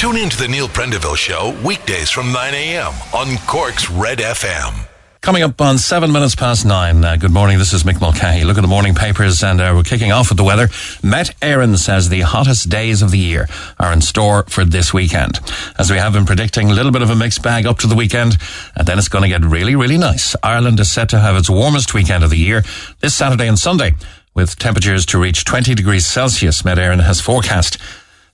Tune 0.00 0.16
in 0.16 0.30
to 0.30 0.38
the 0.38 0.48
Neil 0.48 0.66
Prendeville 0.66 1.14
Show 1.14 1.54
weekdays 1.62 2.08
from 2.08 2.32
9 2.32 2.54
a.m. 2.54 2.94
on 3.12 3.36
Cork's 3.46 3.90
Red 3.90 4.16
FM. 4.16 4.88
Coming 5.20 5.42
up 5.42 5.60
on 5.60 5.76
seven 5.76 6.10
minutes 6.10 6.34
past 6.34 6.64
nine. 6.64 7.04
Uh, 7.04 7.16
good 7.16 7.32
morning. 7.32 7.58
This 7.58 7.74
is 7.74 7.82
Mick 7.82 8.00
Mulcahy. 8.00 8.44
Look 8.44 8.56
at 8.56 8.62
the 8.62 8.66
morning 8.66 8.94
papers, 8.94 9.44
and 9.44 9.60
uh, 9.60 9.74
we're 9.76 9.82
kicking 9.82 10.10
off 10.10 10.30
with 10.30 10.38
the 10.38 10.42
weather. 10.42 10.68
Met 11.02 11.36
Éireann 11.42 11.76
says 11.76 12.08
the 12.08 12.22
hottest 12.22 12.70
days 12.70 13.02
of 13.02 13.10
the 13.10 13.18
year 13.18 13.46
are 13.78 13.92
in 13.92 14.00
store 14.00 14.44
for 14.44 14.64
this 14.64 14.94
weekend. 14.94 15.38
As 15.78 15.90
we 15.90 15.98
have 15.98 16.14
been 16.14 16.24
predicting, 16.24 16.70
a 16.70 16.74
little 16.74 16.92
bit 16.92 17.02
of 17.02 17.10
a 17.10 17.14
mixed 17.14 17.42
bag 17.42 17.66
up 17.66 17.76
to 17.80 17.86
the 17.86 17.94
weekend, 17.94 18.38
and 18.76 18.88
then 18.88 18.98
it's 18.98 19.08
going 19.08 19.24
to 19.24 19.28
get 19.28 19.44
really, 19.44 19.76
really 19.76 19.98
nice. 19.98 20.34
Ireland 20.42 20.80
is 20.80 20.90
set 20.90 21.10
to 21.10 21.20
have 21.20 21.36
its 21.36 21.50
warmest 21.50 21.92
weekend 21.92 22.24
of 22.24 22.30
the 22.30 22.38
year 22.38 22.62
this 23.00 23.14
Saturday 23.14 23.48
and 23.48 23.58
Sunday, 23.58 23.96
with 24.32 24.58
temperatures 24.58 25.04
to 25.04 25.18
reach 25.18 25.44
20 25.44 25.74
degrees 25.74 26.06
Celsius. 26.06 26.64
Met 26.64 26.78
Éireann 26.78 27.04
has 27.04 27.20
forecast. 27.20 27.76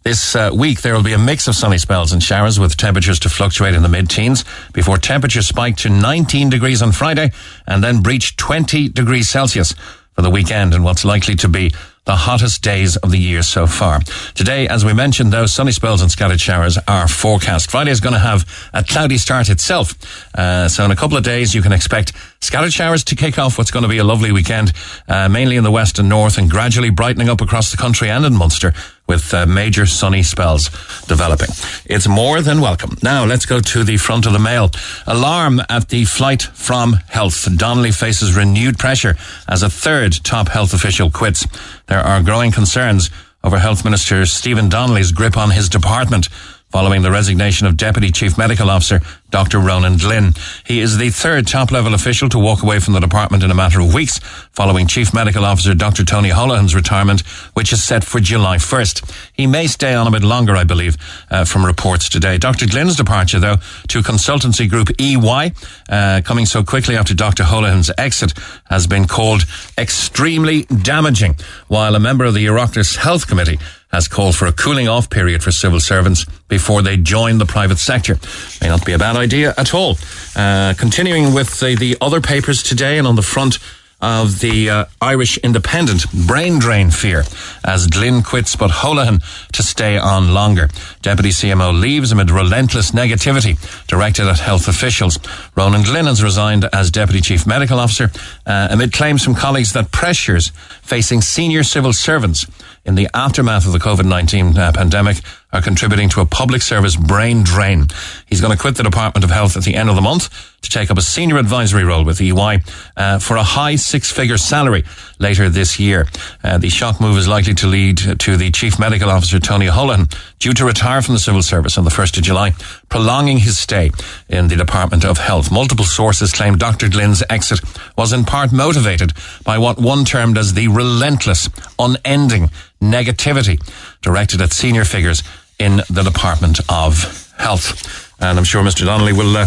This 0.06 0.36
uh, 0.36 0.52
week, 0.54 0.82
there 0.82 0.94
will 0.94 1.02
be 1.02 1.14
a 1.14 1.18
mix 1.18 1.48
of 1.48 1.56
sunny 1.56 1.78
spells 1.78 2.12
and 2.12 2.22
showers 2.22 2.60
with 2.60 2.76
temperatures 2.76 3.18
to 3.18 3.28
fluctuate 3.28 3.74
in 3.74 3.82
the 3.82 3.88
mid-teens 3.88 4.44
before 4.72 4.98
temperatures 4.98 5.48
spike 5.48 5.76
to 5.78 5.88
19 5.88 6.48
degrees 6.48 6.80
on 6.80 6.92
Friday 6.92 7.32
and 7.66 7.82
then 7.82 8.02
breach 8.02 8.36
20 8.36 8.90
degrees 8.90 9.28
Celsius 9.28 9.74
for 10.12 10.22
the 10.22 10.30
weekend 10.30 10.74
and 10.74 10.84
what's 10.84 11.04
likely 11.04 11.34
to 11.34 11.48
be 11.48 11.72
the 12.04 12.14
hottest 12.14 12.62
days 12.62 12.96
of 12.98 13.10
the 13.10 13.18
year 13.18 13.42
so 13.42 13.66
far. 13.66 13.98
Today, 14.36 14.68
as 14.68 14.84
we 14.84 14.92
mentioned, 14.92 15.32
those 15.32 15.52
sunny 15.52 15.72
spells 15.72 16.02
and 16.02 16.08
scattered 16.08 16.40
showers 16.40 16.78
are 16.86 17.08
forecast. 17.08 17.68
Friday 17.68 17.90
is 17.90 17.98
going 17.98 18.12
to 18.12 18.20
have 18.20 18.70
a 18.72 18.84
cloudy 18.84 19.18
start 19.18 19.48
itself. 19.48 19.92
Uh, 20.38 20.68
so 20.68 20.84
in 20.84 20.92
a 20.92 20.96
couple 20.96 21.16
of 21.16 21.24
days, 21.24 21.52
you 21.52 21.62
can 21.62 21.72
expect 21.72 22.12
scattered 22.40 22.72
showers 22.72 23.02
to 23.02 23.16
kick 23.16 23.40
off 23.40 23.58
what's 23.58 23.72
going 23.72 23.82
to 23.82 23.88
be 23.88 23.98
a 23.98 24.04
lovely 24.04 24.30
weekend, 24.30 24.72
uh, 25.08 25.28
mainly 25.28 25.56
in 25.56 25.64
the 25.64 25.72
west 25.72 25.98
and 25.98 26.08
north 26.08 26.38
and 26.38 26.48
gradually 26.48 26.90
brightening 26.90 27.28
up 27.28 27.40
across 27.40 27.72
the 27.72 27.76
country 27.76 28.08
and 28.08 28.24
in 28.24 28.36
Munster 28.36 28.72
with 29.06 29.32
uh, 29.32 29.46
major 29.46 29.86
sunny 29.86 30.22
spells 30.22 30.68
developing. 31.06 31.48
It's 31.84 32.08
more 32.08 32.42
than 32.42 32.60
welcome. 32.60 32.96
Now 33.02 33.24
let's 33.24 33.46
go 33.46 33.60
to 33.60 33.84
the 33.84 33.96
front 33.96 34.26
of 34.26 34.32
the 34.32 34.38
mail. 34.38 34.70
Alarm 35.06 35.60
at 35.68 35.88
the 35.88 36.04
flight 36.04 36.42
from 36.42 36.94
health. 37.08 37.48
Donnelly 37.56 37.92
faces 37.92 38.36
renewed 38.36 38.78
pressure 38.78 39.16
as 39.48 39.62
a 39.62 39.70
third 39.70 40.12
top 40.24 40.48
health 40.48 40.72
official 40.74 41.10
quits. 41.10 41.46
There 41.86 42.00
are 42.00 42.22
growing 42.22 42.52
concerns 42.52 43.10
over 43.44 43.58
Health 43.58 43.84
Minister 43.84 44.26
Stephen 44.26 44.68
Donnelly's 44.68 45.12
grip 45.12 45.36
on 45.36 45.50
his 45.50 45.68
department 45.68 46.28
following 46.76 47.00
the 47.00 47.10
resignation 47.10 47.66
of 47.66 47.74
Deputy 47.74 48.10
Chief 48.12 48.36
Medical 48.36 48.68
Officer 48.68 49.00
Dr. 49.30 49.60
Ronan 49.60 49.96
Glynn. 49.96 50.34
He 50.66 50.80
is 50.80 50.98
the 50.98 51.08
third 51.08 51.46
top 51.46 51.70
level 51.72 51.94
official 51.94 52.28
to 52.28 52.38
walk 52.38 52.62
away 52.62 52.80
from 52.80 52.92
the 52.92 53.00
department 53.00 53.42
in 53.42 53.50
a 53.50 53.54
matter 53.54 53.80
of 53.80 53.94
weeks 53.94 54.18
following 54.52 54.86
Chief 54.86 55.14
Medical 55.14 55.46
Officer 55.46 55.72
Dr. 55.72 56.04
Tony 56.04 56.28
Holohan's 56.28 56.74
retirement, 56.74 57.22
which 57.54 57.72
is 57.72 57.82
set 57.82 58.04
for 58.04 58.20
July 58.20 58.58
1st. 58.58 59.30
He 59.32 59.46
may 59.46 59.68
stay 59.68 59.94
on 59.94 60.06
a 60.06 60.10
bit 60.10 60.22
longer, 60.22 60.54
I 60.54 60.64
believe, 60.64 60.98
uh, 61.30 61.46
from 61.46 61.64
reports 61.64 62.10
today. 62.10 62.36
Dr. 62.36 62.66
Glynn's 62.66 62.96
departure, 62.96 63.40
though, 63.40 63.56
to 63.88 64.02
consultancy 64.02 64.68
group 64.68 64.90
EY, 65.00 65.52
uh, 65.88 66.20
coming 66.26 66.44
so 66.44 66.62
quickly 66.62 66.94
after 66.94 67.14
Dr. 67.14 67.44
Holohan's 67.44 67.90
exit, 67.96 68.34
has 68.66 68.86
been 68.86 69.06
called 69.06 69.44
extremely 69.78 70.64
damaging, 70.64 71.36
while 71.68 71.94
a 71.94 72.00
member 72.00 72.26
of 72.26 72.34
the 72.34 72.44
Oireachtas 72.44 72.96
Health 72.96 73.26
Committee 73.26 73.58
has 73.92 74.08
called 74.08 74.34
for 74.34 74.46
a 74.46 74.52
cooling 74.52 74.88
off 74.88 75.08
period 75.08 75.42
for 75.42 75.50
civil 75.50 75.80
servants 75.80 76.26
before 76.48 76.82
they 76.82 76.96
join 76.96 77.38
the 77.38 77.46
private 77.46 77.78
sector. 77.78 78.18
May 78.60 78.68
not 78.68 78.84
be 78.84 78.92
a 78.92 78.98
bad 78.98 79.16
idea 79.16 79.54
at 79.56 79.74
all. 79.74 79.96
Uh, 80.34 80.74
continuing 80.76 81.32
with 81.32 81.60
the, 81.60 81.76
the 81.76 81.96
other 82.00 82.20
papers 82.20 82.62
today 82.62 82.98
and 82.98 83.06
on 83.06 83.16
the 83.16 83.22
front 83.22 83.58
of 84.00 84.40
the 84.40 84.68
uh, 84.68 84.84
Irish 85.00 85.38
Independent 85.38 86.04
brain 86.26 86.58
drain 86.58 86.90
fear 86.90 87.24
as 87.64 87.86
Glynn 87.86 88.22
quits 88.22 88.54
but 88.54 88.70
Holohan 88.70 89.22
to 89.52 89.62
stay 89.62 89.96
on 89.96 90.34
longer. 90.34 90.68
Deputy 91.00 91.30
CMO 91.30 91.78
leaves 91.78 92.12
amid 92.12 92.30
relentless 92.30 92.90
negativity 92.90 93.56
directed 93.86 94.26
at 94.26 94.38
health 94.38 94.68
officials. 94.68 95.18
Ronan 95.56 95.82
Glynn 95.82 96.06
has 96.06 96.22
resigned 96.22 96.66
as 96.72 96.90
Deputy 96.90 97.22
Chief 97.22 97.46
Medical 97.46 97.78
Officer 97.78 98.10
uh, 98.44 98.68
amid 98.70 98.92
claims 98.92 99.24
from 99.24 99.34
colleagues 99.34 99.72
that 99.72 99.90
pressures 99.92 100.50
facing 100.82 101.22
senior 101.22 101.62
civil 101.62 101.94
servants 101.94 102.46
in 102.86 102.94
the 102.94 103.08
aftermath 103.12 103.66
of 103.66 103.72
the 103.72 103.78
COVID-19 103.78 104.56
uh, 104.56 104.72
pandemic 104.72 105.18
are 105.52 105.60
contributing 105.60 106.08
to 106.10 106.20
a 106.20 106.26
public 106.26 106.62
service 106.62 106.96
brain 106.96 107.42
drain. 107.42 107.86
He's 108.26 108.40
going 108.40 108.52
to 108.52 108.60
quit 108.60 108.76
the 108.76 108.82
Department 108.82 109.24
of 109.24 109.30
Health 109.30 109.56
at 109.56 109.64
the 109.64 109.74
end 109.74 109.88
of 109.88 109.96
the 109.96 110.02
month 110.02 110.54
to 110.62 110.70
take 110.70 110.90
up 110.90 110.98
a 110.98 111.02
senior 111.02 111.38
advisory 111.38 111.84
role 111.84 112.04
with 112.04 112.20
EY 112.20 112.60
uh, 112.96 113.18
for 113.18 113.36
a 113.36 113.42
high 113.42 113.76
six-figure 113.76 114.38
salary 114.38 114.84
later 115.18 115.48
this 115.48 115.78
year. 115.78 116.06
Uh, 116.42 116.58
the 116.58 116.68
shock 116.68 117.00
move 117.00 117.16
is 117.16 117.28
likely 117.28 117.54
to 117.54 117.66
lead 117.66 117.98
to 118.18 118.36
the 118.36 118.50
Chief 118.50 118.78
Medical 118.78 119.10
Officer 119.10 119.38
Tony 119.38 119.66
Holohan 119.66 120.14
due 120.38 120.52
to 120.52 120.64
retire 120.64 121.02
from 121.02 121.14
the 121.14 121.20
civil 121.20 121.42
service 121.42 121.78
on 121.78 121.84
the 121.84 121.90
1st 121.90 122.18
of 122.18 122.22
July, 122.24 122.52
prolonging 122.88 123.38
his 123.38 123.58
stay 123.58 123.90
in 124.28 124.48
the 124.48 124.56
Department 124.56 125.04
of 125.04 125.18
Health. 125.18 125.50
Multiple 125.50 125.84
sources 125.84 126.32
claim 126.32 126.56
Dr. 126.56 126.88
Glynn's 126.88 127.22
exit 127.30 127.60
was 127.96 128.12
in 128.12 128.24
part 128.24 128.52
motivated 128.52 129.12
by 129.44 129.58
what 129.58 129.78
one 129.78 130.04
termed 130.04 130.38
as 130.38 130.54
the 130.54 130.68
relentless, 130.68 131.48
unending 131.78 132.50
negativity 132.80 133.60
directed 134.02 134.40
at 134.40 134.52
senior 134.52 134.84
figures 134.84 135.22
in 135.58 135.76
the 135.90 136.02
Department 136.02 136.60
of 136.68 137.32
Health. 137.38 138.14
And 138.20 138.38
I'm 138.38 138.44
sure 138.44 138.62
Mr. 138.62 138.84
Donnelly 138.84 139.12
will 139.12 139.36
uh, 139.36 139.46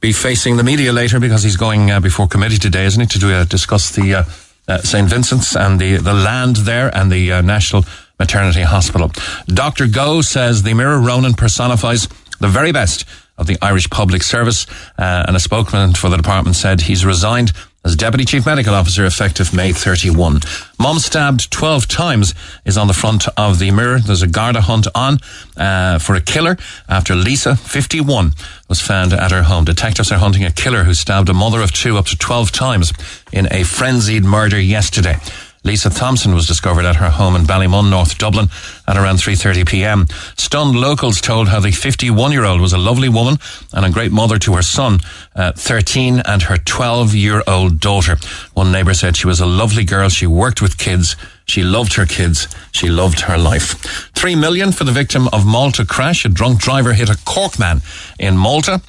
be 0.00 0.12
facing 0.12 0.56
the 0.56 0.64
media 0.64 0.92
later 0.92 1.20
because 1.20 1.42
he's 1.42 1.56
going 1.56 1.90
uh, 1.90 2.00
before 2.00 2.26
committee 2.26 2.58
today, 2.58 2.84
isn't 2.84 3.00
he, 3.00 3.06
to 3.06 3.18
do, 3.18 3.32
uh, 3.32 3.44
discuss 3.44 3.90
the 3.92 4.26
uh, 4.68 4.72
uh, 4.72 4.78
St. 4.78 5.08
Vincent's 5.08 5.56
and 5.56 5.80
the, 5.80 5.96
the 5.96 6.14
land 6.14 6.56
there 6.56 6.94
and 6.96 7.10
the 7.10 7.32
uh, 7.32 7.40
National 7.42 7.84
Maternity 8.18 8.62
Hospital. 8.62 9.10
Dr. 9.46 9.86
Go 9.88 10.20
says 10.22 10.62
the 10.62 10.74
Mirror 10.74 11.00
Ronan 11.00 11.34
personifies 11.34 12.08
the 12.40 12.48
very 12.48 12.72
best 12.72 13.04
of 13.38 13.46
the 13.46 13.58
Irish 13.62 13.88
public 13.90 14.22
service, 14.22 14.66
and 14.98 15.34
a 15.34 15.40
spokesman 15.40 15.94
for 15.94 16.08
the 16.10 16.16
department 16.16 16.54
said 16.54 16.82
he's 16.82 17.04
resigned 17.04 17.52
as 17.84 17.96
Deputy 17.96 18.24
Chief 18.24 18.46
Medical 18.46 18.74
Officer 18.74 19.04
effective 19.04 19.52
May 19.52 19.72
31. 19.72 20.40
Mom 20.78 20.98
stabbed 20.98 21.50
12 21.50 21.88
times 21.88 22.34
is 22.64 22.78
on 22.78 22.86
the 22.86 22.92
front 22.92 23.26
of 23.36 23.58
the 23.58 23.70
mirror. 23.70 23.98
There's 23.98 24.22
a 24.22 24.28
Garda 24.28 24.60
hunt 24.60 24.86
on 24.94 25.18
uh, 25.56 25.98
for 25.98 26.14
a 26.14 26.20
killer 26.20 26.56
after 26.88 27.14
Lisa, 27.14 27.56
51, 27.56 28.32
was 28.68 28.80
found 28.80 29.12
at 29.12 29.30
her 29.30 29.42
home. 29.42 29.64
Detectives 29.64 30.12
are 30.12 30.18
hunting 30.18 30.44
a 30.44 30.52
killer 30.52 30.84
who 30.84 30.94
stabbed 30.94 31.28
a 31.28 31.34
mother 31.34 31.60
of 31.60 31.72
two 31.72 31.96
up 31.96 32.06
to 32.06 32.16
12 32.16 32.52
times 32.52 32.92
in 33.32 33.48
a 33.52 33.64
frenzied 33.64 34.24
murder 34.24 34.60
yesterday. 34.60 35.16
Lisa 35.64 35.90
Thompson 35.90 36.34
was 36.34 36.48
discovered 36.48 36.84
at 36.84 36.96
her 36.96 37.10
home 37.10 37.36
in 37.36 37.42
Ballymun, 37.42 37.88
North 37.88 38.18
Dublin 38.18 38.48
at 38.88 38.96
around 38.96 39.16
3.30 39.16 39.68
p.m. 39.68 40.06
Stunned 40.36 40.74
locals 40.74 41.20
told 41.20 41.48
how 41.48 41.60
the 41.60 41.68
51-year-old 41.68 42.60
was 42.60 42.72
a 42.72 42.78
lovely 42.78 43.08
woman 43.08 43.36
and 43.72 43.84
a 43.84 43.90
great 43.90 44.10
mother 44.10 44.38
to 44.40 44.54
her 44.54 44.62
son, 44.62 44.98
uh, 45.36 45.52
13, 45.52 46.20
and 46.24 46.42
her 46.42 46.56
12-year-old 46.56 47.78
daughter. 47.78 48.16
One 48.54 48.72
neighbour 48.72 48.94
said 48.94 49.16
she 49.16 49.28
was 49.28 49.40
a 49.40 49.46
lovely 49.46 49.84
girl. 49.84 50.08
She 50.08 50.26
worked 50.26 50.60
with 50.60 50.78
kids. 50.78 51.14
She 51.44 51.62
loved 51.62 51.94
her 51.94 52.06
kids. 52.06 52.48
She 52.72 52.88
loved 52.88 53.20
her 53.20 53.38
life. 53.38 54.10
Three 54.14 54.34
million 54.34 54.72
for 54.72 54.82
the 54.82 54.92
victim 54.92 55.28
of 55.32 55.46
Malta 55.46 55.86
crash. 55.86 56.24
A 56.24 56.28
drunk 56.28 56.60
driver 56.60 56.92
hit 56.92 57.08
a 57.08 57.18
Cork 57.24 57.58
man 57.58 57.82
in 58.18 58.36
Malta 58.36 58.82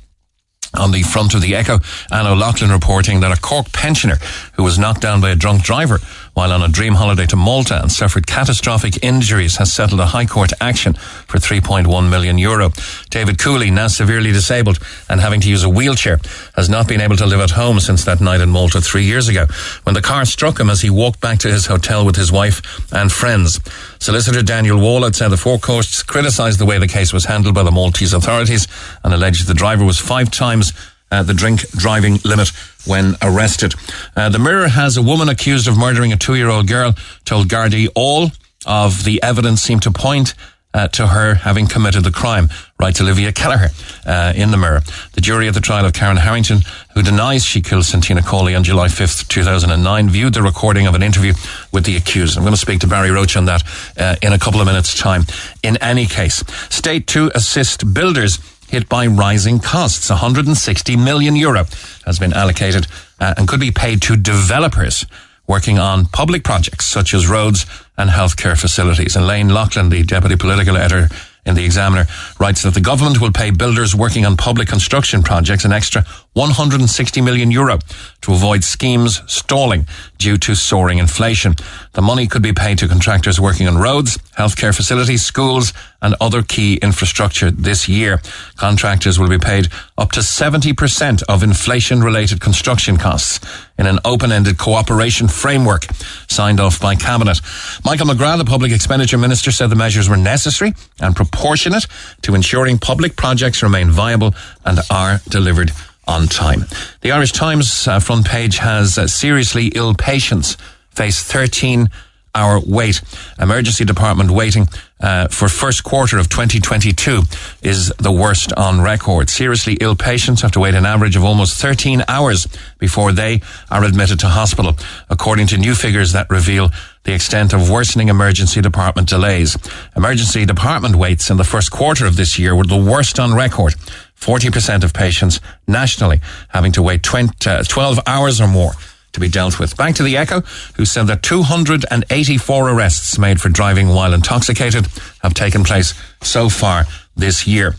on 0.75 0.91
the 0.91 1.03
front 1.03 1.35
of 1.35 1.41
the 1.41 1.55
Echo, 1.55 1.79
Anne 2.11 2.25
O'Loughlin 2.25 2.71
reporting 2.71 3.19
that 3.19 3.35
a 3.35 3.39
Cork 3.39 3.71
pensioner 3.71 4.17
who 4.53 4.63
was 4.63 4.79
knocked 4.79 5.01
down 5.01 5.21
by 5.21 5.29
a 5.29 5.35
drunk 5.35 5.63
driver 5.63 5.99
while 6.33 6.51
on 6.51 6.63
a 6.63 6.67
dream 6.67 6.93
holiday 6.93 7.25
to 7.27 7.35
Malta 7.35 7.81
and 7.81 7.91
suffered 7.91 8.25
catastrophic 8.25 9.03
injuries 9.03 9.57
has 9.57 9.71
settled 9.71 9.99
a 9.99 10.07
High 10.07 10.25
Court 10.25 10.51
action 10.59 10.93
for 10.93 11.37
3.1 11.37 12.09
million 12.09 12.37
euro. 12.37 12.71
David 13.09 13.37
Cooley, 13.37 13.69
now 13.69 13.87
severely 13.87 14.31
disabled 14.31 14.79
and 15.09 15.21
having 15.21 15.41
to 15.41 15.49
use 15.49 15.63
a 15.63 15.69
wheelchair, 15.69 16.19
has 16.55 16.69
not 16.69 16.87
been 16.87 17.01
able 17.01 17.15
to 17.17 17.25
live 17.25 17.39
at 17.39 17.51
home 17.51 17.79
since 17.79 18.03
that 18.05 18.21
night 18.21 18.41
in 18.41 18.49
Malta 18.49 18.81
three 18.81 19.03
years 19.03 19.27
ago 19.27 19.45
when 19.83 19.93
the 19.93 20.01
car 20.01 20.25
struck 20.25 20.59
him 20.59 20.69
as 20.69 20.81
he 20.81 20.89
walked 20.89 21.21
back 21.21 21.39
to 21.39 21.51
his 21.51 21.67
hotel 21.67 22.05
with 22.05 22.15
his 22.15 22.31
wife 22.31 22.91
and 22.91 23.11
friends. 23.11 23.59
Solicitor 23.99 24.41
Daniel 24.41 24.79
Wallett 24.79 25.15
said 25.15 25.29
the 25.29 25.37
Four 25.37 25.59
Courts 25.59 26.03
criticised 26.03 26.59
the 26.59 26.65
way 26.65 26.79
the 26.79 26.87
case 26.87 27.13
was 27.13 27.25
handled 27.25 27.55
by 27.55 27.63
the 27.63 27.71
Maltese 27.71 28.13
authorities 28.13 28.67
and 29.03 29.13
alleged 29.13 29.47
the 29.47 29.53
driver 29.53 29.85
was 29.85 29.99
five 29.99 30.31
times 30.31 30.73
uh, 31.13 31.21
the 31.21 31.33
drink 31.33 31.61
driving 31.71 32.17
limit 32.25 32.51
when 32.85 33.15
arrested. 33.21 33.75
Uh, 34.15 34.29
the 34.29 34.39
Mirror 34.39 34.69
has 34.69 34.97
a 34.97 35.03
woman 35.03 35.29
accused 35.29 35.67
of 35.67 35.77
murdering 35.77 36.11
a 36.11 36.17
two 36.17 36.33
year 36.33 36.49
old 36.49 36.67
girl, 36.67 36.95
told 37.23 37.47
Gardaí 37.47 37.87
all 37.93 38.31
of 38.65 39.03
the 39.03 39.21
evidence 39.21 39.61
seemed 39.61 39.83
to 39.83 39.91
point 39.91 40.33
uh, 40.73 40.87
to 40.87 41.05
her 41.05 41.35
having 41.35 41.67
committed 41.67 42.03
the 42.03 42.11
crime, 42.11 42.49
writes 42.79 42.99
Olivia 42.99 43.31
Kelleher 43.31 43.69
uh, 44.07 44.33
in 44.35 44.49
the 44.49 44.57
Mirror. 44.57 44.81
The 45.13 45.21
jury 45.21 45.47
at 45.47 45.53
the 45.53 45.61
trial 45.61 45.85
of 45.85 45.93
Karen 45.93 46.17
Harrington, 46.17 46.61
who 46.95 47.03
denies 47.03 47.45
she 47.45 47.61
killed 47.61 47.85
Santina 47.85 48.23
Cawley 48.23 48.55
on 48.55 48.63
July 48.63 48.87
5th, 48.87 49.27
2009, 49.27 50.09
viewed 50.09 50.33
the 50.33 50.41
recording 50.41 50.87
of 50.87 50.95
an 50.95 51.03
interview 51.03 51.33
with 51.71 51.85
the 51.85 51.95
accused. 51.95 52.37
I'm 52.37 52.43
going 52.43 52.55
to 52.55 52.59
speak 52.59 52.79
to 52.79 52.87
Barry 52.87 53.11
Roche 53.11 53.37
on 53.37 53.45
that 53.45 53.63
uh, 53.99 54.15
in 54.23 54.33
a 54.33 54.39
couple 54.39 54.61
of 54.61 54.65
minutes' 54.65 54.97
time. 54.97 55.25
In 55.61 55.77
any 55.77 56.07
case, 56.07 56.43
state 56.69 57.05
to 57.07 57.29
assist 57.35 57.93
builders 57.93 58.39
hit 58.73 58.89
by 58.89 59.05
rising 59.05 59.59
costs. 59.59 60.09
160 60.09 60.97
million 60.97 61.35
euro 61.35 61.65
has 62.07 62.17
been 62.17 62.33
allocated 62.33 62.87
uh, 63.19 63.31
and 63.37 63.47
could 63.47 63.59
be 63.59 63.69
paid 63.69 64.01
to 64.01 64.17
developers 64.17 65.05
working 65.45 65.77
on 65.77 66.05
public 66.07 66.43
projects 66.43 66.87
such 66.87 67.13
as 67.13 67.27
roads 67.27 67.67
and 67.99 68.09
healthcare 68.09 68.59
facilities. 68.59 69.15
Elaine 69.15 69.49
Loughlin, 69.49 69.89
the 69.89 70.01
deputy 70.01 70.35
political 70.35 70.75
editor 70.75 71.13
in 71.45 71.53
the 71.53 71.63
Examiner 71.63 72.07
writes 72.39 72.63
that 72.63 72.73
the 72.73 72.81
government 72.81 73.21
will 73.21 73.31
pay 73.31 73.51
builders 73.51 73.93
working 73.93 74.25
on 74.25 74.37
public 74.37 74.67
construction 74.67 75.21
projects 75.21 75.65
an 75.65 75.71
extra 75.71 76.03
160 76.33 77.21
million 77.21 77.51
euro 77.51 77.79
to 78.21 78.33
avoid 78.33 78.63
schemes 78.63 79.21
stalling 79.31 79.85
due 80.17 80.37
to 80.37 80.55
soaring 80.55 80.97
inflation. 80.97 81.55
The 81.93 82.01
money 82.01 82.27
could 82.27 82.41
be 82.41 82.53
paid 82.53 82.79
to 82.79 82.87
contractors 82.87 83.39
working 83.39 83.67
on 83.67 83.77
roads, 83.77 84.17
healthcare 84.37 84.75
facilities, 84.75 85.23
schools, 85.23 85.73
and 86.01 86.15
other 86.19 86.41
key 86.41 86.75
infrastructure 86.81 87.51
this 87.51 87.87
year. 87.87 88.21
Contractors 88.57 89.19
will 89.19 89.29
be 89.29 89.37
paid 89.37 89.69
up 89.97 90.11
to 90.13 90.21
70% 90.21 91.23
of 91.29 91.43
inflation 91.43 92.01
related 92.01 92.41
construction 92.41 92.97
costs 92.97 93.39
in 93.77 93.85
an 93.85 93.99
open-ended 94.03 94.57
cooperation 94.57 95.27
framework 95.27 95.85
signed 96.27 96.59
off 96.59 96.79
by 96.81 96.95
Cabinet. 96.95 97.39
Michael 97.85 98.07
McGrath, 98.07 98.37
the 98.37 98.45
Public 98.45 98.71
Expenditure 98.71 99.17
Minister, 99.17 99.51
said 99.51 99.67
the 99.67 99.75
measures 99.75 100.09
were 100.09 100.17
necessary 100.17 100.73
and 100.99 101.15
proportionate 101.15 101.85
to 102.23 102.35
ensuring 102.35 102.79
public 102.79 103.15
projects 103.15 103.61
remain 103.61 103.89
viable 103.89 104.33
and 104.65 104.79
are 104.89 105.19
delivered 105.29 105.71
on 106.07 106.27
time. 106.27 106.65
The 107.01 107.11
Irish 107.11 107.31
Times 107.31 107.87
uh, 107.87 107.99
front 107.99 108.25
page 108.25 108.57
has 108.57 108.97
uh, 108.97 109.07
seriously 109.07 109.67
ill 109.75 109.93
patients 109.93 110.57
face 110.91 111.21
13 111.23 111.89
hour 112.35 112.59
wait. 112.65 113.01
Emergency 113.39 113.85
department 113.85 114.31
waiting 114.31 114.67
uh, 114.99 115.27
for 115.27 115.47
first 115.47 115.83
quarter 115.83 116.17
of 116.17 116.29
2022 116.29 117.21
is 117.61 117.89
the 117.99 118.11
worst 118.11 118.51
on 118.53 118.81
record. 118.81 119.29
Seriously 119.29 119.77
ill 119.81 119.95
patients 119.95 120.41
have 120.41 120.51
to 120.51 120.59
wait 120.59 120.73
an 120.73 120.85
average 120.85 121.15
of 121.15 121.23
almost 121.23 121.61
13 121.61 122.03
hours 122.07 122.47
before 122.79 123.11
they 123.11 123.41
are 123.69 123.83
admitted 123.83 124.19
to 124.19 124.27
hospital, 124.27 124.75
according 125.09 125.47
to 125.47 125.57
new 125.57 125.75
figures 125.75 126.13
that 126.13 126.29
reveal 126.29 126.71
the 127.03 127.13
extent 127.13 127.53
of 127.53 127.69
worsening 127.69 128.07
emergency 128.07 128.61
department 128.61 129.09
delays. 129.09 129.57
Emergency 129.95 130.45
department 130.45 130.95
waits 130.95 131.29
in 131.29 131.37
the 131.37 131.43
first 131.43 131.69
quarter 131.69 132.05
of 132.05 132.15
this 132.15 132.39
year 132.39 132.55
were 132.55 132.63
the 132.63 132.77
worst 132.77 133.19
on 133.19 133.35
record. 133.35 133.75
40% 134.19 134.83
of 134.83 134.93
patients 134.93 135.39
nationally 135.67 136.21
having 136.49 136.71
to 136.73 136.81
wait 136.81 137.03
20, 137.03 137.49
uh, 137.49 137.63
12 137.63 137.99
hours 138.07 138.39
or 138.39 138.47
more 138.47 138.71
to 139.13 139.19
be 139.19 139.29
dealt 139.29 139.59
with. 139.59 139.77
Back 139.77 139.95
to 139.95 140.03
the 140.03 140.17
Echo, 140.17 140.41
who 140.75 140.85
said 140.85 141.07
that 141.07 141.23
284 141.23 142.69
arrests 142.69 143.17
made 143.17 143.39
for 143.39 143.49
driving 143.49 143.89
while 143.89 144.13
intoxicated 144.13 144.87
have 145.21 145.33
taken 145.33 145.63
place 145.63 145.93
so 146.21 146.49
far 146.49 146.85
this 147.15 147.47
year. 147.47 147.75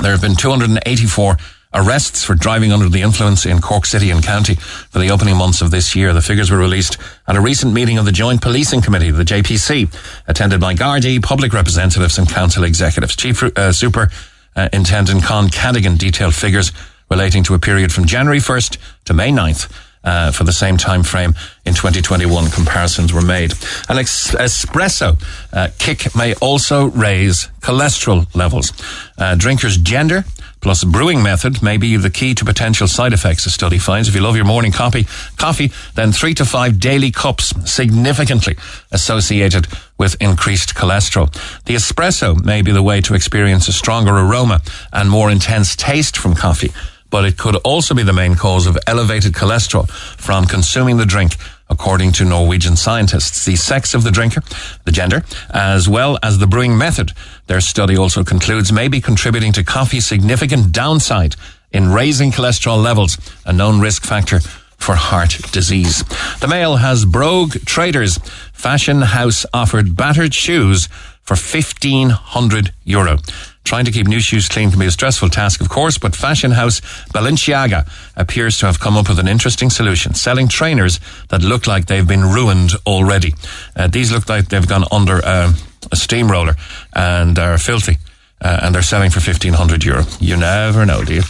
There 0.00 0.12
have 0.12 0.22
been 0.22 0.36
284 0.36 1.36
arrests 1.74 2.22
for 2.22 2.34
driving 2.34 2.72
under 2.72 2.88
the 2.88 3.02
influence 3.02 3.44
in 3.44 3.60
Cork 3.60 3.84
City 3.84 4.10
and 4.10 4.22
County 4.22 4.54
for 4.54 5.00
the 5.00 5.10
opening 5.10 5.36
months 5.36 5.60
of 5.60 5.72
this 5.72 5.96
year. 5.96 6.12
The 6.12 6.22
figures 6.22 6.50
were 6.50 6.58
released 6.58 6.98
at 7.26 7.36
a 7.36 7.40
recent 7.40 7.72
meeting 7.72 7.98
of 7.98 8.04
the 8.04 8.12
Joint 8.12 8.40
Policing 8.40 8.80
Committee, 8.80 9.10
the 9.10 9.24
JPC, 9.24 9.92
attended 10.28 10.60
by 10.60 10.74
Gardaí, 10.74 11.22
public 11.22 11.52
representatives 11.52 12.16
and 12.16 12.28
council 12.28 12.62
executives. 12.62 13.16
Chief 13.16 13.42
uh, 13.42 13.72
Super 13.72 14.08
uh, 14.56 14.68
Intendant 14.72 15.22
Con 15.22 15.48
Cadigan 15.48 15.96
detailed 15.96 16.34
figures 16.34 16.72
relating 17.10 17.42
to 17.44 17.54
a 17.54 17.58
period 17.58 17.92
from 17.92 18.04
January 18.06 18.38
1st 18.38 18.78
to 19.04 19.14
May 19.14 19.30
9th 19.30 19.70
uh, 20.04 20.30
for 20.30 20.44
the 20.44 20.52
same 20.52 20.76
time 20.76 21.02
frame 21.02 21.34
in 21.64 21.74
2021. 21.74 22.50
Comparisons 22.50 23.12
were 23.12 23.22
made. 23.22 23.52
An 23.88 23.98
ex- 23.98 24.34
espresso 24.34 25.20
uh, 25.52 25.68
kick 25.78 26.14
may 26.14 26.34
also 26.36 26.86
raise 26.86 27.48
cholesterol 27.60 28.32
levels. 28.34 28.72
Uh, 29.18 29.34
drinkers' 29.34 29.76
gender 29.76 30.24
plus 30.64 30.82
brewing 30.82 31.22
method 31.22 31.62
may 31.62 31.76
be 31.76 31.94
the 31.98 32.08
key 32.08 32.34
to 32.34 32.42
potential 32.42 32.88
side 32.88 33.12
effects, 33.12 33.44
a 33.44 33.50
study 33.50 33.76
finds. 33.76 34.08
If 34.08 34.14
you 34.14 34.22
love 34.22 34.34
your 34.34 34.46
morning 34.46 34.72
coffee, 34.72 35.06
coffee, 35.36 35.70
then 35.94 36.10
three 36.10 36.32
to 36.34 36.44
five 36.46 36.80
daily 36.80 37.10
cups 37.10 37.52
significantly 37.70 38.56
associated 38.90 39.68
with 39.98 40.16
increased 40.22 40.74
cholesterol. 40.74 41.30
The 41.64 41.74
espresso 41.74 42.42
may 42.42 42.62
be 42.62 42.72
the 42.72 42.82
way 42.82 43.02
to 43.02 43.12
experience 43.14 43.68
a 43.68 43.74
stronger 43.74 44.16
aroma 44.16 44.62
and 44.90 45.10
more 45.10 45.30
intense 45.30 45.76
taste 45.76 46.16
from 46.16 46.34
coffee 46.34 46.72
but 47.10 47.24
it 47.24 47.36
could 47.38 47.54
also 47.56 47.94
be 47.94 48.02
the 48.02 48.12
main 48.12 48.34
cause 48.34 48.66
of 48.66 48.76
elevated 48.88 49.32
cholesterol 49.32 49.88
from 49.88 50.46
consuming 50.46 50.96
the 50.96 51.06
drink 51.06 51.36
according 51.68 52.12
to 52.12 52.24
Norwegian 52.24 52.76
scientists. 52.76 53.44
The 53.44 53.56
sex 53.56 53.94
of 53.94 54.04
the 54.04 54.10
drinker, 54.10 54.42
the 54.84 54.92
gender, 54.92 55.24
as 55.50 55.88
well 55.88 56.18
as 56.22 56.38
the 56.38 56.46
brewing 56.46 56.76
method, 56.76 57.12
their 57.46 57.60
study 57.60 57.96
also 57.96 58.24
concludes 58.24 58.72
may 58.72 58.88
be 58.88 59.00
contributing 59.00 59.52
to 59.52 59.64
coffee's 59.64 60.06
significant 60.06 60.72
downside 60.72 61.36
in 61.72 61.92
raising 61.92 62.30
cholesterol 62.30 62.82
levels, 62.82 63.18
a 63.44 63.52
known 63.52 63.80
risk 63.80 64.04
factor 64.04 64.40
for 64.76 64.94
heart 64.94 65.38
disease. 65.50 66.04
The 66.40 66.48
Mail 66.48 66.76
has 66.76 67.04
Brogue 67.04 67.56
Traders 67.64 68.18
fashion 68.52 69.02
house 69.02 69.46
offered 69.52 69.96
battered 69.96 70.34
shoes 70.34 70.88
for 71.22 71.34
1500 71.34 72.72
euro. 72.84 73.18
Trying 73.64 73.86
to 73.86 73.92
keep 73.92 74.06
new 74.06 74.20
shoes 74.20 74.48
clean 74.48 74.70
can 74.70 74.78
be 74.78 74.86
a 74.86 74.90
stressful 74.90 75.30
task, 75.30 75.62
of 75.62 75.70
course, 75.70 75.96
but 75.96 76.14
fashion 76.14 76.50
house 76.50 76.80
Balenciaga 77.14 77.88
appears 78.14 78.58
to 78.58 78.66
have 78.66 78.78
come 78.78 78.96
up 78.96 79.08
with 79.08 79.18
an 79.18 79.26
interesting 79.26 79.70
solution, 79.70 80.12
selling 80.14 80.48
trainers 80.48 81.00
that 81.30 81.42
look 81.42 81.66
like 81.66 81.86
they've 81.86 82.06
been 82.06 82.24
ruined 82.24 82.72
already. 82.86 83.34
Uh, 83.74 83.88
these 83.88 84.12
look 84.12 84.28
like 84.28 84.48
they've 84.48 84.68
gone 84.68 84.84
under 84.92 85.24
uh, 85.24 85.52
a 85.90 85.96
steamroller 85.96 86.56
and 86.94 87.38
are 87.38 87.58
filthy. 87.58 87.96
Uh, 88.40 88.60
and 88.62 88.74
they're 88.74 88.82
selling 88.82 89.10
for 89.10 89.20
1500 89.20 89.84
euro. 89.84 90.02
You 90.20 90.36
never 90.36 90.84
know, 90.84 91.02
do 91.02 91.14
you? 91.14 91.22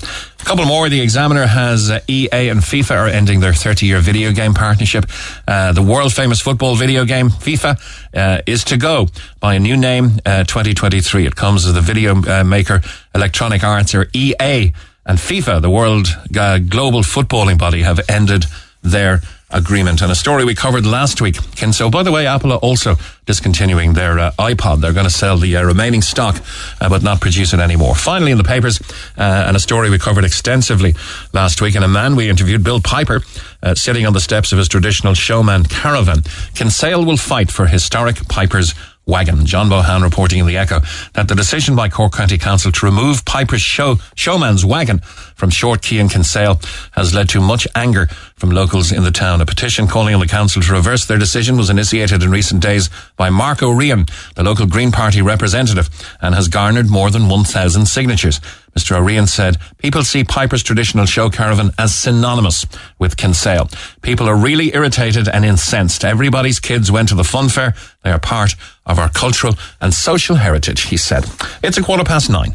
A 0.45 0.47
couple 0.47 0.67
more. 0.67 0.91
The 0.91 1.01
Examiner 1.01 1.47
has 1.47 1.91
uh, 1.91 2.01
EA 2.07 2.51
and 2.51 2.61
FIFA 2.61 2.91
are 2.91 3.09
ending 3.09 3.41
their 3.41 3.55
30 3.55 3.87
year 3.87 4.01
video 4.01 4.31
game 4.31 4.53
partnership. 4.53 5.07
Uh, 5.49 5.73
the 5.73 5.81
world 5.81 6.13
famous 6.13 6.39
football 6.39 6.77
video 6.77 7.07
game, 7.07 7.31
FIFA, 7.31 7.81
uh, 8.15 8.43
is 8.45 8.63
to 8.65 8.77
go 8.77 9.09
by 9.41 9.55
a 9.55 9.59
new 9.59 9.75
name, 9.75 10.19
uh, 10.27 10.45
2023. 10.45 11.27
It 11.27 11.35
comes 11.35 11.65
as 11.65 11.73
the 11.73 11.81
video 11.81 12.15
uh, 12.17 12.45
maker 12.45 12.83
Electronic 13.15 13.65
Arts 13.65 13.95
or 13.95 14.11
EA 14.13 14.75
and 15.07 15.19
FIFA, 15.19 15.63
the 15.63 15.71
world 15.71 16.09
global 16.31 17.01
footballing 17.01 17.57
body, 17.57 17.81
have 17.81 18.01
ended 18.07 18.45
their 18.83 19.23
agreement. 19.55 20.03
And 20.03 20.13
a 20.13 20.15
story 20.15 20.45
we 20.45 20.55
covered 20.55 20.85
last 20.85 21.21
week. 21.21 21.37
So, 21.73 21.89
by 21.89 22.03
the 22.03 22.13
way, 22.13 22.27
Apple 22.27 22.53
are 22.53 22.59
also 22.59 22.97
discontinuing 23.25 23.95
their 23.95 24.19
uh, 24.19 24.33
iPod. 24.33 24.81
They're 24.81 24.93
going 24.93 25.07
to 25.07 25.13
sell 25.13 25.39
the 25.39 25.57
uh, 25.57 25.65
remaining 25.65 26.03
stock, 26.03 26.43
uh, 26.81 26.89
but 26.89 27.03
not 27.03 27.21
produce 27.21 27.55
it 27.55 27.61
anymore. 27.61 27.95
Finally, 27.95 28.33
in 28.33 28.39
the 28.39 28.45
papers, 28.45 28.81
uh, 29.17 29.45
and 29.47 29.57
a 29.57 29.61
story 29.61 29.89
we 29.89 29.99
covered 29.99 30.25
extensively 30.25 30.95
last 31.33 31.63
week, 31.63 31.75
and 31.75 31.85
a 31.85 31.89
man 31.89 32.17
we 32.17 32.29
interviewed, 32.29 32.63
Bill 32.63 32.81
Piper, 32.81 33.23
uh, 33.63 33.75
sitting 33.75 34.07
on 34.07 34.13
the 34.13 34.21
steps 34.21 34.53
of 34.53 34.59
his 34.59 34.69
traditional 34.69 35.15
showman 35.15 35.65
caravan. 35.65 36.23
Kinsale 36.55 37.05
will 37.05 37.17
fight 37.17 37.51
for 37.51 37.67
historic 37.67 38.17
Piper's 38.29 38.75
wagon. 39.07 39.45
John 39.45 39.69
Bohan 39.69 40.03
reporting 40.03 40.39
in 40.39 40.47
the 40.47 40.57
Echo 40.57 40.81
that 41.13 41.29
the 41.29 41.35
decision 41.35 41.77
by 41.77 41.89
Cork 41.89 42.15
County 42.15 42.39
Council 42.39 42.73
to 42.73 42.87
remove 42.87 43.25
Piper's 43.25 43.61
show, 43.61 43.97
showman's 44.15 44.65
wagon 44.65 45.01
from 45.35 45.51
Short 45.51 45.83
Quay 45.83 45.99
and 45.99 46.11
Kinsale 46.11 46.61
has 46.93 47.15
led 47.15 47.29
to 47.31 47.41
much 47.41 47.67
anger 47.75 48.09
from 48.45 48.55
locals 48.55 48.93
in 48.93 49.03
the 49.03 49.11
town. 49.11 49.41
A 49.41 49.47
petition 49.47 49.87
calling 49.87 50.13
on 50.13 50.21
the 50.21 50.27
council 50.27 50.61
to 50.61 50.73
reverse 50.73 51.07
their 51.07 51.17
decision 51.17 51.57
was 51.57 51.71
initiated 51.71 52.23
in 52.23 52.31
recent 52.31 52.61
days 52.61 52.91
by 53.17 53.31
Mark 53.31 53.63
O'Rian, 53.63 54.05
the 54.37 54.43
local 54.43 54.67
Green 54.67 54.93
Party 54.93 55.23
representative, 55.23 55.89
and 56.21 56.35
has 56.35 56.49
garnered 56.49 56.91
more 56.91 57.11
than 57.11 57.31
1,000 57.31 57.87
signatures. 57.87 58.41
Mr. 58.77 58.99
O'Rian 58.99 59.27
said, 59.27 59.57
people 59.79 60.05
see 60.05 60.25
Piper's 60.25 60.63
traditional 60.63 61.07
show 61.07 61.31
caravan 61.31 61.71
as 61.79 61.95
synonymous 61.95 62.67
with 62.99 63.17
Kinsale. 63.17 63.71
People 64.03 64.29
are 64.29 64.37
really 64.37 64.75
irritated 64.75 65.27
and 65.27 65.43
incensed. 65.43 66.05
Everybody's 66.05 66.61
kids 66.61 66.93
went 66.93 67.09
to 67.09 67.15
the 67.15 67.25
fun 67.25 67.49
fair. 67.49 67.73
They 68.03 68.11
are 68.11 68.21
part 68.21 68.57
of 68.85 68.99
our 68.99 69.09
cultural 69.09 69.55
and 69.81 69.95
social 69.95 70.37
heritage, 70.37 70.83
he 70.83 70.99
said. 70.99 71.25
It's 71.63 71.79
a 71.79 71.83
quarter 71.83 72.05
past 72.05 72.29
nine. 72.29 72.53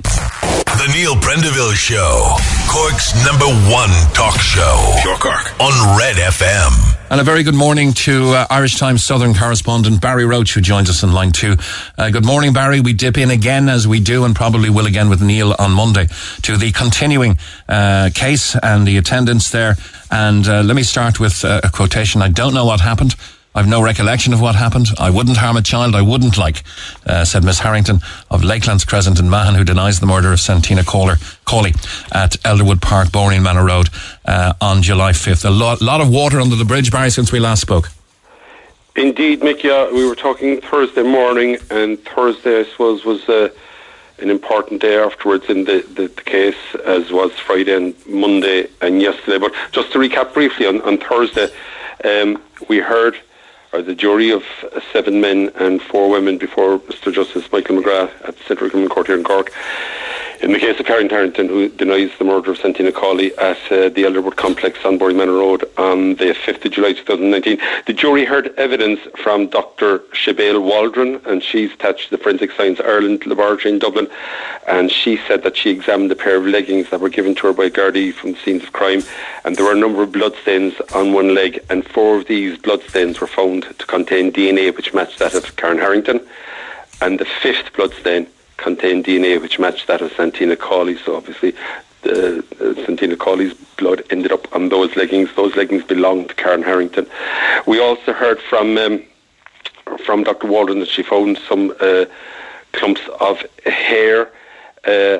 The 0.77 0.91
Neil 0.93 1.15
Prendeville 1.15 1.73
Show, 1.73 2.37
Cork's 2.69 3.13
number 3.25 3.45
one 3.69 3.89
talk 4.13 4.39
show. 4.39 4.95
Pure 5.01 5.17
Cork 5.17 5.59
on 5.59 5.97
Red 5.97 6.15
FM. 6.15 6.95
And 7.09 7.19
a 7.19 7.23
very 7.23 7.43
good 7.43 7.55
morning 7.55 7.91
to 7.93 8.29
uh, 8.29 8.47
Irish 8.49 8.77
Times 8.77 9.03
Southern 9.03 9.33
correspondent 9.33 9.99
Barry 9.99 10.25
Roche, 10.25 10.53
who 10.53 10.61
joins 10.61 10.89
us 10.89 11.03
in 11.03 11.11
line 11.11 11.31
two. 11.31 11.57
Uh, 11.97 12.11
good 12.11 12.23
morning, 12.25 12.53
Barry. 12.53 12.79
We 12.79 12.93
dip 12.93 13.17
in 13.17 13.29
again, 13.31 13.67
as 13.67 13.87
we 13.87 13.99
do, 13.99 14.23
and 14.23 14.35
probably 14.35 14.69
will 14.69 14.85
again 14.85 15.09
with 15.09 15.21
Neil 15.21 15.55
on 15.57 15.71
Monday, 15.71 16.07
to 16.43 16.55
the 16.55 16.71
continuing 16.71 17.39
uh, 17.67 18.11
case 18.13 18.55
and 18.55 18.87
the 18.87 18.97
attendance 18.97 19.49
there. 19.49 19.75
And 20.11 20.47
uh, 20.47 20.61
let 20.61 20.75
me 20.75 20.83
start 20.83 21.19
with 21.19 21.43
uh, 21.43 21.61
a 21.63 21.69
quotation. 21.69 22.21
I 22.21 22.29
don't 22.29 22.53
know 22.53 22.65
what 22.65 22.79
happened. 22.79 23.15
I've 23.55 23.67
no 23.67 23.81
recollection 23.81 24.31
of 24.33 24.41
what 24.41 24.55
happened. 24.55 24.87
I 24.99 25.09
wouldn't 25.09 25.37
harm 25.37 25.57
a 25.57 25.61
child 25.61 25.95
I 25.95 26.01
wouldn't 26.01 26.37
like, 26.37 26.63
uh, 27.05 27.25
said 27.25 27.43
Miss 27.43 27.59
Harrington 27.59 27.97
of 28.29 28.41
Lakelands 28.41 28.85
Crescent 28.85 29.19
in 29.19 29.29
Mahon, 29.29 29.55
who 29.55 29.63
denies 29.63 29.99
the 29.99 30.05
murder 30.05 30.31
of 30.31 30.39
Santina 30.39 30.83
Caller, 30.83 31.15
Cawley 31.45 31.71
at 32.11 32.33
Elderwood 32.43 32.79
Park, 32.81 33.09
Boreenmanna 33.09 33.65
Road 33.65 33.89
uh, 34.25 34.53
on 34.61 34.83
July 34.83 35.13
5th. 35.13 35.45
A 35.45 35.49
lot, 35.49 35.81
lot 35.81 35.99
of 35.99 36.09
water 36.09 36.39
under 36.39 36.55
the 36.55 36.63
bridge, 36.63 36.91
Barry, 36.91 37.09
since 37.09 37.31
we 37.31 37.39
last 37.39 37.61
spoke. 37.61 37.89
Indeed, 38.95 39.41
Mick, 39.41 39.63
yeah, 39.63 39.91
we 39.91 40.07
were 40.07 40.15
talking 40.15 40.61
Thursday 40.61 41.03
morning, 41.03 41.57
and 41.71 41.97
Thursday, 42.03 42.59
I 42.59 42.63
suppose, 42.65 43.03
was 43.03 43.27
uh, 43.29 43.49
an 44.19 44.29
important 44.29 44.81
day 44.81 44.97
afterwards 44.97 45.49
in 45.49 45.63
the, 45.63 45.81
the, 45.93 46.07
the, 46.07 46.21
case, 46.21 46.57
as 46.85 47.11
was 47.11 47.31
Friday 47.33 47.75
and 47.75 47.95
Monday 48.07 48.67
and 48.81 49.01
yesterday. 49.01 49.37
But 49.37 49.53
just 49.71 49.91
to 49.93 49.99
recap 49.99 50.33
briefly, 50.33 50.67
on, 50.67 50.81
on 50.81 50.97
Thursday, 50.97 51.47
um, 52.03 52.41
we 52.67 52.77
heard 52.77 53.17
or 53.71 53.81
the 53.81 53.95
jury 53.95 54.31
of 54.31 54.43
seven 54.91 55.21
men 55.21 55.51
and 55.55 55.81
four 55.81 56.09
women 56.09 56.37
before 56.37 56.79
Mr. 56.79 57.13
Justice 57.13 57.51
Michael 57.51 57.77
McGrath 57.77 58.11
at 58.27 58.37
the 58.37 58.43
Central 58.45 58.69
Criminal 58.69 58.89
Court 58.89 59.07
here 59.07 59.17
in 59.17 59.23
Cork 59.23 59.51
in 60.41 60.53
the 60.53 60.59
case 60.59 60.79
of 60.79 60.85
Karen 60.85 61.09
Harrington, 61.09 61.49
who 61.49 61.67
denies 61.67 62.11
the 62.17 62.23
murder 62.23 62.51
of 62.51 62.57
Santina 62.57 62.93
Cawley 62.93 63.37
at 63.37 63.57
uh, 63.71 63.89
the 63.89 64.03
Elderwood 64.03 64.37
complex 64.37 64.79
on 64.85 64.97
Manor 64.97 65.33
Road 65.33 65.69
on 65.77 66.15
the 66.15 66.33
5th 66.33 66.63
of 66.63 66.71
July 66.71 66.93
2019, 66.93 67.59
the 67.85 67.93
jury 67.93 68.23
heard 68.23 68.53
evidence 68.57 69.01
from 69.17 69.47
Dr. 69.47 69.99
Shabelle 70.13 70.61
Waldron, 70.61 71.19
and 71.25 71.43
she's 71.43 71.73
attached 71.73 72.09
to 72.09 72.17
the 72.17 72.23
Forensic 72.23 72.51
Science 72.53 72.79
Ireland 72.79 73.25
laboratory 73.25 73.73
in 73.73 73.79
Dublin, 73.79 74.07
and 74.65 74.89
she 74.89 75.17
said 75.27 75.43
that 75.43 75.57
she 75.57 75.71
examined 75.71 76.11
a 76.11 76.15
pair 76.15 76.37
of 76.37 76.45
leggings 76.45 76.89
that 76.89 77.01
were 77.01 77.09
given 77.09 77.35
to 77.35 77.47
her 77.47 77.53
by 77.53 77.69
Gardaí 77.69 78.13
from 78.13 78.31
the 78.31 78.37
scenes 78.39 78.63
of 78.63 78.71
crime, 78.71 79.03
and 79.43 79.57
there 79.57 79.65
were 79.65 79.73
a 79.73 79.79
number 79.79 80.01
of 80.01 80.13
bloodstains 80.13 80.73
on 80.95 81.11
one 81.11 81.35
leg, 81.35 81.59
and 81.69 81.85
four 81.85 82.17
of 82.17 82.27
these 82.27 82.57
bloodstains 82.57 83.19
were 83.19 83.27
found 83.27 83.63
to 83.77 83.85
contain 83.85 84.31
DNA 84.31 84.73
which 84.73 84.93
matched 84.93 85.19
that 85.19 85.33
of 85.33 85.55
Karen 85.57 85.79
Harrington, 85.79 86.21
and 87.01 87.19
the 87.19 87.25
fifth 87.25 87.73
bloodstain 87.73 88.27
contained 88.61 89.05
DNA 89.05 89.41
which 89.41 89.59
matched 89.59 89.87
that 89.87 90.01
of 90.01 90.11
Santina 90.13 90.55
Cawley. 90.55 90.97
So 90.97 91.15
obviously, 91.15 91.53
the, 92.01 92.39
uh, 92.59 92.85
Santina 92.85 93.15
Cawley's 93.15 93.53
blood 93.77 94.03
ended 94.09 94.31
up 94.31 94.53
on 94.55 94.69
those 94.69 94.95
leggings. 94.95 95.29
Those 95.35 95.55
leggings 95.55 95.83
belonged 95.83 96.29
to 96.29 96.35
Karen 96.35 96.63
Harrington. 96.63 97.07
We 97.65 97.79
also 97.79 98.13
heard 98.13 98.39
from 98.41 98.77
um, 98.77 99.03
from 100.05 100.23
Dr. 100.23 100.47
Waldron 100.47 100.79
that 100.79 100.89
she 100.89 101.03
found 101.03 101.39
some 101.47 101.73
uh, 101.79 102.05
clumps 102.73 103.01
of 103.19 103.43
hair. 103.65 104.31
Uh, 104.85 105.19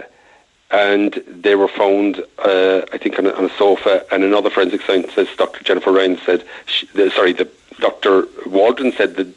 and 0.72 1.13
they 1.27 1.55
were 1.55 1.67
found, 1.67 2.24
uh, 2.38 2.81
I 2.93 2.98
think, 3.00 3.17
on 3.17 3.25
a, 3.25 3.31
on 3.31 3.46
a, 3.46 3.50
sofa. 3.58 4.05
And 4.12 4.24
another 4.24 4.51
forensic 4.51 4.81
scientist, 4.84 5.36
Dr. 5.38 5.63
Jennifer 5.63 5.91
Ryan, 5.91 6.19
said, 6.24 6.43
she, 6.67 6.86
the, 6.93 7.10
sorry, 7.10 7.34
the 7.34 7.50
Dr. 7.79 8.27
Waldron 8.46 8.91
said 8.91 9.15
that 9.15 9.27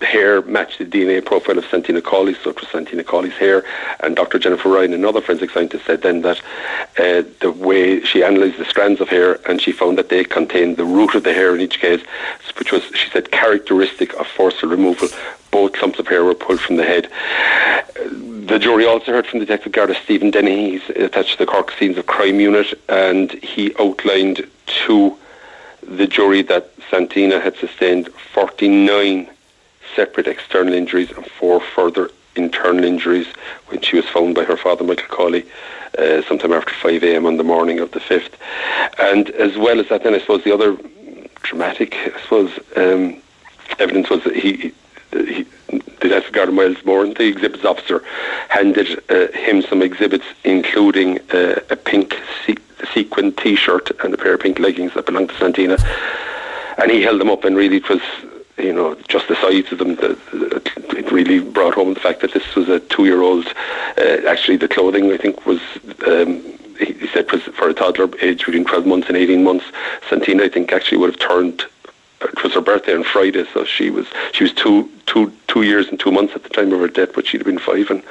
hair 0.00 0.42
matched 0.42 0.78
the 0.78 0.84
DNA 0.84 1.24
profile 1.24 1.58
of 1.58 1.64
Santina 1.66 2.00
Cawley, 2.00 2.34
so 2.34 2.50
it 2.50 2.60
was 2.60 2.68
Santina 2.68 3.04
Cawley's 3.04 3.34
hair. 3.34 3.64
And 4.00 4.16
Dr. 4.16 4.38
Jennifer 4.38 4.68
Ryan, 4.68 4.92
another 4.92 5.20
forensic 5.20 5.50
scientist, 5.50 5.86
said 5.86 6.02
then 6.02 6.22
that 6.22 6.38
uh, 6.98 7.22
the 7.40 7.50
way 7.50 8.02
she 8.04 8.22
analysed 8.22 8.58
the 8.58 8.64
strands 8.64 9.00
of 9.00 9.08
hair 9.08 9.38
and 9.48 9.60
she 9.60 9.72
found 9.72 9.98
that 9.98 10.08
they 10.08 10.24
contained 10.24 10.76
the 10.76 10.84
root 10.84 11.14
of 11.14 11.24
the 11.24 11.32
hair 11.32 11.54
in 11.54 11.60
each 11.60 11.80
case, 11.80 12.02
which 12.58 12.72
was, 12.72 12.82
she 12.94 13.08
said, 13.10 13.30
characteristic 13.30 14.12
of 14.14 14.26
forceful 14.26 14.68
removal. 14.68 15.08
Both 15.50 15.74
clumps 15.74 15.98
of 15.98 16.08
hair 16.08 16.24
were 16.24 16.34
pulled 16.34 16.60
from 16.60 16.76
the 16.76 16.84
head. 16.84 17.10
The 18.46 18.58
jury 18.58 18.86
also 18.86 19.12
heard 19.12 19.26
from 19.26 19.40
Detective 19.40 19.72
Garda 19.72 19.94
Stephen 20.04 20.30
Denny. 20.30 20.78
He's 20.78 20.90
attached 20.90 21.32
to 21.32 21.38
the 21.38 21.46
Cork 21.46 21.72
Scenes 21.72 21.98
of 21.98 22.06
Crime 22.06 22.38
Unit, 22.40 22.78
and 22.88 23.32
he 23.32 23.74
outlined 23.78 24.46
to 24.86 25.16
the 25.82 26.06
jury 26.06 26.42
that 26.42 26.70
Santina 26.90 27.40
had 27.40 27.56
sustained 27.56 28.08
49 28.34 29.30
separate 29.94 30.26
external 30.26 30.74
injuries 30.74 31.10
and 31.10 31.26
four 31.26 31.60
further 31.60 32.10
internal 32.34 32.84
injuries 32.84 33.26
when 33.68 33.80
she 33.80 33.96
was 33.96 34.04
found 34.06 34.34
by 34.34 34.44
her 34.44 34.56
father, 34.56 34.84
Michael 34.84 35.08
Cawley, 35.08 35.44
uh, 35.98 36.22
sometime 36.22 36.52
after 36.52 36.74
5 36.74 37.02
a.m. 37.02 37.26
on 37.26 37.36
the 37.36 37.44
morning 37.44 37.80
of 37.80 37.92
the 37.92 38.00
5th. 38.00 38.32
And 38.98 39.30
as 39.30 39.56
well 39.56 39.80
as 39.80 39.88
that, 39.88 40.04
then 40.04 40.14
I 40.14 40.20
suppose 40.20 40.44
the 40.44 40.52
other 40.52 40.76
dramatic, 41.42 41.94
I 41.94 42.20
suppose, 42.20 42.58
um, 42.76 43.20
evidence 43.78 44.10
was 44.10 44.22
that 44.24 44.36
he, 44.36 44.72
he 45.12 45.46
the 46.00 46.24
Guard 46.32 46.52
Miles 46.52 46.84
Moore, 46.84 47.06
the 47.06 47.26
exhibits 47.26 47.64
officer, 47.64 48.02
handed 48.48 49.02
uh, 49.10 49.28
him 49.32 49.62
some 49.62 49.82
exhibits, 49.82 50.24
including 50.44 51.18
uh, 51.32 51.60
a 51.70 51.76
pink 51.76 52.20
se- 52.44 52.56
sequin 52.92 53.32
T-shirt 53.32 53.90
and 54.04 54.14
a 54.14 54.16
pair 54.16 54.34
of 54.34 54.40
pink 54.40 54.58
leggings 54.58 54.94
that 54.94 55.06
belonged 55.06 55.30
to 55.30 55.38
Santina. 55.38 55.76
And 56.78 56.90
he 56.90 57.02
held 57.02 57.20
them 57.20 57.30
up, 57.30 57.44
and 57.44 57.56
really 57.56 57.78
it 57.78 57.88
was 57.88 58.02
you 58.58 58.72
know, 58.72 58.94
just 59.08 59.28
the 59.28 59.36
size 59.36 59.70
of 59.72 59.78
them, 59.78 59.96
the, 59.96 60.18
the, 60.32 60.96
it 60.96 61.12
really 61.12 61.40
brought 61.40 61.74
home 61.74 61.94
the 61.94 62.00
fact 62.00 62.20
that 62.20 62.32
this 62.32 62.54
was 62.54 62.68
a 62.68 62.80
two-year-old. 62.80 63.46
Uh, 63.98 64.18
actually, 64.26 64.56
the 64.56 64.68
clothing 64.68 65.12
I 65.12 65.16
think 65.16 65.46
was. 65.46 65.60
Um, 66.06 66.42
he 66.78 67.06
said 67.08 67.26
for 67.30 67.70
a 67.70 67.72
toddler 67.72 68.06
aged 68.20 68.44
between 68.44 68.64
12 68.66 68.86
months 68.86 69.08
and 69.08 69.16
18 69.16 69.42
months, 69.42 69.64
Santina 70.10 70.44
I 70.44 70.50
think 70.50 70.72
actually 70.72 70.98
would 70.98 71.10
have 71.10 71.18
turned 71.18 71.64
it 72.20 72.42
was 72.42 72.54
her 72.54 72.60
birthday 72.60 72.94
on 72.94 73.04
Friday, 73.04 73.44
so 73.52 73.64
she 73.64 73.90
was 73.90 74.06
she 74.32 74.44
was 74.44 74.52
two 74.52 74.90
two 75.06 75.32
two 75.48 75.62
years 75.62 75.88
and 75.88 76.00
two 76.00 76.10
months 76.10 76.34
at 76.34 76.42
the 76.42 76.48
time 76.48 76.72
of 76.72 76.80
her 76.80 76.88
death, 76.88 77.10
but 77.14 77.26
she'd 77.26 77.38
have 77.38 77.46
been 77.46 77.58
five 77.58 77.90
and 77.90 78.02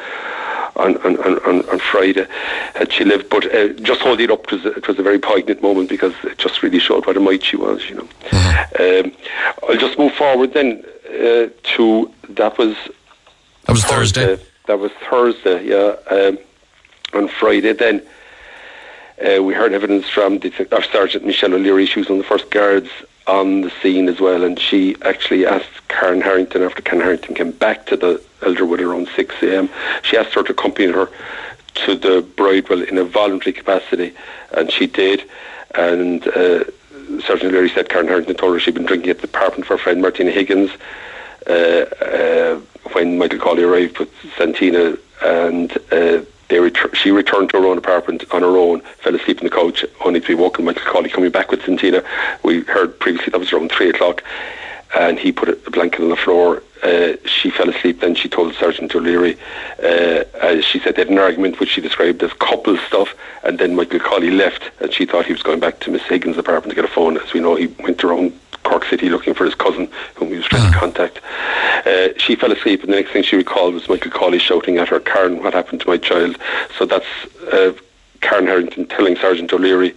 on 0.76 0.98
on, 0.98 1.18
on, 1.18 1.70
on 1.70 1.80
Friday 1.80 2.28
had 2.74 2.92
she 2.92 3.04
lived. 3.04 3.30
But 3.30 3.54
uh, 3.54 3.70
just 3.70 4.02
holding 4.02 4.26
it 4.26 4.32
up, 4.32 4.52
was, 4.52 4.66
it 4.66 4.88
was 4.88 5.00
a 5.00 5.04
very 5.04 5.20
poignant 5.20 5.62
moment 5.62 5.90
because 5.90 6.14
it 6.24 6.38
just 6.38 6.62
really 6.62 6.80
showed 6.80 7.06
what 7.06 7.18
a 7.18 7.20
might 7.20 7.44
she 7.44 7.58
was. 7.58 7.90
You 7.90 7.96
know, 7.96 8.08
mm-hmm. 8.30 9.08
um, 9.08 9.14
I'll 9.68 9.78
just 9.78 9.98
move 9.98 10.14
forward 10.14 10.54
then 10.54 10.84
uh, 11.08 11.48
to 11.76 12.12
that 12.30 12.58
was 12.58 12.76
that 13.66 13.72
was 13.72 13.84
Thursday. 13.84 14.26
Thursday. 14.26 14.46
That 14.68 14.80
was 14.80 14.92
Thursday. 15.10 15.68
Yeah, 15.68 15.96
um, 16.10 16.38
on 17.14 17.28
Friday 17.28 17.74
then. 17.74 18.06
Uh, 19.18 19.42
we 19.42 19.54
heard 19.54 19.72
evidence 19.72 20.10
from 20.10 20.40
Detective 20.40 20.84
Sergeant 20.92 21.26
Michelle 21.26 21.54
O'Leary. 21.54 21.86
She 21.86 22.00
was 22.00 22.10
one 22.10 22.20
of 22.20 22.26
the 22.26 22.28
first 22.28 22.52
guards 22.52 22.90
on 23.28 23.62
the 23.62 23.72
scene 23.82 24.08
as 24.08 24.20
well, 24.20 24.44
and 24.44 24.60
she 24.60 24.96
actually 25.02 25.46
asked 25.46 25.88
Karen 25.88 26.22
Harrington 26.22 26.62
after 26.62 26.82
Karen 26.82 27.02
Harrington 27.02 27.36
came 27.36 27.52
back 27.52 27.86
to 27.88 27.98
the 27.98 28.22
Elderwood 28.42 28.80
around 28.80 29.08
6 29.16 29.36
a.m. 29.42 29.70
She 30.04 30.18
asked 30.18 30.34
her 30.34 30.44
to 30.44 30.52
accompany 30.52 30.92
her 30.92 31.10
to 31.86 31.96
the 31.96 32.22
bridewell 32.36 32.84
in 32.84 32.98
a 32.98 33.04
voluntary 33.04 33.54
capacity, 33.54 34.14
and 34.52 34.72
she 34.72 34.88
did. 34.88 35.24
And 35.74 36.28
uh, 36.28 36.64
Sergeant 37.26 37.52
Leary 37.52 37.70
said 37.70 37.90
Karen 37.90 38.08
Harrington 38.08 38.36
told 38.36 38.54
her 38.54 38.60
she'd 38.60 38.76
been 38.76 38.86
drinking 38.86 39.10
at 39.10 39.20
the 39.20 39.28
apartment 39.28 39.66
for 39.66 39.78
friend 39.78 40.02
Martina 40.02 40.32
Higgins 40.32 40.72
uh, 41.48 41.52
uh, 41.52 42.60
when 42.94 43.18
Michael 43.18 43.40
Cawley 43.40 43.64
arrived 43.64 44.00
with 44.00 44.10
Santina, 44.38 44.98
and 45.24 45.78
uh, 45.92 46.22
they 46.50 46.60
ret- 46.60 46.96
she 46.96 47.12
returned 47.12 47.50
to 47.50 47.60
her 47.60 47.66
own 47.66 47.78
apartment 47.78 48.24
on 48.32 48.42
her 48.42 48.58
own, 48.58 48.82
fell 49.00 49.16
asleep 49.16 49.40
in 49.40 49.46
the 49.46 49.50
couch, 49.50 49.86
only 50.04 50.22
to 50.22 50.28
be 50.28 50.36
woken 50.36 50.66
by 50.66 50.74
Michael 50.74 50.92
Cawley 50.92 51.10
coming 51.10 51.32
back 51.32 51.52
with 51.52 51.64
Santina. 51.64 52.04
We 52.44 52.62
heard 52.62 53.00
previously 53.00 53.32
that 53.32 53.40
was 53.40 53.52
around 53.52 53.72
three 53.72 53.90
o'clock, 53.90 54.24
and 54.96 55.18
he 55.20 55.32
put 55.32 55.50
a 55.50 55.72
blanket 55.72 56.02
on 56.02 56.10
the 56.10 56.16
floor. 56.16 56.62
Uh, 56.84 57.14
she 57.26 57.50
fell 57.50 57.70
asleep. 57.70 58.02
Then 58.02 58.14
she 58.14 58.30
told 58.30 58.54
Sergeant 58.54 58.94
O'Leary, 58.94 59.38
uh, 59.80 60.24
as 60.40 60.64
she 60.64 60.80
said, 60.80 60.96
they 60.96 61.02
had 61.02 61.10
an 61.10 61.18
argument 61.18 61.60
which 61.60 61.70
she 61.70 61.82
described 61.82 62.22
as 62.22 62.32
couple 62.34 62.78
stuff. 62.78 63.16
And 63.44 63.58
then 63.58 63.76
Michael 63.76 64.00
Cawley 64.00 64.30
left, 64.30 64.70
and 64.80 64.94
she 64.94 65.06
thought 65.06 65.26
he 65.26 65.34
was 65.34 65.42
going 65.42 65.60
back 65.60 65.80
to 65.82 65.92
Miss 65.92 66.04
Higgins' 66.04 66.38
apartment 66.38 66.70
to 66.70 66.76
get 66.76 66.86
a 66.86 66.94
phone. 66.94 67.18
As 67.18 67.34
we 67.34 67.40
know, 67.40 67.56
he 67.56 67.68
went 67.80 68.04
around 68.04 68.40
Cork 68.66 68.86
City 68.86 69.10
looking 69.10 69.34
for 69.34 69.46
his 69.46 69.56
cousin, 69.56 69.90
whom 70.16 70.30
he 70.30 70.38
was 70.38 70.46
trying 70.46 70.64
to 70.64 70.78
hmm. 70.78 70.80
contact. 70.80 71.22
Uh, 71.86 72.10
she 72.18 72.36
fell 72.36 72.52
asleep, 72.52 72.84
and 72.84 72.92
the 72.92 72.98
next 72.98 73.12
thing 73.12 73.24
she 73.24 73.36
recalled 73.36 73.74
was 73.74 73.88
Michael 73.88 74.12
Cawley 74.12 74.40
shouting 74.40 74.78
at 74.78 74.90
her, 74.90 75.00
Karen, 75.00 75.42
what 75.42 75.54
happened 75.54 75.82
to 75.82 75.88
my 75.88 75.98
child? 75.98 76.38
So 76.78 76.86
that's 76.86 77.06
uh, 77.54 77.74
Karen 78.22 78.48
Harrington 78.48 78.88
telling 78.88 79.16
Sergeant 79.16 79.54
O'Leary, 79.54 79.94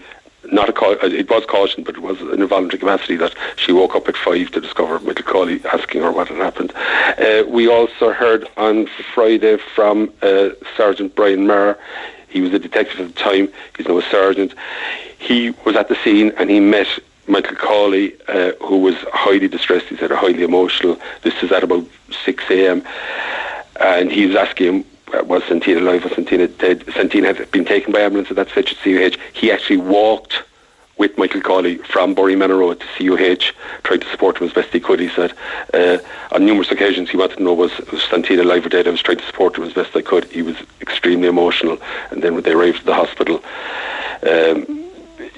not 0.52 0.68
a 0.68 0.72
call, 0.72 0.92
uh, 0.92 1.06
it 1.06 1.28
was 1.30 1.44
caution, 1.46 1.82
but 1.82 1.96
it 1.96 2.02
was 2.02 2.20
in 2.20 2.42
a 2.42 2.46
voluntary 2.46 2.78
capacity 2.78 3.16
that 3.16 3.34
she 3.56 3.72
woke 3.72 3.94
up 3.94 4.08
at 4.08 4.16
five 4.16 4.50
to 4.52 4.60
discover 4.60 4.98
Michael 5.00 5.24
Cawley 5.24 5.64
asking 5.66 6.02
her 6.02 6.12
what 6.12 6.28
had 6.28 6.38
happened. 6.38 6.72
Uh, 6.74 7.44
we 7.48 7.68
also 7.68 8.12
heard 8.12 8.46
on 8.56 8.86
Friday 9.14 9.56
from 9.74 10.12
uh, 10.22 10.50
Sergeant 10.76 11.14
Brian 11.14 11.46
Maher. 11.46 11.78
He 12.28 12.40
was 12.40 12.52
a 12.52 12.58
detective 12.58 13.00
at 13.00 13.14
the 13.14 13.20
time. 13.20 13.48
He's 13.76 13.88
now 13.88 13.98
a 13.98 14.02
sergeant. 14.02 14.54
He 15.18 15.50
was 15.64 15.76
at 15.76 15.88
the 15.88 15.96
scene 15.96 16.32
and 16.36 16.50
he 16.50 16.60
met 16.60 16.86
Michael 17.28 17.56
Cawley, 17.56 18.14
uh, 18.26 18.52
who 18.62 18.78
was 18.78 18.96
highly 19.12 19.48
distressed, 19.48 19.86
he 19.86 19.96
said, 19.96 20.10
highly 20.10 20.42
emotional. 20.42 20.98
This 21.22 21.34
is 21.42 21.52
at 21.52 21.62
about 21.62 21.84
6 22.24 22.44
a.m. 22.50 22.82
And 23.80 24.10
he 24.10 24.26
was 24.26 24.36
asking 24.36 24.66
him, 24.66 24.84
uh, 25.14 25.24
was 25.24 25.44
Santina 25.44 25.80
alive? 25.80 26.04
Was 26.04 26.14
Santina 26.14 26.48
dead? 26.48 26.84
Santina 26.92 27.34
had 27.34 27.50
been 27.50 27.64
taken 27.64 27.92
by 27.92 28.00
ambulance 28.00 28.30
at 28.30 28.36
that 28.36 28.48
stage 28.50 28.72
at 28.72 28.78
CUH. 28.78 29.18
He 29.32 29.52
actually 29.52 29.78
walked 29.78 30.42
with 30.98 31.16
Michael 31.16 31.40
Cawley 31.40 31.76
from 31.78 32.14
Boreenmanna 32.14 32.58
Road 32.58 32.80
to 32.80 32.86
CUH, 32.96 33.54
tried 33.84 34.00
to 34.00 34.10
support 34.10 34.38
him 34.38 34.48
as 34.48 34.52
best 34.52 34.70
he 34.70 34.80
could. 34.80 34.98
He 34.98 35.08
said 35.08 35.32
uh, 35.72 35.98
on 36.32 36.44
numerous 36.44 36.70
occasions 36.72 37.08
he 37.08 37.16
wanted 37.16 37.36
to 37.36 37.42
know 37.42 37.54
was, 37.54 37.78
was 37.92 38.02
Santina 38.02 38.42
alive 38.42 38.66
or 38.66 38.68
dead. 38.68 38.88
I 38.88 38.90
was 38.90 39.00
trying 39.00 39.18
to 39.18 39.26
support 39.26 39.56
him 39.56 39.64
as 39.64 39.72
best 39.72 39.96
I 39.96 40.02
could. 40.02 40.24
He 40.24 40.42
was 40.42 40.56
extremely 40.80 41.28
emotional, 41.28 41.78
and 42.10 42.22
then 42.22 42.34
when 42.34 42.42
they 42.42 42.52
arrived 42.52 42.80
at 42.80 42.86
the 42.86 42.94
hospital. 42.94 43.42
Um, 44.22 44.87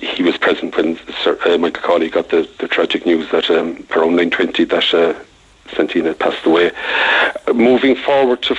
he 0.01 0.23
was 0.23 0.37
present 0.39 0.77
when 0.77 0.99
Sir, 1.23 1.39
uh, 1.45 1.59
Michael 1.59 1.83
Cawley 1.83 2.09
got 2.09 2.31
the, 2.31 2.49
the 2.59 2.69
tragic 2.69 3.05
news 3.05 3.31
that 3.31 3.51
um, 3.51 3.87
around 3.95 4.19
9.20 4.19 4.69
that 4.71 4.95
uh, 4.95 5.19
Santina 5.75 6.15
passed 6.15 6.45
away. 6.47 6.73
Uh, 7.47 7.53
moving 7.53 7.95
forward 7.95 8.43
to 8.43 8.55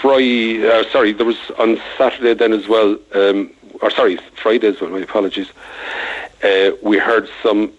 Friday, 0.00 0.66
uh, 0.66 0.84
sorry, 0.90 1.12
there 1.12 1.26
was 1.26 1.38
on 1.58 1.80
Saturday 1.98 2.34
then 2.34 2.52
as 2.52 2.68
well, 2.68 2.96
um, 3.14 3.50
or 3.82 3.90
sorry, 3.90 4.18
Friday 4.40 4.68
as 4.68 4.80
well, 4.80 4.90
my 4.90 5.00
apologies, 5.00 5.48
uh, 6.42 6.70
we 6.82 6.98
heard 6.98 7.28
some 7.42 7.72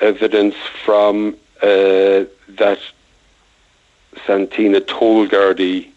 evidence 0.00 0.54
from 0.84 1.36
uh, 1.62 2.24
that 2.48 2.78
Santina 4.26 4.80
told 4.80 5.30
Gardaí. 5.30 5.88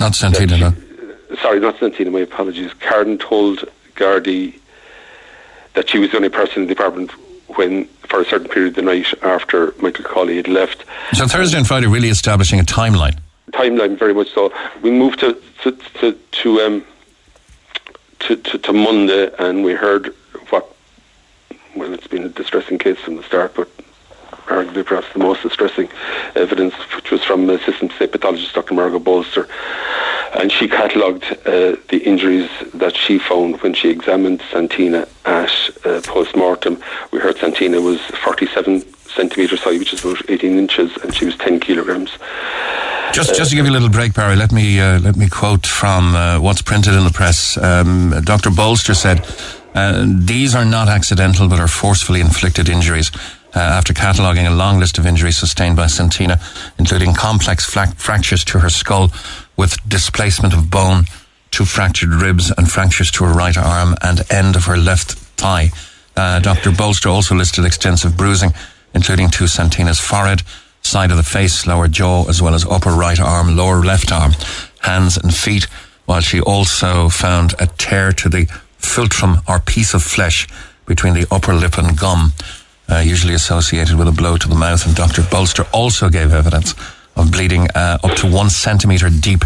Not 0.00 0.14
Santina, 0.14 0.56
she, 0.56 0.60
no. 0.60 1.36
Sorry, 1.42 1.60
not 1.60 1.78
Santina, 1.78 2.10
my 2.10 2.20
apologies. 2.20 2.72
Karen 2.74 3.18
told 3.18 3.68
Gardaí 3.96 4.58
that 5.78 5.88
she 5.88 6.00
was 6.00 6.10
the 6.10 6.16
only 6.16 6.28
person 6.28 6.62
in 6.62 6.68
the 6.68 6.74
department 6.74 7.12
when, 7.56 7.84
for 8.08 8.20
a 8.20 8.24
certain 8.24 8.48
period 8.48 8.70
of 8.70 8.74
the 8.74 8.82
night 8.82 9.06
after 9.22 9.72
Michael 9.80 10.04
Cawley 10.04 10.34
had 10.36 10.48
left. 10.48 10.84
So 11.12 11.24
Thursday 11.28 11.56
and 11.56 11.68
Friday 11.68 11.86
really 11.86 12.08
establishing 12.08 12.58
a 12.58 12.64
timeline. 12.64 13.16
Timeline, 13.52 13.96
very 13.96 14.12
much 14.12 14.28
so. 14.34 14.52
We 14.82 14.90
moved 14.90 15.20
to 15.20 15.40
to 15.62 15.70
to 16.00 16.12
to, 16.12 16.60
um, 16.62 16.84
to, 18.18 18.34
to, 18.34 18.58
to 18.58 18.72
Monday, 18.72 19.30
and 19.38 19.62
we 19.62 19.72
heard 19.72 20.12
what. 20.50 20.66
Well, 21.76 21.94
it's 21.94 22.08
been 22.08 22.24
a 22.24 22.28
distressing 22.28 22.78
case 22.78 22.98
from 22.98 23.14
the 23.14 23.22
start, 23.22 23.54
but 23.54 23.70
arguably 24.48 24.84
perhaps 24.84 25.12
the 25.12 25.18
most 25.18 25.42
distressing 25.42 25.88
evidence, 26.34 26.74
which 26.94 27.10
was 27.10 27.22
from 27.24 27.48
Assistant 27.50 27.92
State 27.92 28.12
Pathologist 28.12 28.54
Dr. 28.54 28.74
Margot 28.74 28.98
Bolster. 28.98 29.48
And 30.34 30.52
she 30.52 30.68
catalogued 30.68 31.24
uh, 31.46 31.76
the 31.88 32.02
injuries 32.04 32.50
that 32.74 32.94
she 32.96 33.18
found 33.18 33.60
when 33.62 33.72
she 33.72 33.88
examined 33.88 34.42
Santina 34.50 35.08
at 35.24 35.52
uh, 35.84 36.00
post 36.04 36.36
mortem. 36.36 36.82
We 37.12 37.18
heard 37.18 37.38
Santina 37.38 37.80
was 37.80 38.00
47 38.22 38.80
centimetres 39.08 39.62
high, 39.62 39.78
which 39.78 39.92
is 39.92 40.04
about 40.04 40.28
18 40.28 40.58
inches, 40.58 40.96
and 40.98 41.14
she 41.14 41.24
was 41.24 41.36
10 41.36 41.60
kilograms. 41.60 42.10
Just, 43.12 43.34
just 43.34 43.50
to 43.50 43.56
give 43.56 43.64
you 43.64 43.72
a 43.72 43.74
little 43.78 43.88
break, 43.88 44.12
Barry, 44.14 44.36
let 44.36 44.52
me 44.52 44.78
uh, 44.80 45.00
let 45.00 45.16
me 45.16 45.28
quote 45.28 45.66
from 45.66 46.14
uh, 46.14 46.38
what's 46.40 46.60
printed 46.60 46.94
in 46.94 47.04
the 47.04 47.10
press. 47.10 47.56
Um, 47.56 48.14
Dr. 48.22 48.50
Bolster 48.50 48.92
said, 48.94 49.26
uh, 49.74 50.04
"These 50.06 50.54
are 50.54 50.64
not 50.64 50.88
accidental, 50.88 51.48
but 51.48 51.58
are 51.58 51.68
forcefully 51.68 52.20
inflicted 52.20 52.68
injuries." 52.68 53.10
Uh, 53.54 53.60
after 53.60 53.94
cataloguing 53.94 54.46
a 54.46 54.54
long 54.54 54.78
list 54.78 54.98
of 54.98 55.06
injuries 55.06 55.38
sustained 55.38 55.74
by 55.74 55.86
Santina, 55.86 56.38
including 56.78 57.14
complex 57.14 57.64
fla- 57.64 57.94
fractures 57.96 58.44
to 58.44 58.58
her 58.58 58.68
skull 58.68 59.10
with 59.56 59.76
displacement 59.88 60.52
of 60.52 60.70
bone, 60.70 61.04
two 61.50 61.64
fractured 61.64 62.10
ribs, 62.10 62.52
and 62.58 62.70
fractures 62.70 63.10
to 63.10 63.24
her 63.24 63.32
right 63.32 63.56
arm 63.56 63.94
and 64.02 64.20
end 64.30 64.54
of 64.54 64.66
her 64.66 64.76
left 64.76 65.12
thigh. 65.12 65.70
Uh, 66.14 66.40
Dr. 66.40 66.72
Bolster 66.72 67.08
also 67.08 67.34
listed 67.34 67.64
extensive 67.64 68.16
bruising, 68.16 68.52
including 68.92 69.30
to 69.30 69.46
Santina's 69.46 69.98
forehead, 70.00 70.42
side 70.82 71.10
of 71.10 71.16
the 71.16 71.22
face, 71.22 71.66
lower 71.66 71.88
jaw, 71.88 72.28
as 72.28 72.42
well 72.42 72.54
as 72.54 72.66
upper 72.66 72.90
right 72.90 73.18
arm, 73.18 73.56
lower 73.56 73.82
left 73.82 74.12
arm, 74.12 74.32
hands 74.80 75.16
and 75.16 75.34
feet, 75.34 75.64
while 76.04 76.20
she 76.20 76.40
also 76.40 77.08
found 77.08 77.54
a 77.58 77.66
tear 77.66 78.12
to 78.12 78.28
the 78.28 78.46
philtrum 78.78 79.42
or 79.48 79.58
piece 79.58 79.94
of 79.94 80.02
flesh 80.02 80.46
between 80.86 81.14
the 81.14 81.26
upper 81.30 81.54
lip 81.54 81.78
and 81.78 81.98
gum 81.98 82.32
uh, 82.90 82.98
usually 82.98 83.34
associated 83.34 83.96
with 83.96 84.08
a 84.08 84.12
blow 84.12 84.36
to 84.36 84.48
the 84.48 84.54
mouth. 84.54 84.84
And 84.86 84.94
Dr. 84.94 85.22
Bolster 85.30 85.66
also 85.72 86.08
gave 86.08 86.32
evidence 86.32 86.74
of 87.16 87.32
bleeding 87.32 87.68
uh, 87.74 87.98
up 88.02 88.16
to 88.16 88.30
one 88.30 88.50
centimetre 88.50 89.10
deep 89.10 89.44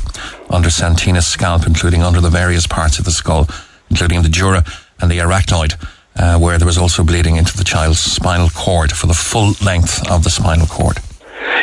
under 0.51 0.71
Santina's 0.71 1.27
scalp, 1.27 1.67
including 1.67 2.03
under 2.03 2.21
the 2.21 2.31
various 2.31 2.67
parts 2.67 2.99
of 2.99 3.05
the 3.05 3.11
skull, 3.11 3.49
including 3.91 4.23
the 4.23 4.29
dura 4.29 4.65
and 5.01 5.11
the 5.11 5.19
arachnoid. 5.19 5.75
Uh, 6.15 6.39
where 6.39 6.59
there 6.59 6.67
was 6.67 6.77
also 6.77 7.03
bleeding 7.03 7.37
into 7.37 7.57
the 7.57 7.65
child's 7.65 7.99
spinal 7.99 8.51
cord 8.51 8.93
for 8.93 9.07
the 9.07 9.15
full 9.15 9.55
length 9.65 10.07
of 10.11 10.25
the 10.25 10.29
spinal 10.29 10.67
cord. 10.67 10.99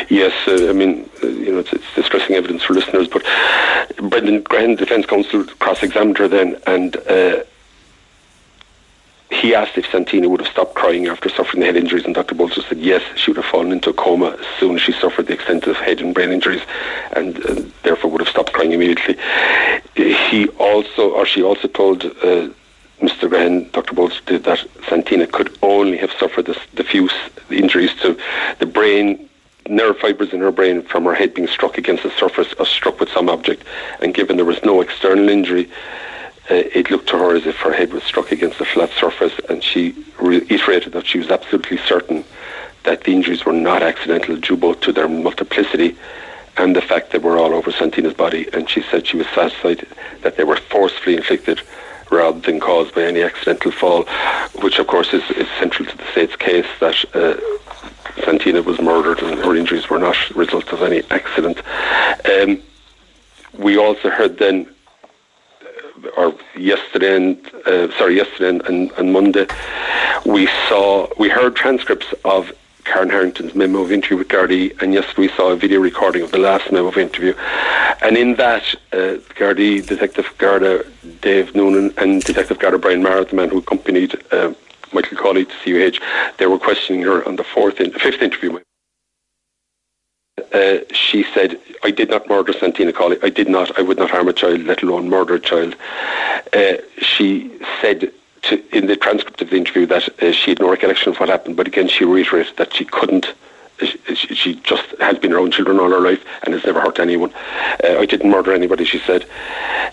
Yes, 0.08 0.32
uh, 0.48 0.68
I 0.68 0.72
mean, 0.72 1.08
uh, 1.22 1.28
you 1.28 1.52
know, 1.52 1.60
it's, 1.60 1.72
it's, 1.72 1.84
distressing 1.94 2.34
evidence 2.34 2.64
for 2.64 2.74
listeners, 2.74 3.06
but 3.06 3.22
Brendan 4.10 4.42
Grehan, 4.42 4.76
Defence 4.76 5.06
Counsel, 5.06 5.44
cross-examined 5.60 6.18
her 6.18 6.26
then, 6.26 6.60
and 6.66 6.96
uh, 6.96 7.44
he 9.30 9.54
asked 9.54 9.78
if 9.78 9.88
Santina 9.90 10.28
would 10.28 10.40
have 10.40 10.50
stopped 10.50 10.74
crying 10.74 11.06
after 11.06 11.28
suffering 11.28 11.60
the 11.60 11.66
head 11.66 11.76
injuries, 11.76 12.04
and 12.04 12.14
Dr. 12.14 12.34
Bolster 12.34 12.62
said 12.62 12.78
yes, 12.78 13.02
she 13.16 13.30
would 13.30 13.36
have 13.36 13.46
fallen 13.46 13.70
into 13.70 13.90
a 13.90 13.94
coma 13.94 14.36
as 14.38 14.46
soon 14.58 14.74
as 14.74 14.82
she 14.82 14.92
suffered 14.92 15.28
the 15.28 15.32
extensive 15.32 15.76
head 15.76 16.00
and 16.00 16.12
brain 16.12 16.30
injuries, 16.30 16.62
and 17.12 17.44
uh, 17.46 17.62
therefore 17.84 18.10
would 18.10 18.20
have 18.20 18.28
stopped 18.28 18.52
crying 18.52 18.72
immediately. 18.72 19.16
He 19.94 20.48
also, 20.58 21.10
or 21.12 21.26
she 21.26 21.42
also 21.42 21.68
told 21.68 22.04
uh, 22.04 22.48
Mr. 23.00 23.28
Grehan, 23.28 23.70
Dr. 23.72 23.94
Bolster 23.94 24.20
did 24.26 24.44
that 24.44 24.66
Santina 24.88 25.26
could 25.26 25.56
only 25.62 25.96
have 25.98 26.10
suffered 26.12 26.46
this 26.46 26.58
diffuse 26.74 27.14
injuries 27.50 27.94
to 28.02 28.18
the 28.58 28.66
brain, 28.66 29.28
nerve 29.68 29.96
fibres 29.98 30.32
in 30.32 30.40
her 30.40 30.50
brain 30.50 30.82
from 30.82 31.04
her 31.04 31.14
head 31.14 31.34
being 31.34 31.48
struck 31.48 31.78
against 31.78 32.02
the 32.02 32.10
surface 32.10 32.52
or 32.58 32.66
struck 32.66 32.98
with 32.98 33.10
some 33.10 33.28
object, 33.28 33.62
and 34.02 34.12
given 34.12 34.36
there 34.36 34.44
was 34.44 34.62
no 34.64 34.80
external 34.80 35.28
injury 35.28 35.70
it 36.50 36.90
looked 36.90 37.08
to 37.08 37.18
her 37.18 37.34
as 37.34 37.46
if 37.46 37.56
her 37.56 37.72
head 37.72 37.92
was 37.92 38.02
struck 38.02 38.32
against 38.32 38.60
a 38.60 38.64
flat 38.64 38.90
surface, 38.90 39.32
and 39.48 39.62
she 39.62 39.94
reiterated 40.18 40.92
that 40.92 41.06
she 41.06 41.18
was 41.18 41.30
absolutely 41.30 41.78
certain 41.78 42.24
that 42.84 43.04
the 43.04 43.12
injuries 43.12 43.44
were 43.44 43.52
not 43.52 43.82
accidental, 43.82 44.36
due 44.36 44.56
both 44.56 44.80
to 44.80 44.92
their 44.92 45.08
multiplicity 45.08 45.96
and 46.56 46.74
the 46.74 46.82
fact 46.82 47.10
they 47.10 47.18
were 47.18 47.38
all 47.38 47.54
over 47.54 47.70
Santina's 47.70 48.14
body. 48.14 48.48
And 48.52 48.68
she 48.68 48.82
said 48.82 49.06
she 49.06 49.16
was 49.16 49.26
satisfied 49.28 49.86
that 50.22 50.36
they 50.36 50.44
were 50.44 50.56
forcefully 50.56 51.16
inflicted 51.16 51.62
rather 52.10 52.40
than 52.40 52.58
caused 52.60 52.94
by 52.94 53.02
any 53.02 53.22
accidental 53.22 53.70
fall, 53.70 54.04
which 54.60 54.78
of 54.78 54.86
course 54.86 55.14
is, 55.14 55.22
is 55.32 55.48
central 55.58 55.88
to 55.88 55.96
the 55.96 56.06
state's 56.10 56.36
case 56.36 56.66
that 56.80 57.04
uh, 57.14 57.36
Santina 58.24 58.62
was 58.62 58.80
murdered 58.80 59.20
and 59.22 59.38
her 59.38 59.54
injuries 59.54 59.88
were 59.88 59.98
not 59.98 60.16
a 60.30 60.34
result 60.34 60.72
of 60.72 60.82
any 60.82 61.02
accident. 61.10 61.62
Um, 62.28 62.60
we 63.56 63.78
also 63.78 64.10
heard 64.10 64.38
then 64.38 64.68
or 66.16 66.34
yesterday 66.56 67.16
and 67.16 67.50
uh, 67.66 67.90
sorry 67.96 68.16
yesterday 68.16 68.48
and, 68.48 68.62
and, 68.66 68.90
and, 68.92 69.12
Monday 69.12 69.46
we 70.24 70.46
saw 70.68 71.08
we 71.18 71.28
heard 71.28 71.56
transcripts 71.56 72.12
of 72.24 72.52
Karen 72.84 73.10
Harrington's 73.10 73.54
memo 73.54 73.80
of 73.80 73.92
interview 73.92 74.16
with 74.16 74.28
Gardaí 74.28 74.80
and 74.82 74.92
yesterday 74.94 75.22
we 75.22 75.28
saw 75.28 75.50
a 75.50 75.56
video 75.56 75.80
recording 75.80 76.22
of 76.22 76.30
the 76.30 76.38
last 76.38 76.72
memo 76.72 76.88
of 76.88 76.96
interview. 76.96 77.34
And 78.02 78.16
in 78.16 78.36
that 78.36 78.62
uh, 78.92 79.18
Gardaí 79.38 79.86
Detective 79.86 80.32
Garda 80.38 80.84
Dave 81.20 81.54
Noonan 81.54 81.92
and 81.98 82.22
Detective 82.22 82.58
Garda 82.58 82.78
Brian 82.78 83.02
Maher 83.02 83.24
the 83.24 83.36
man 83.36 83.50
who 83.50 83.58
accompanied 83.58 84.20
uh, 84.32 84.52
Michael 84.92 85.18
Cawley 85.18 85.44
to 85.44 85.54
CUH 85.64 86.00
they 86.38 86.46
were 86.46 86.58
questioning 86.58 87.02
her 87.02 87.26
on 87.28 87.36
the 87.36 87.44
fourth 87.44 87.80
in, 87.80 87.92
fifth 87.92 88.22
interview 88.22 88.58
uh, 90.52 90.78
she 90.92 91.24
said, 91.34 91.58
I 91.82 91.90
did 91.90 92.10
not 92.10 92.28
murder 92.28 92.52
Santina 92.52 92.92
Cawley. 92.92 93.18
I 93.22 93.30
did 93.30 93.48
not. 93.48 93.78
I 93.78 93.82
would 93.82 93.98
not 93.98 94.10
harm 94.10 94.28
a 94.28 94.32
child, 94.32 94.62
let 94.62 94.82
alone 94.82 95.08
murder 95.08 95.34
a 95.34 95.40
child. 95.40 95.74
Uh, 96.52 96.74
she 96.98 97.50
said 97.80 98.12
to, 98.42 98.76
in 98.76 98.86
the 98.86 98.96
transcript 98.96 99.42
of 99.42 99.50
the 99.50 99.56
interview 99.56 99.86
that 99.86 100.08
uh, 100.22 100.32
she 100.32 100.50
had 100.50 100.60
no 100.60 100.70
recollection 100.70 101.10
of 101.10 101.20
what 101.20 101.28
happened, 101.28 101.56
but 101.56 101.66
again, 101.66 101.88
she 101.88 102.04
reiterated 102.04 102.56
that 102.56 102.74
she 102.74 102.84
couldn't. 102.84 103.32
Uh, 103.80 103.86
she, 104.14 104.34
she 104.34 104.54
just 104.56 104.84
has 105.00 105.18
been 105.18 105.32
around 105.32 105.52
children 105.52 105.78
all 105.78 105.90
her 105.90 106.00
life 106.00 106.24
and 106.42 106.54
has 106.54 106.64
never 106.64 106.80
hurt 106.80 106.98
anyone. 106.98 107.32
Uh, 107.84 107.98
I 107.98 108.06
didn't 108.06 108.30
murder 108.30 108.52
anybody, 108.52 108.84
she 108.84 108.98
said. 108.98 109.26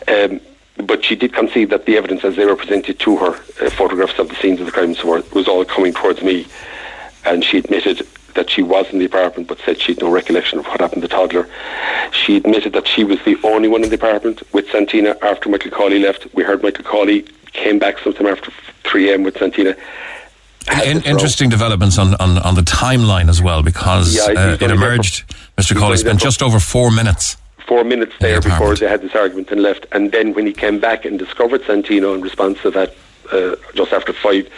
Um, 0.08 0.42
but 0.86 1.04
she 1.04 1.16
did 1.16 1.34
concede 1.34 1.70
that 1.72 1.86
the 1.86 1.98
evidence 1.98 2.24
as 2.24 2.36
they 2.36 2.46
were 2.46 2.56
presented 2.56 3.00
to 3.00 3.18
her, 3.18 3.36
uh, 3.62 3.70
photographs 3.72 4.20
of 4.20 4.30
the 4.30 4.36
scenes 4.36 4.60
of 4.60 4.68
the 4.68 4.72
crime, 4.72 4.94
so 4.94 5.24
was 5.34 5.48
all 5.48 5.66
coming 5.66 5.94
towards 5.94 6.22
me. 6.22 6.46
And 7.26 7.44
she 7.44 7.58
admitted 7.58 8.08
that 8.38 8.50
she 8.50 8.64
was 8.64 8.90
in 8.94 9.00
the 9.00 9.06
apartment 9.06 9.50
but 9.50 9.60
said 9.60 9.82
she 9.82 9.94
had 9.94 10.02
no 10.02 10.10
recollection 10.10 10.60
of 10.60 10.66
what 10.68 10.80
happened 10.80 11.02
to 11.02 11.08
the 11.08 11.14
toddler. 11.14 11.50
She 12.12 12.38
admitted 12.38 12.72
that 12.74 12.88
she 12.88 13.04
was 13.04 13.20
the 13.26 13.38
only 13.44 13.68
one 13.68 13.84
in 13.84 13.90
the 13.90 13.96
apartment 13.96 14.42
with 14.54 14.70
Santina 14.70 15.18
after 15.22 15.50
Michael 15.50 15.72
Cawley 15.72 16.00
left. 16.00 16.34
We 16.34 16.44
heard 16.44 16.64
Michael 16.64 16.86
Cawley 16.86 17.24
came 17.52 17.80
back 17.80 18.00
sometime 18.00 18.28
after 18.28 18.52
3 18.84 19.12
a.m. 19.12 19.24
with 19.24 19.38
Santina. 19.38 19.76
In, 20.86 21.02
interesting 21.04 21.50
developments 21.50 21.98
on, 21.98 22.14
on, 22.16 22.38
on 22.40 22.56
the 22.56 22.62
timeline 22.62 23.30
as 23.30 23.42
well 23.42 23.64
because 23.64 24.16
yeah, 24.16 24.40
uh, 24.40 24.58
it 24.60 24.70
emerged 24.70 25.34
Mr. 25.58 25.78
Cawley 25.78 25.98
spent 25.98 26.20
just 26.20 26.42
over 26.42 26.60
four 26.60 26.92
minutes 26.92 27.38
four 27.68 27.84
minutes 27.84 28.14
there 28.20 28.40
the 28.40 28.50
before 28.50 28.76
they 28.76 28.88
had 28.88 29.02
this 29.02 29.14
argument 29.14 29.52
and 29.52 29.62
left. 29.62 29.86
And 29.92 30.12
then 30.12 30.34
when 30.34 30.46
he 30.48 30.54
came 30.54 30.80
back 30.80 31.06
and 31.06 31.20
discovered 31.20 31.64
Santina 31.66 32.10
in 32.14 32.22
response 32.22 32.62
to 32.62 32.72
that, 32.72 32.96
uh, 33.32 33.56
just 33.76 33.92
after 33.92 34.14
five, 34.14 34.50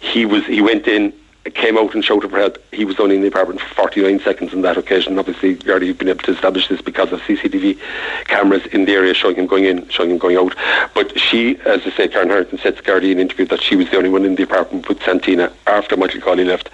he 0.00 0.24
was 0.24 0.46
he 0.46 0.62
went 0.62 0.86
in 0.86 1.12
came 1.54 1.78
out 1.78 1.94
and 1.94 2.04
shouted 2.04 2.30
for 2.30 2.38
help. 2.38 2.58
He 2.72 2.84
was 2.84 3.00
only 3.00 3.16
in 3.16 3.22
the 3.22 3.28
apartment 3.28 3.60
for 3.60 3.74
49 3.74 4.20
seconds 4.20 4.52
on 4.52 4.60
that 4.62 4.76
occasion. 4.76 5.18
Obviously, 5.18 5.56
Gardaí 5.56 5.88
have 5.88 5.98
been 5.98 6.08
able 6.08 6.22
to 6.24 6.32
establish 6.32 6.68
this 6.68 6.82
because 6.82 7.12
of 7.12 7.20
CCTV 7.22 7.78
cameras 8.26 8.66
in 8.66 8.84
the 8.84 8.92
area 8.92 9.14
showing 9.14 9.36
him 9.36 9.46
going 9.46 9.64
in, 9.64 9.88
showing 9.88 10.10
him 10.10 10.18
going 10.18 10.36
out. 10.36 10.54
But 10.94 11.18
she, 11.18 11.58
as 11.60 11.80
I 11.86 11.90
say, 11.90 12.08
Karen 12.08 12.28
Harrington 12.28 12.58
said 12.58 12.76
to 12.76 12.82
Gardaí 12.82 13.12
in 13.12 13.12
an 13.12 13.20
interview 13.20 13.46
that 13.46 13.62
she 13.62 13.74
was 13.74 13.88
the 13.90 13.96
only 13.96 14.10
one 14.10 14.24
in 14.24 14.34
the 14.34 14.42
apartment 14.42 14.88
with 14.88 15.02
Santina 15.02 15.50
after 15.66 15.96
Michael 15.96 16.20
Cawley 16.20 16.44
left. 16.44 16.68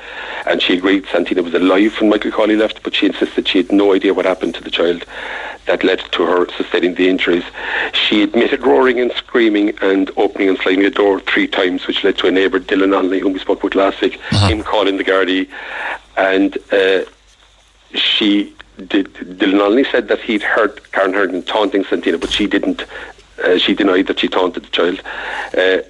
And 0.47 0.61
she 0.61 0.77
agreed 0.77 1.07
Santina 1.07 1.43
was 1.43 1.55
alive 1.55 2.01
when 2.01 2.11
Michael 2.11 2.33
Cawley 2.33 2.57
left, 2.57 2.83
but 2.83 2.95
she 2.95 3.07
insisted 3.07 3.47
she 3.47 3.59
had 3.59 3.71
no 3.71 3.95
idea 3.95 4.15
what 4.15 4.25
happened 4.25 4.57
to 4.57 4.65
the 4.65 4.71
child 4.71 5.05
that 5.67 5.85
led 5.85 5.99
to 6.13 6.25
her 6.25 6.49
sustaining 6.57 6.95
the 6.95 7.09
injuries. 7.09 7.45
She 7.93 8.23
admitted 8.23 8.65
roaring 8.65 9.01
and 9.01 9.13
screaming 9.13 9.77
and 9.83 10.11
opening 10.17 10.49
and 10.49 10.59
slamming 10.59 10.85
the 10.85 10.91
door 10.91 11.21
three 11.21 11.47
times, 11.47 11.87
which 11.87 12.05
led 12.05 12.17
to 12.19 12.29
a 12.29 12.31
neighbour, 12.31 12.61
Dylan 12.61 12.97
Onley, 12.97 13.21
whom 13.21 13.33
we 13.33 13.39
spoke 13.39 13.63
with 13.63 13.75
last 13.75 14.01
week, 14.01 14.19
uh-huh. 14.31 14.49
Calling 14.63 14.97
the 14.97 15.05
Gardaí. 15.05 15.49
And 16.17 16.57
uh, 16.73 17.09
she 17.95 18.55
did. 18.77 19.13
Dylan 19.15 19.61
Onley 19.61 19.91
said 19.91 20.09
that 20.09 20.21
he'd 20.21 20.43
heard 20.43 20.81
Karen 20.93 21.13
Harrington 21.13 21.43
taunting 21.43 21.85
Santina, 21.85 22.19
but 22.19 22.31
she 22.31 22.47
didn't. 22.47 22.85
Uh, 23.43 23.59
she 23.59 23.75
denied 23.75 24.07
that 24.07 24.21
she 24.21 24.29
taunted 24.29 24.65
the 24.65 24.71
child. 24.71 25.01
Uh, 25.57 25.83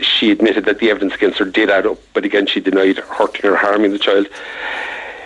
she 0.00 0.30
admitted 0.30 0.64
that 0.64 0.78
the 0.78 0.90
evidence 0.90 1.14
against 1.14 1.38
her 1.38 1.44
did 1.44 1.70
add 1.70 1.86
up, 1.86 1.98
but 2.14 2.24
again, 2.24 2.46
she 2.46 2.60
denied 2.60 2.98
hurting 2.98 3.50
or 3.50 3.56
harming 3.56 3.92
the 3.92 3.98
child. 3.98 4.26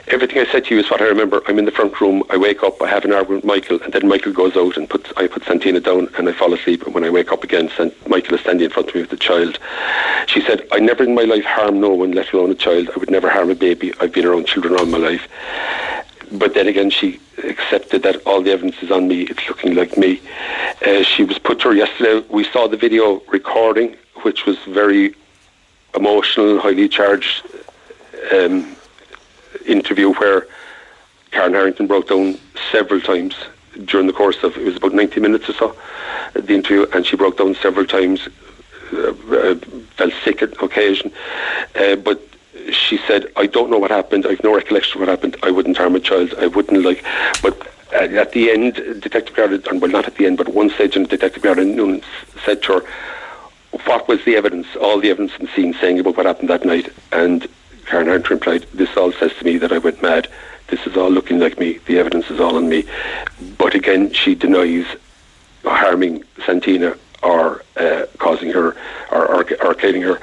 Everything 0.08 0.38
I 0.38 0.50
said 0.50 0.64
to 0.66 0.74
you 0.74 0.80
is 0.80 0.90
what 0.90 1.00
I 1.00 1.06
remember. 1.06 1.42
I'm 1.46 1.58
in 1.58 1.64
the 1.64 1.70
front 1.70 2.00
room. 2.00 2.22
I 2.30 2.36
wake 2.36 2.62
up. 2.62 2.80
I 2.82 2.88
have 2.88 3.04
an 3.04 3.12
argument 3.12 3.44
with 3.44 3.54
Michael, 3.54 3.80
and 3.82 3.92
then 3.92 4.08
Michael 4.08 4.32
goes 4.32 4.56
out 4.56 4.76
and 4.76 4.88
puts 4.88 5.12
I 5.16 5.26
put 5.26 5.44
Santina 5.44 5.80
down, 5.80 6.08
and 6.16 6.28
I 6.28 6.32
fall 6.32 6.52
asleep. 6.52 6.84
And 6.84 6.94
when 6.94 7.04
I 7.04 7.10
wake 7.10 7.32
up 7.32 7.44
again, 7.44 7.70
Michael 8.06 8.34
is 8.34 8.40
standing 8.40 8.66
in 8.66 8.70
front 8.70 8.88
of 8.88 8.94
me 8.94 9.00
with 9.02 9.10
the 9.10 9.16
child. 9.16 9.58
She 10.26 10.40
said, 10.40 10.66
"I 10.72 10.78
never 10.78 11.04
in 11.04 11.14
my 11.14 11.22
life 11.22 11.44
harm 11.44 11.80
no 11.80 11.90
one, 11.90 12.12
let 12.12 12.32
alone 12.32 12.50
a 12.50 12.54
child. 12.54 12.90
I 12.94 12.98
would 12.98 13.10
never 13.10 13.28
harm 13.28 13.50
a 13.50 13.54
baby. 13.54 13.92
I've 14.00 14.12
been 14.12 14.26
around 14.26 14.46
children 14.46 14.76
all 14.76 14.86
my 14.86 14.98
life." 14.98 15.26
But 16.32 16.54
then 16.54 16.66
again, 16.66 16.90
she 16.90 17.20
accepted 17.44 18.02
that 18.02 18.16
all 18.26 18.42
the 18.42 18.50
evidence 18.50 18.82
is 18.82 18.90
on 18.90 19.08
me. 19.08 19.22
It's 19.22 19.46
looking 19.48 19.74
like 19.74 19.96
me. 19.96 20.20
Uh, 20.84 21.02
she 21.02 21.22
was 21.22 21.38
put 21.38 21.60
to 21.60 21.68
her 21.68 21.74
yesterday. 21.74 22.24
We 22.28 22.44
saw 22.44 22.66
the 22.66 22.76
video 22.76 23.22
recording, 23.28 23.96
which 24.22 24.46
was 24.46 24.58
very 24.66 25.14
emotional, 25.94 26.58
highly 26.58 26.88
charged 26.88 27.46
um, 28.32 28.74
interview 29.66 30.12
where 30.14 30.46
Karen 31.30 31.52
Harrington 31.52 31.86
broke 31.86 32.08
down 32.08 32.38
several 32.70 33.00
times 33.00 33.34
during 33.84 34.06
the 34.06 34.12
course 34.12 34.42
of 34.42 34.56
it 34.56 34.64
was 34.64 34.76
about 34.76 34.94
90 34.94 35.20
minutes 35.20 35.48
or 35.48 35.52
so 35.54 35.76
the 36.34 36.54
interview 36.54 36.86
and 36.92 37.04
she 37.04 37.16
broke 37.16 37.38
down 37.38 37.54
several 37.56 37.84
times 37.84 38.28
uh, 38.92 39.12
uh, 39.32 39.54
felt 39.96 40.12
sick 40.22 40.42
at 40.42 40.62
occasion. 40.62 41.10
Uh, 41.74 41.96
but 41.96 42.20
she 42.70 42.98
said 42.98 43.26
I 43.36 43.46
don't 43.46 43.70
know 43.70 43.78
what 43.78 43.90
happened. 43.90 44.26
I've 44.26 44.42
no 44.44 44.54
recollection 44.54 45.00
of 45.00 45.06
what 45.06 45.08
happened. 45.08 45.36
I 45.42 45.50
wouldn't 45.50 45.76
harm 45.76 45.96
a 45.96 46.00
child. 46.00 46.34
I 46.38 46.46
wouldn't 46.46 46.84
like 46.84 47.04
but 47.42 47.68
at 47.92 48.32
the 48.32 48.50
end 48.50 48.74
Detective 49.00 49.34
Garda 49.34 49.60
well 49.78 49.90
not 49.90 50.06
at 50.06 50.16
the 50.16 50.26
end 50.26 50.38
but 50.38 50.48
one 50.48 50.70
stage 50.70 50.96
in 50.96 51.04
Detective 51.04 51.42
Garda 51.42 51.64
Noonan 51.64 52.02
said 52.44 52.62
to 52.64 52.74
her 52.74 52.86
what 53.86 54.06
was 54.08 54.24
the 54.24 54.36
evidence 54.36 54.66
all 54.80 55.00
the 55.00 55.10
evidence 55.10 55.32
in 55.38 55.46
the 55.46 55.52
scene 55.52 55.74
saying 55.74 55.98
about 55.98 56.16
what 56.16 56.26
happened 56.26 56.48
that 56.48 56.64
night? 56.64 56.92
And 57.12 57.46
Karen 57.86 58.06
Harrington 58.06 58.36
replied 58.36 58.66
this 58.74 58.96
all 58.96 59.12
says 59.12 59.32
to 59.38 59.44
me 59.44 59.58
that 59.58 59.72
I 59.72 59.78
went 59.78 60.02
mad 60.02 60.28
this 60.68 60.86
is 60.86 60.96
all 60.96 61.10
looking 61.10 61.38
like 61.38 61.58
me. 61.58 61.78
The 61.86 61.98
evidence 61.98 62.30
is 62.30 62.40
all 62.40 62.56
on 62.56 62.68
me. 62.68 62.84
But 63.58 63.74
again, 63.74 64.12
she 64.12 64.34
denies 64.34 64.86
harming 65.64 66.24
Santina 66.44 66.96
or 67.22 67.62
uh, 67.76 68.06
causing 68.18 68.50
her 68.50 68.76
or, 69.10 69.26
or, 69.26 69.46
or 69.62 69.74
killing 69.74 70.02
her. 70.02 70.18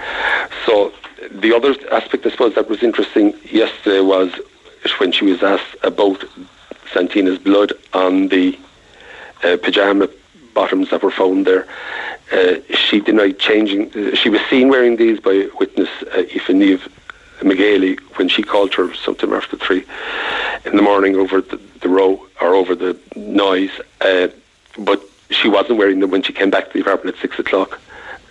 So 0.65 0.93
the 1.29 1.53
other 1.53 1.75
aspect, 1.91 2.25
I 2.25 2.31
suppose, 2.31 2.55
that 2.55 2.69
was 2.69 2.83
interesting 2.83 3.33
yesterday 3.51 4.01
was 4.01 4.33
when 4.99 5.11
she 5.11 5.25
was 5.25 5.43
asked 5.43 5.75
about 5.83 6.23
Santina's 6.91 7.37
blood 7.37 7.73
on 7.93 8.27
the 8.27 8.57
uh, 9.43 9.57
pajama 9.61 10.09
bottoms 10.53 10.89
that 10.89 11.03
were 11.03 11.11
found 11.11 11.45
there. 11.45 11.67
Uh, 12.31 12.55
she 12.73 12.99
denied 12.99 13.39
changing. 13.39 13.91
Uh, 13.93 14.15
she 14.15 14.29
was 14.29 14.41
seen 14.49 14.69
wearing 14.69 14.95
these 14.97 15.19
by 15.19 15.47
witness 15.59 15.89
uh, 16.13 16.23
Aoife 16.35 16.89
McGailey 17.45 17.99
when 18.17 18.29
she 18.29 18.43
called 18.43 18.73
her 18.75 18.93
sometime 18.93 19.33
after 19.33 19.57
three 19.57 19.85
in 20.65 20.75
the 20.75 20.81
morning 20.81 21.15
over 21.15 21.41
the, 21.41 21.59
the 21.81 21.89
row 21.89 22.25
or 22.39 22.55
over 22.55 22.75
the 22.75 22.97
noise. 23.15 23.71
Uh, 23.99 24.27
but 24.77 25.03
she 25.29 25.47
wasn't 25.47 25.77
wearing 25.77 25.99
them 25.99 26.11
when 26.11 26.21
she 26.21 26.33
came 26.33 26.49
back 26.49 26.67
to 26.67 26.73
the 26.73 26.81
apartment 26.81 27.15
at 27.15 27.21
six 27.21 27.39
o'clock. 27.39 27.79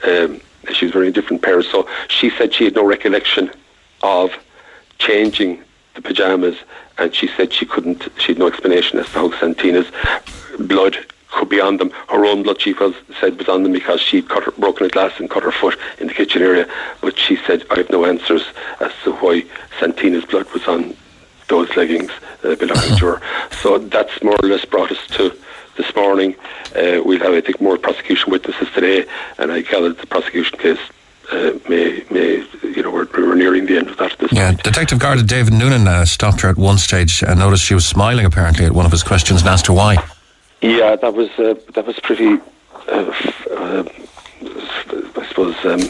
Um, 0.04 0.40
she 0.72 0.86
was 0.86 0.94
wearing 0.94 1.10
a 1.10 1.12
different 1.12 1.42
pair. 1.42 1.62
So 1.62 1.88
she 2.08 2.30
said 2.30 2.54
she 2.54 2.64
had 2.64 2.74
no 2.74 2.84
recollection 2.84 3.50
of 4.02 4.32
changing 4.98 5.62
the 5.94 6.02
pajamas, 6.02 6.56
and 6.98 7.14
she 7.14 7.26
said 7.28 7.52
she 7.52 7.66
couldn't. 7.66 8.08
She 8.18 8.32
had 8.32 8.38
no 8.38 8.46
explanation 8.46 8.98
as 8.98 9.06
to 9.06 9.12
how 9.12 9.40
Santina's 9.40 9.86
blood 10.58 10.98
could 11.30 11.48
be 11.48 11.60
on 11.60 11.76
them. 11.76 11.90
Her 12.08 12.24
own 12.24 12.42
blood, 12.42 12.60
she 12.60 12.74
said, 13.20 13.38
was 13.38 13.48
on 13.48 13.62
them 13.62 13.72
because 13.72 14.00
she'd 14.00 14.28
cut 14.28 14.44
her, 14.44 14.52
broken 14.52 14.86
a 14.86 14.88
glass 14.88 15.18
and 15.18 15.30
cut 15.30 15.42
her 15.42 15.52
foot 15.52 15.78
in 15.98 16.08
the 16.08 16.14
kitchen 16.14 16.42
area. 16.42 16.68
But 17.00 17.18
she 17.18 17.36
said, 17.36 17.64
I 17.70 17.78
have 17.78 17.90
no 17.90 18.04
answers 18.04 18.44
as 18.80 18.92
to 19.04 19.12
why 19.12 19.44
Santina's 19.78 20.24
blood 20.24 20.50
was 20.52 20.66
on 20.66 20.96
those 21.48 21.74
leggings 21.76 22.10
uh, 22.44 22.54
belonging 22.54 22.96
to 22.96 23.06
her. 23.06 23.22
So 23.62 23.78
that's 23.78 24.22
more 24.22 24.36
or 24.42 24.48
less 24.48 24.64
brought 24.64 24.90
us 24.92 25.06
to 25.08 25.36
this 25.76 25.94
morning. 25.94 26.36
Uh, 26.76 27.00
we'll 27.04 27.18
have, 27.18 27.32
I 27.32 27.40
think, 27.40 27.60
more 27.60 27.76
prosecution 27.78 28.30
witnesses 28.30 28.68
today, 28.74 29.06
and 29.38 29.50
I 29.52 29.62
gather 29.62 29.92
the 29.92 30.06
prosecution 30.06 30.58
case 30.58 30.78
uh, 31.32 31.52
may, 31.68 32.04
may, 32.10 32.44
you 32.62 32.82
know, 32.82 32.90
we're, 32.90 33.06
we're, 33.14 33.34
nearing 33.34 33.66
the 33.66 33.76
end 33.76 33.88
of 33.88 33.96
that 33.98 34.16
this 34.18 34.32
yeah, 34.32 34.50
point. 34.50 34.62
Detective 34.62 34.98
Garda 34.98 35.22
David 35.22 35.54
Noonan 35.54 35.86
uh, 35.86 36.04
stopped 36.04 36.40
her 36.40 36.48
at 36.48 36.56
one 36.56 36.76
stage 36.76 37.22
and 37.22 37.38
noticed 37.38 37.64
she 37.64 37.74
was 37.74 37.86
smiling 37.86 38.26
apparently 38.26 38.64
at 38.64 38.72
one 38.72 38.84
of 38.84 38.92
his 38.92 39.02
questions 39.02 39.40
and 39.40 39.48
asked 39.48 39.66
her 39.68 39.72
why. 39.72 39.96
Yeah, 40.62 40.96
that 40.96 41.14
was 41.14 41.30
uh, 41.38 41.54
that 41.74 41.86
was 41.86 41.98
pretty. 42.00 42.38
Uh, 42.88 43.12
uh, 43.50 43.84
I 44.42 45.26
suppose 45.28 45.56
um, 45.64 45.80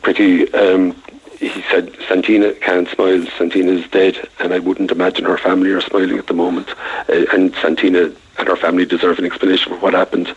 pretty. 0.00 0.52
Um, 0.54 0.96
he 1.38 1.62
said 1.62 1.94
Santina 2.08 2.54
can't 2.54 2.88
smile. 2.88 3.26
Santina 3.36 3.72
is 3.72 3.88
dead, 3.88 4.28
and 4.38 4.54
I 4.54 4.60
wouldn't 4.60 4.92
imagine 4.92 5.24
her 5.24 5.36
family 5.36 5.70
are 5.70 5.80
smiling 5.80 6.18
at 6.18 6.28
the 6.28 6.34
moment. 6.34 6.68
Uh, 7.08 7.24
and 7.32 7.54
Santina 7.56 8.12
and 8.38 8.48
her 8.48 8.56
family 8.56 8.86
deserve 8.86 9.18
an 9.18 9.24
explanation 9.26 9.72
for 9.72 9.78
what 9.80 9.92
happened. 9.92 10.34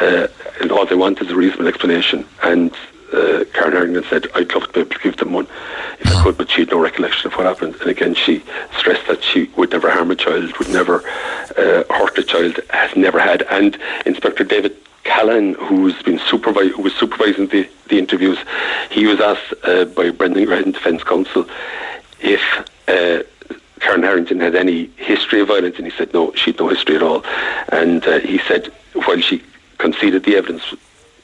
Uh, 0.00 0.28
and 0.60 0.70
all 0.70 0.86
they 0.86 0.94
want 0.94 1.20
is 1.20 1.30
a 1.30 1.34
reasonable 1.36 1.66
explanation. 1.66 2.26
And 2.42 2.72
uh, 3.14 3.44
Karen 3.52 3.72
Harrington 3.72 4.04
said, 4.10 4.26
I'd 4.34 4.52
love 4.52 4.66
to 4.66 4.72
be 4.72 4.80
able 4.80 4.90
to 4.90 4.98
give 4.98 5.16
them 5.16 5.32
one 5.32 5.46
if 6.00 6.08
I 6.08 6.22
could, 6.22 6.36
but 6.36 6.50
she 6.50 6.62
had 6.62 6.70
no 6.70 6.80
recollection 6.80 7.30
of 7.30 7.36
what 7.38 7.46
happened. 7.46 7.76
And 7.76 7.90
again, 7.90 8.14
she 8.14 8.42
stressed 8.78 9.06
that 9.06 9.22
she 9.22 9.50
would 9.56 9.70
never 9.70 9.90
harm 9.90 10.10
a 10.10 10.16
child, 10.16 10.56
would 10.58 10.68
never 10.70 11.06
uh, 11.56 11.84
hurt 11.90 12.18
a 12.18 12.24
child, 12.24 12.60
has 12.70 12.94
never 12.96 13.20
had. 13.20 13.42
And 13.42 13.78
Inspector 14.04 14.42
David 14.44 14.76
Callan, 15.04 15.54
who's 15.54 16.00
been 16.02 16.18
supervi- 16.18 16.70
who 16.70 16.82
was 16.82 16.94
supervising 16.94 17.48
the, 17.48 17.68
the 17.88 17.98
interviews, 17.98 18.38
he 18.90 19.06
was 19.06 19.20
asked 19.20 19.54
uh, 19.62 19.84
by 19.84 20.10
Brendan 20.10 20.46
Grehan 20.46 20.72
Defence 20.72 21.02
Counsel 21.04 21.46
if 22.20 22.42
uh, 22.88 23.22
Karen 23.80 24.02
Harrington 24.02 24.40
had 24.40 24.54
any 24.54 24.86
history 24.96 25.40
of 25.40 25.48
violence, 25.48 25.76
and 25.76 25.86
he 25.86 25.92
said 25.96 26.12
no, 26.14 26.32
she 26.34 26.52
had 26.52 26.60
no 26.60 26.68
history 26.68 26.96
at 26.96 27.02
all. 27.02 27.22
And 27.68 28.04
uh, 28.06 28.18
he 28.20 28.38
said 28.38 28.72
while 28.94 29.20
she 29.20 29.42
conceded 29.78 30.24
the 30.24 30.36
evidence 30.36 30.64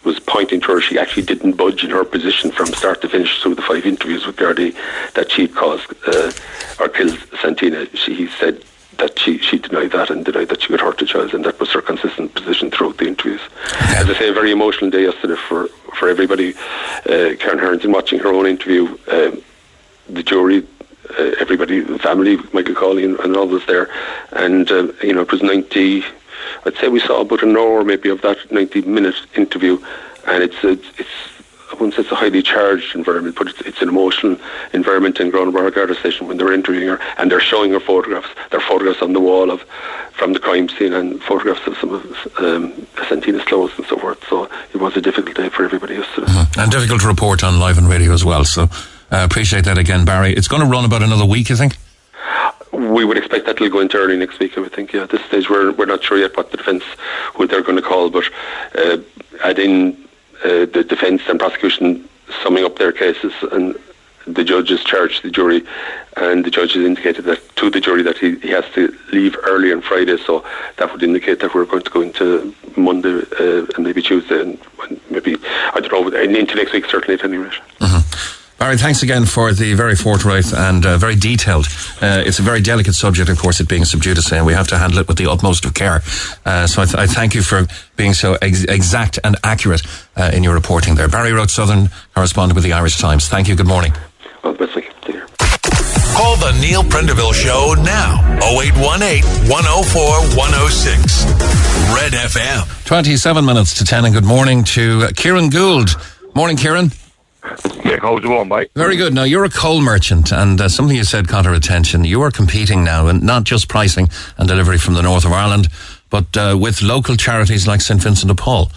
was 0.04 0.18
pointing 0.18 0.60
to 0.60 0.72
her, 0.72 0.80
she 0.80 0.98
actually 0.98 1.24
didn't 1.24 1.52
budge 1.52 1.84
in 1.84 1.90
her 1.90 2.04
position 2.04 2.50
from 2.50 2.66
start 2.66 3.00
to 3.02 3.08
finish 3.08 3.42
through 3.42 3.54
the 3.54 3.62
five 3.62 3.84
interviews 3.84 4.26
with 4.26 4.36
Gardaí 4.36 4.74
that 5.14 5.30
she'd 5.30 5.54
caused 5.54 5.92
uh, 6.06 6.32
or 6.78 6.88
killed 6.88 7.18
Santina. 7.40 7.86
She 7.94 8.14
he 8.14 8.28
said 8.28 8.64
that 9.00 9.18
she, 9.18 9.38
she 9.38 9.58
denied 9.58 9.92
that 9.92 10.10
and 10.10 10.24
denied 10.24 10.48
that 10.48 10.62
she 10.62 10.72
would 10.72 10.80
hurt 10.80 10.98
the 10.98 11.06
child, 11.06 11.34
and 11.34 11.44
that 11.44 11.58
was 11.58 11.70
her 11.70 11.82
consistent 11.82 12.34
position 12.34 12.70
throughout 12.70 12.98
the 12.98 13.06
interviews. 13.06 13.40
As 13.96 14.08
I 14.08 14.14
say, 14.14 14.28
a 14.28 14.32
very 14.32 14.50
emotional 14.52 14.90
day 14.90 15.04
yesterday 15.04 15.36
for, 15.36 15.68
for 15.98 16.08
everybody. 16.08 16.54
Uh, 17.06 17.34
Karen 17.38 17.58
Harrington 17.58 17.92
watching 17.92 18.18
her 18.18 18.28
own 18.28 18.46
interview, 18.46 18.86
um, 19.10 19.42
the 20.08 20.22
jury, 20.22 20.66
uh, 21.18 21.32
everybody, 21.40 21.80
the 21.80 21.98
family, 21.98 22.36
Michael 22.52 22.74
Cawley 22.74 23.04
and, 23.04 23.18
and 23.20 23.36
all 23.36 23.48
was 23.48 23.64
there, 23.66 23.90
and 24.32 24.70
uh, 24.70 24.92
you 25.02 25.14
know 25.14 25.22
it 25.22 25.32
was 25.32 25.42
90 25.42 26.04
I'd 26.64 26.76
say 26.76 26.88
we 26.88 27.00
saw 27.00 27.20
about 27.20 27.42
an 27.42 27.56
hour 27.56 27.84
maybe 27.84 28.08
of 28.08 28.22
that 28.22 28.50
90 28.50 28.82
minute 28.82 29.16
interview, 29.34 29.78
and 30.26 30.42
it's 30.42 30.56
it's, 30.62 30.86
it's 30.98 31.10
I 31.72 31.90
say 31.90 32.02
it's 32.02 32.12
a 32.12 32.16
highly 32.16 32.42
charged 32.42 32.94
environment, 32.94 33.36
but 33.36 33.48
it's, 33.48 33.60
it's 33.62 33.82
an 33.82 33.88
emotional 33.88 34.36
environment 34.72 35.20
in 35.20 35.30
Groundwater 35.30 35.74
Garda 35.74 35.94
Station 35.94 36.26
when 36.26 36.36
they're 36.36 36.52
interviewing 36.52 36.88
her 36.88 37.00
and 37.16 37.30
they're 37.30 37.40
showing 37.40 37.70
her 37.72 37.80
photographs. 37.80 38.28
There 38.50 38.60
are 38.60 38.66
photographs 38.66 39.02
on 39.02 39.12
the 39.12 39.20
wall 39.20 39.50
of 39.50 39.62
from 40.12 40.32
the 40.32 40.40
crime 40.40 40.68
scene 40.68 40.92
and 40.92 41.22
photographs 41.22 41.66
of 41.66 41.76
some 41.78 41.94
of 41.94 42.28
um, 42.38 42.86
Santina's 43.08 43.44
clothes 43.44 43.72
and 43.76 43.86
so 43.86 43.96
forth. 43.96 44.22
So 44.28 44.48
it 44.74 44.78
was 44.78 44.96
a 44.96 45.00
difficult 45.00 45.36
day 45.36 45.48
for 45.48 45.64
everybody 45.64 45.94
yesterday. 45.94 46.26
Mm-hmm. 46.26 46.60
And 46.60 46.70
difficult 46.70 47.00
to 47.02 47.08
report 47.08 47.42
on 47.42 47.58
live 47.58 47.78
and 47.78 47.88
radio 47.88 48.12
as 48.12 48.24
well. 48.24 48.44
So 48.44 48.64
uh, 48.64 48.68
appreciate 49.10 49.64
that 49.64 49.78
again, 49.78 50.04
Barry. 50.04 50.34
It's 50.34 50.48
going 50.48 50.62
to 50.62 50.68
run 50.68 50.84
about 50.84 51.02
another 51.02 51.24
week, 51.24 51.50
I 51.50 51.54
think. 51.54 51.76
We 52.72 53.04
would 53.04 53.18
expect 53.18 53.46
that 53.46 53.60
will 53.60 53.70
go 53.70 53.80
into 53.80 53.98
early 53.98 54.16
next 54.16 54.38
week. 54.38 54.56
I 54.56 54.60
would 54.60 54.72
think. 54.72 54.92
Yeah, 54.92 55.02
at 55.02 55.10
this 55.10 55.24
stage 55.24 55.50
we're 55.50 55.72
we're 55.72 55.86
not 55.86 56.02
sure 56.02 56.18
yet 56.18 56.36
what 56.36 56.50
the 56.50 56.56
defence 56.56 56.84
what 57.36 57.50
they're 57.50 57.62
going 57.62 57.76
to 57.76 57.82
call, 57.82 58.10
but 58.10 58.24
uh, 58.76 58.98
add 59.42 59.58
in 59.58 59.96
uh, 60.44 60.66
the 60.66 60.84
defence 60.84 61.22
and 61.28 61.38
prosecution 61.38 62.08
summing 62.42 62.64
up 62.64 62.78
their 62.78 62.92
cases 62.92 63.32
and 63.52 63.76
the 64.26 64.44
judge 64.44 64.68
has 64.68 64.82
charged 64.84 65.22
the 65.22 65.30
jury 65.30 65.62
and 66.16 66.44
the 66.44 66.50
judge 66.50 66.74
has 66.74 66.84
indicated 66.84 67.24
that 67.24 67.40
to 67.56 67.70
the 67.70 67.80
jury 67.80 68.02
that 68.02 68.18
he, 68.18 68.38
he 68.40 68.48
has 68.48 68.64
to 68.74 68.96
leave 69.12 69.36
early 69.44 69.72
on 69.72 69.80
Friday 69.80 70.16
so 70.18 70.44
that 70.76 70.92
would 70.92 71.02
indicate 71.02 71.40
that 71.40 71.54
we're 71.54 71.64
going 71.64 71.82
to 71.82 71.90
go 71.90 72.00
into 72.00 72.54
Monday 72.76 73.22
uh, 73.38 73.66
and 73.74 73.84
maybe 73.84 74.02
Tuesday 74.02 74.40
and 74.40 74.58
maybe 75.10 75.36
I 75.74 75.80
don't 75.80 76.12
know 76.12 76.18
into 76.18 76.54
next 76.54 76.72
week 76.72 76.84
certainly 76.86 77.14
at 77.14 77.24
any 77.24 77.38
rate. 77.38 77.52
Mm-hmm. 77.80 78.39
Barry, 78.60 78.76
thanks 78.76 79.02
again 79.02 79.24
for 79.24 79.54
the 79.54 79.72
very 79.72 79.96
forthright 79.96 80.52
and 80.52 80.84
uh, 80.84 80.98
very 80.98 81.16
detailed. 81.16 81.66
Uh, 82.02 82.22
it's 82.26 82.40
a 82.40 82.42
very 82.42 82.60
delicate 82.60 82.92
subject, 82.92 83.30
of 83.30 83.38
course, 83.38 83.58
it 83.58 83.66
being 83.70 83.86
sub 83.86 84.02
judice, 84.02 84.30
and 84.34 84.44
we 84.44 84.52
have 84.52 84.68
to 84.68 84.76
handle 84.76 84.98
it 84.98 85.08
with 85.08 85.16
the 85.16 85.30
utmost 85.30 85.64
of 85.64 85.72
care. 85.72 86.02
Uh, 86.44 86.66
so 86.66 86.82
I, 86.82 86.84
th- 86.84 86.96
I, 86.96 87.06
thank 87.06 87.34
you 87.34 87.40
for 87.40 87.66
being 87.96 88.12
so 88.12 88.36
ex- 88.42 88.64
exact 88.64 89.18
and 89.24 89.34
accurate 89.44 89.80
uh, 90.14 90.30
in 90.34 90.44
your 90.44 90.52
reporting 90.52 90.94
there. 90.94 91.08
Barry 91.08 91.32
Roche 91.32 91.50
Southern, 91.50 91.88
correspondent 92.14 92.54
with 92.54 92.62
the 92.62 92.74
Irish 92.74 92.98
Times. 92.98 93.28
Thank 93.28 93.48
you. 93.48 93.56
Good 93.56 93.66
morning. 93.66 93.94
Well, 94.44 94.52
best 94.52 94.74
Take 94.74 95.00
care. 95.04 95.26
Call 96.14 96.36
the 96.36 96.54
Neil 96.60 96.82
Prendeville 96.82 97.32
Show 97.32 97.72
now. 97.82 98.20
0818 98.44 99.24
104 99.48 100.36
106. 100.36 101.24
Red 101.96 102.12
FM. 102.12 102.84
27 102.84 103.42
minutes 103.42 103.78
to 103.78 103.86
10, 103.86 104.04
and 104.04 104.12
good 104.14 104.24
morning 104.26 104.64
to 104.64 105.08
Kieran 105.16 105.48
Gould. 105.48 105.96
Morning, 106.34 106.58
Kieran. 106.58 106.90
Yeah, 107.84 107.98
how's 108.00 108.18
it 108.18 108.24
going, 108.24 108.48
mate? 108.48 108.70
Very 108.74 108.96
good. 108.96 109.14
Now, 109.14 109.24
you're 109.24 109.44
a 109.44 109.50
coal 109.50 109.80
merchant, 109.80 110.32
and 110.32 110.60
uh, 110.60 110.68
something 110.68 110.96
you 110.96 111.04
said 111.04 111.28
caught 111.28 111.46
our 111.46 111.54
attention. 111.54 112.04
You 112.04 112.20
are 112.22 112.30
competing 112.30 112.84
now, 112.84 113.06
and 113.06 113.22
not 113.22 113.44
just 113.44 113.68
pricing 113.68 114.08
and 114.36 114.46
delivery 114.46 114.78
from 114.78 114.94
the 114.94 115.02
north 115.02 115.24
of 115.24 115.32
Ireland, 115.32 115.68
but 116.10 116.36
uh, 116.36 116.56
with 116.60 116.82
local 116.82 117.16
charities 117.16 117.66
like 117.66 117.80
St. 117.80 118.02
Vincent 118.02 118.28
de 118.28 118.34
Paul. 118.34 118.70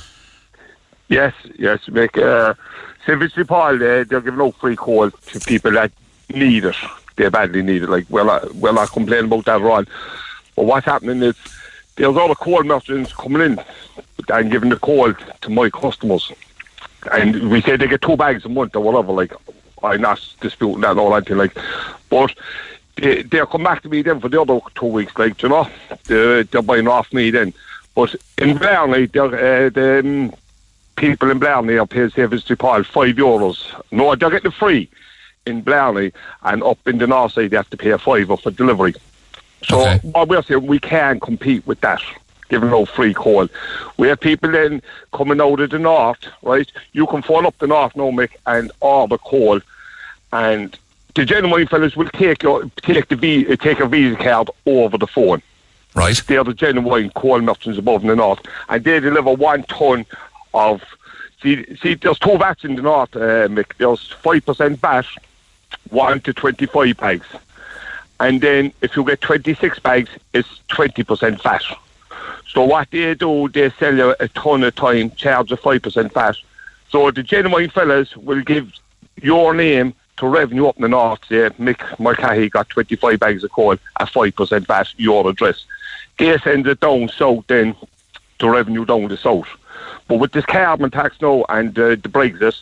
Yes, 1.10 1.34
yes, 1.60 1.80
Mick. 1.88 2.17
Uh, 2.17 2.54
St. 3.06 3.19
Vincent 3.19 3.36
de 3.36 3.45
Paul, 3.45 3.76
uh, 3.76 3.78
they're 3.78 4.06
giving 4.06 4.41
out 4.41 4.56
free 4.56 4.76
coal 4.76 5.12
to 5.12 5.39
people 5.41 5.71
that 5.71 5.91
need 6.34 6.65
it. 6.65 6.76
They 7.15 7.30
badly 7.30 7.62
need 7.62 7.84
it. 7.84 7.89
Like, 7.89 8.06
well, 8.10 8.30
I, 8.30 8.45
well, 8.56 8.80
I 8.80 8.86
complain 8.86 9.26
about 9.26 9.45
that, 9.45 9.62
Ron. 9.62 9.86
But 10.56 10.65
what's 10.65 10.86
happening 10.86 11.21
is 11.21 11.36
there's 11.95 12.15
all 12.15 12.30
the 12.30 12.36
coal 12.36 12.63
merchants 12.63 13.13
coming 13.13 13.41
in 13.41 13.62
and 14.30 14.52
giving 14.52 14.69
the 14.69 14.78
coal 14.78 15.13
to 15.13 15.49
my 15.49 15.69
customers. 15.69 16.32
And 17.12 17.50
we 17.50 17.62
say 17.62 17.76
they 17.78 17.88
get 17.88 18.02
two 18.02 18.18
bags 18.18 18.46
a 18.46 18.50
month 18.50 18.76
or 18.76 18.82
whatever, 18.82 19.12
like, 19.12 19.34
I'm 19.84 20.02
not 20.02 20.26
disputing 20.39 20.82
that 20.82 20.98
or 20.98 21.16
anything, 21.18 21.38
like, 21.38 21.58
but 22.10 22.34
they, 22.96 23.24
they'll 23.24 23.46
come 23.46 23.63
back 23.63 23.82
to 23.84 23.89
me 23.89 24.02
then 24.02 24.20
for 24.20 24.30
the 24.30 24.42
other 24.42 24.60
two 24.76 24.86
weeks, 24.86 25.13
like, 25.18 25.42
you 25.42 25.50
know, 25.50 25.68
they're, 26.06 26.44
they're 26.44 26.62
buying 26.62 26.88
off 26.88 27.12
me 27.12 27.32
then. 27.32 27.54
But 27.96 28.16
in 28.38 28.58
Blarney, 28.58 29.08
they're, 29.08 29.26
uh, 29.66 29.70
the 29.70 30.00
um, 30.00 30.34
people 30.96 31.30
in 31.30 31.39
Blarney 31.39 31.78
are 31.78 31.86
paying 31.88 32.10
service 32.10 32.44
to 32.46 32.56
Paul 32.56 32.84
five 32.84 33.16
euros. 33.16 33.66
No, 33.92 34.16
they're 34.16 34.30
getting 34.30 34.52
free 34.52 34.89
in 35.46 35.62
Blarney, 35.62 36.13
and 36.44 36.63
up 36.63 36.80
in 36.88 36.98
the 36.98 37.08
north 37.08 37.34
side, 37.34 37.52
they 37.52 37.58
have 37.58 37.70
to 37.72 37.78
pay 37.78 37.92
a 37.92 37.98
fiver 37.98 38.38
for 38.38 38.52
delivery. 38.52 38.96
So 39.63 39.82
Okay. 39.82 40.00
what 40.04 40.30
we're 40.30 40.42
saying, 40.44 40.66
we 40.66 40.80
can 40.80 41.20
compete 41.20 41.66
with 41.68 41.82
that, 41.82 42.02
giving 42.50 42.70
no 42.70 42.86
free 42.86 43.14
coal. 43.14 43.48
We 43.98 44.08
have 44.08 44.20
people 44.20 44.52
then 44.52 44.82
coming 45.12 45.42
out 45.42 45.60
of 45.60 45.70
the 45.70 45.80
north, 45.80 46.26
right? 46.42 46.70
You 46.92 47.08
can 47.08 47.22
phone 47.22 47.46
up 47.46 47.58
the 47.60 47.68
north 47.68 47.96
now, 47.96 48.12
Mick, 48.12 48.32
and 48.46 48.72
order 48.80 49.18
coal, 49.18 49.62
and 50.32 50.78
the 51.16 51.26
genuine 51.26 51.68
fellas 51.68 51.96
will 51.96 52.10
take 52.10 52.44
your 52.44 52.66
take 52.82 53.08
the 53.08 53.16
vi- 53.16 53.56
take 53.58 53.80
a 53.80 53.88
visa 53.88 54.16
card 54.16 54.50
over 54.66 54.98
the 54.98 55.08
phone. 55.08 55.42
Right? 55.96 56.20
They're 56.26 56.44
the 56.44 56.56
genuine 56.56 57.12
coal 57.12 57.40
merchants 57.42 57.78
above 57.78 58.02
in 58.02 58.08
the 58.08 58.16
north, 58.16 58.40
and 58.68 58.84
they 58.84 59.00
deliver 59.00 59.34
one 59.34 59.64
ton 59.64 60.06
of. 60.54 60.84
See, 61.42 61.76
see, 61.76 61.96
there's 61.96 62.18
two 62.20 62.38
vats 62.38 62.64
in 62.64 62.76
the 62.76 62.82
north, 62.82 63.16
uh, 63.16 63.48
Mick. 63.50 63.74
There's 63.78 64.12
five 64.12 64.46
percent 64.46 64.80
VAT, 64.80 65.06
one 65.90 66.20
to 66.22 66.34
twenty-five 66.34 66.98
bags, 66.98 67.28
and 68.20 68.42
then 68.42 68.74
if 68.82 68.96
you 68.96 69.04
get 69.04 69.22
twenty-six 69.22 69.78
bags, 69.80 70.10
it's 70.34 70.62
twenty 70.68 71.04
percent 71.04 71.44
VAT. 71.44 71.64
So 72.48 72.64
what 72.64 72.90
they 72.92 73.16
do, 73.16 73.50
they 73.50 73.70
sell 73.72 73.96
you 73.96 74.16
a 74.20 74.28
ton 74.30 74.64
of 74.64 74.76
time, 74.76 75.12
charge 75.12 75.52
a 75.52 75.58
five 75.58 75.82
percent 75.82 76.14
VAT. 76.14 76.36
So 76.90 77.12
the 77.12 77.24
genuine 77.24 77.70
fellas 77.70 78.16
will 78.16 78.42
give 78.42 78.72
your 79.22 79.54
name 79.54 79.94
to 80.18 80.28
revenue 80.28 80.68
up 80.68 80.76
in 80.76 80.84
the 80.84 80.90
north, 80.90 81.26
say 81.28 81.50
Mick 81.52 82.00
Mulcahy 82.00 82.50
got 82.50 82.70
25 82.70 83.20
bags 83.20 83.44
of 83.44 83.52
coal 83.52 83.74
at 83.74 84.10
5% 84.10 84.68
VAT, 84.68 84.94
your 84.98 85.28
address. 85.28 85.66
They 86.20 86.38
send 86.38 86.68
it 86.68 86.80
down 86.80 87.10
south 87.10 87.46
then 87.48 87.76
to 88.40 88.50
revenue 88.50 88.86
down 88.86 89.08
the 89.08 89.18
south. 89.18 89.48
But 90.08 90.18
with 90.18 90.32
this 90.32 90.46
carbon 90.46 90.92
tax 90.92 91.20
now 91.22 91.46
and 91.50 91.78
uh, 91.78 91.90
the 91.90 92.10
Brexit, 92.10 92.62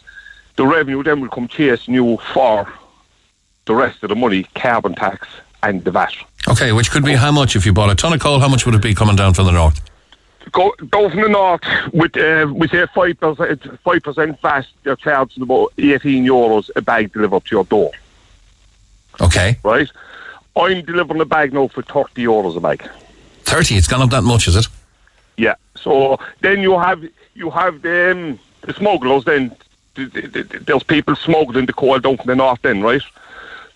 the 0.55 0.65
revenue 0.65 1.03
then 1.03 1.19
will 1.19 1.29
come 1.29 1.47
chasing 1.47 1.93
you 1.93 2.17
for 2.33 2.71
the 3.65 3.75
rest 3.75 4.01
of 4.03 4.09
the 4.09 4.15
money, 4.15 4.43
carbon 4.55 4.95
tax 4.95 5.27
and 5.63 5.83
the 5.83 5.91
VAT. 5.91 6.13
Okay, 6.47 6.71
which 6.71 6.91
could 6.91 7.05
be 7.05 7.13
how 7.13 7.31
much 7.31 7.55
if 7.55 7.65
you 7.65 7.73
bought 7.73 7.89
a 7.91 7.95
ton 7.95 8.13
of 8.13 8.19
coal? 8.19 8.39
How 8.39 8.47
much 8.49 8.65
would 8.65 8.75
it 8.75 8.81
be 8.81 8.95
coming 8.95 9.15
down 9.15 9.33
from 9.33 9.45
the 9.45 9.51
north? 9.51 9.79
Go, 10.51 10.73
go 10.89 11.09
from 11.09 11.21
the 11.21 11.29
north 11.29 11.61
with 11.93 12.17
uh, 12.17 12.51
we 12.53 12.67
say 12.67 12.85
five 12.95 13.19
percent 13.19 13.79
five 13.81 14.01
percent 14.01 14.41
VAT. 14.41 14.65
They're 14.83 14.95
charging 14.95 15.43
about 15.43 15.71
eighteen 15.77 16.25
euros 16.25 16.69
a 16.75 16.81
bag 16.81 17.13
delivered 17.13 17.45
to 17.45 17.55
your 17.55 17.63
door. 17.65 17.91
Okay, 19.19 19.57
Right? 19.63 19.89
I'm 20.55 20.83
delivering 20.83 21.21
a 21.21 21.25
bag 21.25 21.53
now 21.53 21.67
for 21.67 21.81
thirty 21.83 22.23
euros 22.25 22.57
a 22.57 22.59
bag. 22.59 22.89
30. 23.43 23.75
It's 23.75 23.87
gone 23.87 24.01
up 24.01 24.09
that 24.11 24.21
much, 24.23 24.47
is 24.47 24.55
it? 24.55 24.67
Yeah. 25.37 25.55
So 25.75 26.19
then 26.41 26.61
you 26.61 26.77
have 26.79 27.03
you 27.35 27.49
have 27.51 27.81
the, 27.81 28.11
um, 28.11 28.39
the 28.61 28.73
smugglers. 28.73 29.25
Then 29.25 29.55
th- 29.95 30.11
th- 30.11 30.31
th- 30.33 30.47
there's 30.65 30.83
people 30.83 31.15
smuggling 31.15 31.65
the 31.65 31.73
coal 31.73 31.99
down 31.99 32.17
from 32.17 32.27
the 32.27 32.35
north. 32.35 32.61
Then 32.61 32.81
right. 32.81 33.01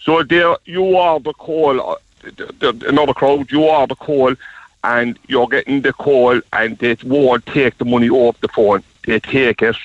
So 0.06 0.24
there 0.24 0.56
you 0.66 0.98
are 0.98 1.20
the 1.20 1.34
coal. 1.34 1.82
uh, 1.92 1.96
th- 2.38 2.60
th- 2.60 2.84
Another 2.84 3.14
crowd. 3.14 3.52
You 3.52 3.66
are 3.68 3.88
the 3.88 3.96
call, 3.96 4.36
and 4.84 5.18
you're 5.28 5.48
getting 5.48 5.82
the 5.82 5.94
call, 5.94 6.40
and 6.54 6.78
they 6.78 6.96
won't 7.04 7.46
take 7.48 7.78
the 7.80 7.86
money 7.86 8.10
off 8.10 8.40
the 8.42 8.48
phone. 8.50 8.84
They 9.06 9.20
take 9.20 9.62
it 9.64 9.76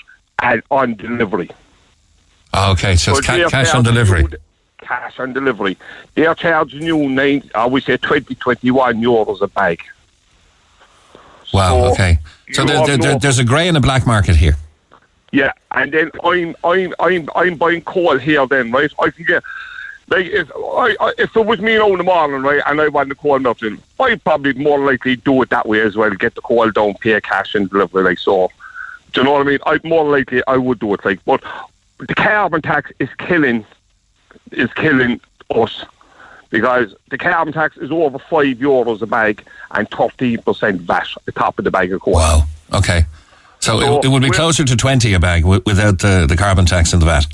and 0.43 0.63
on 0.71 0.95
delivery. 0.95 1.51
Okay, 2.55 2.97
so 2.97 3.13
it's 3.17 3.27
So 3.27 3.33
ca- 3.45 3.49
cash 3.51 3.75
on 3.75 3.83
delivery. 3.83 4.23
you 4.23 4.29
Cash 4.83 5.19
on 5.21 5.33
delivery. 5.35 5.77
They're 6.15 6.35
charging 6.35 6.83
you 6.83 7.09
nine, 7.09 7.49
I 7.55 7.67
would 7.67 7.83
say 7.85 7.97
20, 7.99 8.35
21 8.35 9.01
euros 9.03 9.41
a 9.43 9.47
bag. 9.49 9.81
Wow, 11.53 11.85
So 11.87 11.93
okay. 11.93 12.19
So 12.53 12.65
there, 12.65 12.85
there, 12.87 12.97
there- 12.99 13.19
there's 13.19 13.39
a 13.39 13.45
grey 13.45 13.69
and 13.69 13.77
a 13.77 13.81
black 13.81 14.07
market 14.07 14.37
here. 14.37 14.57
Yeah, 15.33 15.53
and 15.71 15.93
then 15.93 16.11
I'm 16.25 16.57
I'm 16.65 16.93
I'm 16.99 17.29
I'm 17.37 17.55
buying 17.57 17.83
coal 17.83 18.19
here. 18.19 18.45
Then 18.47 18.73
right, 18.73 18.91
I 18.99 19.11
can 19.11 19.25
get 19.25 19.45
like 20.11 20.27
if 20.27 20.51
I, 20.55 20.97
I 21.01 21.13
if 21.19 21.37
it 21.37 21.47
was 21.47 21.61
me 21.61 21.77
in 21.77 21.99
the 21.99 22.05
morning, 22.05 22.43
right, 22.43 22.63
and 22.67 22.81
I 22.81 22.89
want 22.89 23.09
the 23.09 23.15
coal 23.15 23.39
nothing, 23.39 23.79
I'd 24.01 24.23
probably 24.25 24.53
more 24.55 24.79
likely 24.79 25.17
do 25.17 25.41
it 25.43 25.51
that 25.51 25.67
way 25.67 25.81
as 25.81 25.97
well. 25.97 26.11
Get 26.11 26.35
the 26.35 26.41
coal 26.41 26.71
down, 26.71 26.95
pay 26.95 27.21
cash, 27.21 27.55
and 27.55 27.71
deliver. 27.71 28.03
Like 28.03 28.19
so, 28.19 28.51
do 29.13 29.21
you 29.21 29.25
know 29.25 29.33
what 29.33 29.43
I 29.43 29.45
mean? 29.45 29.59
I'd 29.67 29.85
more 29.85 30.05
likely 30.05 30.43
I 30.47 30.57
would 30.57 30.81
do 30.81 30.93
it 30.95 31.05
like, 31.05 31.25
but 31.25 31.43
the 31.99 32.15
carbon 32.15 32.61
tax 32.63 32.91
is 32.99 33.09
killing 33.19 33.65
is 34.53 34.73
killing 34.75 35.21
us 35.55 35.85
because 36.51 36.95
the 37.11 37.19
carbon 37.19 37.53
tax 37.53 37.77
is 37.77 37.91
over 37.93 38.19
five 38.19 38.57
euros 38.57 39.03
a 39.03 39.07
bag 39.07 39.45
and 39.71 39.89
thirteen 39.91 40.43
percent 40.43 40.81
VAT 40.81 41.07
at 41.17 41.25
the 41.25 41.33
top 41.33 41.59
of 41.59 41.65
the 41.65 41.71
bag 41.71 41.93
of 41.93 42.01
coal. 42.01 42.15
Wow. 42.15 42.43
Okay. 42.73 43.05
So 43.61 43.79
So 43.79 43.99
it, 43.99 44.07
it 44.07 44.09
would 44.09 44.23
be 44.23 44.31
closer 44.31 44.65
to 44.65 44.75
20 44.75 45.13
a 45.13 45.21
bag 45.21 45.43
wi- 45.43 45.61
without 45.67 45.99
the, 45.99 46.25
the 46.27 46.35
carbon 46.35 46.65
tax 46.65 46.95
and 46.95 47.03
the 47.03 47.07
VAT. 47.07 47.27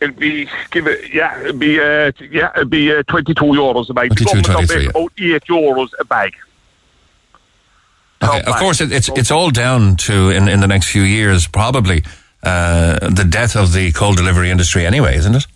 It'd 0.00 0.18
be 0.18 0.48
give 0.70 0.86
it 0.86 1.12
yeah, 1.12 1.40
it'd 1.40 1.58
be 1.58 1.80
uh, 1.80 2.12
yeah, 2.30 2.50
it'd 2.56 2.70
be 2.70 2.92
uh, 2.92 3.02
twenty 3.04 3.32
two 3.34 3.44
euros 3.44 3.88
a 3.88 3.94
bag. 3.94 4.08
22, 4.08 4.24
The 4.24 4.42
government 4.42 4.44
will 4.44 4.52
23, 4.52 4.82
yeah. 4.82 4.88
about 4.90 5.12
eight 5.18 5.44
euros 5.44 5.90
a 5.98 6.04
bag. 6.04 6.34
Okay. 8.22 8.38
Of 8.40 8.44
bag. 8.46 8.60
course, 8.60 8.80
it, 8.80 8.92
it's 8.92 9.08
it's 9.10 9.30
all 9.30 9.50
down 9.50 9.96
to 9.96 10.30
in, 10.30 10.48
in 10.48 10.60
the 10.60 10.66
next 10.66 10.90
few 10.90 11.02
years 11.02 11.46
probably 11.46 12.04
uh, 12.42 13.10
the 13.10 13.24
death 13.24 13.56
of 13.56 13.72
the 13.72 13.92
coal 13.92 14.14
delivery 14.14 14.50
industry 14.50 14.86
anyway, 14.86 15.16
isn't 15.16 15.34
it? 15.34 15.46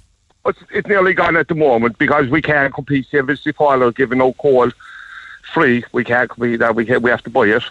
It's, 0.47 0.59
it's 0.71 0.89
nearly 0.89 1.13
gone 1.13 1.37
at 1.37 1.49
the 1.49 1.55
moment 1.55 1.99
because 1.99 2.29
we 2.29 2.41
can't 2.41 2.73
compete. 2.73 3.07
Vista 3.13 3.53
Fowler 3.53 3.93
giving 3.93 4.19
no 4.19 4.33
coal 4.33 4.71
free. 5.53 5.85
We 5.93 6.05
can't 6.05 6.31
compete 6.31 6.61
that. 6.61 6.75
We 6.75 6.87
can, 6.87 7.03
we 7.03 7.11
have 7.11 7.23
to 7.25 7.31
buy 7.31 7.47
it. 7.47 7.63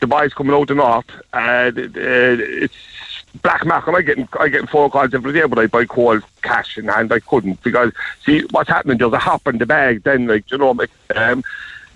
The 0.00 0.06
boys 0.06 0.32
coming 0.32 0.54
out 0.54 0.68
the 0.68 0.74
north, 0.74 1.10
uh, 1.32 1.70
th- 1.70 1.90
uh, 1.96 2.42
it's 2.64 2.74
black 3.42 3.64
market. 3.64 3.94
I 3.94 4.02
getting 4.02 4.28
I 4.38 4.48
getting 4.48 4.66
phone 4.66 4.90
calls 4.90 5.14
every 5.14 5.32
day, 5.32 5.46
but 5.46 5.58
I 5.58 5.66
buy 5.66 5.84
coal 5.84 6.20
cash 6.42 6.78
in 6.78 6.88
hand. 6.88 7.12
I 7.12 7.20
couldn't 7.20 7.62
because 7.62 7.92
see 8.24 8.42
what's 8.50 8.68
happening. 8.70 8.98
There's 8.98 9.12
a 9.12 9.18
hop 9.18 9.46
in 9.46 9.58
the 9.58 9.66
bag. 9.66 10.02
Then 10.02 10.26
like 10.26 10.50
you 10.50 10.58
know, 10.58 10.72
like, 10.72 10.90
um, 11.16 11.42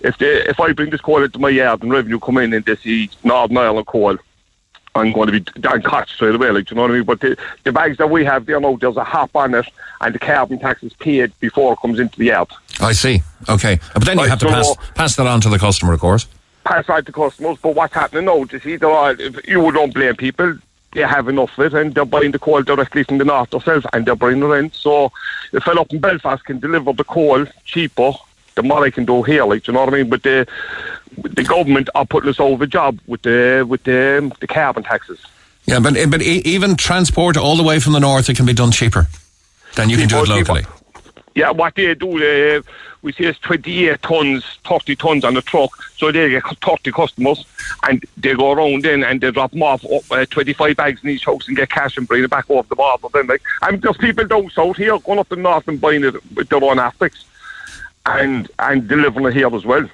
if 0.01 0.17
they 0.17 0.43
if 0.43 0.59
I 0.59 0.73
bring 0.73 0.89
this 0.89 1.01
coal 1.01 1.23
into 1.23 1.39
my 1.39 1.49
yard 1.49 1.83
and 1.83 1.91
revenue 1.91 2.19
come 2.19 2.37
in 2.37 2.53
and 2.53 2.63
they 2.65 2.75
see 2.77 3.09
Northern 3.23 3.57
Ireland 3.57 3.87
coal. 3.87 4.17
I'm 4.97 5.11
going 5.11 5.27
to 5.29 5.33
be 5.33 5.59
down 5.59 5.81
caught 5.81 6.07
straight 6.07 6.35
away, 6.35 6.51
like, 6.51 6.67
do 6.67 6.73
you 6.73 6.77
know 6.77 6.83
what 6.83 6.91
I 6.91 6.93
mean? 6.93 7.03
But 7.03 7.19
the, 7.19 7.37
the 7.65 7.73
bags 7.73 7.97
that 7.97 8.09
we 8.09 8.23
have, 8.23 8.47
you 8.47 8.57
know, 8.61 8.77
there's 8.77 8.95
a 8.95 9.03
hop 9.03 9.35
on 9.35 9.53
it, 9.53 9.65
and 9.99 10.15
the 10.15 10.19
carbon 10.19 10.57
tax 10.57 10.83
is 10.83 10.93
paid 10.93 11.37
before 11.41 11.73
it 11.73 11.79
comes 11.81 11.99
into 11.99 12.17
the 12.17 12.27
yard. 12.27 12.47
I 12.79 12.93
see. 12.93 13.21
Okay. 13.49 13.77
But 13.93 14.05
then 14.05 14.15
you 14.15 14.23
Right, 14.23 14.29
have 14.29 14.39
to 14.39 14.45
so- 14.47 14.53
pass 14.53 14.75
pass 14.95 15.15
that 15.17 15.27
on 15.27 15.41
to 15.41 15.49
the 15.49 15.59
customer, 15.59 15.91
of 15.91 15.99
course. 15.99 16.27
Pass 16.63 16.89
out 16.89 17.05
to 17.07 17.11
customers, 17.11 17.57
but 17.61 17.75
what's 17.75 17.93
happening 17.93 18.23
now, 18.23 18.37
you 18.49 18.59
see, 18.61 18.77
there 18.77 18.89
are, 18.89 19.11
if 19.19 19.45
you 19.45 19.69
don't 19.73 19.93
blame 19.93 20.15
people, 20.15 20.57
they 20.95 21.01
have 21.01 21.27
enough 21.27 21.57
of 21.57 21.65
it, 21.65 21.73
and 21.73 21.93
they're 21.93 22.05
buying 22.05 22.31
the 22.31 22.39
coal 22.39 22.63
directly 22.63 23.03
from 23.03 23.19
the 23.19 23.25
north 23.25 23.51
themselves, 23.51 23.85
and 23.93 24.05
they're 24.05 24.15
bringing 24.15 24.49
it 24.49 24.53
in. 24.55 24.71
So, 24.71 25.11
the 25.51 25.61
fellow 25.61 25.81
up 25.81 25.93
in 25.93 25.99
Belfast 25.99 26.43
can 26.45 26.59
deliver 26.59 26.93
the 26.93 27.03
coal 27.03 27.45
cheaper 27.65 28.13
than 28.55 28.67
what 28.69 28.83
I 28.83 28.89
can 28.89 29.05
do 29.05 29.21
here, 29.21 29.45
like, 29.45 29.63
do 29.63 29.71
you 29.71 29.73
know 29.73 29.85
what 29.85 29.93
I 29.93 29.97
mean? 29.97 30.09
But 30.09 30.23
the, 30.23 30.47
the 31.17 31.43
government 31.43 31.89
are 31.93 32.05
putting 32.05 32.29
us 32.29 32.39
over 32.39 32.65
the 32.65 32.67
job 32.67 32.99
with 33.05 33.21
the, 33.21 33.65
with 33.67 33.83
the, 33.83 34.19
um, 34.19 34.33
the 34.39 34.47
carbon 34.47 34.83
taxes. 34.83 35.19
Yeah, 35.65 35.79
but 35.79 35.95
but 36.09 36.21
e- 36.21 36.41
even 36.45 36.75
transport 36.75 37.37
all 37.37 37.57
the 37.57 37.63
way 37.63 37.79
from 37.79 37.93
the 37.93 37.99
north, 37.99 38.29
it 38.29 38.37
can 38.37 38.45
be 38.45 38.53
done 38.53 38.71
cheaper 38.71 39.07
than 39.75 39.89
you 39.89 39.97
can 39.97 40.07
do 40.07 40.19
it 40.19 40.29
locally. 40.29 40.63
Yeah, 41.33 41.51
what 41.51 41.75
they 41.75 41.93
do, 41.95 42.17
uh, 42.17 42.61
we 43.05 43.11
say 43.13 43.25
it's 43.25 43.37
28 43.39 44.01
tons, 44.01 44.43
30 44.65 44.95
tons 44.95 45.23
on 45.23 45.35
the 45.35 45.41
truck, 45.43 45.69
so 45.95 46.11
they 46.11 46.27
get 46.27 46.43
30 46.43 46.91
customers, 46.91 47.45
and 47.87 48.03
they 48.17 48.33
go 48.33 48.51
around 48.51 48.83
then 48.83 49.03
and 49.03 49.21
they 49.21 49.29
drop 49.29 49.51
them 49.51 49.61
off 49.61 49.85
uh, 50.11 50.25
25 50.25 50.75
bags 50.75 51.03
in 51.03 51.11
each 51.11 51.25
house 51.25 51.47
and 51.47 51.55
get 51.55 51.69
cash 51.69 51.97
and 51.97 52.07
bring 52.07 52.23
it 52.23 52.31
back 52.31 52.49
off 52.49 52.67
the 52.67 52.75
border. 52.75 53.07
Then, 53.13 53.27
like, 53.27 53.43
and 53.61 53.79
there's 53.79 53.97
people 53.97 54.25
down 54.25 54.49
south 54.49 54.77
here 54.77 54.97
going 54.97 55.19
up 55.19 55.29
the 55.29 55.35
north 55.35 55.67
and 55.67 55.79
buying 55.79 56.03
it 56.03 56.15
with 56.33 56.49
their 56.49 56.63
own 56.63 56.79
aspects 56.79 57.25
and 58.07 58.49
and 58.57 58.87
delivering 58.87 59.27
it 59.27 59.33
here 59.35 59.55
as 59.55 59.65
well. 59.65 59.87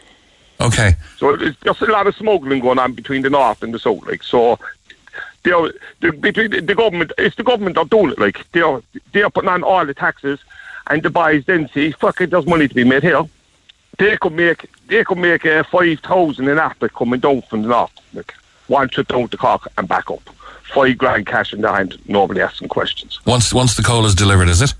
Okay. 0.61 0.95
So 1.17 1.33
it's, 1.33 1.59
there's 1.59 1.81
a 1.81 1.85
lot 1.87 2.07
of 2.07 2.15
smuggling 2.15 2.61
going 2.61 2.79
on 2.79 2.93
between 2.93 3.23
the 3.23 3.29
north 3.29 3.61
and 3.61 3.73
the 3.73 3.79
south, 3.79 4.05
like 4.05 4.23
so. 4.23 4.57
they're, 5.43 5.73
they're 5.99 6.13
between 6.13 6.65
the 6.65 6.75
government. 6.75 7.11
It's 7.17 7.35
the 7.35 7.43
government 7.43 7.75
that 7.75 7.89
doing 7.89 8.11
it. 8.11 8.19
Like 8.19 8.49
they're 8.53 8.81
they're 9.11 9.29
putting 9.29 9.49
on 9.49 9.63
all 9.63 9.85
the 9.85 9.93
taxes, 9.93 10.39
and 10.91 11.01
the 11.01 11.09
boys 11.09 11.45
then 11.45 11.69
see, 11.73 11.91
fuck 11.91 12.19
it, 12.19 12.31
there's 12.31 12.45
money 12.45 12.67
to 12.67 12.75
be 12.75 12.83
made 12.83 13.03
here. 13.03 13.23
They 13.97 14.17
could 14.17 14.33
make 14.33 14.69
they 14.87 15.03
could 15.05 15.17
make 15.17 15.45
uh, 15.45 15.63
five 15.63 15.99
thousand 15.99 16.49
in 16.49 16.59
Aspect 16.59 16.93
coming 16.93 17.19
down 17.19 17.41
from 17.43 17.61
the 17.61 17.69
north, 17.69 17.91
like 18.13 18.33
one 18.67 18.89
trip 18.89 19.07
down 19.07 19.29
to 19.29 19.37
Cork 19.37 19.67
and 19.77 19.87
back 19.87 20.11
up, 20.11 20.21
five 20.73 20.97
grand 20.97 21.25
cash 21.27 21.53
in 21.53 21.61
the 21.61 21.71
hand, 21.71 21.97
nobody 22.07 22.41
asking 22.41 22.67
questions. 22.67 23.19
Once 23.25 23.53
once 23.53 23.75
the 23.75 23.83
coal 23.83 24.05
is 24.05 24.15
delivered, 24.15 24.49
is 24.49 24.61
it? 24.61 24.73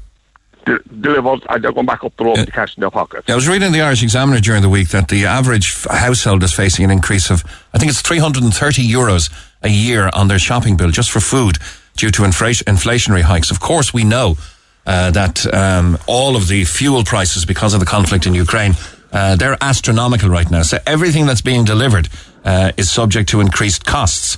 De- 0.65 0.79
delivered, 0.99 1.45
and 1.49 1.63
they're 1.63 1.71
going 1.71 1.85
back 1.85 2.03
up 2.03 2.15
the 2.17 2.25
road 2.25 2.37
with 2.37 2.45
the 2.45 2.51
cash 2.51 2.75
in 2.75 2.81
their 2.81 2.91
pocket. 2.91 3.29
I 3.29 3.35
was 3.35 3.47
reading 3.47 3.71
the 3.71 3.81
Irish 3.81 4.03
Examiner 4.03 4.39
during 4.41 4.61
the 4.61 4.69
week 4.69 4.89
that 4.89 5.07
the 5.07 5.25
average 5.25 5.85
household 5.85 6.43
is 6.43 6.53
facing 6.53 6.85
an 6.85 6.91
increase 6.91 7.31
of, 7.31 7.43
I 7.73 7.79
think 7.79 7.89
it's 7.89 8.01
330 8.01 8.87
euros 8.87 9.31
a 9.63 9.69
year 9.69 10.09
on 10.13 10.27
their 10.27 10.37
shopping 10.37 10.77
bill 10.77 10.91
just 10.91 11.09
for 11.09 11.19
food 11.19 11.57
due 11.95 12.11
to 12.11 12.23
inflation, 12.23 12.65
inflationary 12.67 13.23
hikes. 13.23 13.49
Of 13.49 13.59
course, 13.59 13.91
we 13.91 14.03
know 14.03 14.37
uh, 14.85 15.11
that 15.11 15.51
um, 15.53 15.97
all 16.07 16.35
of 16.35 16.47
the 16.47 16.63
fuel 16.65 17.03
prices 17.03 17.45
because 17.45 17.73
of 17.73 17.79
the 17.79 17.85
conflict 17.85 18.25
in 18.25 18.33
Ukraine, 18.33 18.73
uh, 19.11 19.35
they're 19.35 19.57
astronomical 19.61 20.29
right 20.29 20.49
now. 20.49 20.61
So 20.63 20.77
everything 20.85 21.25
that's 21.25 21.41
being 21.41 21.65
delivered 21.65 22.09
uh, 22.43 22.71
is 22.77 22.89
subject 22.89 23.29
to 23.29 23.41
increased 23.41 23.85
costs. 23.85 24.37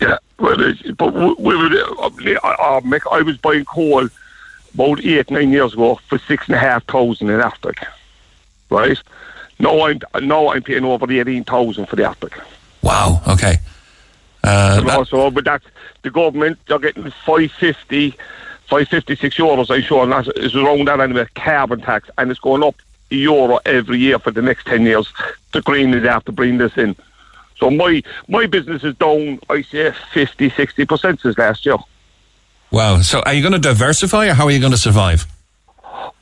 Yeah, 0.00 0.18
well, 0.38 0.56
but 0.96 1.14
we, 1.14 1.34
we 1.38 1.56
were, 1.56 1.66
uh, 2.00 2.80
Mick, 2.80 3.00
I 3.10 3.22
was 3.22 3.36
buying 3.38 3.64
coal 3.64 4.08
about 4.74 5.04
eight, 5.04 5.30
nine 5.30 5.50
years 5.50 5.74
ago 5.74 6.00
for 6.08 6.18
six 6.18 6.46
and 6.46 6.54
a 6.54 6.58
half 6.58 6.84
thousand 6.84 7.30
in 7.30 7.40
Arctic, 7.40 7.78
right? 8.70 8.98
Now 9.58 9.82
I'm 9.86 10.00
now 10.22 10.48
I'm 10.48 10.62
paying 10.62 10.84
over 10.84 11.10
eighteen 11.12 11.44
thousand 11.44 11.86
for 11.86 11.96
the 11.96 12.04
Arctic. 12.04 12.36
Wow. 12.82 13.22
Okay. 13.28 13.58
Uh, 14.42 14.76
And 14.78 14.88
that- 14.88 14.98
also, 14.98 15.30
but 15.30 15.44
that's 15.44 15.66
the 16.02 16.10
government. 16.10 16.58
They're 16.66 16.80
getting 16.80 17.12
550, 18.72 19.16
556 19.16 19.36
euros. 19.36 19.70
I'm 19.70 19.82
sure, 19.82 20.02
and 20.02 20.12
that 20.12 20.34
is 20.38 20.56
around 20.56 20.88
that 20.88 20.98
anyway. 20.98 21.26
Carbon 21.34 21.82
tax, 21.82 22.08
and 22.16 22.30
it's 22.30 22.40
going 22.40 22.62
up 22.62 22.74
a 23.10 23.14
euro 23.14 23.58
every 23.66 23.98
year 23.98 24.18
for 24.18 24.30
the 24.30 24.40
next 24.40 24.66
ten 24.66 24.86
years. 24.86 25.12
The 25.52 25.60
Green 25.60 25.92
is 25.92 26.04
have 26.04 26.24
to 26.24 26.32
bring 26.32 26.56
this 26.56 26.78
in. 26.78 26.96
So 27.58 27.70
my 27.70 28.02
my 28.28 28.46
business 28.46 28.82
is 28.82 28.96
down. 28.96 29.40
I 29.50 29.60
say 29.60 29.92
50, 30.14 30.48
60 30.48 30.86
percent 30.86 31.20
since 31.20 31.36
last 31.36 31.66
year. 31.66 31.76
wow. 32.70 33.02
So 33.02 33.20
are 33.20 33.34
you 33.34 33.42
going 33.42 33.52
to 33.52 33.58
diversify 33.58 34.28
or 34.28 34.32
how 34.32 34.46
are 34.46 34.50
you 34.50 34.60
going 34.60 34.72
to 34.72 34.78
survive? 34.78 35.26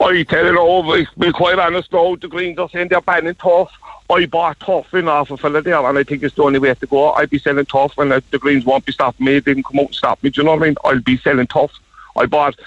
I 0.00 0.24
tell 0.24 0.46
you, 0.46 1.06
to 1.06 1.06
be 1.18 1.30
quite 1.30 1.58
honest, 1.58 1.92
now 1.92 2.16
the 2.16 2.26
Greens 2.26 2.58
are 2.58 2.68
saying 2.70 2.88
they're 2.88 3.00
banning 3.00 3.36
tough. 3.36 3.70
I 4.10 4.26
bought 4.26 4.58
tough 4.58 4.92
in 4.92 5.06
off 5.06 5.30
a 5.30 5.36
fella 5.36 5.62
there, 5.62 5.86
and 5.86 5.96
I 5.96 6.02
think 6.02 6.24
it's 6.24 6.34
the 6.34 6.42
only 6.42 6.58
way 6.58 6.74
to 6.74 6.86
go. 6.86 7.12
I'd 7.12 7.30
be 7.30 7.38
selling 7.38 7.66
tough, 7.66 7.96
and 7.98 8.10
the 8.10 8.38
Greens 8.40 8.64
won't 8.64 8.86
be 8.86 8.92
stopping 8.92 9.26
me. 9.26 9.38
They 9.38 9.54
can't 9.54 9.64
come 9.64 9.78
out 9.78 9.86
and 9.86 9.94
stop 9.94 10.20
me. 10.20 10.30
Do 10.30 10.40
you 10.40 10.44
know 10.46 10.54
what 10.54 10.62
I 10.62 10.66
mean? 10.66 10.76
I'll 10.84 11.00
be 11.00 11.16
selling 11.18 11.46
tough. 11.46 11.70
I 12.16 12.26
bought. 12.26 12.58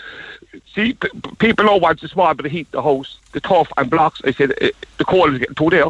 See, 0.74 0.94
p- 0.94 1.10
people 1.40 1.66
know 1.66 1.78
what's 1.78 2.04
a 2.04 2.08
small 2.08 2.34
bit 2.34 2.46
of 2.46 2.52
heat 2.52 2.72
the 2.72 2.82
house, 2.82 3.18
the 3.32 3.40
tough 3.40 3.72
and 3.78 3.90
blocks. 3.90 4.22
I 4.24 4.32
said 4.32 4.52
uh, 4.62 4.70
the 4.98 5.06
coal 5.06 5.32
is 5.34 5.40
getting 5.40 5.56
too 5.56 5.70
there, 5.70 5.90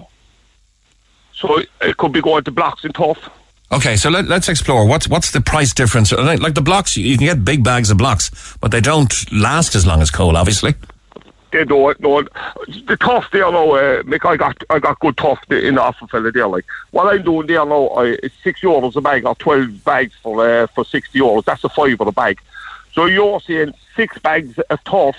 so 1.34 1.58
it, 1.60 1.70
it 1.82 1.98
could 1.98 2.12
be 2.12 2.22
going 2.22 2.44
to 2.44 2.52
blocks 2.52 2.84
and 2.84 2.94
tough. 2.94 3.30
Okay, 3.74 3.96
so 3.96 4.10
let, 4.10 4.26
let's 4.26 4.50
explore. 4.50 4.86
What's 4.86 5.08
what's 5.08 5.32
the 5.32 5.42
price 5.42 5.74
difference? 5.74 6.12
Like, 6.12 6.40
like 6.40 6.54
the 6.54 6.62
blocks, 6.62 6.96
you, 6.96 7.18
can 7.18 7.26
get 7.26 7.44
big 7.44 7.64
bags 7.64 7.90
of 7.90 7.98
blocks, 7.98 8.56
but 8.62 8.72
they 8.72 8.82
don't 8.82 9.14
last 9.32 9.74
as 9.76 9.86
long 9.88 10.02
as 10.02 10.12
coal, 10.12 10.38
obviously. 10.38 10.76
They 11.52 11.66
do 11.66 11.90
it. 11.90 12.00
No, 12.00 12.24
the 12.86 12.98
tough 13.00 13.30
there 13.32 13.52
now, 13.52 13.72
uh, 13.72 14.04
Mick, 14.04 14.28
I 14.28 14.38
got 14.38 14.58
I 14.70 14.80
got 14.80 15.00
good 15.00 15.18
tough 15.18 15.40
in 15.52 15.76
the 15.76 15.82
offer 15.82 16.08
fella 16.08 16.32
there. 16.32 16.48
Like 16.48 16.66
what 16.92 17.12
I'm 17.12 17.24
doing 17.24 17.48
there 17.48 17.66
now, 17.66 17.88
I, 17.88 18.18
it's 18.22 18.36
six 18.44 18.62
euros 18.62 18.96
a 18.96 19.02
bag 19.02 19.26
or 19.26 19.36
twelve 19.36 19.84
bags 19.84 20.14
for 20.22 20.48
uh, 20.48 20.68
for 20.68 20.86
sixty 20.86 21.20
euros. 21.20 21.46
That's 21.46 21.64
a 21.64 21.70
five 21.70 22.00
of 22.00 22.08
a 22.08 22.12
bag. 22.12 22.40
So 22.94 23.06
you're 23.06 23.40
saying 23.42 23.74
six 23.96 24.18
bags 24.20 24.58
of 24.70 24.84
tough 24.84 25.16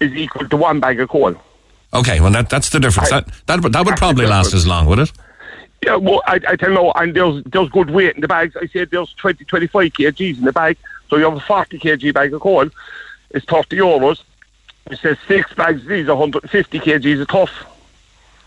is 0.00 0.12
equal 0.14 0.48
to 0.48 0.56
one 0.56 0.80
bag 0.80 1.00
of 1.00 1.08
coal. 1.08 1.34
Okay, 1.94 2.20
well 2.20 2.30
that 2.32 2.50
that's 2.50 2.68
the 2.70 2.80
difference. 2.80 3.10
I- 3.12 3.20
that 3.20 3.28
that 3.46 3.62
would- 3.62 3.72
that 3.72 3.86
would 3.86 3.96
probably 3.96 4.26
last 4.26 4.52
as 4.54 4.66
long, 4.66 4.86
would 4.86 4.98
it? 4.98 5.12
Yeah, 5.84 5.96
well, 5.96 6.22
I, 6.26 6.40
I 6.48 6.56
tell 6.56 6.70
you, 6.70 6.74
now, 6.74 6.92
and 6.92 7.14
there's 7.14 7.42
there's 7.44 7.68
good 7.68 7.90
weight 7.90 8.14
in 8.14 8.20
the 8.22 8.28
bags. 8.28 8.56
I 8.56 8.66
said 8.66 8.88
there's 8.90 9.12
20, 9.14 9.44
25 9.44 9.92
kgs 9.92 10.38
in 10.38 10.44
the 10.44 10.52
bag. 10.52 10.76
So 11.08 11.16
you 11.16 11.24
have 11.24 11.34
a 11.34 11.40
40 11.40 11.78
kg 11.78 12.12
bag 12.14 12.34
of 12.34 12.40
coal. 12.40 12.68
It's 13.30 13.44
30 13.46 13.76
euros. 13.76 14.22
It 14.90 14.98
says 14.98 15.16
six 15.28 15.52
bags. 15.54 15.82
of 15.82 15.88
These 15.88 16.08
are 16.08 16.16
150 16.16 16.80
kgs 16.80 17.20
of 17.20 17.28
tough. 17.28 17.50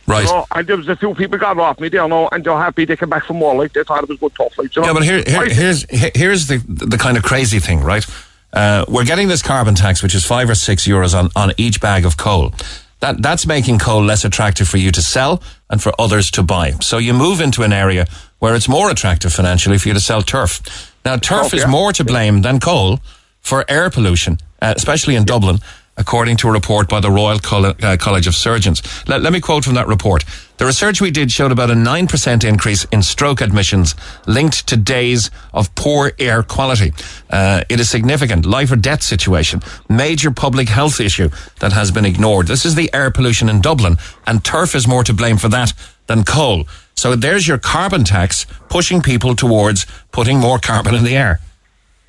Right. 0.08 0.25
You 0.25 0.32
know, 0.34 0.45
and 0.55 0.67
there 0.67 0.75
was 0.77 0.89
a 0.89 0.95
few 0.95 1.13
people 1.13 1.38
got 1.38 1.58
off 1.60 1.79
me 1.79 1.88
there 1.89 2.08
now, 2.08 2.27
and 2.32 2.43
they're 2.43 2.58
happy 2.58 2.86
they 2.86 2.97
came 2.97 3.10
back 3.10 3.25
for 3.25 3.34
more. 3.34 3.55
Like 3.55 3.73
they 3.73 3.84
thought 3.84 4.03
it 4.03 4.10
was 4.10 4.17
good 4.19 4.34
tough. 4.36 4.58
Like, 4.58 4.75
you 4.75 4.82
know? 4.82 4.88
Yeah, 4.88 4.93
but 4.93 5.03
here, 5.03 5.23
here 5.25 5.45
here's 5.53 5.86
here's 6.15 6.47
the 6.47 6.58
the 6.67 6.97
kind 6.97 7.15
of 7.15 7.23
crazy 7.23 7.60
thing, 7.60 7.82
right? 7.82 8.05
Uh, 8.51 8.85
we're 8.88 9.05
getting 9.05 9.27
this 9.27 9.41
carbon 9.41 9.75
tax, 9.75 10.01
which 10.01 10.15
is 10.15 10.25
five 10.25 10.49
or 10.49 10.55
six 10.55 10.88
euros 10.88 11.17
on, 11.17 11.29
on 11.35 11.53
each 11.57 11.79
bag 11.79 12.05
of 12.05 12.17
coal. 12.17 12.53
That 12.99 13.21
that's 13.21 13.45
making 13.45 13.79
coal 13.79 14.03
less 14.03 14.25
attractive 14.25 14.67
for 14.67 14.77
you 14.77 14.91
to 14.91 15.01
sell 15.01 15.41
and 15.69 15.81
for 15.81 15.93
others 15.97 16.29
to 16.31 16.43
buy. 16.43 16.71
So 16.81 16.97
you 16.97 17.13
move 17.13 17.39
into 17.39 17.63
an 17.63 17.71
area 17.71 18.05
where 18.39 18.55
it's 18.55 18.67
more 18.67 18.89
attractive 18.89 19.31
financially 19.31 19.77
for 19.77 19.88
you 19.88 19.93
to 19.93 19.99
sell 19.99 20.21
turf. 20.21 20.62
Now, 21.05 21.15
turf 21.15 21.51
Turf, 21.51 21.53
is 21.53 21.67
more 21.67 21.93
to 21.93 22.03
blame 22.03 22.41
than 22.41 22.59
coal 22.59 22.99
for 23.39 23.63
air 23.69 23.89
pollution, 23.89 24.38
uh, 24.62 24.73
especially 24.75 25.15
in 25.15 25.23
Dublin, 25.23 25.59
according 25.99 26.38
to 26.38 26.47
a 26.47 26.51
report 26.51 26.89
by 26.89 26.99
the 26.99 27.12
Royal 27.12 27.38
Coll- 27.38 27.65
uh, 27.83 27.97
College 27.99 28.25
of 28.25 28.33
Surgeons. 28.33 28.81
Let, 29.07 29.21
let 29.21 29.33
me 29.33 29.39
quote 29.39 29.65
from 29.65 29.75
that 29.75 29.88
report. 29.88 30.23
The 30.57 30.65
research 30.65 30.99
we 30.99 31.12
did 31.12 31.31
showed 31.31 31.51
about 31.51 31.69
a 31.69 31.73
9% 31.73 32.43
increase 32.43 32.85
in 32.85 33.03
stroke 33.03 33.41
admissions 33.41 33.95
linked 34.25 34.67
to 34.67 34.77
days 34.77 35.29
of 35.53 35.73
poor 35.75 36.13
air 36.17 36.41
quality. 36.41 36.93
Uh, 37.29 37.63
it 37.69 37.79
is 37.79 37.89
significant 37.89 38.45
life 38.45 38.71
or 38.71 38.75
death 38.75 39.03
situation, 39.03 39.62
major 39.88 40.31
public 40.31 40.69
health 40.69 40.99
issue 40.99 41.29
that 41.59 41.73
has 41.73 41.91
been 41.91 42.05
ignored. 42.05 42.47
This 42.47 42.65
is 42.65 42.75
the 42.75 42.89
air 42.93 43.12
pollution 43.12 43.49
in 43.49 43.62
Dublin, 43.62 43.97
and 44.25 44.43
turf 44.43 44.75
is 44.75 44.88
more 44.88 45.03
to 45.03 45.13
blame 45.13 45.38
for 45.38 45.49
that 45.49 45.73
than 46.07 46.23
coal. 46.23 46.65
So 46.95 47.15
there's 47.15 47.47
your 47.47 47.57
carbon 47.57 48.03
tax 48.03 48.45
pushing 48.67 49.01
people 49.01 49.35
towards 49.35 49.85
putting 50.12 50.39
more 50.39 50.59
carbon 50.59 50.95
in 50.95 51.03
the 51.03 51.15
air. 51.15 51.39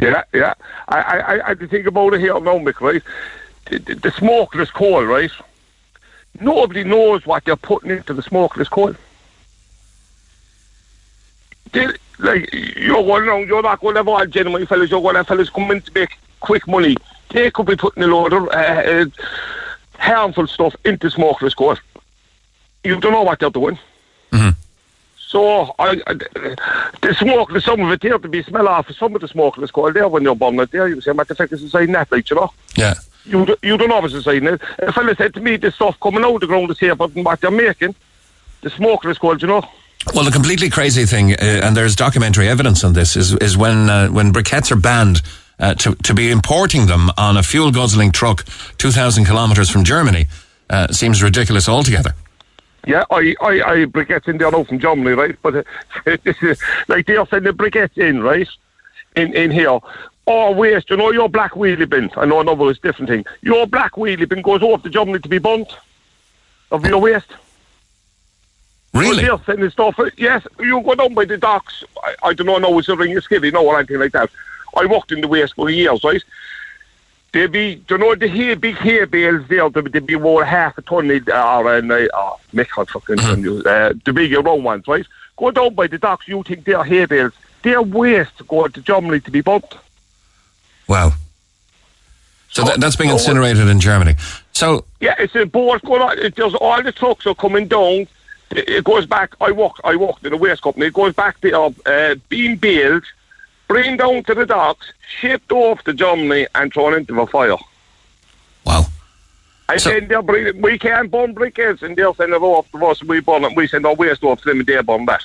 Yeah, 0.01 0.25
yeah. 0.33 0.55
I, 0.89 0.99
I, 0.99 1.51
I, 1.51 1.55
think 1.55 1.87
about 1.87 2.15
it 2.15 2.21
here 2.21 2.41
now, 2.41 2.59
Mick, 2.59 2.81
right? 2.81 3.03
The, 3.71 3.79
the, 3.79 3.95
the 3.95 4.11
smokeless 4.11 4.71
coal, 4.71 5.05
right? 5.05 5.31
Nobody 6.41 6.85
knows 6.85 7.25
what 7.25 7.45
they're 7.45 7.57
putting 7.57 7.91
into 7.91 8.15
the 8.15 8.23
smokeless 8.23 8.69
coal. 8.69 8.95
They, 11.73 11.87
like, 12.19 12.53
you're 12.53 13.03
going 13.03 13.29
around, 13.29 13.49
you're 13.49 13.63
not 13.63 13.81
going 13.81 13.95
to 13.95 14.01
have 14.01 14.09
all 14.09 14.27
genuine 14.27 14.67
fellas, 14.67 14.91
you're 14.91 15.01
going 15.01 15.15
to 15.15 15.21
have 15.21 15.29
fellas 15.29 15.51
come 15.51 15.71
in 15.71 15.81
to 15.83 15.93
make 15.95 16.19
quick 16.41 16.67
money. 16.67 16.97
They 17.31 17.51
could 17.51 17.67
be 17.67 17.77
putting 17.77 18.03
a 18.03 18.07
load 18.07 18.33
of 18.33 18.49
uh, 18.49 18.51
uh, 18.51 19.05
harmful 19.99 20.47
stuff 20.49 20.75
into 20.85 21.09
smokeless 21.11 21.55
coal. 21.55 21.77
You 22.83 22.99
don't 22.99 23.13
know 23.13 23.23
what 23.23 23.39
they're 23.39 23.51
doing. 23.51 23.79
So 25.17 25.77
I, 25.79 26.01
I, 26.09 26.15
the 26.15 27.15
smoke, 27.17 27.57
some 27.61 27.81
of 27.83 27.93
it 27.93 28.01
there 28.01 28.19
to 28.19 28.29
be 28.29 28.43
smell 28.43 28.67
off 28.67 28.91
some 28.91 29.15
of 29.15 29.21
the 29.21 29.29
smokeless 29.29 29.71
coal 29.71 29.93
there 29.93 30.09
when 30.09 30.25
you're 30.25 30.35
burning 30.35 30.59
it 30.59 30.73
there. 30.73 30.89
You 30.89 31.01
say, 31.01 31.13
"What 31.13 31.29
the 31.29 31.37
fuck 31.37 31.53
is 31.53 31.63
inside 31.63 31.87
that?" 31.91 32.11
Like 32.11 32.29
you 32.29 32.35
know, 32.35 32.53
Yeah. 32.75 32.95
You 33.25 33.47
do- 33.47 33.57
you 33.63 33.77
don't 33.77 33.89
know 33.89 34.01
what's 34.01 34.15
inside 34.15 34.43
it. 34.43 34.61
A 34.79 34.93
fella 34.93 35.15
said 35.17 35.35
to 35.35 35.41
me, 35.41 35.57
"The 35.57 35.71
stuff 35.71 35.99
coming 36.01 36.25
out 36.25 36.35
of 36.35 36.41
the 36.41 36.47
ground 36.47 36.71
is 36.71 36.79
here, 36.79 36.95
but 36.95 37.15
what 37.15 37.41
they're 37.41 37.51
making, 37.51 37.95
the 38.63 38.71
smokeless 38.71 39.19
coal, 39.19 39.37
you 39.37 39.47
know." 39.49 39.63
Well, 40.15 40.25
the 40.25 40.31
completely 40.31 40.71
crazy 40.71 41.05
thing, 41.05 41.35
uh, 41.35 41.37
and 41.63 41.77
there's 41.77 41.95
documentary 41.95 42.49
evidence 42.49 42.83
on 42.85 42.95
this, 42.95 43.17
is 43.17 43.35
is 43.35 43.57
when 43.57 43.91
uh, 43.91 44.09
when 44.09 44.33
briquettes 44.33 44.71
are 44.71 44.77
banned 44.77 45.23
uh, 45.59 45.75
to 45.75 45.95
to 45.95 46.15
be 46.15 46.31
importing 46.31 46.87
them 46.87 47.11
on 47.19 47.37
a 47.37 47.43
fuel 47.43 47.71
guzzling 47.71 48.11
truck, 48.11 48.45
two 48.79 48.91
thousand 48.91 49.27
kilometers 49.27 49.69
from 49.69 49.85
Germany, 49.85 50.27
uh, 50.71 50.89
seems 50.89 51.23
ridiculous 51.23 51.69
altogether. 51.69 52.15
Yeah, 52.87 53.05
I, 53.11 53.35
I, 53.43 53.51
I 53.61 53.77
briquettes 53.85 54.27
in 54.27 54.39
there 54.39 54.51
now 54.51 54.65
from 54.65 54.79
Germany, 54.79 55.11
right? 55.11 55.37
But 55.43 55.55
uh, 55.57 55.63
this 56.25 56.43
is 56.43 56.59
like 56.89 57.05
they're 57.05 57.27
sending 57.27 57.53
briquettes 57.53 57.99
in, 57.99 58.23
right? 58.23 58.49
In 59.17 59.35
in 59.35 59.51
here. 59.51 59.79
Or 60.27 60.55
waste, 60.55 60.91
you 60.91 60.97
know, 60.97 61.11
your 61.11 61.29
black 61.29 61.53
wheelie 61.53 61.89
bin. 61.89 62.11
I 62.17 62.25
know 62.25 62.41
another 62.41 62.71
is 62.71 62.79
different 62.79 63.09
thing. 63.09 63.25
Your 63.43 63.67
black 63.67 63.93
wheelie 63.93 64.29
bin 64.29 64.43
goes 64.43 64.63
off 64.63 64.83
to 64.83 64.91
Germany 64.91 65.19
to 65.19 65.29
be 65.29 65.39
burnt 65.39 65.73
of 66.71 66.85
your 66.87 66.99
waste. 66.99 67.33
Really? 68.93 69.25
Well, 69.25 69.39
they're 69.39 69.45
sending 69.45 69.71
stuff. 69.71 69.99
Yes, 70.17 70.47
you 70.59 70.81
go 70.83 70.95
down 70.95 71.15
by 71.15 71.25
the 71.25 71.37
docks. 71.37 71.85
I, 72.05 72.15
I 72.25 72.35
don't 72.35 72.47
know, 72.47 72.59
no, 72.59 72.79
it's 72.79 72.89
a 72.89 72.97
ring 72.97 73.17
of 73.17 73.25
skivvy, 73.25 73.53
no, 73.53 73.67
or 73.67 73.79
anything 73.79 73.99
like 73.99 74.13
that. 74.13 74.31
I 74.77 74.87
worked 74.87 75.11
in 75.11 75.21
the 75.21 75.29
waste 75.29 75.55
for 75.55 75.71
years, 75.71 76.05
right? 76.05 76.23
There'd 77.33 77.53
be, 77.53 77.77
do 77.77 77.95
you 77.95 77.99
know, 77.99 78.15
the 78.15 78.29
hay, 78.29 78.55
big 78.55 78.77
hay 78.77 79.05
bales 79.05 79.47
there, 79.49 79.69
there'd, 79.71 79.93
there'd 79.93 80.07
be 80.07 80.17
more 80.17 80.45
half 80.45 80.77
a 80.79 80.83
ton 80.83 81.11
of, 81.11 81.29
or, 81.29 81.77
and, 81.77 81.91
uh, 81.91 82.09
oh, 82.13 82.41
Mick, 82.53 82.69
I 82.77 82.85
fucking, 82.85 83.21
uh, 83.67 83.93
the 84.05 84.13
bigger 84.13 84.41
round 84.41 84.65
ones, 84.65 84.87
right? 84.89 85.07
Go 85.37 85.51
down 85.53 85.75
by 85.75 85.87
the 85.87 85.99
docks, 85.99 86.27
you 86.29 86.43
think 86.43 86.65
they're 86.65 86.85
hay 86.85 87.07
bales. 87.07 87.33
They're 87.63 87.83
waste 87.83 88.47
going 88.49 88.73
to 88.73 88.83
Germany 88.83 89.21
to 89.21 89.31
be 89.31 89.41
burnt. 89.41 89.77
Wow. 90.91 91.11
So 92.51 92.63
So- 92.63 92.65
that, 92.65 92.81
that's 92.81 92.97
being 92.97 93.11
so- 93.11 93.17
incinerated 93.17 93.69
in 93.69 93.79
Germany. 93.81 94.17
So 94.53 94.85
Yeah, 95.01 95.15
it's 95.19 95.35
a 95.37 95.47
board 95.47 95.81
going 95.83 96.03
on. 96.03 96.19
It, 96.19 96.35
there's 96.37 96.55
all 96.57 96.83
the 96.83 96.93
trucks 96.93 97.25
are 97.27 97.35
coming 97.35 97.69
down. 97.69 98.09
It, 98.51 98.69
it 98.69 98.85
goes 98.85 99.07
back. 99.07 99.35
I 99.41 99.53
walk. 99.53 99.81
I 99.85 99.95
worked 99.97 100.27
in 100.27 100.33
a 100.33 100.37
waste 100.37 100.63
company. 100.63 100.87
It 100.87 100.93
goes 100.93 101.15
back 101.15 101.41
to 101.43 101.75
uh, 101.87 102.15
being 102.29 102.57
baled 102.57 103.05
bring 103.69 103.97
down 103.97 104.25
to 104.25 104.35
the 104.35 104.45
docks, 104.45 104.93
shipped 105.21 105.53
off 105.53 105.81
to 105.85 105.93
Germany, 105.95 106.45
and 106.57 106.73
thrown 106.73 106.93
into 106.93 107.15
the 107.15 107.25
fire. 107.29 107.57
Wow. 108.67 108.87
And 109.69 109.81
So- 109.81 109.91
then 109.91 110.09
they're 110.09 110.23
bringing, 110.23 110.61
we 110.61 110.77
can't 110.77 111.09
burn 111.09 111.37
briquettes, 111.37 111.81
and 111.83 111.95
they'll 111.97 112.15
send 112.15 112.33
it 112.33 112.43
off 112.43 112.67
to 112.73 112.85
us, 112.87 112.99
and 113.01 113.09
we 113.09 113.21
burn 113.21 113.45
it, 113.45 113.55
we 113.55 113.69
send 113.69 113.87
our 113.87 113.95
waste 113.95 114.25
off 114.25 114.41
to 114.41 114.49
them, 114.49 114.59
and 114.59 114.67
they 114.67 114.83
burn 114.83 115.07
that. 115.07 115.23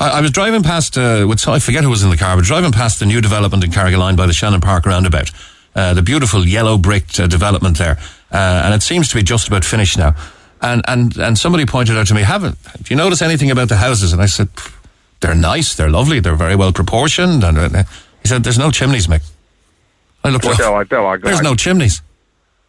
I, 0.00 0.18
I 0.18 0.20
was 0.20 0.30
driving 0.30 0.62
past, 0.62 0.96
uh, 0.98 1.26
I 1.46 1.58
forget 1.58 1.84
who 1.84 1.90
was 1.90 2.02
in 2.02 2.10
the 2.10 2.16
car, 2.16 2.36
but 2.36 2.44
driving 2.44 2.72
past 2.72 2.98
the 3.00 3.06
new 3.06 3.20
development 3.20 3.64
in 3.64 3.70
Carrigaline 3.70 4.16
by 4.16 4.26
the 4.26 4.32
Shannon 4.32 4.60
Park 4.60 4.86
roundabout. 4.86 5.30
Uh, 5.74 5.92
the 5.94 6.02
beautiful 6.02 6.46
yellow 6.46 6.78
bricked 6.78 7.18
uh, 7.18 7.26
development 7.26 7.78
there. 7.78 7.98
Uh, 8.32 8.62
and 8.64 8.74
it 8.74 8.82
seems 8.82 9.08
to 9.08 9.14
be 9.16 9.22
just 9.22 9.48
about 9.48 9.64
finished 9.64 9.98
now. 9.98 10.14
And, 10.62 10.82
and, 10.88 11.16
and 11.18 11.36
somebody 11.38 11.66
pointed 11.66 11.96
out 11.96 12.06
to 12.08 12.14
me, 12.14 12.22
haven't, 12.22 12.56
do 12.82 12.84
you 12.94 12.96
notice 12.96 13.20
anything 13.22 13.50
about 13.50 13.68
the 13.68 13.76
houses? 13.76 14.12
And 14.12 14.22
I 14.22 14.26
said, 14.26 14.48
they're 15.20 15.34
nice, 15.34 15.74
they're 15.74 15.90
lovely, 15.90 16.20
they're 16.20 16.36
very 16.36 16.56
well 16.56 16.72
proportioned. 16.72 17.44
And 17.44 17.58
uh, 17.58 17.82
he 18.22 18.28
said, 18.28 18.44
there's 18.44 18.58
no 18.58 18.70
chimneys, 18.70 19.06
Mick. 19.08 19.22
I 20.22 20.30
looked 20.30 20.44
But 20.44 20.54
up. 20.54 20.60
no, 20.60 20.74
I 20.76 20.84
don't, 20.84 21.04
I- 21.06 21.16
There's 21.18 21.42
no 21.42 21.54
chimneys. 21.54 22.00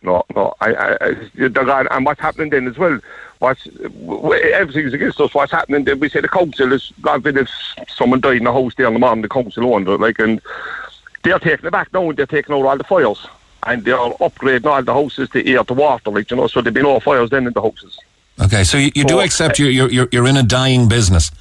No, 0.05 0.23
no. 0.35 0.53
I, 0.61 0.73
I, 0.73 0.97
I, 1.01 1.87
and 1.91 2.05
what's 2.05 2.21
happening 2.21 2.51
then 2.51 2.67
as 2.67 2.77
well? 2.77 2.99
What's 3.39 3.67
everything's 4.53 4.93
against 4.93 5.19
us. 5.19 5.33
What's 5.33 5.51
happening 5.51 5.83
then? 5.83 5.99
We 5.99 6.09
say 6.09 6.21
the 6.21 6.29
council 6.29 6.71
is. 6.71 6.93
God 7.01 7.25
if 7.25 7.49
someone 7.89 8.21
died 8.21 8.37
in 8.37 8.47
a 8.47 8.53
house 8.53 8.73
there 8.75 8.87
on 8.87 8.93
the 8.93 8.99
morning, 8.99 9.23
the 9.23 9.29
council 9.29 9.73
owned 9.73 9.87
it. 9.87 9.99
Like, 9.99 10.19
and 10.19 10.39
they're 11.23 11.39
taking 11.39 11.65
it 11.65 11.71
back 11.71 11.91
now. 11.93 12.11
They're 12.11 12.25
taking 12.27 12.55
out 12.55 12.65
all 12.65 12.77
the 12.77 12.83
fires, 12.83 13.27
and 13.63 13.83
they're 13.83 13.97
upgrading 13.97 14.65
all 14.67 14.83
the 14.83 14.93
houses 14.93 15.29
to 15.31 15.45
air 15.51 15.63
to 15.63 15.73
water. 15.73 16.11
Like, 16.11 16.29
you 16.31 16.37
know, 16.37 16.47
so 16.47 16.61
there'll 16.61 16.73
be 16.75 16.81
no 16.83 16.99
fires 16.99 17.29
then 17.31 17.47
in 17.47 17.53
the 17.53 17.61
houses. 17.61 17.97
Okay, 18.39 18.63
so 18.63 18.77
you, 18.77 18.91
you 18.95 19.05
do 19.05 19.17
Oh, 19.17 19.21
accept 19.21 19.59
uh, 19.59 19.63
you're, 19.63 19.71
you're, 19.71 19.89
you're- 19.91 20.09
you're 20.11 20.27
in 20.27 20.37
a 20.37 20.43
dying 20.43 20.87
business. 20.87 21.31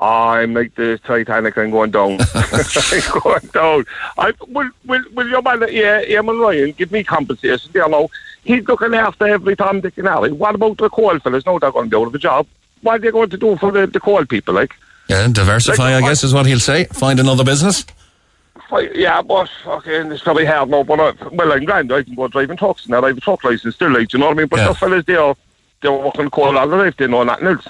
I'm 0.00 0.54
like 0.54 0.74
the 0.76 0.98
Titanic. 1.04 1.56
I'm 1.58 1.70
going 1.70 1.90
down. 1.90 2.12
I'm 2.34 3.20
going 3.20 3.46
down. 3.52 3.84
I 4.18 4.32
will. 4.48 4.70
Will, 4.86 5.04
will 5.12 5.28
your 5.28 5.42
man, 5.42 5.60
yeah, 5.70 6.02
Eamon 6.04 6.40
Ryan, 6.40 6.72
give 6.72 6.90
me 6.90 7.04
compensation? 7.04 7.70
You 7.74 7.88
know, 7.88 8.10
he's 8.42 8.66
looking 8.66 8.94
after 8.94 9.26
every 9.26 9.56
Tom, 9.56 9.80
Dick, 9.80 9.98
and 9.98 10.08
Harry. 10.08 10.32
What 10.32 10.54
about 10.54 10.78
the 10.78 10.88
coal 10.88 11.18
fellas? 11.18 11.44
No, 11.44 11.58
they're 11.58 11.70
going 11.70 11.90
to 11.90 11.90
be 11.90 12.00
out 12.00 12.06
of 12.06 12.14
a 12.14 12.18
job. 12.18 12.46
What 12.82 12.94
are 12.94 12.98
they 12.98 13.10
going 13.10 13.28
to 13.30 13.36
do 13.36 13.56
for 13.58 13.70
the, 13.70 13.86
the 13.86 14.00
coal 14.00 14.24
people? 14.24 14.54
Like, 14.54 14.74
Yeah, 15.08 15.28
diversify, 15.28 15.94
Like, 15.96 16.04
I 16.04 16.08
guess, 16.08 16.24
is 16.24 16.32
what 16.32 16.46
he'll 16.46 16.60
say. 16.60 16.84
Find 16.84 17.20
another 17.20 17.44
business. 17.44 17.84
Yeah, 18.94 19.20
but 19.20 19.50
fucking, 19.64 20.12
it's 20.12 20.22
probably 20.22 20.46
hard 20.46 20.70
now. 20.70 20.82
But 20.84 21.00
uh, 21.00 21.28
well, 21.32 21.52
I'm 21.52 21.64
grand. 21.64 21.92
I 21.92 22.04
can 22.04 22.14
go 22.14 22.28
driving 22.28 22.56
trucks 22.56 22.88
now. 22.88 23.02
I 23.02 23.08
have 23.08 23.18
a 23.18 23.20
truck 23.20 23.42
license 23.44 23.74
still. 23.74 23.90
Like, 23.90 24.12
you 24.12 24.18
know 24.18 24.26
what 24.26 24.36
I 24.36 24.38
mean? 24.38 24.46
But 24.46 24.60
Yeah. 24.60 24.68
the 24.68 24.74
fellas, 24.74 25.04
they're 25.04 25.34
they're 25.82 25.92
working 25.92 26.30
coal 26.30 26.56
all 26.56 26.68
their 26.68 26.78
life. 26.78 26.96
They 26.96 27.06
know 27.08 27.22
nothing 27.24 27.48
else. 27.48 27.66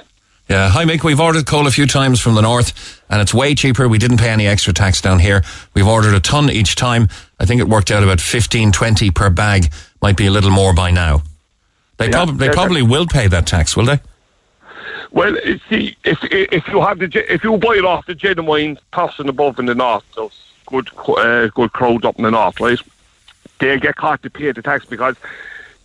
Yeah, 0.51 0.69
hi 0.69 0.85
Mick. 0.85 1.05
We've 1.05 1.21
ordered 1.21 1.47
coal 1.47 1.69
a 1.69 1.71
few 1.71 1.87
times 1.87 2.19
from 2.19 2.35
the 2.35 2.41
north, 2.41 3.01
and 3.09 3.23
it's 3.23 3.33
way 3.33 3.55
cheaper. 3.55 3.87
We 3.89 3.99
didn't 3.99 4.17
pay 4.17 4.31
any 4.31 4.49
extra 4.49 4.73
tax 4.73 5.01
down 5.01 5.21
here. 5.21 5.45
We've 5.75 5.87
ordered 5.87 6.13
a 6.13 6.19
ton 6.19 6.51
each 6.51 6.75
time. 6.75 7.09
I 7.39 7.47
think 7.47 7.61
it 7.61 7.69
worked 7.69 7.93
out 7.93 8.03
about 8.03 8.21
fifteen, 8.21 8.73
twenty 8.73 9.13
per 9.13 9.31
bag. 9.31 9.73
Might 10.03 10.17
be 10.17 10.27
a 10.27 10.31
little 10.33 10.51
more 10.51 10.75
by 10.75 10.91
now. 10.91 11.23
They, 11.99 12.07
Yeah, 12.07 12.25
prob- 12.25 12.39
they 12.39 12.47
yeah, 12.47 12.53
probably 12.53 12.83
will 12.83 13.07
pay 13.07 13.29
that 13.29 13.47
tax, 13.47 13.77
will 13.77 13.85
they? 13.85 14.01
Well, 15.13 15.37
see, 15.69 15.97
if 16.03 16.19
if 16.25 16.67
you 16.67 16.81
have 16.81 16.99
the 16.99 17.33
if 17.33 17.45
you 17.45 17.57
buy 17.57 17.77
it 17.77 17.85
off 17.85 18.07
the 18.07 18.17
genuine 18.17 18.77
passing 18.91 19.29
above 19.29 19.61
in 19.61 19.67
the 19.67 19.77
north, 19.77 20.03
those 20.17 20.37
good 20.67 20.91
uh, 21.07 21.47
good 21.55 21.73
crowds 21.75 22.05
up 22.05 22.17
in 22.19 22.25
the 22.25 22.31
north, 22.33 22.59
right? 22.59 22.81
They 23.61 23.79
get 23.79 23.95
caught 23.95 24.21
to 24.25 24.31
pay 24.31 24.51
the 24.51 24.63
tax 24.63 24.85
because 24.85 25.15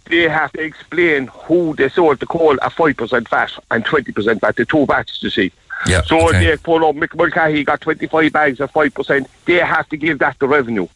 they 0.05 0.27
have 0.29 0.51
to 0.53 0.61
explain 0.61 1.27
who 1.27 1.75
they 1.75 1.89
sold 1.89 2.19
the 2.19 2.25
coal 2.25 2.57
at 2.61 2.71
five 2.73 2.97
percent 2.97 3.27
VAT 3.29 3.51
and 3.71 3.83
twenty 3.85 4.11
percent 4.11 4.41
VAT. 4.41 4.55
The 4.55 4.65
two 4.65 4.85
VATs, 4.85 5.21
you 5.23 5.29
see. 5.29 5.51
Yeah, 5.87 6.01
So 6.03 6.29
okay. 6.29 6.43
they 6.43 6.57
pull 6.57 6.85
up 6.85 6.95
Mick 6.95 7.15
Mulcahy 7.15 7.63
got 7.63 7.81
twenty 7.81 8.07
five 8.07 8.31
bags 8.31 8.61
at 8.61 8.71
five 8.71 8.93
percent. 8.93 9.27
They 9.45 9.55
have 9.55 9.87
to 9.89 9.97
give 9.97 10.19
that 10.19 10.37
the 10.39 10.47
revenue. 10.47 10.87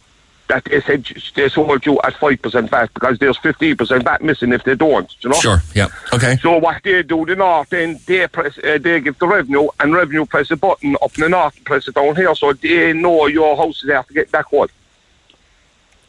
That 0.48 0.66
they 0.66 0.82
said 0.82 1.06
they 1.36 1.48
sold 1.50 1.86
you 1.86 2.00
at 2.04 2.16
five 2.16 2.42
percent 2.42 2.72
VAT 2.72 2.92
because 2.96 3.20
there's 3.20 3.38
fifteen 3.38 3.78
percent 3.78 4.04
VAT 4.04 4.24
missing 4.24 4.52
if 4.52 4.64
they 4.64 4.74
don't. 4.74 5.14
You 5.24 5.30
know. 5.30 5.36
Sure. 5.36 5.62
Yeah. 5.76 5.90
Okay. 6.12 6.38
So 6.38 6.58
what 6.58 6.82
they 6.84 7.04
do, 7.04 7.24
the 7.26 7.36
north, 7.36 7.70
then 7.70 8.00
they 8.08 8.28
press, 8.28 8.58
uh, 8.58 8.80
they 8.82 9.00
give 9.00 9.20
the 9.20 9.28
revenue, 9.28 9.68
and 9.80 9.94
revenue 9.94 10.26
press 10.26 10.50
a 10.50 10.56
button 10.56 10.96
up 11.04 11.16
in 11.18 11.22
the 11.22 11.30
north, 11.30 11.56
and 11.56 11.66
press 11.66 11.88
it 11.88 11.94
down 11.94 12.16
here, 12.16 12.34
so 12.34 12.54
they 12.54 12.94
know 12.94 13.28
your 13.28 13.56
house 13.58 13.84
is 13.84 13.90
to 13.90 14.14
get 14.14 14.32
that 14.32 14.46
call. 14.46 14.68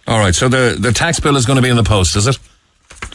All 0.07 0.19
right. 0.19 0.35
So 0.35 0.49
the 0.49 0.77
the 0.79 0.93
tax 0.93 1.21
bill 1.21 1.37
is 1.37 1.45
going 1.45 1.57
to 1.57 1.63
be 1.63 1.69
in 1.69 1.77
the 1.77 1.83
post, 1.83 2.17
is 2.17 2.27
it? 2.27 2.39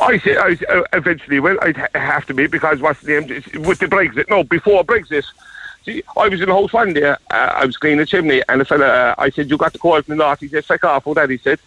I 0.02 0.18
say, 0.20 0.36
I 0.36 0.58
uh, 0.70 0.84
eventually, 0.94 1.40
well, 1.40 1.58
I'd 1.62 1.78
ha- 1.78 1.88
have 1.96 2.26
to 2.28 2.34
be 2.34 2.48
because 2.48 2.82
what's 2.82 3.02
the 3.02 3.20
name 3.20 3.28
with 3.64 3.80
the 3.80 3.88
Brexit? 3.88 4.30
No, 4.30 4.44
before 4.44 4.84
Brexit. 4.84 5.26
See, 5.86 6.04
I 6.18 6.28
was 6.28 6.42
in 6.42 6.48
the 6.50 6.54
house 6.54 6.74
one 6.74 6.94
day. 6.94 7.04
Uh, 7.04 7.16
I 7.30 7.66
was 7.66 7.78
cleaning 7.78 8.00
the 8.00 8.06
chimney, 8.06 8.42
and 8.50 8.60
the 8.60 8.66
fella, 8.66 8.88
uh, 8.88 9.16
I 9.18 9.30
said, 9.30 9.50
"You 9.50 9.58
got 9.58 9.74
the 9.74 9.80
call 9.80 10.02
from 10.02 10.18
the 10.18 10.24
north?" 10.24 10.40
He 10.40 10.48
said, 10.48 10.66
"Fuck 10.66 10.84
off!" 10.84 11.06
What 11.06 11.16
that? 11.16 11.30
He 11.30 11.38
said. 11.38 11.60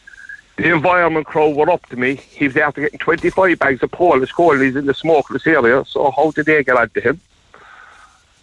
The 0.56 0.74
environment 0.74 1.24
crew 1.24 1.50
were 1.54 1.70
up 1.70 1.86
to 1.86 1.96
me. 1.96 2.16
He 2.16 2.48
was 2.48 2.56
after 2.56 2.80
getting 2.80 2.98
25 2.98 3.60
bags 3.60 3.80
of 3.80 3.92
Polish 3.92 4.32
coal. 4.32 4.54
and 4.54 4.62
He's 4.62 4.74
in 4.74 4.86
the 4.86 4.94
smokeless 4.94 5.46
area. 5.46 5.84
So 5.84 6.10
how 6.10 6.32
did 6.32 6.46
they 6.46 6.64
get 6.64 6.76
onto 6.76 7.00
him? 7.00 7.20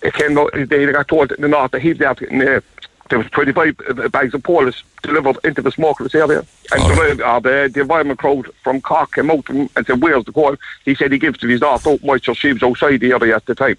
It 0.02 0.14
came 0.14 0.38
out, 0.38 0.52
they 0.54 0.86
got 0.94 1.10
told 1.10 1.34
in 1.34 1.42
the 1.42 1.50
north 1.50 1.72
that 1.72 1.82
he 1.82 1.90
was 1.90 2.00
after 2.00 2.26
getting 2.26 2.42
uh, 2.42 2.62
there 3.10 3.20
was 3.20 3.30
25 3.32 4.12
bags 4.12 4.34
of 4.34 4.44
Polish 4.44 4.84
delivered 5.04 5.38
into 5.44 5.62
the 5.62 5.72
smokeless 5.72 6.16
area. 6.16 6.44
And 6.72 6.82
All 6.82 6.90
the, 6.90 7.26
uh, 7.26 7.40
the, 7.40 7.70
the 7.72 7.82
environment 7.82 8.20
crowd 8.20 8.50
from 8.64 8.82
Cork 8.82 9.14
came 9.14 9.30
out 9.30 9.46
to 9.46 9.70
and 9.76 9.86
said, 9.86 10.02
where's 10.02 10.26
the 10.26 10.32
coal? 10.32 10.56
He 10.86 10.96
said 10.96 11.12
he 11.12 11.20
gives 11.20 11.38
to 11.40 11.48
his 11.48 11.60
daughter, 11.60 11.92
oh, 11.92 12.00
my 12.04 12.18
she 12.18 12.54
was 12.54 12.64
outside 12.64 13.00
the 13.00 13.12
area 13.12 13.36
at 13.36 13.46
the 13.46 13.56
time. 13.56 13.78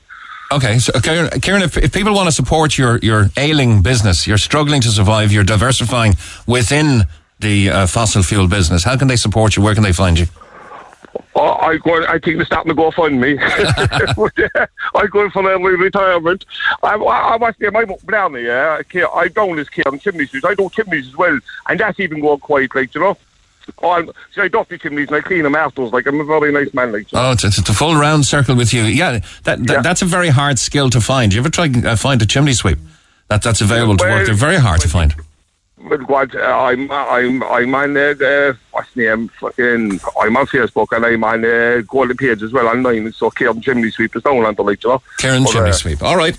Okay, 0.53 0.79
so 0.79 0.93
Kieran, 1.01 1.41
Kieran 1.41 1.63
if, 1.63 1.77
if 1.77 1.93
people 1.93 2.15
want 2.15 2.29
to 2.29 2.33
support 2.33 2.79
your, 2.79 2.99
your 2.99 3.31
ailing 3.37 3.83
business, 3.83 4.29
you're 4.29 4.39
struggling 4.39 4.81
to 4.83 4.91
survive, 4.91 5.33
you're 5.33 5.43
diversifying 5.43 6.15
within 6.47 7.03
the 7.41 7.69
uh, 7.69 7.87
fossil 7.87 8.23
fuel 8.23 8.47
business, 8.47 8.85
how 8.85 8.97
can 8.97 9.09
they 9.09 9.17
support 9.17 9.57
you? 9.57 9.63
Where 9.63 9.75
can 9.75 9.83
they 9.83 9.93
find 9.93 10.19
you? 10.19 10.27
Oh, 11.39 11.53
I 11.61 11.77
go. 11.77 12.03
I 12.07 12.19
think 12.19 12.37
they're 12.39 12.47
starting 12.47 12.71
to 12.71 12.75
go 12.75 12.91
fund 12.91 13.21
me. 13.21 13.37
I'm 13.39 15.07
going 15.11 15.31
for 15.31 15.47
early 15.47 15.77
retirement. 15.77 16.47
I, 16.83 16.95
I, 16.95 17.35
I 17.35 17.39
must 17.39 17.59
say, 17.59 17.69
my 17.69 17.85
down 17.85 18.33
yeah. 18.43 18.81
I 19.15 19.29
down 19.29 19.57
this 19.57 19.69
Kieran 19.69 19.99
chimneys. 19.99 20.35
I 20.45 20.55
do 20.55 20.71
chimneys 20.71 21.09
as 21.09 21.17
well, 21.17 21.39
and 21.69 21.79
that's 21.79 22.01
even 22.01 22.21
going 22.21 22.41
quite 22.41 22.75
like 22.75 22.95
you 22.95 23.03
know. 23.03 23.19
I'm, 23.83 24.11
see, 24.33 24.41
I 24.43 24.49
duck 24.49 24.69
the 24.69 24.79
chimneys 24.79 25.09
and 25.09 25.17
I 25.17 25.21
clean 25.21 25.43
them 25.43 25.55
afterwards. 25.55 25.93
Like 25.93 26.07
I'm 26.07 26.21
a 26.21 26.25
very 26.25 26.53
nice 26.53 26.73
man. 26.73 26.93
Like. 26.93 27.09
Oh, 27.13 27.33
it's, 27.33 27.45
it's 27.45 27.59
a 27.69 27.75
full 27.75 27.97
round 27.97 28.25
circle 28.25 28.57
with 28.57 28.73
you. 28.73 28.83
Yeah, 28.85 29.19
that, 29.43 29.59
that 29.67 29.69
Yeah. 29.69 29.83
that's 29.83 30.03
a 30.03 30.07
very 30.07 30.29
hard 30.29 30.59
skill 30.59 30.89
to 30.91 31.01
find. 31.01 31.35
You 31.35 31.41
ever 31.41 31.51
try 31.51 31.69
to 31.69 31.91
uh, 31.91 31.97
find 31.97 32.23
a 32.23 32.27
chimney 32.27 32.55
sweep? 32.55 32.79
That 33.29 33.43
that's 33.43 33.61
available 33.61 33.97
to 33.99 34.05
work. 34.05 34.27
They're 34.27 34.35
very 34.35 34.57
hard 34.57 34.81
to 34.83 34.89
find. 34.89 35.15
Uh, 35.91 36.39
I'm 36.41 36.91
I'm 36.91 37.43
I'm 37.45 37.75
on 37.75 37.97
uh, 37.97 38.15
uh, 38.21 38.53
what's 38.73 38.95
name? 38.97 39.29
Fucking, 39.29 40.01
I'm 40.21 40.37
on 40.37 40.47
Facebook 40.47 40.89
and 40.97 41.07
I'm 41.07 41.23
on 41.23 41.45
uh, 41.45 41.83
Golden 41.87 42.17
Page 42.17 42.43
as 42.43 42.53
well 42.53 42.67
online. 42.69 43.13
So 43.13 43.31
Kieran 43.31 43.61
chimney 43.61 43.91
sweep 43.91 44.17
is 44.17 44.23
down 44.23 44.45
on 44.45 44.55
the 44.55 44.63
like 44.63 44.83
you 44.83 44.91
know. 44.91 45.03
Kieran 45.19 45.45
But, 45.45 45.53
chimney 45.53 45.71
uh, 45.71 45.75
sweep. 45.75 46.03
All 46.03 46.17
right, 46.17 46.37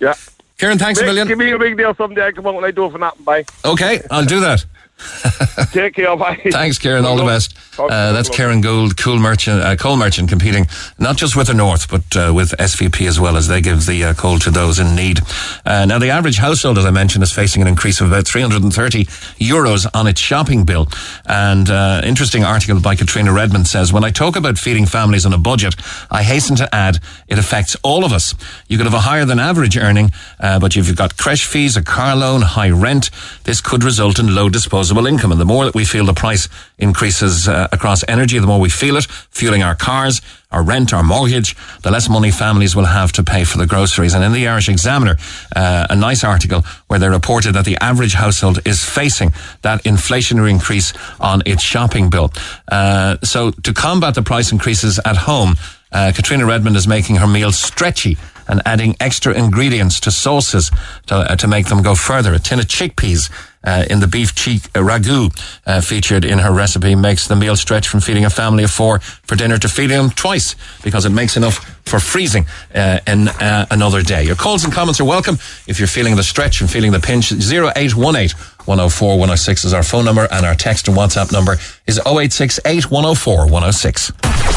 Yeah. 0.00 0.14
Kieran, 0.58 0.78
thanks 0.78 0.98
a 1.00 1.04
million. 1.04 1.28
Give 1.28 1.36
me 1.36 1.50
a 1.50 1.58
big 1.58 1.76
deal 1.76 1.94
someday. 1.94 2.32
Come 2.32 2.46
out 2.46 2.54
and 2.56 2.64
I 2.64 2.70
do 2.70 2.86
it 2.86 2.92
for 2.92 2.98
nothing. 2.98 3.24
Bye. 3.24 3.44
Okay, 3.64 4.00
I'll 4.10 4.24
do 4.24 4.40
that. 4.40 4.64
Take 5.72 5.94
care. 5.94 6.16
Bye. 6.16 6.40
Thanks, 6.50 6.78
Karen. 6.78 7.04
All 7.04 7.16
the 7.16 7.24
best. 7.24 7.56
Uh, 7.78 8.12
that's 8.12 8.30
Karen 8.30 8.62
Gould, 8.62 8.96
cool 8.96 9.18
merchant, 9.18 9.60
uh, 9.60 9.76
coal 9.76 9.96
merchant, 9.96 10.30
competing 10.30 10.66
not 10.98 11.16
just 11.16 11.36
with 11.36 11.48
the 11.48 11.54
North, 11.54 11.90
but 11.90 12.16
uh, 12.16 12.32
with 12.34 12.52
SVP 12.52 13.06
as 13.06 13.20
well, 13.20 13.36
as 13.36 13.48
they 13.48 13.60
give 13.60 13.84
the 13.84 14.02
uh, 14.04 14.14
coal 14.14 14.38
to 14.38 14.50
those 14.50 14.78
in 14.78 14.94
need. 14.94 15.20
Uh, 15.66 15.84
now, 15.84 15.98
the 15.98 16.08
average 16.08 16.38
household, 16.38 16.78
as 16.78 16.86
I 16.86 16.90
mentioned, 16.90 17.22
is 17.22 17.32
facing 17.32 17.60
an 17.60 17.68
increase 17.68 18.00
of 18.00 18.08
about 18.08 18.26
330 18.26 19.04
euros 19.04 19.86
on 19.92 20.06
its 20.06 20.20
shopping 20.20 20.64
bill. 20.64 20.88
And 21.26 21.68
uh, 21.68 22.00
interesting 22.02 22.44
article 22.44 22.80
by 22.80 22.96
Katrina 22.96 23.32
Redmond 23.32 23.66
says, 23.66 23.92
"When 23.92 24.04
I 24.04 24.10
talk 24.10 24.36
about 24.36 24.56
feeding 24.56 24.86
families 24.86 25.26
on 25.26 25.34
a 25.34 25.38
budget, 25.38 25.74
I 26.10 26.22
hasten 26.22 26.56
to 26.56 26.74
add 26.74 26.98
it 27.28 27.38
affects 27.38 27.76
all 27.82 28.04
of 28.04 28.12
us. 28.12 28.34
You 28.68 28.78
could 28.78 28.86
have 28.86 28.94
a 28.94 29.00
higher 29.00 29.26
than 29.26 29.38
average 29.38 29.76
earning, 29.76 30.12
uh, 30.40 30.58
but 30.58 30.76
if 30.76 30.86
you've 30.86 30.96
got 30.96 31.18
creche 31.18 31.44
fees, 31.44 31.76
a 31.76 31.82
car 31.82 32.16
loan, 32.16 32.40
high 32.40 32.70
rent, 32.70 33.10
this 33.44 33.60
could 33.60 33.84
result 33.84 34.18
in 34.18 34.34
low 34.34 34.48
disposable 34.48 34.85
income. 35.06 35.32
And 35.32 35.40
the 35.40 35.44
more 35.44 35.64
that 35.64 35.74
we 35.74 35.84
feel 35.84 36.04
the 36.04 36.14
price 36.14 36.48
increases 36.78 37.48
uh, 37.48 37.68
across 37.72 38.04
energy, 38.08 38.38
the 38.38 38.46
more 38.46 38.60
we 38.60 38.68
feel 38.68 38.96
it, 38.96 39.04
fueling 39.30 39.62
our 39.62 39.74
cars, 39.74 40.20
our 40.50 40.62
rent, 40.62 40.92
our 40.92 41.02
mortgage, 41.02 41.56
the 41.82 41.90
less 41.90 42.08
money 42.08 42.30
families 42.30 42.76
will 42.76 42.84
have 42.84 43.12
to 43.12 43.22
pay 43.22 43.44
for 43.44 43.58
the 43.58 43.66
groceries. 43.66 44.14
And 44.14 44.24
in 44.24 44.32
the 44.32 44.46
Irish 44.48 44.68
Examiner, 44.68 45.16
uh, 45.54 45.86
a 45.90 45.96
nice 45.96 46.24
article 46.24 46.62
where 46.86 46.98
they 46.98 47.08
reported 47.08 47.52
that 47.54 47.64
the 47.64 47.76
average 47.82 48.14
household 48.14 48.60
is 48.64 48.84
facing 48.84 49.32
that 49.62 49.82
inflationary 49.84 50.50
increase 50.50 50.92
on 51.20 51.42
its 51.46 51.62
shopping 51.62 52.10
bill. 52.10 52.32
Uh, 52.68 53.16
so 53.22 53.50
to 53.50 53.72
combat 53.72 54.14
the 54.14 54.22
price 54.22 54.52
increases 54.52 55.00
at 55.04 55.16
home, 55.16 55.56
uh, 55.92 56.12
Katrina 56.14 56.46
Redmond 56.46 56.76
is 56.76 56.86
making 56.86 57.16
her 57.16 57.26
meals 57.26 57.58
stretchy 57.58 58.16
and 58.48 58.62
adding 58.64 58.96
extra 59.00 59.32
ingredients 59.34 60.00
to 60.00 60.10
sauces 60.10 60.70
to, 61.06 61.14
uh, 61.14 61.36
to 61.36 61.48
make 61.48 61.66
them 61.66 61.82
go 61.82 61.94
further. 61.94 62.34
A 62.34 62.38
tin 62.38 62.58
of 62.58 62.66
chickpeas 62.66 63.30
uh, 63.64 63.84
in 63.90 64.00
the 64.00 64.06
beef 64.06 64.34
cheek 64.34 64.62
uh, 64.74 64.80
ragu 64.80 65.30
uh, 65.66 65.80
featured 65.80 66.24
in 66.24 66.38
her 66.38 66.52
recipe 66.52 66.94
makes 66.94 67.26
the 67.26 67.36
meal 67.36 67.56
stretch 67.56 67.88
from 67.88 68.00
feeding 68.00 68.24
a 68.24 68.30
family 68.30 68.64
of 68.64 68.70
four 68.70 69.00
for 69.00 69.34
dinner 69.34 69.58
to 69.58 69.68
feeding 69.68 69.96
them 69.96 70.10
twice 70.10 70.54
because 70.82 71.04
it 71.04 71.10
makes 71.10 71.36
enough 71.36 71.56
for 71.84 71.98
freezing 71.98 72.46
uh, 72.74 73.00
in 73.06 73.28
uh, 73.28 73.66
another 73.70 74.02
day. 74.02 74.22
Your 74.22 74.36
calls 74.36 74.64
and 74.64 74.72
comments 74.72 75.00
are 75.00 75.04
welcome 75.04 75.34
if 75.66 75.78
you're 75.78 75.88
feeling 75.88 76.16
the 76.16 76.22
stretch 76.22 76.60
and 76.60 76.70
feeling 76.70 76.92
the 76.92 77.00
pinch. 77.00 77.32
0818 77.32 78.30
104 78.66 79.10
106 79.10 79.64
is 79.64 79.74
our 79.74 79.82
phone 79.82 80.04
number 80.04 80.26
and 80.30 80.46
our 80.46 80.54
text 80.54 80.88
and 80.88 80.96
WhatsApp 80.96 81.32
number 81.32 81.56
is 81.86 81.98
0868 81.98 82.90
104 82.90 83.46
106. 83.46 84.55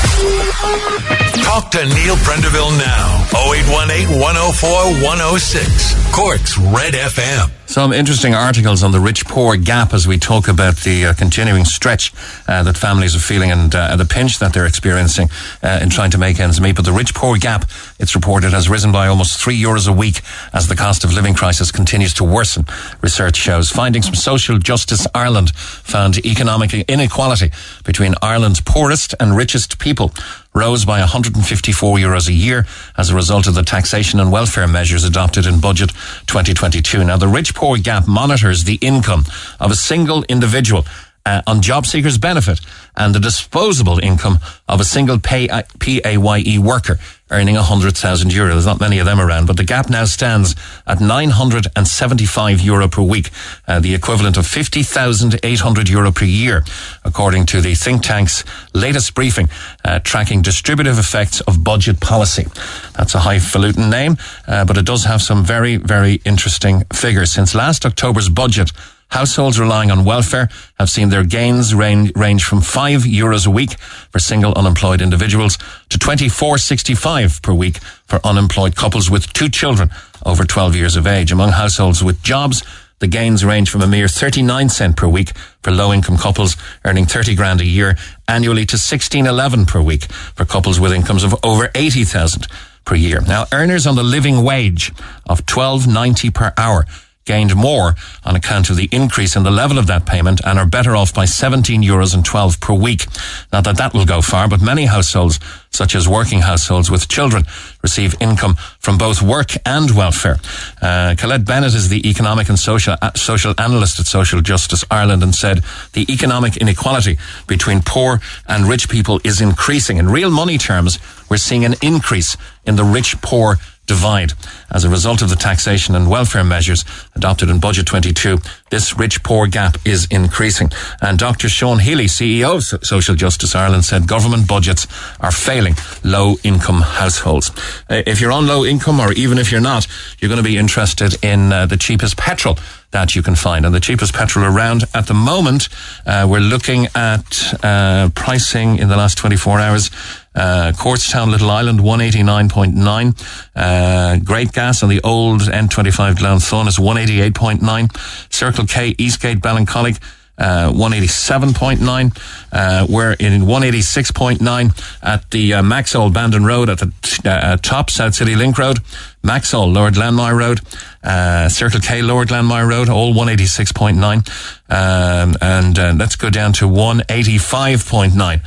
Talk 0.60 1.72
to 1.72 1.86
Neil 1.86 2.16
Prendeville 2.18 2.78
now. 2.78 3.26
0818 3.34 4.20
104 4.20 4.70
106. 5.02 6.14
Cork's 6.14 6.58
Red 6.58 6.94
FM. 6.94 7.59
Some 7.70 7.94
interesting 7.94 8.34
articles 8.34 8.82
on 8.82 8.94
the 8.94 9.00
rich 9.00 9.26
poor 9.26 9.56
gap 9.56 9.94
as 9.94 10.08
we 10.08 10.18
talk 10.18 10.48
about 10.48 10.78
the 10.78 11.06
uh, 11.06 11.14
continuing 11.14 11.66
stretch 11.66 12.12
uh, 12.48 12.64
that 12.64 12.76
families 12.76 13.16
are 13.16 13.20
feeling 13.20 13.52
and 13.52 13.76
uh, 13.76 13.96
the 13.96 14.06
pinch 14.06 14.40
that 14.40 14.54
they're 14.54 14.66
experiencing 14.66 15.30
uh, 15.62 15.78
in 15.80 15.92
trying 15.92 16.10
to 16.10 16.18
make 16.18 16.40
ends 16.40 16.60
meet. 16.60 16.76
But 16.76 16.86
the 16.86 16.92
rich 16.92 17.14
poor 17.14 17.38
gap, 17.38 17.70
it's 18.00 18.16
reported, 18.16 18.54
has 18.54 18.68
risen 18.68 18.92
by 18.92 19.06
almost 19.06 19.40
three 19.40 19.56
euros 19.56 19.88
a 19.88 19.94
week 19.94 20.22
as 20.52 20.68
the 20.68 20.76
cost 20.76 21.04
of 21.04 21.14
living 21.14 21.36
crisis 21.36 21.72
continues 21.72 22.16
to 22.16 22.24
worsen. 22.24 22.66
Research 23.02 23.36
shows 23.36 23.70
findings 23.70 24.08
from 24.08 24.16
Social 24.16 24.58
Justice 24.58 25.06
Ireland 25.14 25.52
found 25.54 26.26
economic 26.26 26.74
inequality 26.74 27.52
between 27.84 28.16
Ireland's 28.20 28.62
poorest 28.62 29.14
and 29.20 29.38
richest 29.38 29.78
people 29.78 30.12
rose 30.54 30.84
by 30.84 31.00
154 31.00 31.98
euros 31.98 32.28
a 32.28 32.34
year 32.34 32.66
as 32.98 33.10
a 33.10 33.16
result 33.16 33.46
of 33.46 33.54
the 33.54 33.62
taxation 33.62 34.20
and 34.20 34.32
welfare 34.32 34.68
measures 34.68 35.04
adopted 35.04 35.46
in 35.46 35.60
budget 35.60 35.92
2022. 36.26 37.04
Now, 37.04 37.18
the 37.18 37.28
rich 37.28 37.54
poor 37.60 37.78
gap 37.78 38.08
monitors 38.08 38.64
the 38.64 38.76
income 38.76 39.26
of 39.60 39.70
a 39.70 39.76
single 39.76 40.24
individual 40.30 40.86
uh, 41.26 41.42
on 41.46 41.62
job 41.62 41.86
seekers 41.86 42.18
benefit 42.18 42.62
and 42.96 43.14
the 43.14 43.20
disposable 43.20 44.00
income 44.00 44.40
of 44.70 44.80
a 44.80 44.86
single 44.86 45.20
pay, 45.20 45.50
uh, 45.50 45.64
PAYE 45.78 46.58
worker 46.58 46.98
earning 47.32 47.56
100,000 47.56 48.34
euro. 48.34 48.52
There's 48.52 48.66
not 48.66 48.80
many 48.80 49.00
of 49.00 49.06
them 49.06 49.20
around, 49.20 49.46
but 49.46 49.58
the 49.58 49.64
gap 49.64 49.90
now 49.90 50.06
stands 50.06 50.56
at 50.88 51.00
975 51.00 52.62
euro 52.62 52.88
per 52.88 53.02
week, 53.02 53.30
uh, 53.68 53.80
the 53.80 53.94
equivalent 53.94 54.38
of 54.38 54.48
50,800 54.48 55.90
euro 55.90 56.12
per 56.12 56.26
year, 56.26 56.64
according 57.04 57.46
to 57.48 57.62
the 57.62 57.76
think 57.76 58.04
tank's 58.04 58.44
latest 58.74 59.14
briefing, 59.14 59.50
uh, 59.86 60.00
tracking 60.00 60.42
distributive 60.42 60.98
effects 60.98 61.42
of 61.42 61.64
budget 61.64 62.00
policy. 62.00 62.48
That's 62.96 63.16
a 63.16 63.20
highfalutin 63.20 63.90
name, 63.90 64.18
uh, 64.48 64.66
but 64.66 64.78
it 64.78 64.86
does 64.86 65.06
have 65.06 65.22
some 65.22 65.44
very, 65.44 65.78
very 65.78 66.22
interesting 66.26 66.86
figures. 66.94 67.32
Since 67.32 67.56
last 67.56 67.86
October's 67.86 68.30
budget, 68.30 68.72
Households 69.10 69.60
relying 69.60 69.90
on 69.90 70.06
welfare 70.06 70.50
have 70.78 70.90
seen 70.90 71.10
their 71.10 71.24
gains 71.24 71.74
range, 71.74 72.12
range 72.16 72.44
from 72.44 72.62
5 72.62 73.02
euros 73.02 73.48
a 73.48 73.50
week 73.50 73.80
for 74.12 74.20
single 74.20 74.54
unemployed 74.54 75.02
individuals 75.02 75.58
to 75.90 75.98
24.65 75.98 77.42
per 77.42 77.54
week 77.54 77.78
for 78.06 78.20
unemployed 78.24 78.76
couples 78.76 79.10
with 79.10 79.34
two 79.34 79.50
children 79.50 79.90
over 80.26 80.44
12 80.44 80.76
years 80.76 80.96
of 80.96 81.08
age. 81.08 81.32
Among 81.32 81.52
households 81.52 82.04
with 82.04 82.22
jobs, 82.22 82.64
the 83.00 83.08
gains 83.08 83.44
range 83.44 83.70
from 83.70 83.82
a 83.82 83.88
mere 83.88 84.08
39 84.08 84.70
cent 84.70 84.96
per 84.96 85.08
week 85.08 85.32
for 85.64 85.72
low 85.72 85.92
income 85.92 86.18
couples 86.18 86.56
earning 86.86 87.06
30 87.06 87.34
grand 87.34 87.62
a 87.62 87.66
year 87.66 87.98
annually 88.28 88.66
to 88.66 88.76
1611 88.76 89.66
per 89.66 89.82
week 89.82 90.12
for 90.36 90.46
couples 90.46 90.80
with 90.80 90.94
incomes 90.94 91.24
of 91.24 91.34
over 91.44 91.72
80,000 91.74 92.46
per 92.86 92.96
year. 92.96 93.22
Now, 93.22 93.46
earners 93.52 93.88
on 93.88 93.96
the 93.96 94.04
living 94.04 94.44
wage 94.44 94.92
of 95.26 95.46
12.90 95.46 96.34
per 96.34 96.54
hour 96.58 96.86
gained 97.30 97.56
more 97.56 97.94
on 98.26 98.36
account 98.36 98.72
of 98.72 98.76
the 98.76 98.90
increase 98.92 99.36
in 99.36 99.44
the 99.44 99.52
level 99.52 99.78
of 99.78 99.86
that 99.86 100.04
payment 100.04 100.42
and 100.44 100.58
are 100.58 100.66
better 100.66 100.96
off 100.96 101.14
by 101.14 101.26
17 101.26 101.84
euros 101.84 102.16
and 102.16 102.26
12 102.26 102.60
per 102.60 102.74
week. 102.74 103.06
Not 103.54 103.66
that 103.66 103.78
that 103.78 103.94
will 103.94 104.08
go 104.08 104.20
far, 104.24 104.50
but 104.50 104.62
many 104.62 104.86
households, 104.86 105.40
such 105.70 105.94
as 105.94 106.08
working 106.08 106.42
households 106.42 106.90
with 106.90 107.08
children, 107.08 107.44
receive 107.84 108.16
income 108.20 108.56
from 108.80 108.98
both 108.98 109.22
work 109.22 109.52
and 109.64 109.92
welfare. 109.92 110.38
Uh, 110.82 111.14
Colette 111.20 111.46
Bennett 111.46 111.76
is 111.76 111.90
the 111.90 112.10
economic 112.10 112.50
and 112.50 112.58
social 112.58 112.96
uh, 113.00 113.12
social 113.14 113.54
analyst 113.60 114.00
at 114.00 114.08
Social 114.08 114.42
Justice 114.42 114.84
Ireland 114.90 115.22
and 115.22 115.36
said 115.36 115.64
the 115.94 116.12
economic 116.12 116.58
inequality 116.58 117.20
between 117.46 117.84
poor 117.86 118.22
and 118.48 118.66
rich 118.66 118.90
people 118.90 119.22
is 119.24 119.40
increasing. 119.40 119.98
In 119.98 120.10
real 120.10 120.32
money 120.32 120.58
terms, 120.58 120.98
we're 121.30 121.38
seeing 121.38 121.64
an 121.64 121.76
increase 121.84 122.36
in 122.66 122.76
the 122.76 122.84
rich 122.84 123.22
poor 123.22 123.58
divide. 123.90 124.34
As 124.72 124.84
a 124.84 124.90
result 124.90 125.22
of 125.22 125.30
the 125.30 125.36
taxation 125.36 125.96
and 125.96 126.10
welfare 126.10 126.44
measures 126.44 126.86
adopted 127.16 127.50
in 127.50 127.60
Budget 127.60 127.86
22, 127.88 128.38
this 128.70 128.98
rich 128.98 129.24
poor 129.24 129.48
gap 129.48 129.78
is 129.86 130.08
increasing. 130.12 130.70
And 131.02 131.18
Dr. 131.18 131.50
Sean 131.50 131.80
Healy, 131.80 132.06
CEO 132.06 132.58
of 132.58 132.86
Social 132.86 133.16
Justice 133.16 133.56
Ireland, 133.56 133.86
said 133.86 134.08
government 134.08 134.48
budgets 134.48 134.88
are 135.20 135.32
failing 135.32 135.76
low 136.04 136.36
income 136.44 136.82
households. 136.82 137.52
If 137.90 138.22
you're 138.22 138.32
on 138.32 138.48
low 138.48 138.66
income 138.66 139.00
or 139.00 139.12
even 139.14 139.38
if 139.38 139.52
you're 139.52 139.62
not, 139.62 139.88
you're 140.20 140.30
going 140.30 140.44
to 140.44 140.50
be 140.50 140.58
interested 140.58 141.24
in 141.24 141.52
uh, 141.52 141.66
the 141.66 141.78
cheapest 141.78 142.18
petrol 142.18 142.58
that 142.92 143.16
you 143.16 143.22
can 143.22 143.36
find. 143.36 143.66
And 143.66 143.74
the 143.74 143.80
cheapest 143.80 144.14
petrol 144.14 144.46
around 144.46 144.84
at 144.94 145.08
the 145.08 145.14
moment, 145.14 145.70
uh, 146.06 146.28
we're 146.30 146.40
looking 146.40 146.88
at 146.96 147.54
uh, 147.64 148.10
pricing 148.16 148.78
in 148.78 148.90
the 148.90 148.98
last 148.98 149.18
24 149.18 149.60
hours. 149.60 149.92
Uh, 150.36 150.72
Courtstown, 150.76 151.30
Little 151.32 151.50
Island, 151.50 151.80
189.9. 151.80 153.50
Uh, 153.56 154.18
Great 154.24 154.54
Gas 154.60 154.84
on 154.84 154.90
the 154.90 155.00
old 155.06 155.40
N25 155.44 156.16
Glounthaune 156.16 156.68
is 156.68 156.78
188.9. 156.78 158.34
Circle 158.34 158.66
K, 158.66 158.94
Eastgate, 158.98 159.40
Ballincollig, 159.40 159.98
uh, 160.38 160.70
187.9. 160.74 162.18
Uh, 162.52 162.86
we're 162.90 163.14
in 163.14 163.44
186.9 163.44 164.98
at 165.02 165.32
the 165.32 165.54
uh, 165.54 165.62
Maxol 165.62 166.14
Bandon 166.14 166.44
Road 166.44 166.68
at 166.68 166.80
the 166.80 166.92
t- 167.02 167.22
uh, 167.26 167.56
top, 167.56 167.90
South 167.90 168.14
City 168.14 168.36
Link 168.36 168.58
Road. 168.58 168.80
Maxol, 169.24 169.74
Lower 169.74 169.92
Glanmire 169.92 170.38
Road. 170.38 170.60
Uh, 171.02 171.48
Circle 171.48 171.80
K, 171.80 172.02
Lower 172.02 172.26
Glanmire 172.26 172.68
Road, 172.70 172.90
all 172.90 173.14
186.9. 173.14 174.28
Um, 174.70 175.38
and 175.42 175.80
uh, 175.80 175.94
let's 175.96 176.18
go 176.18 176.30
down 176.30 176.52
to 176.52 176.66
185.9. 176.66 178.42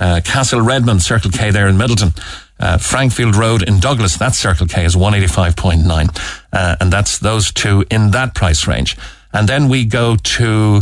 Uh, 0.00 0.20
Castle 0.24 0.62
Redmond, 0.62 1.02
Circle 1.02 1.32
K 1.32 1.50
there 1.50 1.68
in 1.68 1.76
Midleton. 1.76 2.16
Uh, 2.60 2.78
Frankfield 2.78 3.36
Road 3.36 3.62
in 3.62 3.80
Douglas, 3.80 4.16
that 4.16 4.34
Circle 4.34 4.66
K 4.66 4.84
is 4.84 4.96
185.9. 4.96 6.44
Uh, 6.52 6.76
and 6.80 6.92
that's 6.92 7.18
those 7.18 7.52
two 7.52 7.84
in 7.90 8.10
that 8.10 8.34
price 8.34 8.66
range. 8.66 8.96
And 9.32 9.48
then 9.48 9.68
we 9.68 9.84
go 9.84 10.16
to, 10.16 10.80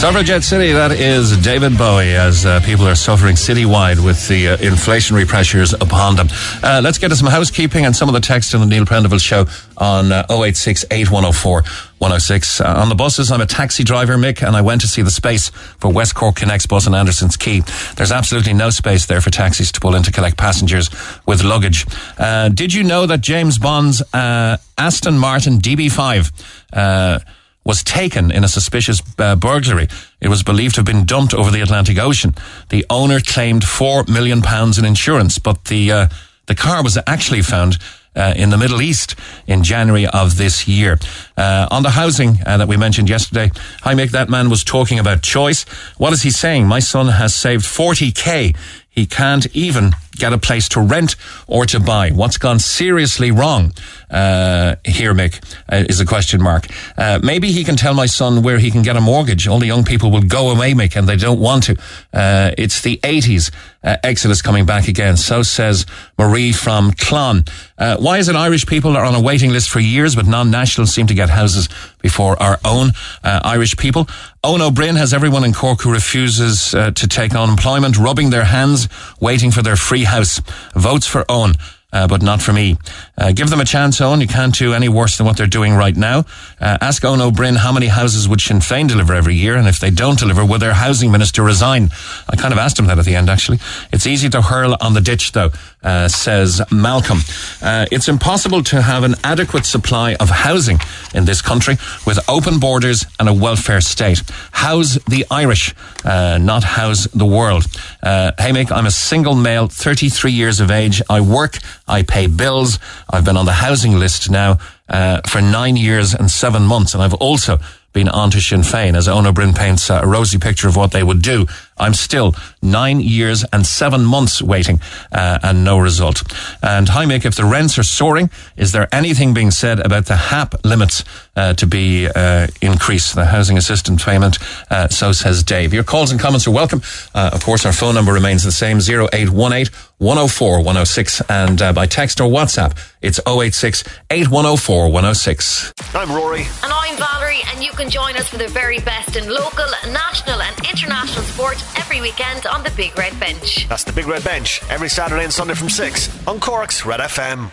Suffragette 0.00 0.42
City, 0.42 0.72
that 0.72 0.92
is 0.92 1.36
David 1.44 1.76
Bowie, 1.76 2.14
as 2.14 2.46
uh, 2.46 2.58
people 2.60 2.88
are 2.88 2.94
suffering 2.94 3.36
citywide 3.36 4.02
with 4.02 4.28
the 4.28 4.48
uh, 4.48 4.56
inflationary 4.56 5.28
pressures 5.28 5.74
upon 5.74 6.16
them. 6.16 6.28
Uh, 6.62 6.80
let's 6.82 6.96
get 6.96 7.08
to 7.08 7.16
some 7.16 7.28
housekeeping 7.28 7.84
and 7.84 7.94
some 7.94 8.08
of 8.08 8.14
the 8.14 8.20
text 8.20 8.54
in 8.54 8.60
the 8.60 8.66
Neil 8.66 8.86
Prendeville 8.86 9.20
show 9.20 9.44
on 9.76 10.10
uh, 10.10 10.24
086 10.30 10.86
8104 10.90 11.62
106. 11.98 12.60
Uh, 12.62 12.74
on 12.78 12.88
the 12.88 12.94
buses, 12.94 13.30
I'm 13.30 13.42
a 13.42 13.46
taxi 13.46 13.84
driver, 13.84 14.16
Mick, 14.16 14.42
and 14.42 14.56
I 14.56 14.62
went 14.62 14.80
to 14.80 14.88
see 14.88 15.02
the 15.02 15.10
space 15.10 15.50
for 15.50 15.92
West 15.92 16.14
Cork 16.14 16.36
Connects 16.36 16.64
bus 16.64 16.86
in 16.86 16.94
Anderson's 16.94 17.36
Quay. 17.36 17.60
There's 17.96 18.10
absolutely 18.10 18.54
no 18.54 18.70
space 18.70 19.04
there 19.04 19.20
for 19.20 19.28
taxis 19.28 19.70
to 19.72 19.80
pull 19.80 19.94
in 19.94 20.02
to 20.04 20.10
collect 20.10 20.38
passengers 20.38 20.88
with 21.26 21.44
luggage. 21.44 21.84
Uh, 22.16 22.48
did 22.48 22.72
you 22.72 22.84
know 22.84 23.04
that 23.04 23.20
James 23.20 23.58
Bond's 23.58 24.00
uh, 24.14 24.56
Aston 24.78 25.18
Martin 25.18 25.58
DB5 25.58 26.32
uh, 26.72 27.18
was 27.64 27.82
taken 27.82 28.30
in 28.30 28.44
a 28.44 28.48
suspicious 28.48 29.02
uh, 29.18 29.36
burglary. 29.36 29.88
It 30.20 30.28
was 30.28 30.42
believed 30.42 30.74
to 30.74 30.80
have 30.80 30.86
been 30.86 31.04
dumped 31.04 31.34
over 31.34 31.50
the 31.50 31.60
Atlantic 31.60 31.98
Ocean. 31.98 32.34
The 32.70 32.86
owner 32.88 33.20
claimed 33.20 33.64
four 33.64 34.04
million 34.04 34.42
pounds 34.42 34.78
in 34.78 34.84
insurance, 34.84 35.38
but 35.38 35.66
the 35.66 35.92
uh, 35.92 36.08
the 36.46 36.54
car 36.54 36.82
was 36.82 36.98
actually 37.06 37.42
found. 37.42 37.78
Uh, 38.16 38.34
in 38.36 38.50
the 38.50 38.58
Middle 38.58 38.82
East 38.82 39.14
in 39.46 39.62
January 39.62 40.04
of 40.04 40.36
this 40.36 40.66
year. 40.66 40.98
Uh, 41.36 41.68
on 41.70 41.84
the 41.84 41.90
housing 41.90 42.38
uh, 42.44 42.56
that 42.56 42.66
we 42.66 42.76
mentioned 42.76 43.08
yesterday, 43.08 43.52
Hi 43.82 43.94
Mick, 43.94 44.10
that 44.10 44.28
man 44.28 44.50
was 44.50 44.64
talking 44.64 44.98
about 44.98 45.22
choice. 45.22 45.62
What 45.96 46.12
is 46.12 46.22
he 46.22 46.30
saying? 46.30 46.66
My 46.66 46.80
son 46.80 47.06
has 47.06 47.36
saved 47.36 47.64
40k. 47.64 48.56
He 48.88 49.06
can't 49.06 49.46
even 49.54 49.92
get 50.20 50.32
a 50.32 50.38
place 50.38 50.68
to 50.70 50.80
rent 50.80 51.16
or 51.46 51.66
to 51.66 51.80
buy. 51.80 52.10
What's 52.10 52.38
gone 52.38 52.60
seriously 52.60 53.30
wrong 53.30 53.72
uh, 54.10 54.76
here, 54.84 55.14
Mick, 55.14 55.40
uh, 55.68 55.84
is 55.88 56.00
a 56.00 56.06
question 56.06 56.42
mark. 56.42 56.66
Uh, 56.96 57.20
maybe 57.22 57.52
he 57.52 57.64
can 57.64 57.76
tell 57.76 57.94
my 57.94 58.06
son 58.06 58.42
where 58.42 58.58
he 58.58 58.70
can 58.70 58.82
get 58.82 58.96
a 58.96 59.00
mortgage. 59.00 59.46
Only 59.46 59.68
young 59.68 59.84
people 59.84 60.10
will 60.10 60.22
go 60.22 60.50
away, 60.50 60.72
Mick, 60.72 60.96
and 60.96 61.08
they 61.08 61.16
don't 61.16 61.40
want 61.40 61.64
to. 61.64 61.76
Uh, 62.12 62.50
it's 62.58 62.82
the 62.82 62.98
80s 62.98 63.52
uh, 63.82 63.96
Exodus 64.02 64.42
coming 64.42 64.66
back 64.66 64.88
again. 64.88 65.16
So 65.16 65.42
says 65.42 65.86
Marie 66.18 66.52
from 66.52 66.90
Clon. 66.92 67.48
Uh, 67.78 67.96
why 67.98 68.18
is 68.18 68.28
it 68.28 68.36
Irish 68.36 68.66
people 68.66 68.96
are 68.96 69.04
on 69.04 69.14
a 69.14 69.20
waiting 69.20 69.50
list 69.50 69.70
for 69.70 69.80
years, 69.80 70.14
but 70.14 70.26
non-nationals 70.26 70.92
seem 70.92 71.06
to 71.06 71.14
get 71.14 71.30
houses 71.30 71.68
before 72.02 72.40
our 72.42 72.58
own 72.64 72.90
Irish 73.22 73.76
people? 73.76 74.06
Owen 74.42 74.60
O'Brien 74.60 74.96
has 74.96 75.14
everyone 75.14 75.44
in 75.44 75.52
Cork 75.52 75.82
who 75.82 75.92
refuses 75.92 76.70
to 76.70 76.92
take 76.92 77.34
unemployment, 77.34 77.96
rubbing 77.96 78.30
their 78.30 78.44
hands, 78.44 78.88
waiting 79.20 79.50
for 79.50 79.62
their 79.62 79.76
free 79.76 80.04
House. 80.10 80.40
Votes 80.74 81.06
for 81.06 81.24
Owen. 81.28 81.54
Uh, 81.92 82.06
but 82.06 82.22
not 82.22 82.40
for 82.40 82.52
me. 82.52 82.76
Uh, 83.18 83.32
give 83.32 83.50
them 83.50 83.60
a 83.60 83.64
chance, 83.64 84.00
Owen. 84.00 84.20
You 84.20 84.28
can't 84.28 84.54
do 84.54 84.74
any 84.74 84.88
worse 84.88 85.16
than 85.16 85.26
what 85.26 85.36
they're 85.36 85.48
doing 85.48 85.74
right 85.74 85.96
now. 85.96 86.20
Uh, 86.60 86.78
ask 86.80 87.04
Owen 87.04 87.20
O'Brien 87.20 87.56
how 87.56 87.72
many 87.72 87.88
houses 87.88 88.28
would 88.28 88.40
Sinn 88.40 88.58
Féin 88.58 88.86
deliver 88.86 89.12
every 89.12 89.34
year, 89.34 89.56
and 89.56 89.66
if 89.66 89.80
they 89.80 89.90
don't 89.90 90.16
deliver, 90.16 90.44
will 90.44 90.60
their 90.60 90.74
housing 90.74 91.10
minister 91.10 91.42
resign? 91.42 91.90
I 92.28 92.36
kind 92.36 92.52
of 92.52 92.60
asked 92.60 92.78
him 92.78 92.86
that 92.86 93.00
at 93.00 93.04
the 93.04 93.16
end, 93.16 93.28
actually. 93.28 93.58
It's 93.92 94.06
easy 94.06 94.28
to 94.30 94.40
hurl 94.40 94.76
on 94.80 94.94
the 94.94 95.00
ditch, 95.00 95.32
though, 95.32 95.50
uh, 95.82 96.08
says 96.08 96.60
Malcolm. 96.70 97.18
Uh, 97.62 97.86
it's 97.90 98.08
impossible 98.08 98.62
to 98.64 98.82
have 98.82 99.04
an 99.04 99.14
adequate 99.24 99.66
supply 99.66 100.14
of 100.14 100.30
housing 100.30 100.78
in 101.14 101.24
this 101.24 101.42
country 101.42 101.76
with 102.06 102.18
open 102.28 102.58
borders 102.58 103.06
and 103.18 103.28
a 103.28 103.34
welfare 103.34 103.80
state. 103.80 104.22
House 104.52 104.98
the 105.08 105.24
Irish, 105.30 105.74
uh, 106.04 106.38
not 106.38 106.64
house 106.64 107.06
the 107.14 107.26
world. 107.26 107.64
hey, 108.02 108.52
Mick, 108.52 108.70
I'm 108.70 108.86
a 108.86 108.90
single 108.90 109.34
male, 109.34 109.68
33 109.68 110.32
years 110.32 110.60
of 110.60 110.70
age. 110.70 111.02
I 111.08 111.20
work 111.20 111.58
I 111.90 112.02
pay 112.02 112.26
bills. 112.28 112.78
I've 113.10 113.24
been 113.24 113.36
on 113.36 113.46
the 113.46 113.52
housing 113.52 113.98
list 113.98 114.30
now 114.30 114.58
uh, 114.88 115.20
for 115.26 115.40
nine 115.40 115.76
years 115.76 116.14
and 116.14 116.30
seven 116.30 116.62
months, 116.62 116.94
and 116.94 117.02
I've 117.02 117.14
also 117.14 117.58
been 117.92 118.08
on 118.08 118.30
to 118.30 118.40
Sinn 118.40 118.60
Féin 118.60 118.96
as 118.96 119.08
Owen 119.08 119.26
O'Brien 119.26 119.52
paints 119.52 119.90
a 119.90 120.06
rosy 120.06 120.38
picture 120.38 120.68
of 120.68 120.76
what 120.76 120.92
they 120.92 121.02
would 121.02 121.22
do. 121.22 121.46
I'm 121.80 121.94
still 121.94 122.34
nine 122.62 123.00
years 123.00 123.44
and 123.52 123.66
seven 123.66 124.04
months 124.04 124.42
waiting 124.42 124.80
uh, 125.10 125.38
and 125.42 125.64
no 125.64 125.78
result. 125.78 126.22
And 126.62 126.88
hi, 126.88 127.06
Mick, 127.06 127.24
if 127.24 127.34
the 127.34 127.44
rents 127.44 127.78
are 127.78 127.82
soaring, 127.82 128.30
is 128.56 128.72
there 128.72 128.88
anything 128.92 129.34
being 129.34 129.50
said 129.50 129.80
about 129.80 130.06
the 130.06 130.16
HAP 130.16 130.64
limits 130.64 131.04
uh, 131.36 131.54
to 131.54 131.66
be 131.66 132.08
uh, 132.08 132.46
increased, 132.60 133.14
the 133.14 133.26
housing 133.26 133.56
assistance 133.56 134.04
payment? 134.04 134.38
Uh, 134.70 134.88
so 134.88 135.12
says 135.12 135.42
Dave. 135.42 135.72
Your 135.72 135.84
calls 135.84 136.12
and 136.12 136.20
comments 136.20 136.46
are 136.46 136.52
welcome. 136.52 136.82
Uh, 137.14 137.30
of 137.32 137.42
course, 137.42 137.64
our 137.66 137.72
phone 137.72 137.94
number 137.94 138.12
remains 138.12 138.44
the 138.44 138.52
same 138.52 138.78
0818 138.78 139.74
104 140.00 140.58
106. 140.58 141.20
And 141.28 141.60
uh, 141.60 141.72
by 141.74 141.84
text 141.84 142.20
or 142.22 142.28
WhatsApp, 142.30 142.76
it's 143.02 143.20
086 143.26 143.84
8104 144.10 144.86
106. 144.86 145.72
I'm 145.94 146.10
Rory. 146.10 146.46
And 146.62 146.72
I'm 146.72 146.96
Valerie, 146.96 147.40
and 147.52 147.62
you 147.62 147.70
can 147.72 147.90
join 147.90 148.16
us 148.16 148.28
for 148.28 148.38
the 148.38 148.48
very 148.48 148.78
best 148.80 149.16
in 149.16 149.28
local, 149.28 149.66
national, 149.92 150.40
and 150.40 150.56
international 150.66 151.22
sport 151.24 151.62
every 151.76 152.00
weekend 152.00 152.46
on 152.46 152.64
the 152.64 152.70
Big 152.70 152.96
Red 152.98 153.18
Bench. 153.20 153.68
That's 153.68 153.84
the 153.84 153.92
Big 153.92 154.06
Red 154.06 154.24
Bench, 154.24 154.62
every 154.70 154.88
Saturday 154.88 155.24
and 155.24 155.32
Sunday 155.32 155.54
from 155.54 155.68
6 155.68 156.26
on 156.26 156.40
Cork's 156.40 156.86
Red 156.86 157.00
FM. 157.00 157.50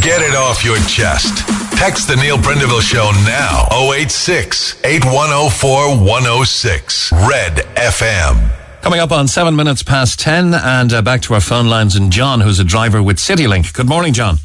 Get 0.00 0.22
it 0.22 0.34
off 0.34 0.64
your 0.64 0.78
chest. 0.88 1.46
Text 1.78 2.08
the 2.08 2.16
Neil 2.16 2.38
Prendeville 2.38 2.80
Show 2.80 3.12
now 3.26 3.68
086 3.92 4.82
8104 4.82 5.98
106. 5.98 7.12
Red 7.12 7.56
FM. 7.76 8.65
Coming 8.86 9.00
up 9.00 9.10
on 9.10 9.26
seven 9.26 9.56
minutes 9.56 9.82
past 9.82 10.20
10 10.20 10.54
and 10.54 10.92
uh, 10.92 11.02
back 11.02 11.20
to 11.22 11.34
our 11.34 11.40
phone 11.40 11.66
lines 11.66 11.96
and 11.96 12.12
John, 12.12 12.40
who's 12.40 12.60
a 12.60 12.64
driver 12.64 13.02
with 13.02 13.16
CityLink. 13.16 13.74
Good 13.74 13.88
morning, 13.88 14.12
John. 14.12 14.36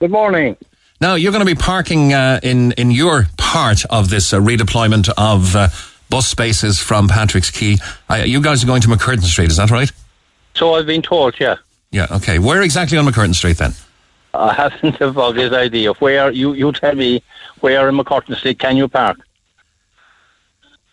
Good 0.00 0.10
morning. 0.10 0.58
Now, 1.00 1.14
you're 1.14 1.32
going 1.32 1.46
to 1.46 1.50
be 1.50 1.58
parking 1.58 2.12
uh, 2.12 2.40
in, 2.42 2.72
in 2.72 2.90
your 2.90 3.24
part 3.38 3.86
of 3.86 4.10
this 4.10 4.34
uh, 4.34 4.38
redeployment 4.38 5.08
of 5.16 5.56
uh, 5.56 5.68
bus 6.10 6.26
spaces 6.26 6.78
from 6.78 7.08
Patrick's 7.08 7.50
Quay. 7.50 7.78
Uh, 8.10 8.16
you 8.16 8.42
guys 8.42 8.62
are 8.62 8.66
going 8.66 8.82
to 8.82 8.88
McCurtain 8.88 9.22
Street, 9.22 9.48
is 9.48 9.56
that 9.56 9.70
right? 9.70 9.90
So 10.52 10.74
I've 10.74 10.84
been 10.84 11.00
told, 11.00 11.40
yeah. 11.40 11.56
Yeah, 11.90 12.08
okay. 12.10 12.38
Where 12.38 12.60
exactly 12.60 12.98
on 12.98 13.06
McCurtain 13.06 13.34
Street 13.34 13.56
then? 13.56 13.72
I 14.34 14.52
haven't 14.52 14.98
the 14.98 15.10
foggiest 15.10 15.54
idea. 15.54 15.94
Where, 15.94 16.30
you, 16.30 16.52
you 16.52 16.70
tell 16.72 16.94
me, 16.94 17.22
where 17.60 17.88
in 17.88 17.96
McCurtain 17.96 18.36
Street 18.36 18.58
can 18.58 18.76
you 18.76 18.88
park? 18.88 19.20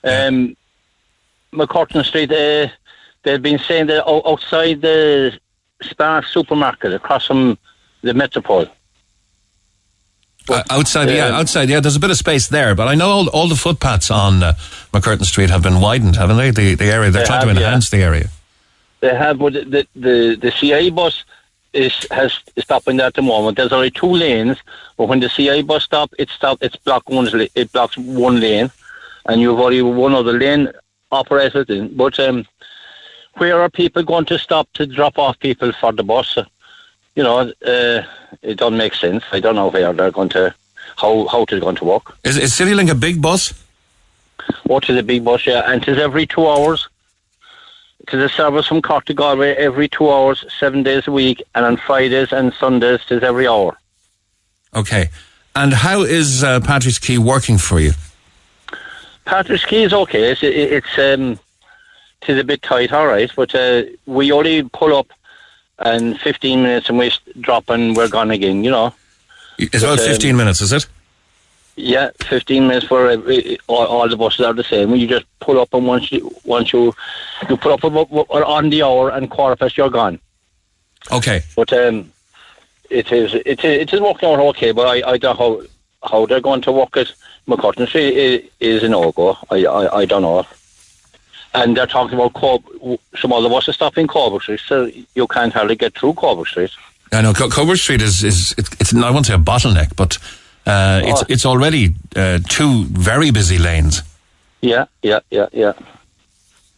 Um, 0.05 0.55
McCurtain 1.53 2.05
Street, 2.05 2.31
uh, 2.31 2.67
they've 3.23 3.41
been 3.41 3.59
saying 3.59 3.87
that 3.87 4.05
outside 4.07 4.81
the 4.81 5.37
Spar 5.81 6.23
supermarket 6.23 6.93
across 6.93 7.25
from 7.27 7.57
the 8.01 8.13
Metropole. 8.13 8.67
Uh, 10.49 10.63
outside, 10.69 11.09
yeah, 11.09 11.27
um, 11.27 11.35
outside, 11.35 11.69
yeah. 11.69 11.79
There's 11.79 11.95
a 11.95 11.99
bit 11.99 12.09
of 12.09 12.17
space 12.17 12.47
there, 12.47 12.73
but 12.73 12.87
I 12.87 12.95
know 12.95 13.09
all, 13.09 13.29
all 13.29 13.47
the 13.47 13.55
footpaths 13.55 14.09
on 14.09 14.41
uh, 14.41 14.53
McCurtain 14.91 15.23
Street 15.23 15.49
have 15.49 15.61
been 15.61 15.79
widened, 15.79 16.15
haven't 16.15 16.37
they? 16.37 16.51
The 16.51 16.75
the 16.75 16.85
area 16.85 17.11
they're 17.11 17.21
they 17.21 17.27
trying 17.27 17.47
have, 17.47 17.55
to 17.55 17.63
enhance 17.63 17.91
yeah. 17.93 17.99
the 17.99 18.05
area. 18.05 18.29
They 19.01 19.15
have, 19.15 19.37
but 19.37 19.53
the 19.53 19.87
the 19.95 20.37
the 20.41 20.51
CI 20.51 20.89
bus 20.89 21.25
is 21.73 22.07
has 22.09 22.39
is 22.55 22.63
stopping 22.63 22.97
there 22.97 23.07
at 23.07 23.13
the 23.13 23.21
moment. 23.21 23.57
There's 23.57 23.71
only 23.71 23.91
two 23.91 24.11
lanes, 24.11 24.57
but 24.97 25.07
when 25.07 25.19
the 25.19 25.29
CI 25.29 25.61
bus 25.61 25.83
stop, 25.83 26.11
it 26.17 26.29
stop 26.29 26.57
it's 26.61 26.75
block 26.75 27.07
one 27.07 27.29
it 27.55 27.71
blocks 27.71 27.97
one 27.97 28.39
lane, 28.39 28.71
and 29.27 29.41
you've 29.41 29.59
only 29.59 29.81
one 29.83 30.13
other 30.13 30.37
lane 30.37 30.71
operated 31.11 31.69
in. 31.69 31.95
But 31.95 32.19
um, 32.19 32.45
where 33.35 33.61
are 33.61 33.69
people 33.69 34.03
going 34.03 34.25
to 34.25 34.37
stop 34.37 34.71
to 34.73 34.85
drop 34.85 35.17
off 35.17 35.39
people 35.39 35.71
for 35.73 35.91
the 35.91 36.03
bus? 36.03 36.37
you 37.15 37.23
know, 37.23 37.39
uh, 37.39 38.03
it 38.41 38.57
doesn't 38.57 38.77
make 38.77 38.93
sense. 38.93 39.23
I 39.31 39.39
don't 39.39 39.55
know 39.55 39.67
where 39.67 39.93
they're 39.93 40.11
going 40.11 40.29
to, 40.29 40.53
how 40.97 41.27
how 41.27 41.43
it 41.43 41.53
is 41.53 41.59
going 41.59 41.75
to 41.77 41.85
work. 41.85 42.17
Is, 42.23 42.37
is 42.37 42.51
CityLink 42.53 42.89
a 42.89 42.95
big 42.95 43.21
bus? 43.21 43.53
What 44.63 44.89
is 44.89 44.97
a 44.97 45.03
big 45.03 45.23
bus? 45.23 45.45
Yeah, 45.45 45.69
and 45.71 45.81
it 45.81 45.87
is 45.89 45.97
every 45.97 46.25
two 46.25 46.47
hours. 46.47 46.87
It 47.99 48.13
is 48.15 48.23
a 48.23 48.29
service 48.29 48.67
from 48.67 48.81
Cork 48.81 49.05
to 49.05 49.13
Galway 49.13 49.53
every 49.55 49.87
two 49.87 50.09
hours, 50.09 50.43
seven 50.59 50.83
days 50.83 51.07
a 51.07 51.11
week, 51.11 51.43
and 51.53 51.65
on 51.65 51.77
Fridays 51.77 52.31
and 52.31 52.53
Sundays 52.53 53.01
it 53.09 53.17
is 53.17 53.23
every 53.23 53.47
hour. 53.47 53.77
Okay, 54.73 55.09
and 55.55 55.73
how 55.73 56.01
is 56.01 56.43
uh, 56.43 56.61
Patrick's 56.61 56.97
Quay 56.97 57.17
working 57.17 57.57
for 57.57 57.79
you? 57.79 57.91
Patrick's 59.25 59.65
Quay 59.65 59.83
is 59.83 59.93
okay. 59.93 60.31
It's 60.31 60.41
it's 60.43 60.97
um, 60.97 61.39
it 62.21 62.29
is 62.29 62.39
a 62.39 62.43
bit 62.43 62.61
tight, 62.61 62.91
all 62.91 63.07
right, 63.07 63.31
but 63.35 63.53
uh, 63.55 63.83
we 64.05 64.31
only 64.31 64.63
pull 64.63 64.95
up 64.95 65.07
and 65.81 66.19
15 66.19 66.61
minutes 66.61 66.89
and 66.89 66.97
we 66.97 67.11
drop 67.39 67.69
and 67.69 67.95
we're 67.95 68.07
gone 68.07 68.31
again, 68.31 68.63
you 68.63 68.71
know. 68.71 68.93
It's 69.57 69.83
about 69.83 69.99
15 69.99 70.31
um, 70.31 70.37
minutes, 70.37 70.61
is 70.61 70.73
it? 70.73 70.85
Yeah, 71.75 72.11
15 72.21 72.67
minutes 72.67 72.85
for 72.85 73.09
every, 73.09 73.57
all, 73.67 73.85
all, 73.85 74.07
the 74.07 74.17
buses 74.17 74.45
are 74.45 74.53
the 74.53 74.63
same. 74.63 74.93
You 74.95 75.07
just 75.07 75.25
pull 75.39 75.59
up 75.59 75.73
and 75.73 75.87
once 75.87 76.11
you, 76.11 76.33
once 76.43 76.73
you, 76.73 76.93
you 77.49 77.57
pull 77.57 77.73
up 77.73 77.83
on 77.83 78.69
the 78.69 78.83
hour 78.83 79.09
and 79.09 79.29
quarter 79.29 79.55
past 79.55 79.77
you're 79.77 79.89
gone. 79.89 80.19
Okay. 81.11 81.41
But 81.55 81.73
um, 81.73 82.11
it 82.89 83.11
is 83.11 83.33
it 83.33 83.63
is, 83.63 83.81
it 83.81 83.93
is 83.93 84.01
working 84.01 84.29
out 84.29 84.39
okay, 84.39 84.71
but 84.71 84.85
I, 84.85 85.11
I 85.11 85.17
don't 85.17 85.39
know 85.39 85.63
how, 86.01 86.09
how 86.09 86.25
they're 86.25 86.41
going 86.41 86.61
to 86.61 86.71
work 86.71 86.95
it. 86.97 87.13
McCurtain 87.47 87.87
Street 87.87 88.15
is, 88.15 88.49
is 88.59 88.83
a 88.83 88.89
no-go. 88.89 89.37
I, 89.49 89.65
I, 89.65 89.97
I 89.99 90.05
don't 90.05 90.21
know 90.21 90.45
and 91.53 91.75
they're 91.75 91.87
talking 91.87 92.17
about 92.17 92.33
Co- 92.33 92.99
some 93.17 93.33
other 93.33 93.49
buses 93.49 93.75
stopping 93.75 94.07
Coburg 94.07 94.41
Street, 94.41 94.61
so 94.65 94.89
you 95.15 95.27
can't 95.27 95.53
hardly 95.53 95.75
get 95.75 95.97
through 95.97 96.13
Coburg 96.13 96.47
Street. 96.47 96.71
I 97.11 97.21
know 97.21 97.33
Co- 97.33 97.49
Coburg 97.49 97.77
Street 97.77 98.01
is 98.01 98.23
is 98.23 98.53
it's, 98.57 98.69
it's 98.79 98.93
I 98.93 99.11
won't 99.11 99.25
say 99.25 99.33
a 99.33 99.37
bottleneck, 99.37 99.95
but 99.95 100.17
uh, 100.65 101.01
oh. 101.03 101.09
it's 101.09 101.23
it's 101.29 101.45
already 101.45 101.93
uh, 102.15 102.39
two 102.49 102.85
very 102.85 103.31
busy 103.31 103.57
lanes. 103.57 104.01
Yeah, 104.61 104.85
yeah, 105.01 105.19
yeah, 105.29 105.47
yeah. 105.51 105.73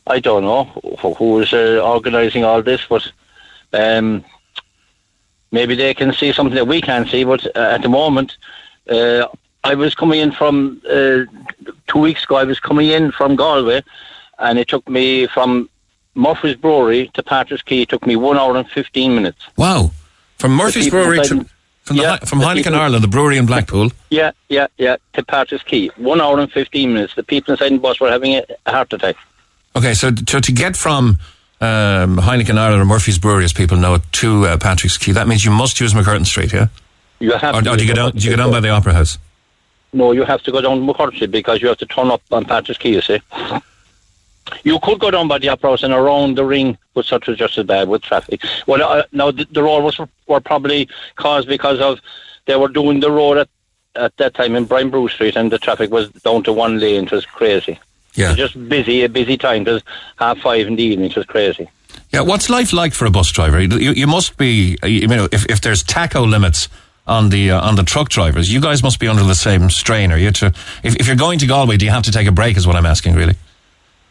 I 0.07 0.19
don't 0.19 0.43
know 0.43 0.63
who, 0.99 1.13
who 1.13 1.39
is 1.39 1.53
uh, 1.53 1.81
organising 1.83 2.43
all 2.43 2.61
this, 2.61 2.81
but 2.89 3.09
um, 3.73 4.23
maybe 5.51 5.75
they 5.75 5.93
can 5.93 6.13
see 6.13 6.33
something 6.33 6.55
that 6.55 6.67
we 6.67 6.81
can't 6.81 7.07
see. 7.07 7.23
But 7.23 7.45
uh, 7.55 7.59
at 7.59 7.83
the 7.83 7.89
moment, 7.89 8.37
uh, 8.89 9.27
I 9.63 9.75
was 9.75 9.95
coming 9.95 10.19
in 10.19 10.31
from 10.31 10.81
uh, 10.89 11.19
two 11.87 11.99
weeks 11.99 12.23
ago. 12.25 12.35
I 12.35 12.43
was 12.43 12.59
coming 12.59 12.89
in 12.89 13.11
from 13.11 13.35
Galway, 13.35 13.81
and 14.39 14.59
it 14.59 14.67
took 14.67 14.87
me 14.89 15.27
from 15.27 15.69
Murphy's 16.15 16.55
Brewery 16.55 17.09
to 17.13 17.23
Patrick's 17.23 17.63
Quay. 17.63 17.81
It 17.83 17.89
took 17.89 18.05
me 18.05 18.15
one 18.15 18.37
hour 18.37 18.55
and 18.57 18.69
fifteen 18.69 19.15
minutes. 19.15 19.41
Wow. 19.57 19.91
From 20.37 20.51
Murphy's 20.55 20.89
Brewery 20.89 21.19
to 21.25 21.45
from, 21.83 21.97
Yeah, 21.97 22.17
Hi- 22.17 22.25
from 22.25 22.39
the 22.39 22.45
Heineken 22.45 22.63
people- 22.63 22.75
Ireland, 22.75 23.03
the 23.03 23.07
brewery 23.09 23.37
in 23.37 23.45
Blackpool. 23.45 23.91
Yeah, 24.09 24.31
yeah, 24.49 24.67
yeah. 24.77 24.97
To 25.13 25.23
Patrick's 25.23 25.63
Quay, 25.63 25.87
one 25.97 26.19
hour 26.21 26.39
and 26.39 26.51
fifteen 26.51 26.93
minutes. 26.93 27.15
The 27.15 27.23
people 27.23 27.53
inside 27.53 27.69
the 27.71 27.77
bus 27.77 27.99
were 27.99 28.11
having 28.11 28.35
a 28.35 28.43
a 28.65 28.71
heart 28.71 28.91
attack. 28.93 29.15
Okay, 29.75 29.93
so 29.93 30.11
to, 30.11 30.41
to 30.41 30.51
get 30.51 30.75
from 30.75 31.17
um, 31.61 32.17
Heineken 32.17 32.57
Ireland 32.57 32.81
or 32.81 32.85
Murphy's 32.85 33.17
Brewery, 33.17 33.45
as 33.45 33.53
people 33.53 33.77
know 33.77 33.95
it, 33.95 34.01
to 34.13 34.45
uh, 34.45 34.57
Patrick's 34.57 34.97
Quay, 34.97 35.13
that 35.13 35.27
means 35.27 35.43
you 35.45 35.51
must 35.51 35.79
use 35.79 35.93
McCurtain 35.93 36.25
Street, 36.25 36.51
yeah? 36.53 36.67
You 37.19 37.31
have 37.37 37.55
Or, 37.55 37.61
to 37.61 37.71
or 37.71 37.77
do 37.77 37.85
you 37.85 37.93
go 37.93 37.95
down? 37.95 38.11
Do 38.11 38.19
you 38.29 38.35
go 38.35 38.43
down 38.43 38.51
by 38.51 38.59
the 38.59 38.69
Opera 38.69 38.93
House? 38.93 39.17
No, 39.93 40.11
you 40.11 40.23
have 40.23 40.41
to 40.43 40.51
go 40.51 40.59
down 40.59 40.85
Street 41.15 41.31
because 41.31 41.61
you 41.61 41.67
have 41.67 41.77
to 41.77 41.85
turn 41.85 42.09
up 42.09 42.21
on 42.31 42.45
Patrick's 42.45 42.79
Quay, 42.79 42.93
you 42.93 43.01
see. 43.01 43.21
You 44.63 44.79
could 44.79 44.99
go 44.99 45.11
down 45.11 45.27
by 45.27 45.37
the 45.37 45.49
Opera 45.49 45.71
House 45.71 45.83
and 45.83 45.93
around 45.93 46.35
the 46.35 46.43
ring, 46.43 46.77
but 46.93 47.05
such 47.05 47.27
was 47.27 47.37
just 47.37 47.57
as 47.57 47.65
bad 47.65 47.87
with 47.87 48.01
traffic. 48.01 48.41
Well, 48.67 48.81
uh, 48.81 49.03
now 49.11 49.31
the, 49.31 49.45
the 49.51 49.63
road 49.63 49.83
was 49.83 49.99
were 50.27 50.41
probably 50.41 50.89
caused 51.15 51.47
because 51.47 51.79
of 51.79 51.99
they 52.45 52.55
were 52.55 52.67
doing 52.67 52.99
the 52.99 53.11
road 53.11 53.37
at, 53.37 53.49
at 53.95 54.17
that 54.17 54.33
time 54.33 54.55
in 54.55 54.65
Brian 54.65 54.89
Boru 54.89 55.07
Street 55.07 55.35
and 55.35 55.51
the 55.51 55.57
traffic 55.57 55.91
was 55.91 56.09
down 56.09 56.43
to 56.43 56.53
one 56.53 56.79
lane. 56.79 57.05
It 57.05 57.11
was 57.11 57.25
crazy. 57.25 57.79
Yeah. 58.15 58.29
Was 58.29 58.37
just 58.37 58.69
busy, 58.69 59.03
a 59.03 59.09
busy 59.09 59.37
time. 59.37 59.61
It 59.61 59.71
was 59.71 59.83
half 60.17 60.39
five 60.39 60.67
in 60.67 60.75
the 60.75 60.83
evening. 60.83 61.11
It 61.11 61.15
was 61.15 61.25
crazy. 61.25 61.69
Yeah, 62.11 62.21
what's 62.21 62.49
life 62.49 62.73
like 62.73 62.93
for 62.93 63.05
a 63.05 63.11
bus 63.11 63.31
driver? 63.31 63.59
You, 63.59 63.91
you 63.91 64.07
must 64.07 64.37
be, 64.37 64.77
you 64.83 65.07
know, 65.07 65.27
if, 65.31 65.45
if 65.47 65.61
there's 65.61 65.83
tacho 65.83 66.29
limits 66.29 66.67
on 67.07 67.29
the 67.29 67.51
uh, 67.51 67.61
on 67.61 67.75
the 67.75 67.83
truck 67.83 68.09
drivers, 68.09 68.51
you 68.53 68.61
guys 68.61 68.81
must 68.83 68.99
be 68.99 69.07
under 69.07 69.23
the 69.23 69.35
same 69.35 69.69
strain. 69.69 70.11
Are 70.11 70.17
you 70.17 70.31
to, 70.31 70.47
if, 70.83 70.95
if 70.97 71.07
you're 71.07 71.15
going 71.15 71.39
to 71.39 71.45
Galway, 71.47 71.77
do 71.77 71.85
you 71.85 71.91
have 71.91 72.03
to 72.03 72.11
take 72.11 72.27
a 72.27 72.31
break? 72.31 72.55
Is 72.57 72.65
what 72.65 72.75
I'm 72.75 72.85
asking, 72.85 73.15
really. 73.15 73.35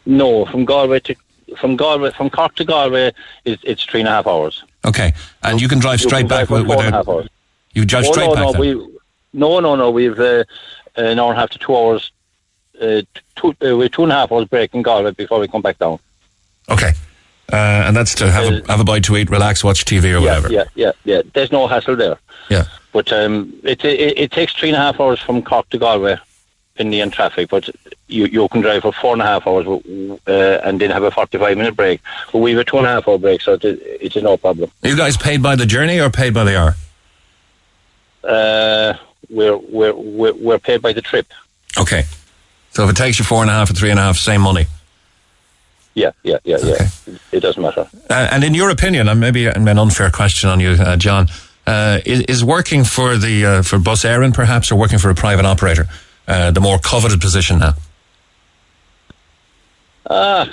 No, 0.05 0.45
from 0.45 0.65
Galway 0.65 0.99
to 1.01 1.15
from 1.59 1.75
Galway 1.75 2.11
from 2.11 2.29
Cork 2.29 2.55
to 2.55 2.65
Galway, 2.65 3.11
it's, 3.45 3.61
it's 3.65 3.83
three 3.83 4.01
and 4.01 4.09
a 4.09 4.11
half 4.11 4.27
hours. 4.27 4.63
Okay, 4.85 5.13
and 5.43 5.61
you 5.61 5.67
can 5.67 5.79
drive 5.79 6.01
straight 6.01 6.21
can 6.21 6.27
back 6.27 6.47
drive 6.47 6.47
for 6.49 6.53
with, 6.55 6.67
four 6.67 6.75
without. 6.77 6.93
half 6.93 7.07
hours. 7.07 7.27
You 7.73 7.85
drive 7.85 8.05
Oh, 8.07 8.11
straight 8.11 8.27
no, 8.27 8.33
back. 8.35 8.43
no, 8.43 8.51
then? 8.51 8.61
we, 8.61 8.97
no, 9.33 9.59
no, 9.59 9.75
no. 9.75 9.89
We've 9.91 10.19
uh, 10.19 10.43
an 10.95 11.19
hour 11.19 11.29
and 11.31 11.37
a 11.37 11.41
half 11.41 11.49
to 11.51 11.57
two 11.59 11.75
hours, 11.75 12.11
uh, 12.81 13.01
two, 13.35 13.55
uh, 13.65 13.75
with 13.77 13.91
two 13.93 14.03
and 14.03 14.11
a 14.11 14.15
half 14.15 14.31
hours 14.31 14.45
break 14.47 14.73
in 14.75 14.81
Galway 14.83 15.11
before 15.11 15.39
we 15.39 15.47
come 15.47 15.61
back 15.61 15.79
down. 15.79 15.97
Okay, 16.69 16.91
uh, 17.51 17.55
and 17.55 17.95
that's 17.95 18.13
to 18.15 18.29
have 18.31 18.45
a, 18.51 18.63
Uh, 18.63 18.67
have 18.67 18.79
a 18.79 18.83
bite 18.83 19.03
to 19.05 19.17
eat, 19.17 19.29
relax, 19.29 19.63
watch 19.63 19.85
TV 19.85 20.03
or 20.05 20.07
yeah, 20.07 20.19
whatever. 20.19 20.51
yeah, 20.51 20.63
yeah, 20.75 20.91
yeah. 21.05 21.21
There's 21.33 21.51
no 21.51 21.65
hassle 21.67 21.95
there. 21.95 22.17
Yeah. 22.49 22.65
But 22.93 23.11
um, 23.11 23.53
it, 23.63 23.83
it 23.83 24.17
it 24.17 24.31
takes 24.31 24.53
three 24.53 24.69
and 24.69 24.77
a 24.77 24.79
half 24.79 24.99
hours 24.99 25.19
from 25.19 25.41
Cork 25.41 25.67
to 25.71 25.77
Galway, 25.77 26.17
in 26.77 26.91
the 26.91 27.01
end 27.01 27.11
traffic. 27.11 27.49
But 27.49 27.69
you 28.07 28.25
you 28.25 28.47
can 28.47 28.61
drive 28.61 28.83
for 28.83 28.93
four 28.93 29.13
and 29.13 29.21
a 29.21 29.25
half 29.25 29.47
hours, 29.47 29.67
uh, 29.67 30.31
and 30.63 30.79
then 30.79 30.91
have 30.91 31.03
a 31.03 31.11
forty-five 31.11 31.57
minute 31.57 31.75
break. 31.75 32.01
But 32.31 32.39
we 32.39 32.51
have 32.51 32.59
a 32.59 32.63
two 32.63 32.77
and 32.77 32.85
a 32.85 32.89
half 32.89 33.07
hour 33.07 33.17
break, 33.17 33.41
so 33.41 33.53
it, 33.53 33.65
it 33.65 34.15
is 34.15 34.23
no 34.23 34.37
problem. 34.37 34.71
Are 34.83 34.89
you 34.89 34.95
guys 34.95 35.17
paid 35.17 35.41
by 35.41 35.55
the 35.55 35.65
journey 35.65 35.99
or 35.99 36.09
paid 36.09 36.33
by 36.33 36.43
the 36.43 36.57
hour? 36.57 36.75
Uh, 38.23 38.93
we're, 39.29 39.57
we're 39.57 39.93
we're 39.93 40.33
we're 40.33 40.59
paid 40.59 40.81
by 40.81 40.93
the 40.93 41.01
trip. 41.01 41.27
Okay. 41.77 42.03
So 42.71 42.85
if 42.85 42.89
it 42.91 42.95
takes 42.95 43.19
you 43.19 43.25
four 43.25 43.41
and 43.41 43.49
a 43.49 43.53
half 43.53 43.69
or 43.69 43.73
three 43.73 43.91
and 43.91 43.99
a 43.99 44.03
half, 44.03 44.17
same 44.17 44.41
money. 44.41 44.65
Yeah, 45.95 46.11
yeah, 46.23 46.37
yeah, 46.43 46.57
yeah. 46.63 46.87
It 47.31 47.41
doesn't 47.41 47.61
matter. 47.61 47.87
Uh, 48.09 48.29
and 48.31 48.43
in 48.43 48.55
your 48.55 48.71
opinion, 48.71 49.07
and 49.07 49.19
maybe 49.19 49.45
an 49.45 49.67
unfair 49.67 50.09
question 50.09 50.49
on 50.49 50.59
you, 50.59 50.71
uh, 50.71 50.97
John, 50.97 51.27
uh, 51.65 51.99
is, 52.05 52.21
is 52.21 52.43
working 52.43 52.83
for 52.83 53.17
the 53.17 53.45
uh, 53.45 53.61
for 53.61 53.79
Bus 53.79 54.03
Éireann 54.03 54.33
perhaps, 54.33 54.71
or 54.71 54.75
working 54.75 54.99
for 54.99 55.09
a 55.09 55.15
private 55.15 55.45
operator, 55.45 55.87
uh, 56.27 56.51
the 56.51 56.59
more 56.59 56.77
coveted 56.77 57.21
position 57.21 57.59
now? 57.59 57.73
Ah, 60.09 60.51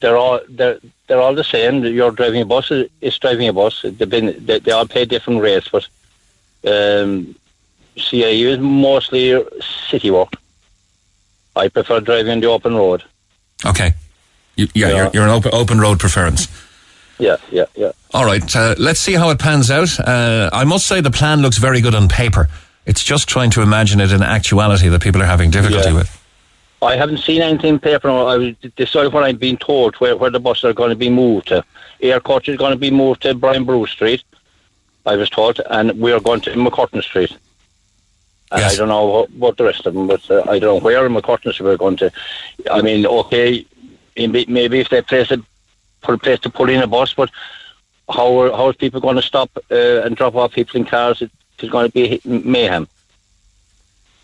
they're 0.00 0.16
all 0.16 0.40
they're 0.48 0.78
they're 1.06 1.20
all 1.20 1.34
the 1.34 1.44
same. 1.44 1.84
You're 1.84 2.10
driving 2.10 2.42
a 2.42 2.46
bus. 2.46 2.72
It's 3.00 3.18
driving 3.18 3.48
a 3.48 3.52
bus. 3.52 3.82
They've 3.82 4.08
been 4.08 4.44
they, 4.44 4.58
they 4.58 4.72
all 4.72 4.86
pay 4.86 5.04
different 5.04 5.40
rates, 5.40 5.68
but 5.68 5.86
um, 6.64 7.36
CAU 7.96 8.48
is 8.54 8.58
mostly 8.58 9.42
city 9.88 10.10
work. 10.10 10.32
I 11.54 11.68
prefer 11.68 12.00
driving 12.00 12.32
on 12.32 12.40
the 12.40 12.48
open 12.48 12.74
road. 12.74 13.02
Okay. 13.64 13.94
You, 14.56 14.68
yeah, 14.74 14.88
Yeah. 14.88 14.96
You're, 14.96 15.10
you're 15.14 15.24
an 15.24 15.30
open, 15.30 15.50
open 15.54 15.80
road 15.80 15.98
preference. 15.98 16.48
Yeah, 17.18 17.36
yeah, 17.50 17.64
yeah. 17.74 17.92
All 18.12 18.24
right. 18.24 18.54
Uh, 18.54 18.74
let's 18.78 19.00
see 19.00 19.14
how 19.14 19.30
it 19.30 19.38
pans 19.38 19.70
out. 19.70 19.98
Uh, 20.00 20.50
I 20.52 20.64
must 20.64 20.86
say 20.86 21.00
the 21.00 21.10
plan 21.10 21.40
looks 21.42 21.58
very 21.58 21.80
good 21.80 21.94
on 21.94 22.08
paper. 22.08 22.48
It's 22.84 23.02
just 23.02 23.28
trying 23.28 23.50
to 23.50 23.62
imagine 23.62 24.00
it 24.00 24.12
in 24.12 24.22
actuality 24.22 24.88
that 24.88 25.02
people 25.02 25.22
are 25.22 25.26
having 25.26 25.50
difficulty 25.50 25.88
Yeah. 25.90 25.94
with. 25.96 26.22
I 26.82 26.94
haven't 26.96 27.18
seen 27.18 27.40
anything 27.42 27.74
in 27.74 27.78
paper. 27.80 28.10
I 28.10 28.36
was 28.36 28.54
decided 28.76 29.12
what 29.12 29.24
I've 29.24 29.40
been 29.40 29.56
told 29.56 29.96
where, 29.96 30.14
where 30.16 30.30
the 30.30 30.38
buses 30.38 30.64
are 30.64 30.72
going 30.74 30.90
to 30.90 30.96
be 30.96 31.08
moved 31.08 31.48
to. 31.48 31.64
Aircoach 32.02 32.48
is 32.48 32.56
going 32.58 32.72
to 32.72 32.78
be 32.78 32.90
moved 32.90 33.22
to 33.22 33.34
Brian 33.34 33.64
Boru 33.64 33.86
Street. 33.86 34.22
I 35.06 35.16
was 35.16 35.30
told, 35.30 35.60
and 35.70 35.98
we 35.98 36.12
are 36.12 36.20
going 36.20 36.42
to 36.42 36.50
McCurtain 36.50 37.02
Street. 37.02 37.30
And 38.52 38.60
Yes. 38.60 38.74
I 38.74 38.76
don't 38.76 38.88
know 38.88 39.06
what, 39.06 39.30
what 39.32 39.56
the 39.56 39.64
rest 39.64 39.86
of 39.86 39.94
them, 39.94 40.06
but 40.06 40.30
uh, 40.30 40.42
I 40.42 40.58
don't 40.58 40.76
know 40.76 40.80
where 40.84 41.06
in 41.06 41.12
McCurtain 41.14 41.52
Street 41.52 41.66
we're 41.66 41.76
going 41.76 41.96
to. 41.96 42.12
I 42.70 42.82
mean, 42.82 43.06
okay, 43.06 43.64
maybe 44.16 44.44
maybe 44.46 44.78
if 44.80 44.88
they 44.90 45.00
place 45.02 45.30
a 45.30 45.38
put 46.06 46.14
a 46.14 46.18
place 46.18 46.40
to 46.40 46.50
put 46.50 46.70
in 46.70 46.82
a 46.82 46.86
bus, 46.86 47.12
but 47.12 47.30
how 48.08 48.40
are 48.40 48.50
how 48.50 48.68
are 48.68 48.72
people 48.72 49.00
going 49.00 49.16
to 49.16 49.22
stop 49.22 49.50
uh, 49.70 50.02
and 50.04 50.16
drop 50.16 50.34
off 50.36 50.52
people 50.52 50.78
in 50.80 50.86
cars? 50.86 51.20
It, 51.20 51.30
it's 51.58 51.70
going 51.70 51.90
to 51.90 51.92
be 51.92 52.20
mayhem. 52.24 52.88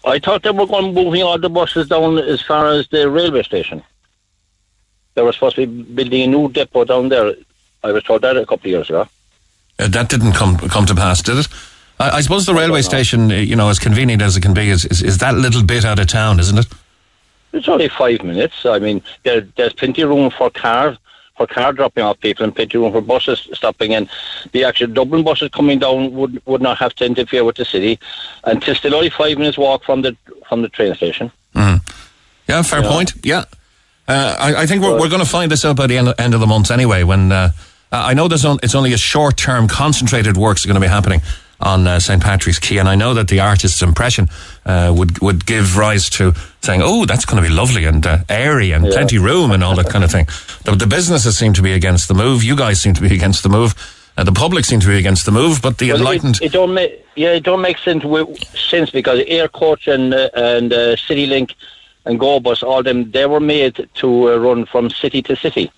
I 0.05 0.19
thought 0.19 0.43
they 0.43 0.51
were 0.51 0.67
going 0.67 0.95
to 0.95 1.03
moving 1.03 1.23
all 1.23 1.39
the 1.39 1.49
buses 1.49 1.89
down 1.89 2.19
as 2.19 2.43
far 2.43 2.69
as 2.69 2.89
the 2.89 3.09
railway 3.09 3.43
station. 3.43 3.83
They 5.15 5.23
were 5.23 5.33
supposed 5.33 5.57
to 5.57 5.67
be 5.67 5.83
building 5.83 6.23
a 6.23 6.27
new 6.27 6.51
depot 6.51 6.85
down 6.85 7.09
there. 7.09 7.35
I 7.85 7.93
was 7.93 8.03
told 8.05 8.23
that 8.23 8.37
a 8.37 8.47
couple 8.47 8.69
of 8.69 8.73
years 8.77 8.89
ago. 8.89 9.09
Uh, 9.79 9.89
that 9.89 10.09
didn't 10.09 10.33
come 10.33 10.57
come 10.57 10.87
to 10.87 10.95
pass, 10.95 11.23
did 11.23 11.39
it? 11.39 11.49
I, 11.99 12.19
I 12.19 12.21
suppose 12.21 12.47
the 12.47 12.55
railway 12.55 12.83
station, 12.83 13.31
uh, 13.31 13.37
you 13.37 13.57
know, 13.57 13.69
as 13.69 13.79
convenient 13.79 14.23
as 14.23 14.37
it 14.37 14.43
can 14.43 14.55
be, 14.55 14.69
is, 14.69 14.85
is, 14.85 15.03
is 15.03 15.19
that 15.19 15.35
little 15.35 15.65
bit 15.65 15.85
out 15.85 15.99
of 15.99 16.07
town, 16.07 16.41
isn't 16.41 16.59
it? 16.59 16.67
It's 17.53 17.69
only 17.69 17.89
five 17.89 18.23
minutes. 18.23 18.65
I 18.65 18.79
mean, 18.79 19.03
there, 19.25 19.43
there's 19.57 19.75
plenty 19.75 20.03
of 20.03 20.09
room 20.09 20.31
for 20.31 20.51
cars, 20.51 20.97
for 21.47 21.55
car 21.55 21.73
dropping 21.73 22.05
off 22.05 22.21
people, 22.21 22.45
and 22.45 22.59
of 22.59 22.75
room 22.75 22.93
for 22.93 23.01
buses 23.01 23.49
stopping 23.53 23.93
in. 23.93 24.09
The 24.53 24.65
actual 24.65 24.89
Dublin 24.89 25.25
buses 25.25 25.51
coming 25.51 25.79
down 25.79 26.13
would 26.13 26.41
would 26.47 26.63
not 26.63 26.79
have 26.79 26.95
to 26.97 27.05
interfere 27.05 27.45
with 27.45 27.57
the 27.57 27.65
city, 27.65 27.99
and 28.45 28.63
it's 28.67 28.79
still 28.79 28.95
only 28.95 29.11
five 29.11 29.39
minutes 29.39 29.59
walk 29.59 29.85
from 29.85 30.03
the 30.03 30.17
from 30.49 30.63
the 30.63 30.69
train 30.69 30.95
station. 30.95 31.31
Yeah, 32.49 32.63
fair 32.63 32.83
point. 32.83 33.13
Yeah. 33.23 33.45
Uh, 34.09 34.37
I, 34.39 34.63
I 34.63 34.67
think 34.67 34.83
we're, 34.83 34.99
we're 34.99 35.09
going 35.09 35.23
to 35.23 35.29
find 35.29 35.51
this 35.51 35.65
out 35.65 35.77
by 35.77 35.87
the 35.87 35.97
end, 35.97 36.13
end 36.19 36.35
of 36.35 36.41
the 36.41 36.47
month 36.47 36.71
anyway. 36.71 37.05
When 37.05 37.31
uh, 37.31 37.53
I 37.93 38.15
know 38.15 38.27
there's 38.27 38.45
on, 38.45 38.59
it's 38.63 38.75
only 38.75 38.93
a 38.93 38.99
short 38.99 39.37
term 39.37 39.69
concentrated 39.69 40.37
works 40.37 40.65
are 40.65 40.69
going 40.69 40.75
to 40.75 40.81
be 40.81 40.89
happening 40.89 41.23
on 41.63 41.87
uh, 41.87 42.01
St 42.01 42.21
Patrick's 42.23 42.59
Quay, 42.59 42.79
and 42.79 42.89
I 42.89 42.95
know 42.97 43.15
that 43.15 43.29
the 43.29 43.41
artist's 43.41 43.83
impression 43.83 44.29
uh, 44.67 44.93
would 44.97 45.21
would 45.21 45.47
give 45.47 45.77
rise 45.77 46.11
to 46.11 46.33
saying, 46.61 46.83
"Oh, 46.83 47.07
that's 47.07 47.25
going 47.25 47.43
to 47.43 47.49
be 47.49 47.55
lovely 47.55 47.85
and 47.85 48.05
uh, 48.07 48.19
airy 48.29 48.73
and 48.73 48.85
Yeah. 48.85 48.93
plenty 48.93 49.19
room 49.19 49.51
and 49.53 49.63
all 49.65 49.77
that 49.77 49.89
kind 49.89 50.05
of 50.05 50.11
thing." 50.11 50.27
The, 50.65 50.73
the 50.77 50.87
businesses 50.87 51.39
seem 51.39 51.53
to 51.55 51.63
be 51.63 51.73
against 51.73 52.09
the 52.09 52.15
move. 52.15 52.43
You 52.43 52.57
guys 52.57 52.81
seem 52.81 52.95
to 52.95 53.01
be 53.01 53.15
against 53.21 53.43
the 53.43 53.49
move. 53.49 53.75
Uh, 54.17 54.25
the 54.25 54.33
public 54.33 54.65
seem 54.65 54.81
to 54.81 54.87
be 54.89 54.99
against 54.99 55.25
the 55.25 55.33
move, 55.33 55.63
but 55.63 55.79
the 55.79 55.89
Well, 55.89 55.99
enlightened. 55.99 56.37
It, 56.37 56.47
it 56.47 56.53
don't 56.53 56.75
make 56.75 57.07
yeah, 57.17 57.31
it 57.33 57.45
don't 57.45 57.63
make 57.63 57.79
sense 57.79 58.05
sense 58.71 58.91
because 58.91 59.21
Aircoach 59.21 59.87
and 59.93 60.13
uh, 60.13 60.29
and 60.35 60.73
uh, 60.73 60.97
CityLink 60.97 61.55
and 62.05 62.19
GoBus, 62.19 62.63
all 62.63 62.83
them 62.83 63.11
they 63.13 63.27
were 63.27 63.41
made 63.41 63.89
to 63.95 64.33
uh, 64.33 64.37
run 64.37 64.67
from 64.67 64.91
city 64.91 65.23
to 65.23 65.37
city. 65.37 65.71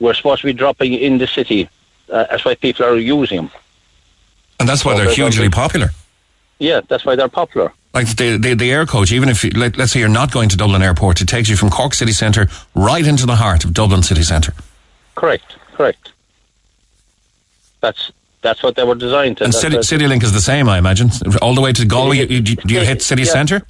We're 0.00 0.14
supposed 0.14 0.40
to 0.40 0.46
be 0.46 0.54
dropping 0.54 0.94
in 0.94 1.18
the 1.18 1.26
city. 1.26 1.68
Uh, 2.10 2.24
that's 2.30 2.44
why 2.44 2.54
people 2.54 2.86
are 2.86 2.96
using 2.96 3.36
them. 3.36 3.50
And 4.60 4.68
that's 4.68 4.84
why 4.84 4.94
they're 4.94 5.06
they're 5.06 5.14
hugely 5.14 5.48
popular. 5.48 5.90
Yeah, 6.58 6.80
that's 6.86 7.04
why 7.04 7.16
they're 7.16 7.28
popular. 7.28 7.72
Like 7.92 8.14
the, 8.16 8.36
the 8.36 8.54
the 8.54 8.70
air 8.70 8.86
coach, 8.86 9.10
even 9.10 9.28
if 9.28 9.42
you, 9.42 9.50
let, 9.50 9.76
let's 9.76 9.90
say 9.92 9.98
you're 10.00 10.08
not 10.08 10.30
going 10.30 10.48
to 10.50 10.56
Dublin 10.56 10.82
Airport, 10.82 11.20
it 11.20 11.26
takes 11.26 11.48
you 11.48 11.56
from 11.56 11.70
Cork 11.70 11.94
City 11.94 12.12
Centre 12.12 12.46
right 12.74 13.04
into 13.04 13.26
the 13.26 13.34
heart 13.36 13.64
of 13.64 13.72
Dublin 13.74 14.02
City 14.04 14.22
Centre. 14.22 14.52
Correct, 15.16 15.56
correct. 15.74 16.12
That's 17.80 18.12
that's 18.42 18.62
what 18.62 18.76
they 18.76 18.84
were 18.84 18.94
designed 18.94 19.38
to. 19.38 19.44
And 19.44 19.52
That's 19.52 19.88
City, 19.88 20.04
CityLink 20.04 20.22
is 20.22 20.32
the 20.32 20.40
same, 20.40 20.68
I 20.68 20.78
imagine, 20.78 21.10
all 21.42 21.54
the 21.54 21.60
way 21.60 21.72
to 21.72 21.84
Galway. 21.84 22.18
You, 22.18 22.26
you, 22.26 22.40
do 22.42 22.74
you 22.74 22.80
hit 22.80 23.02
City 23.02 23.22
Yeah. 23.22 23.32
Centre? 23.32 23.62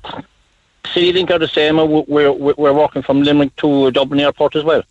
CityLink 0.84 1.30
are 1.30 1.38
the 1.38 1.48
same. 1.48 1.76
we- 1.76 2.04
We're 2.08 2.32
we're 2.32 2.54
we're 2.58 2.72
walking 2.72 3.02
from 3.02 3.22
Limerick 3.22 3.54
to 3.56 3.90
Dublin 3.92 4.20
Airport 4.20 4.54
as 4.56 4.64
well. 4.64 4.82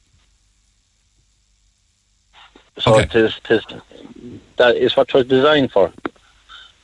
So 2.79 2.93
Okay. 2.95 3.03
it 3.03 3.15
is, 3.15 3.39
it 3.49 3.51
is, 3.51 3.65
that 4.59 4.75
is 4.77 4.95
what 4.95 5.09
it 5.09 5.13
was 5.15 5.25
designed 5.25 5.71
for. 5.71 5.91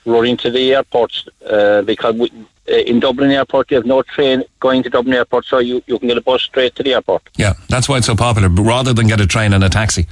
Running 0.05 0.37
to 0.37 0.49
the 0.51 0.73
airports 0.73 1.27
uh, 1.49 1.81
because 1.83 2.13
we, 2.15 2.31
uh, 2.69 2.75
in 2.75 2.99
Dublin 2.99 3.31
Airport, 3.31 3.71
you 3.71 3.77
have 3.77 3.85
no 3.85 4.01
train 4.03 4.43
going 4.59 4.83
to 4.83 4.89
Dublin 4.89 5.15
Airport, 5.15 5.45
so 5.45 5.57
you, 5.59 5.81
you 5.87 5.97
can 5.99 6.07
get 6.07 6.17
a 6.17 6.21
bus 6.21 6.41
straight 6.43 6.75
to 6.75 6.83
the 6.83 6.93
airport. 6.93 7.23
Yeah, 7.37 7.53
that's 7.69 7.87
why 7.89 7.97
it's 7.97 8.05
so 8.07 8.15
popular. 8.15 8.49
Rather 8.49 8.93
than 8.93 9.07
get 9.07 9.19
a 9.21 9.25
train 9.25 9.53
and 9.53 9.63
a 9.63 9.69
taxi. 9.69 10.05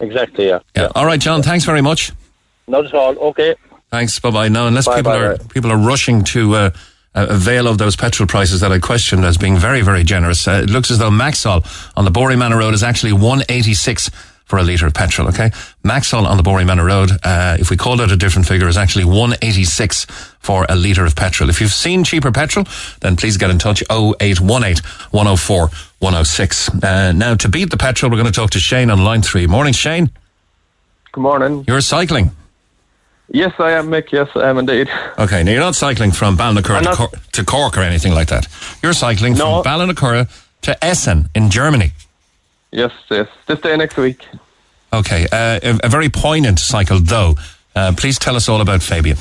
Exactly, 0.00 0.48
yeah. 0.48 0.58
Yeah. 0.76 0.88
All 0.96 1.06
right, 1.06 1.20
John. 1.20 1.42
Thanks 1.42 1.64
very 1.64 1.82
much. 1.82 2.12
Not 2.66 2.86
at 2.86 2.94
all. 2.94 3.16
Okay. 3.30 3.54
Thanks. 3.90 4.18
Bye 4.18 4.30
bye. 4.30 4.48
Now, 4.48 4.66
unless 4.66 4.86
Bye, 4.86 4.96
people 4.96 5.12
bye, 5.12 5.18
are 5.18 5.36
bye. 5.36 5.44
people 5.54 5.70
are 5.70 5.78
rushing 5.78 6.24
to 6.24 6.54
uh, 6.54 6.70
uh, 7.14 7.26
avail 7.30 7.68
of 7.68 7.78
those 7.78 7.94
petrol 7.94 8.26
prices 8.26 8.60
that 8.62 8.72
I 8.72 8.78
questioned 8.80 9.24
as 9.24 9.36
being 9.36 9.56
very 9.56 9.82
very 9.82 10.02
generous. 10.02 10.48
Uh, 10.48 10.62
it 10.64 10.70
looks 10.70 10.90
as 10.90 10.98
though 10.98 11.10
Maxol 11.10 11.62
on 11.96 12.04
the 12.04 12.10
Boreenmanna 12.10 12.58
Road 12.58 12.74
is 12.74 12.82
actually 12.82 13.12
one 13.12 13.42
eighty 13.48 13.74
six 13.74 14.10
for 14.52 14.58
a 14.58 14.62
litre 14.62 14.86
of 14.86 14.92
petrol. 14.92 15.28
Okay, 15.28 15.48
Maxol 15.82 16.26
on 16.26 16.36
the 16.36 16.42
Boreenmanna 16.42 16.84
Road, 16.84 17.10
uh, 17.24 17.56
if 17.58 17.70
we 17.70 17.76
called 17.78 18.02
it 18.02 18.12
a 18.12 18.18
different 18.18 18.46
figure, 18.46 18.68
is 18.68 18.76
actually 18.76 19.06
one 19.06 19.32
eighty 19.40 19.64
six 19.64 20.04
for 20.40 20.66
a 20.68 20.74
litre 20.76 21.06
of 21.06 21.16
petrol. 21.16 21.48
If 21.48 21.58
you've 21.62 21.72
seen 21.72 22.04
cheaper 22.04 22.30
petrol, 22.30 22.66
then 23.00 23.16
please 23.16 23.38
get 23.38 23.48
in 23.48 23.58
touch 23.58 23.82
0818 23.90 24.84
104 25.10 25.70
106. 26.00 26.68
Uh, 26.84 27.12
now, 27.12 27.34
to 27.34 27.48
beat 27.48 27.70
the 27.70 27.78
petrol, 27.78 28.10
we're 28.10 28.18
going 28.18 28.26
to 28.26 28.38
talk 28.40 28.50
to 28.50 28.58
Shane 28.60 28.90
on 28.90 29.02
line 29.02 29.22
three. 29.22 29.46
Morning, 29.46 29.72
Shane. 29.72 30.10
Good 31.12 31.22
morning. 31.22 31.64
You're 31.66 31.80
cycling. 31.80 32.32
Yes, 33.30 33.54
I 33.58 33.70
am, 33.70 33.88
Mick. 33.88 34.12
Yes, 34.12 34.28
I 34.36 34.50
am 34.50 34.58
indeed. 34.58 34.90
Okay, 35.18 35.42
now 35.44 35.50
you're 35.52 35.60
not 35.60 35.76
cycling 35.76 36.12
from 36.12 36.36
Ballinacurra 36.36 36.82
to, 36.82 36.92
Cor- 36.94 37.10
to 37.32 37.44
Cork 37.46 37.78
or 37.78 37.80
anything 37.80 38.12
like 38.12 38.28
that. 38.28 38.46
You're 38.82 38.92
cycling 38.92 39.32
No. 39.32 39.62
from 39.62 39.72
Ballinacurra 39.72 40.28
to 40.62 40.84
Essen 40.84 41.30
in 41.34 41.48
Germany. 41.48 41.92
Yes, 42.70 42.92
yes. 43.10 43.28
This 43.46 43.60
day 43.60 43.76
next 43.76 43.98
week. 43.98 44.26
Okay, 44.92 45.26
uh, 45.32 45.58
a, 45.62 45.80
a 45.84 45.88
very 45.88 46.08
poignant 46.08 46.58
cycle 46.58 46.98
though. 47.00 47.34
Uh, 47.74 47.92
please 47.96 48.18
tell 48.18 48.36
us 48.36 48.48
all 48.48 48.60
about 48.60 48.82
Fabian. 48.82 49.16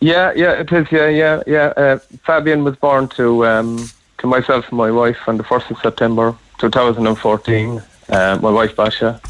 Yeah, 0.00 0.32
yeah, 0.34 0.52
it 0.52 0.70
is. 0.72 0.90
Yeah, 0.90 1.08
yeah, 1.08 1.42
yeah. 1.46 1.66
Uh, 1.76 1.98
Fabian 2.26 2.64
was 2.64 2.76
born 2.76 3.08
to 3.10 3.46
um, 3.46 3.88
to 4.18 4.26
myself 4.26 4.68
and 4.68 4.76
my 4.76 4.90
wife 4.90 5.18
on 5.26 5.36
the 5.36 5.44
first 5.44 5.70
of 5.70 5.78
September, 5.78 6.34
two 6.58 6.68
thousand 6.70 7.06
and 7.06 7.18
fourteen. 7.18 7.82
Uh, 8.08 8.38
my 8.42 8.50
wife 8.50 8.76
Basha. 8.76 9.20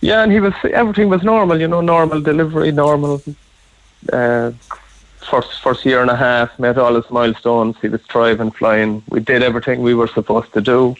Yeah, 0.00 0.22
and 0.22 0.32
he 0.32 0.40
was 0.40 0.52
everything 0.64 1.08
was 1.08 1.22
normal. 1.22 1.60
You 1.60 1.68
know, 1.68 1.80
normal 1.80 2.20
delivery, 2.20 2.72
normal. 2.72 3.22
Uh, 4.12 4.50
first 5.30 5.62
first 5.62 5.86
year 5.86 6.02
and 6.02 6.10
a 6.10 6.16
half, 6.16 6.58
met 6.58 6.76
all 6.76 6.94
his 6.94 7.08
milestones. 7.10 7.76
He 7.80 7.88
was 7.88 8.02
thriving, 8.02 8.50
flying. 8.50 9.02
We 9.08 9.20
did 9.20 9.42
everything 9.42 9.80
we 9.80 9.94
were 9.94 10.08
supposed 10.08 10.52
to 10.52 10.60
do. 10.60 10.96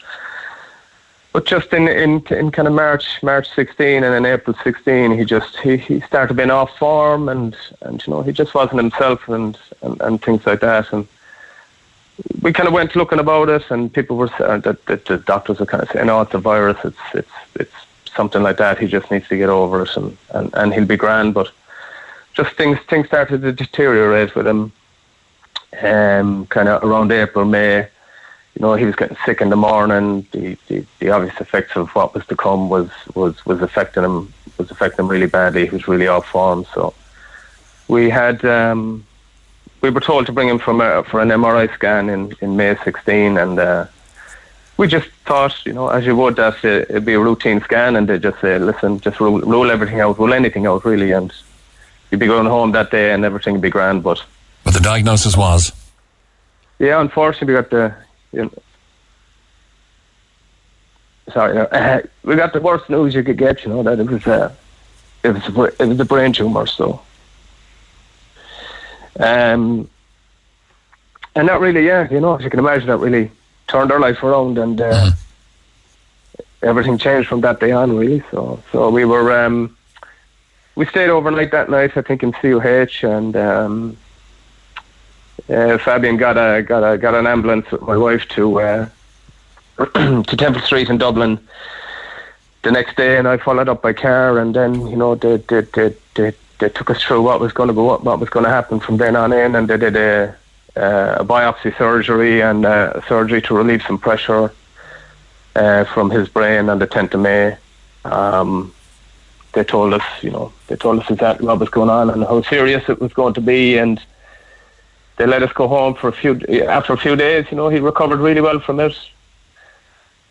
But 1.32 1.46
just 1.46 1.72
in, 1.72 1.88
in 1.88 2.22
in 2.30 2.50
kind 2.50 2.68
of 2.68 2.74
March 2.74 3.22
March 3.22 3.48
16 3.54 4.04
and 4.04 4.14
in 4.14 4.26
April 4.26 4.54
16, 4.62 5.18
he 5.18 5.24
just 5.24 5.56
he, 5.60 5.78
he 5.78 6.00
started 6.02 6.34
being 6.36 6.50
off 6.50 6.76
form 6.76 7.28
and 7.30 7.56
and 7.80 8.06
you 8.06 8.12
know 8.12 8.20
he 8.22 8.32
just 8.32 8.54
wasn't 8.54 8.80
himself 8.80 9.26
and 9.28 9.58
and, 9.80 10.00
and 10.02 10.22
things 10.22 10.44
like 10.46 10.60
that. 10.60 10.92
And 10.92 11.08
we 12.42 12.52
kind 12.52 12.66
of 12.66 12.74
went 12.74 12.94
looking 12.94 13.18
about 13.18 13.48
it 13.48 13.70
and 13.70 13.92
people 13.92 14.18
were 14.18 14.28
saying 14.38 14.60
that, 14.60 14.84
that 14.86 15.06
the 15.06 15.18
doctors 15.18 15.58
were 15.58 15.66
kind 15.66 15.82
of 15.82 15.90
saying 15.90 16.10
oh 16.10 16.20
it's 16.20 16.34
a 16.34 16.38
virus. 16.38 16.76
It's 16.84 16.98
it's 17.14 17.30
it's 17.54 17.74
something 18.14 18.42
like 18.42 18.58
that. 18.58 18.78
He 18.78 18.86
just 18.86 19.10
needs 19.10 19.26
to 19.28 19.38
get 19.38 19.48
over 19.48 19.84
it 19.84 19.96
and 19.96 20.16
and, 20.34 20.50
and 20.52 20.74
he'll 20.74 20.84
be 20.84 20.98
grand. 20.98 21.32
But 21.32 21.50
just 22.34 22.54
things 22.56 22.78
things 22.90 23.06
started 23.06 23.40
to 23.40 23.52
deteriorate 23.52 24.34
with 24.34 24.46
him 24.46 24.72
um 25.82 26.46
kind 26.48 26.68
of 26.68 26.84
around 26.84 27.10
April 27.10 27.46
May 27.46 27.88
you 28.54 28.62
know, 28.62 28.74
he 28.74 28.84
was 28.84 28.96
getting 28.96 29.16
sick 29.24 29.40
in 29.40 29.50
the 29.50 29.56
morning. 29.56 30.26
The, 30.32 30.56
the, 30.68 30.84
the 30.98 31.10
obvious 31.10 31.40
effects 31.40 31.76
of 31.76 31.88
what 31.90 32.14
was 32.14 32.26
to 32.26 32.36
come 32.36 32.68
was, 32.68 32.90
was, 33.14 33.44
was 33.46 33.62
affecting 33.62 34.04
him 34.04 34.32
was 34.58 34.70
affecting 34.70 35.04
him 35.04 35.10
really 35.10 35.26
badly. 35.26 35.66
He 35.66 35.70
was 35.70 35.88
really 35.88 36.06
off 36.06 36.26
form. 36.26 36.66
So 36.74 36.94
we 37.88 38.10
had 38.10 38.44
um, 38.44 39.06
we 39.80 39.90
were 39.90 40.00
told 40.00 40.26
to 40.26 40.32
bring 40.32 40.48
him 40.48 40.58
from 40.58 40.80
a, 40.80 41.02
for 41.04 41.20
an 41.20 41.30
MRI 41.30 41.72
scan 41.74 42.10
in, 42.10 42.34
in 42.40 42.56
May 42.56 42.76
16, 42.84 43.38
and 43.38 43.58
uh, 43.58 43.86
we 44.76 44.86
just 44.86 45.08
thought, 45.24 45.64
you 45.64 45.72
know, 45.72 45.88
as 45.88 46.04
you 46.04 46.14
would, 46.14 46.36
that 46.36 46.62
it, 46.64 46.90
it'd 46.90 47.04
be 47.06 47.14
a 47.14 47.20
routine 47.20 47.60
scan, 47.62 47.96
and 47.96 48.08
they'd 48.08 48.22
just 48.22 48.40
say, 48.40 48.58
listen, 48.58 49.00
just 49.00 49.18
rule, 49.18 49.40
rule 49.40 49.70
everything 49.70 50.00
out, 50.00 50.18
rule 50.18 50.34
anything 50.34 50.66
out, 50.66 50.84
really, 50.84 51.12
and 51.12 51.32
you'd 52.10 52.20
be 52.20 52.26
going 52.26 52.46
home 52.46 52.72
that 52.72 52.90
day, 52.90 53.12
and 53.12 53.24
everything 53.24 53.54
would 53.54 53.62
be 53.62 53.70
grand. 53.70 54.02
But 54.02 54.22
But 54.62 54.74
the 54.74 54.80
diagnosis 54.80 55.36
was 55.36 55.72
yeah, 56.82 57.00
unfortunately, 57.00 57.54
we 57.54 57.60
got 57.60 57.70
the. 57.70 57.94
You 58.32 58.44
know, 58.44 58.52
sorry, 61.32 61.54
no, 61.54 62.02
we 62.24 62.36
got 62.36 62.52
the 62.52 62.60
worst 62.60 62.88
news 62.88 63.14
you 63.14 63.22
could 63.22 63.36
get. 63.36 63.64
You 63.64 63.70
know 63.70 63.82
that 63.82 63.98
it 63.98 64.06
was 64.08 64.26
uh, 64.26 64.52
it 65.22 65.30
was 65.30 65.42
a, 65.48 65.82
it 65.82 65.88
was 65.88 66.00
a 66.00 66.04
brain 66.04 66.32
tumor. 66.32 66.66
So, 66.66 67.00
um, 69.18 69.88
and 71.34 71.48
that 71.48 71.60
really, 71.60 71.86
yeah, 71.86 72.08
you 72.10 72.20
know, 72.20 72.36
as 72.36 72.44
you 72.44 72.50
can 72.50 72.58
imagine, 72.58 72.88
that 72.88 72.98
really 72.98 73.30
turned 73.68 73.92
our 73.92 74.00
life 74.00 74.22
around, 74.22 74.58
and 74.58 74.80
uh, 74.80 75.10
everything 76.62 76.98
changed 76.98 77.28
from 77.28 77.42
that 77.42 77.60
day 77.60 77.72
on. 77.72 77.96
Really, 77.96 78.22
so 78.30 78.62
so 78.72 78.88
we 78.88 79.04
were 79.04 79.44
um, 79.44 79.76
we 80.74 80.86
stayed 80.86 81.10
overnight 81.10 81.50
that 81.50 81.68
night, 81.68 81.96
I 81.96 82.02
think, 82.02 82.22
in 82.22 82.32
CUH, 82.32 83.04
and. 83.04 83.36
Um, 83.36 83.96
uh, 85.48 85.78
Fabian 85.78 86.16
got 86.16 86.36
a 86.36 86.62
got 86.62 86.82
a 86.84 86.98
got 86.98 87.14
an 87.14 87.26
ambulance 87.26 87.70
with 87.70 87.82
my 87.82 87.96
wife 87.96 88.26
to 88.30 88.60
uh, 88.60 88.88
to 90.22 90.36
Temple 90.36 90.62
Street 90.62 90.88
in 90.88 90.98
Dublin 90.98 91.38
the 92.62 92.70
next 92.70 92.96
day, 92.96 93.18
and 93.18 93.26
I 93.26 93.36
followed 93.38 93.68
up 93.68 93.82
by 93.82 93.92
car, 93.92 94.38
and 94.38 94.54
then 94.54 94.86
you 94.86 94.96
know 94.96 95.14
they 95.14 95.38
they 95.38 95.62
they, 95.62 95.94
they, 96.14 96.32
they 96.58 96.68
took 96.68 96.90
us 96.90 97.02
through 97.02 97.22
what 97.22 97.40
was 97.40 97.52
going 97.52 97.68
to 97.68 97.74
go 97.74 97.96
what 97.98 98.20
was 98.20 98.28
going 98.28 98.44
to 98.44 98.50
happen 98.50 98.80
from 98.80 98.96
then 98.96 99.16
on 99.16 99.32
in, 99.32 99.54
and 99.56 99.68
they 99.68 99.76
did 99.76 99.96
a 99.96 100.36
a 100.76 101.24
biopsy 101.24 101.76
surgery 101.76 102.40
and 102.40 102.64
uh, 102.64 103.00
surgery 103.06 103.42
to 103.42 103.54
relieve 103.54 103.82
some 103.82 103.98
pressure 103.98 104.52
uh, 105.54 105.84
from 105.84 106.10
his 106.10 106.28
brain 106.28 106.68
on 106.68 106.78
the 106.78 106.86
10th 106.86 107.14
of 107.14 107.20
May. 107.20 107.56
Um, 108.04 108.72
they 109.52 109.64
told 109.64 109.92
us, 109.92 110.02
you 110.22 110.30
know, 110.30 110.52
they 110.68 110.76
told 110.76 110.98
us 111.00 111.10
exactly 111.10 111.46
what 111.46 111.58
was 111.60 111.68
going 111.68 111.90
on 111.90 112.08
and 112.08 112.24
how 112.24 112.40
serious 112.42 112.88
it 112.88 113.00
was 113.00 113.12
going 113.12 113.34
to 113.34 113.40
be, 113.40 113.76
and 113.76 114.02
they 115.22 115.28
let 115.28 115.44
us 115.44 115.52
go 115.52 115.68
home 115.68 115.94
for 115.94 116.08
a 116.08 116.12
few. 116.12 116.32
After 116.66 116.92
a 116.92 116.96
few 116.96 117.14
days, 117.14 117.46
you 117.48 117.56
know, 117.56 117.68
he 117.68 117.78
recovered 117.78 118.18
really 118.18 118.40
well 118.40 118.58
from 118.58 118.80
it. 118.80 118.98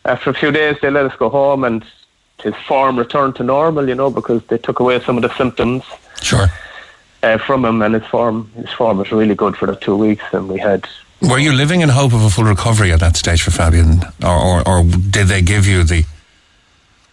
After 0.03 0.31
a 0.31 0.33
few 0.33 0.51
days, 0.51 0.75
they 0.81 0.91
let 0.91 1.05
us 1.05 1.15
go 1.17 1.29
home, 1.29 1.63
and 1.63 1.85
his 2.43 2.55
form 2.67 2.99
returned 2.99 3.37
to 3.37 3.43
normal. 3.43 3.87
You 3.87 3.95
know, 3.95 4.09
because 4.09 4.43
they 4.47 4.57
took 4.57 4.81
away 4.81 4.99
some 4.99 5.15
of 5.15 5.23
the 5.23 5.33
symptoms 5.37 5.85
sure. 6.21 6.47
uh, 7.23 7.37
from 7.37 7.63
him, 7.63 7.81
and 7.81 7.93
his 7.93 8.05
form 8.07 8.51
his 8.57 8.69
form 8.71 8.97
was 8.97 9.13
really 9.13 9.33
good 9.33 9.55
for 9.55 9.65
the 9.65 9.77
two 9.77 9.95
weeks. 9.95 10.25
And 10.33 10.49
we 10.49 10.59
had 10.59 10.89
Were 11.21 11.39
you 11.39 11.53
living 11.53 11.79
in 11.79 11.87
hope 11.87 12.11
of 12.11 12.21
a 12.21 12.29
full 12.29 12.43
recovery 12.43 12.91
at 12.91 12.99
that 12.99 13.15
stage 13.15 13.41
for 13.41 13.51
Fabian, 13.51 14.01
or 14.21 14.37
or, 14.49 14.67
or 14.67 14.83
did 14.83 15.27
they 15.27 15.41
give 15.41 15.65
you 15.67 15.85
the? 15.85 16.03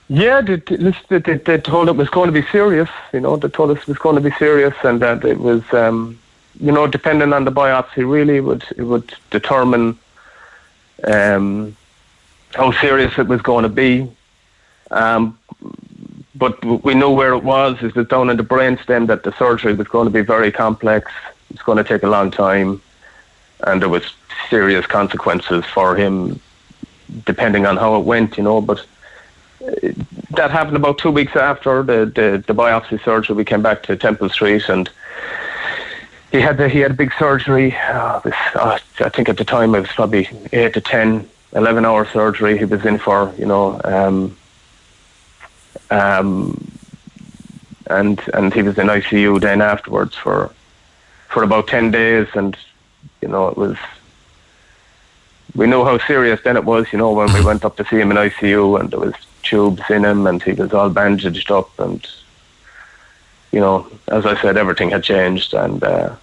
Yeah, 0.09 0.41
they, 0.41 0.57
they, 0.57 1.37
they, 1.37 1.59
told 1.59 1.89
it 1.89 1.97
was 1.97 2.09
going 2.09 2.33
to 2.33 2.41
be 2.41 2.47
serious. 2.51 2.89
You 3.13 3.21
know, 3.21 3.37
they 3.37 3.49
told 3.49 3.71
us 3.71 3.83
it 3.83 3.89
was 3.89 3.99
going 3.99 4.17
to 4.17 4.23
be 4.23 4.35
serious, 4.37 4.75
and 4.83 5.01
that 5.01 5.23
it 5.23 5.39
was, 5.39 5.63
um, 5.73 6.19
you 6.61 6.73
know, 6.73 6.87
depending 6.87 7.33
on 7.33 7.45
the 7.45 7.53
biopsy, 7.53 8.09
really, 8.09 8.41
would 8.41 8.65
it 8.77 8.83
would 8.83 9.15
determine 9.31 9.99
um, 11.05 11.77
how 12.55 12.73
serious 12.73 13.19
it 13.19 13.29
was 13.29 13.41
going 13.43 13.63
to 13.63 13.69
be. 13.69 14.11
Um, 14.91 15.39
but 16.35 16.65
we 16.65 16.95
knew 16.95 17.11
where 17.11 17.33
it 17.35 17.43
was. 17.43 17.77
It 17.83 17.95
was 17.95 18.07
down 18.09 18.31
in 18.31 18.37
the 18.37 18.45
brainstem 18.45 19.07
that 19.09 19.25
the 19.25 19.33
surgery 19.37 19.75
was 19.75 19.89
going 19.89 20.07
to 20.07 20.11
be 20.11 20.21
very 20.21 20.53
complex. 20.53 21.11
It's 21.51 21.63
going 21.63 21.79
to 21.79 21.85
take 21.85 22.03
a 22.03 22.09
long 22.09 22.31
time, 22.31 22.81
and 23.61 23.83
there 23.83 23.89
was 23.89 24.15
serious 24.49 24.87
consequences 24.87 25.65
for 25.65 25.97
him, 25.97 26.41
depending 27.25 27.67
on 27.67 27.77
how 27.77 27.97
it 27.99 28.05
went. 28.05 28.37
You 28.37 28.45
know, 28.45 28.61
but 28.61 28.85
that 30.31 30.51
happened 30.51 30.77
about 30.77 30.99
two 30.99 31.11
weeks 31.11 31.37
after 31.37 31.83
the, 31.83 32.07
the, 32.07 32.43
the 32.47 32.55
biopsy 32.55 33.03
surgery. 33.05 33.35
We 33.35 33.45
came 33.45 33.63
back 33.63 33.83
to 33.85 33.97
Temple 33.97 34.29
Street 34.29 34.69
and 34.69 34.89
he 36.31 36.41
had 36.41 36.57
the, 36.59 36.69
he 36.69 36.81
had 36.81 36.93
a 36.93 36.95
big 36.95 37.13
surgery. 37.19 37.75
Uh, 37.77 38.21
was, 38.25 38.35
uh, 38.55 38.79
I 39.01 39.09
think 39.09 39.29
at 39.29 39.37
the 39.37 39.45
time 39.45 39.75
it 39.75 39.81
was 39.81 39.91
probably 39.91 40.29
eight 40.53 40.75
to 40.75 40.81
10, 40.81 41.29
11 41.55 41.85
hour 41.85 42.07
surgery 42.07 42.59
he 42.59 42.65
was 42.65 42.85
in 42.85 42.99
for, 42.99 43.33
you 43.39 43.47
know. 43.47 43.81
Um, 43.85 44.37
um, 45.91 46.71
and 47.87 48.21
and 48.35 48.53
he 48.53 48.63
was 48.63 48.77
in 48.77 48.89
ICU 48.89 49.41
then 49.41 49.63
afterwards 49.63 50.15
for 50.15 50.53
for 51.29 51.43
about 51.43 51.69
10 51.69 51.91
days 51.91 52.27
and 52.35 52.55
you 53.23 53.29
know 53.29 53.49
it 53.49 53.57
was 53.57 53.79
we 55.55 55.67
knew 55.67 55.85
how 55.85 55.99
serious 55.99 56.41
then 56.45 56.57
it 56.57 56.65
was, 56.65 56.87
you 56.93 56.99
know, 56.99 57.13
when 57.13 57.33
we 57.33 57.45
went 57.51 57.65
up 57.65 57.77
to 57.77 57.85
see 57.85 57.97
him 57.97 58.11
in 58.11 58.17
ICU 58.17 58.81
and 58.81 58.91
there 58.91 59.01
was 59.01 59.15
tubes 59.43 59.83
in 59.91 60.05
him 60.05 60.27
and 60.27 60.43
he 60.43 60.53
was 60.53 60.73
all 60.73 60.91
bandaged 60.91 61.51
up 61.51 61.79
and, 61.79 62.07
you 63.53 63.61
know, 63.61 63.87
as 64.09 64.27
I 64.27 64.41
said, 64.41 64.57
everything 64.57 64.91
had 64.91 65.03
changed 65.03 65.55
and 65.55 65.83
uh, 65.83 66.15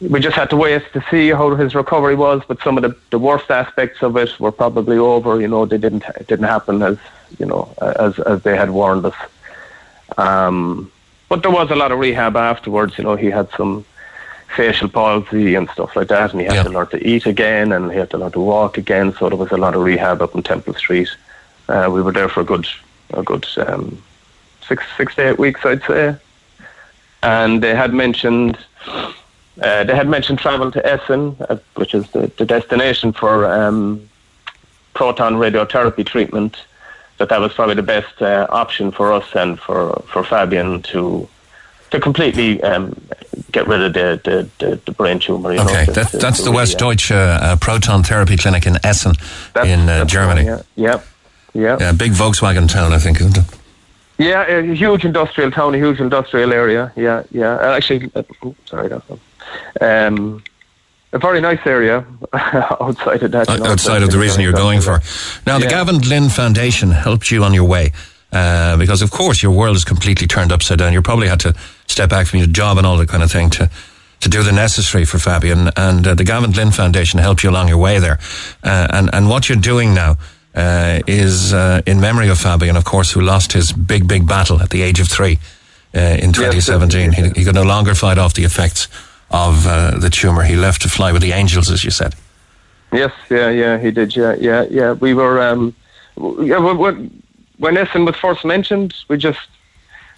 we 0.00 0.20
just 0.20 0.36
had 0.36 0.50
to 0.50 0.56
wait 0.56 0.82
to 0.92 1.02
see 1.10 1.30
how 1.30 1.54
his 1.54 1.74
recovery 1.74 2.14
was. 2.16 2.42
But 2.46 2.60
some 2.62 2.76
of 2.76 2.82
the, 2.82 2.94
the 3.10 3.18
worst 3.18 3.50
aspects 3.50 4.02
of 4.02 4.16
it 4.16 4.38
were 4.38 4.52
probably 4.52 4.98
over. 4.98 5.40
You 5.40 5.48
know, 5.48 5.64
they 5.64 5.78
didn't 5.78 6.04
it 6.20 6.26
didn't 6.26 6.46
happen 6.46 6.82
as 6.82 6.98
you 7.38 7.46
know 7.46 7.72
as 7.80 8.18
as 8.20 8.42
they 8.42 8.56
had 8.56 8.70
warned 8.70 9.06
us. 9.06 9.14
Um, 10.18 10.90
but 11.28 11.42
there 11.42 11.50
was 11.50 11.70
a 11.70 11.76
lot 11.76 11.92
of 11.92 11.98
rehab 11.98 12.36
afterwards. 12.36 12.98
You 12.98 13.04
know, 13.04 13.16
he 13.16 13.30
had 13.30 13.48
some 13.56 13.84
facial 14.54 14.88
palsy 14.88 15.54
and 15.54 15.68
stuff 15.70 15.96
like 15.96 16.08
that, 16.08 16.30
and 16.32 16.40
he 16.40 16.46
had 16.46 16.54
Yeah. 16.56 16.62
to 16.64 16.70
learn 16.70 16.86
to 16.88 17.06
eat 17.06 17.26
again, 17.26 17.72
and 17.72 17.90
he 17.90 17.98
had 17.98 18.10
to 18.10 18.18
learn 18.18 18.32
to 18.32 18.40
walk 18.40 18.78
again. 18.78 19.12
So 19.18 19.28
there 19.28 19.36
was 19.38 19.50
a 19.50 19.56
lot 19.56 19.74
of 19.74 19.82
rehab 19.82 20.22
up 20.22 20.34
in 20.34 20.42
Temple 20.42 20.74
Street. 20.74 21.08
Uh, 21.68 21.88
we 21.92 22.00
were 22.00 22.12
there 22.12 22.28
for 22.28 22.40
a 22.42 22.44
good, 22.44 22.66
a 23.14 23.22
good 23.22 23.46
um, 23.56 24.00
six, 24.68 24.84
six 24.96 25.14
to 25.16 25.30
eight 25.30 25.38
weeks, 25.38 25.64
I'd 25.64 25.82
say. 25.84 26.16
And 27.22 27.62
they 27.62 27.74
had 27.74 27.92
mentioned, 27.94 28.58
uh, 28.86 29.84
they 29.84 29.94
had 29.96 30.08
mentioned 30.08 30.38
travel 30.38 30.70
to 30.70 30.86
Essen, 30.86 31.36
uh, 31.48 31.56
which 31.74 31.94
is 31.94 32.08
the, 32.10 32.30
the 32.38 32.44
destination 32.44 33.12
for 33.12 33.44
um, 33.50 34.08
proton 34.94 35.34
radiotherapy 35.34 36.04
treatment. 36.06 36.56
That 37.18 37.30
that 37.30 37.40
was 37.40 37.54
probably 37.54 37.74
the 37.76 37.82
best 37.82 38.20
uh, 38.20 38.46
option 38.50 38.90
for 38.92 39.10
us 39.12 39.24
and 39.34 39.58
for, 39.58 40.02
for 40.12 40.22
Fabian 40.22 40.82
to 40.92 41.28
to 41.90 42.00
completely 42.00 42.60
um, 42.62 43.00
get 43.52 43.66
rid 43.68 43.80
of 43.80 43.92
the, 43.94 44.20
the, 44.24 44.50
the, 44.66 44.76
the 44.86 44.90
brain 44.92 45.20
tumor. 45.20 45.52
You 45.54 45.60
Okay, 45.60 45.86
know, 45.86 45.92
that, 45.94 46.08
to- 46.08 46.18
that's 46.18 46.38
to 46.38 46.44
the 46.44 46.50
really, 46.50 46.56
West 46.62 46.74
uh, 46.74 46.78
Deutsche 46.78 47.10
uh, 47.12 47.56
Proton 47.60 48.02
Therapy 48.02 48.36
Clinic 48.36 48.66
in 48.66 48.76
Essen 48.84 49.12
that's- 49.54 49.72
in 49.72 49.82
uh, 49.88 49.98
that's 49.98 50.12
Germany. 50.12 50.44
one, 50.50 50.62
yeah, 50.74 51.00
yeah, 51.54 51.62
yeah. 51.62 51.76
Yeah, 51.80 51.92
big 51.92 52.12
Volkswagen 52.12 52.68
town, 52.68 52.92
I 52.92 52.98
think, 52.98 53.20
isn't 53.20 53.38
it? 53.38 53.44
Yeah, 54.18 54.46
a 54.46 54.62
huge 54.74 55.04
industrial 55.04 55.50
town, 55.50 55.74
a 55.74 55.78
huge 55.78 56.00
industrial 56.00 56.52
area. 56.52 56.92
Yeah, 56.96 57.22
yeah. 57.30 57.56
Uh, 57.56 57.76
Actually, 57.76 58.10
uh, 58.14 58.22
sorry, 58.64 58.88
that's 58.88 59.04
not. 59.10 59.18
Um, 59.80 60.42
a 61.12 61.18
very 61.18 61.40
nice 61.40 61.60
area 61.66 62.04
outside 62.32 63.22
of 63.22 63.30
that. 63.32 63.48
you 63.48 63.64
outside 63.64 64.02
of 64.02 64.10
the 64.10 64.18
reason 64.18 64.40
you're 64.42 64.52
going 64.52 64.80
for. 64.80 65.00
Now, 65.46 65.58
the 65.58 65.64
Yeah. 65.64 65.70
Gavin 65.70 65.98
Glynn 65.98 66.28
Foundation 66.30 66.90
helped 66.90 67.30
you 67.30 67.44
on 67.44 67.54
your 67.54 67.64
way 67.64 67.92
uh, 68.32 68.76
because, 68.76 69.02
of 69.02 69.10
course, 69.10 69.42
your 69.42 69.52
world 69.52 69.76
is 69.76 69.84
completely 69.84 70.26
turned 70.26 70.50
upside 70.52 70.78
down. 70.78 70.92
You 70.92 71.02
probably 71.02 71.28
had 71.28 71.40
to 71.40 71.54
step 71.86 72.10
back 72.10 72.26
from 72.26 72.38
your 72.40 72.48
job 72.48 72.76
and 72.78 72.86
all 72.86 72.96
that 72.98 73.08
kind 73.08 73.22
of 73.22 73.30
thing 73.30 73.50
to 73.50 73.70
to 74.18 74.30
do 74.30 74.42
the 74.42 74.50
necessary 74.52 75.04
for 75.04 75.18
Fabian. 75.18 75.68
And 75.76 76.06
uh, 76.06 76.14
the 76.14 76.24
Gavin 76.24 76.50
Glynn 76.50 76.70
Foundation 76.70 77.20
helped 77.20 77.44
you 77.44 77.50
along 77.50 77.68
your 77.68 77.76
way 77.78 77.98
there. 77.98 78.18
Uh, 78.64 78.86
and 78.90 79.10
and 79.14 79.28
what 79.28 79.48
you're 79.48 79.58
doing 79.60 79.94
now. 79.94 80.16
Uh, 80.56 81.02
is 81.06 81.52
uh, 81.52 81.82
in 81.86 82.00
memory 82.00 82.28
of 82.30 82.38
Fabian, 82.38 82.76
of 82.76 82.84
course, 82.84 83.12
who 83.12 83.20
lost 83.20 83.52
his 83.52 83.72
big, 83.72 84.08
big 84.08 84.26
battle 84.26 84.58
at 84.62 84.70
the 84.70 84.80
age 84.80 85.00
of 85.00 85.06
three 85.06 85.38
uh, 85.94 86.00
in 86.00 86.32
2017. 86.32 87.12
he, 87.12 87.28
he 87.30 87.44
could 87.44 87.54
no 87.54 87.62
longer 87.62 87.94
fight 87.94 88.16
off 88.16 88.32
the 88.32 88.44
effects 88.44 88.88
of 89.30 89.66
uh, 89.66 89.98
the 89.98 90.08
tumour. 90.08 90.44
He 90.44 90.56
left 90.56 90.80
to 90.82 90.88
fly 90.88 91.12
with 91.12 91.20
the 91.20 91.32
angels, 91.32 91.70
as 91.70 91.84
you 91.84 91.90
said. 91.90 92.14
Yes, 92.90 93.12
yeah, 93.28 93.50
yeah, 93.50 93.76
he 93.78 93.90
did. 93.90 94.16
Yeah, 94.16 94.34
yeah, 94.40 94.64
yeah. 94.70 94.92
We 94.92 95.12
were, 95.12 95.42
um, 95.42 95.74
yeah, 96.40 96.56
when- 96.58 96.78
when 96.78 97.22
when 97.58 97.76
Essen 97.76 98.04
was 98.06 98.16
first 98.16 98.42
mentioned, 98.44 98.94
we 99.08 99.18
just 99.18 99.40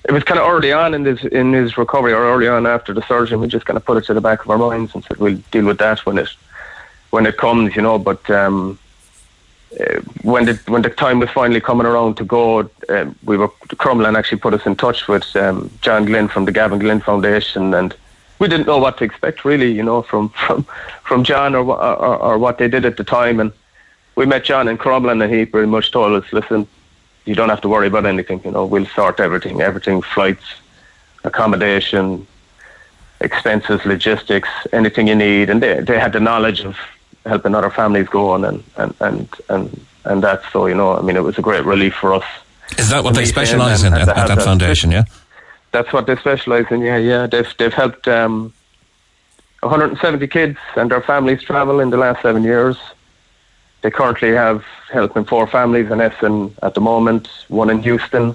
it 0.08 0.12
was 0.12 0.22
kind 0.22 0.38
of 0.38 0.46
early 0.48 0.72
on 0.72 0.94
in 0.94 1.04
his 1.04 1.24
in 1.24 1.52
his 1.52 1.76
recovery, 1.76 2.12
or 2.12 2.22
early 2.22 2.46
on 2.46 2.64
after 2.66 2.94
the 2.94 3.02
surgery. 3.02 3.36
We 3.38 3.48
just 3.48 3.66
kind 3.66 3.76
of 3.76 3.84
put 3.84 3.96
it 3.96 4.04
to 4.06 4.14
the 4.14 4.20
back 4.20 4.44
of 4.44 4.50
our 4.50 4.58
minds 4.58 4.94
and 4.94 5.02
said 5.04 5.16
we'll 5.16 5.40
deal 5.50 5.64
with 5.66 5.78
that 5.78 6.06
when 6.06 6.16
it 6.18 6.28
when 7.10 7.26
it 7.26 7.36
comes, 7.38 7.74
you 7.74 7.82
know. 7.82 7.98
But 7.98 8.28
um, 8.30 8.78
uh, 9.78 10.00
when 10.22 10.46
the 10.46 10.54
when 10.66 10.82
the 10.82 10.90
time 10.90 11.18
was 11.18 11.30
finally 11.30 11.60
coming 11.60 11.86
around 11.86 12.16
to 12.16 12.24
go, 12.24 12.70
uh, 12.88 13.10
we 13.24 13.36
were 13.36 13.48
Crumlin 13.76 14.16
actually 14.16 14.38
put 14.38 14.54
us 14.54 14.64
in 14.64 14.76
touch 14.76 15.08
with 15.08 15.36
um, 15.36 15.70
John 15.82 16.06
Glynn 16.06 16.28
from 16.28 16.46
the 16.46 16.52
Gavin 16.52 16.78
Glynn 16.78 17.00
Foundation, 17.00 17.74
and 17.74 17.94
we 18.38 18.48
didn't 18.48 18.66
know 18.66 18.78
what 18.78 18.96
to 18.98 19.04
expect 19.04 19.44
really, 19.44 19.70
you 19.70 19.82
know, 19.82 20.02
from 20.02 20.28
from 20.46 20.64
from 21.04 21.22
John 21.22 21.54
or, 21.54 21.64
or 21.64 22.16
or 22.16 22.38
what 22.38 22.58
they 22.58 22.68
did 22.68 22.84
at 22.86 22.96
the 22.96 23.04
time, 23.04 23.40
and 23.40 23.52
we 24.16 24.24
met 24.24 24.44
John 24.44 24.68
in 24.68 24.78
Crumlin, 24.78 25.22
and 25.22 25.32
he 25.32 25.44
pretty 25.44 25.68
much 25.68 25.92
told 25.92 26.12
us, 26.22 26.32
listen, 26.32 26.66
you 27.26 27.34
don't 27.34 27.50
have 27.50 27.60
to 27.60 27.68
worry 27.68 27.88
about 27.88 28.06
anything, 28.06 28.40
you 28.44 28.50
know, 28.50 28.64
we'll 28.64 28.86
sort 28.86 29.20
everything, 29.20 29.60
everything, 29.60 30.00
flights, 30.00 30.44
accommodation, 31.24 32.26
expenses, 33.20 33.84
logistics, 33.84 34.48
anything 34.72 35.08
you 35.08 35.14
need, 35.14 35.50
and 35.50 35.62
they 35.62 35.80
they 35.80 35.98
had 35.98 36.14
the 36.14 36.20
knowledge 36.20 36.64
of 36.64 36.78
helping 37.28 37.54
other 37.54 37.70
families 37.70 38.08
go 38.08 38.30
on 38.30 38.44
and 38.44 38.64
and 38.76 38.94
and 39.00 39.28
and, 39.48 39.86
and 40.04 40.22
that. 40.22 40.42
So 40.52 40.66
you 40.66 40.74
know, 40.74 40.96
I 40.96 41.02
mean, 41.02 41.16
it 41.16 41.22
was 41.22 41.38
a 41.38 41.42
great 41.42 41.64
relief 41.64 41.94
for 41.94 42.14
us. 42.14 42.24
Is 42.76 42.90
that 42.90 43.04
what 43.04 43.14
they 43.14 43.24
specialise 43.24 43.82
in 43.82 43.94
and 43.94 44.02
at, 44.02 44.16
at 44.16 44.28
that 44.28 44.42
foundation? 44.42 44.90
Yeah. 44.90 45.04
That's 45.72 45.92
what 45.92 46.06
they 46.06 46.16
specialise 46.16 46.66
in. 46.70 46.80
Yeah, 46.80 46.96
yeah. 46.96 47.26
They've 47.26 47.52
they've 47.58 47.72
helped 47.72 48.08
um, 48.08 48.52
170 49.60 50.26
kids 50.28 50.58
and 50.76 50.90
their 50.90 51.02
families 51.02 51.42
travel 51.42 51.80
in 51.80 51.90
the 51.90 51.96
last 51.96 52.22
seven 52.22 52.42
years. 52.42 52.76
They 53.82 53.90
currently 53.90 54.32
have 54.32 54.64
helping 54.90 55.24
four 55.24 55.46
families 55.46 55.90
in 55.90 56.00
Essen 56.00 56.54
at 56.62 56.74
the 56.74 56.80
moment, 56.80 57.28
one 57.48 57.70
in 57.70 57.80
Houston, 57.82 58.34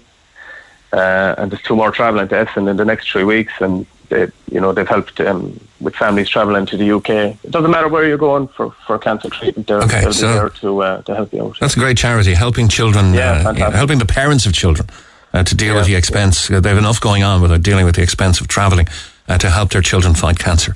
uh, 0.93 1.35
and 1.37 1.51
there's 1.51 1.61
two 1.63 1.75
more 1.75 1.91
travelling 1.91 2.27
to 2.29 2.37
Essen 2.37 2.67
in 2.67 2.77
the 2.77 2.85
next 2.85 3.11
three 3.11 3.23
weeks. 3.23 3.53
And 3.59 3.85
they, 4.13 4.27
you 4.53 4.59
know, 4.61 4.71
they've 4.73 4.87
helped 4.87 5.19
um, 5.19 5.59
with 5.79 5.95
families 5.95 6.29
travelling 6.29 6.65
to 6.67 6.77
the 6.77 6.91
UK. 6.97 7.09
It 7.43 7.51
doesn't 7.51 7.71
matter 7.71 7.87
where 7.89 8.05
you're 8.07 8.17
going 8.29 8.47
for, 8.55 8.71
for 8.85 8.97
cancer 8.99 9.29
treatment; 9.29 9.67
they're, 9.67 9.81
Okay, 9.83 10.01
they'll 10.01 10.13
so- 10.13 10.27
be 10.27 10.33
there 10.39 10.49
to 10.61 10.83
uh, 10.83 11.01
to 11.07 11.15
help 11.15 11.33
you 11.33 11.41
out. 11.45 11.57
That's 11.59 11.75
a 11.75 11.79
great 11.79 11.97
charity, 11.97 12.33
helping 12.35 12.69
children, 12.69 13.13
Yeah, 13.13 13.43
uh, 13.49 13.71
helping 13.71 13.99
the 13.99 14.05
parents 14.05 14.45
of 14.45 14.53
children 14.53 14.87
uh, 15.33 15.43
to 15.43 15.55
deal 15.55 15.75
with 15.75 15.85
the 15.85 15.95
expense. 15.95 16.49
Uh, 16.49 16.59
They 16.61 16.69
have 16.69 16.77
enough 16.85 16.99
going 16.99 17.23
on 17.23 17.41
without 17.41 17.61
dealing 17.63 17.85
with 17.85 17.95
the 17.95 18.01
expense 18.03 18.41
of 18.41 18.47
travelling 18.47 18.87
uh, 19.27 19.37
to 19.37 19.47
help 19.49 19.69
their 19.69 19.81
children 19.83 20.13
fight 20.15 20.37
cancer. 20.39 20.73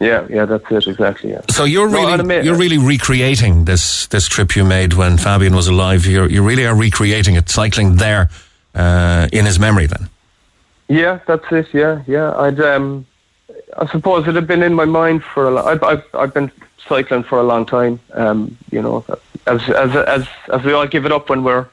Yeah, 0.00 0.26
yeah, 0.30 0.46
that's 0.46 0.70
it 0.70 0.86
exactly. 0.86 1.30
Yeah. 1.30 1.40
So 1.50 1.64
you're 1.64 1.88
really 1.88 2.12
I 2.12 2.22
mean- 2.22 2.44
you're 2.44 2.60
really 2.64 2.78
recreating 2.78 3.64
this 3.66 4.06
this 4.08 4.28
trip 4.28 4.54
you 4.56 4.64
made 4.64 4.92
when 4.94 5.18
Fabian 5.18 5.54
was 5.54 5.68
alive. 5.68 6.06
You're, 6.06 6.30
you 6.30 6.48
really 6.48 6.66
are 6.66 6.76
recreating 6.82 7.36
it, 7.36 7.48
cycling 7.50 7.96
there 7.98 8.28
uh, 8.74 9.26
in 9.32 9.44
his 9.46 9.58
memory. 9.58 9.86
Then 9.88 10.08
Yeah, 10.88 11.20
that's 11.26 11.44
it. 11.52 11.68
Yeah, 11.72 12.02
yeah. 12.06 12.34
I'd, 12.36 12.60
um, 12.60 13.06
I 13.76 13.86
suppose 13.86 14.26
it 14.26 14.34
had 14.34 14.46
been 14.46 14.62
in 14.62 14.74
my 14.74 14.86
mind 14.86 15.22
for 15.22 15.48
a 15.48 15.50
long. 15.50 15.68
I've, 15.68 15.82
I've, 15.82 16.04
I've 16.14 16.34
been 16.34 16.50
cycling 16.88 17.22
for 17.22 17.38
a 17.38 17.42
long 17.42 17.66
time. 17.66 18.00
Um, 18.14 18.56
you 18.70 18.80
know, 18.80 19.04
as 19.46 19.68
as 19.68 19.94
as 19.94 20.26
as 20.52 20.64
we 20.64 20.72
all 20.72 20.86
give 20.86 21.04
it 21.04 21.12
up 21.12 21.28
when 21.28 21.44
we're 21.44 21.66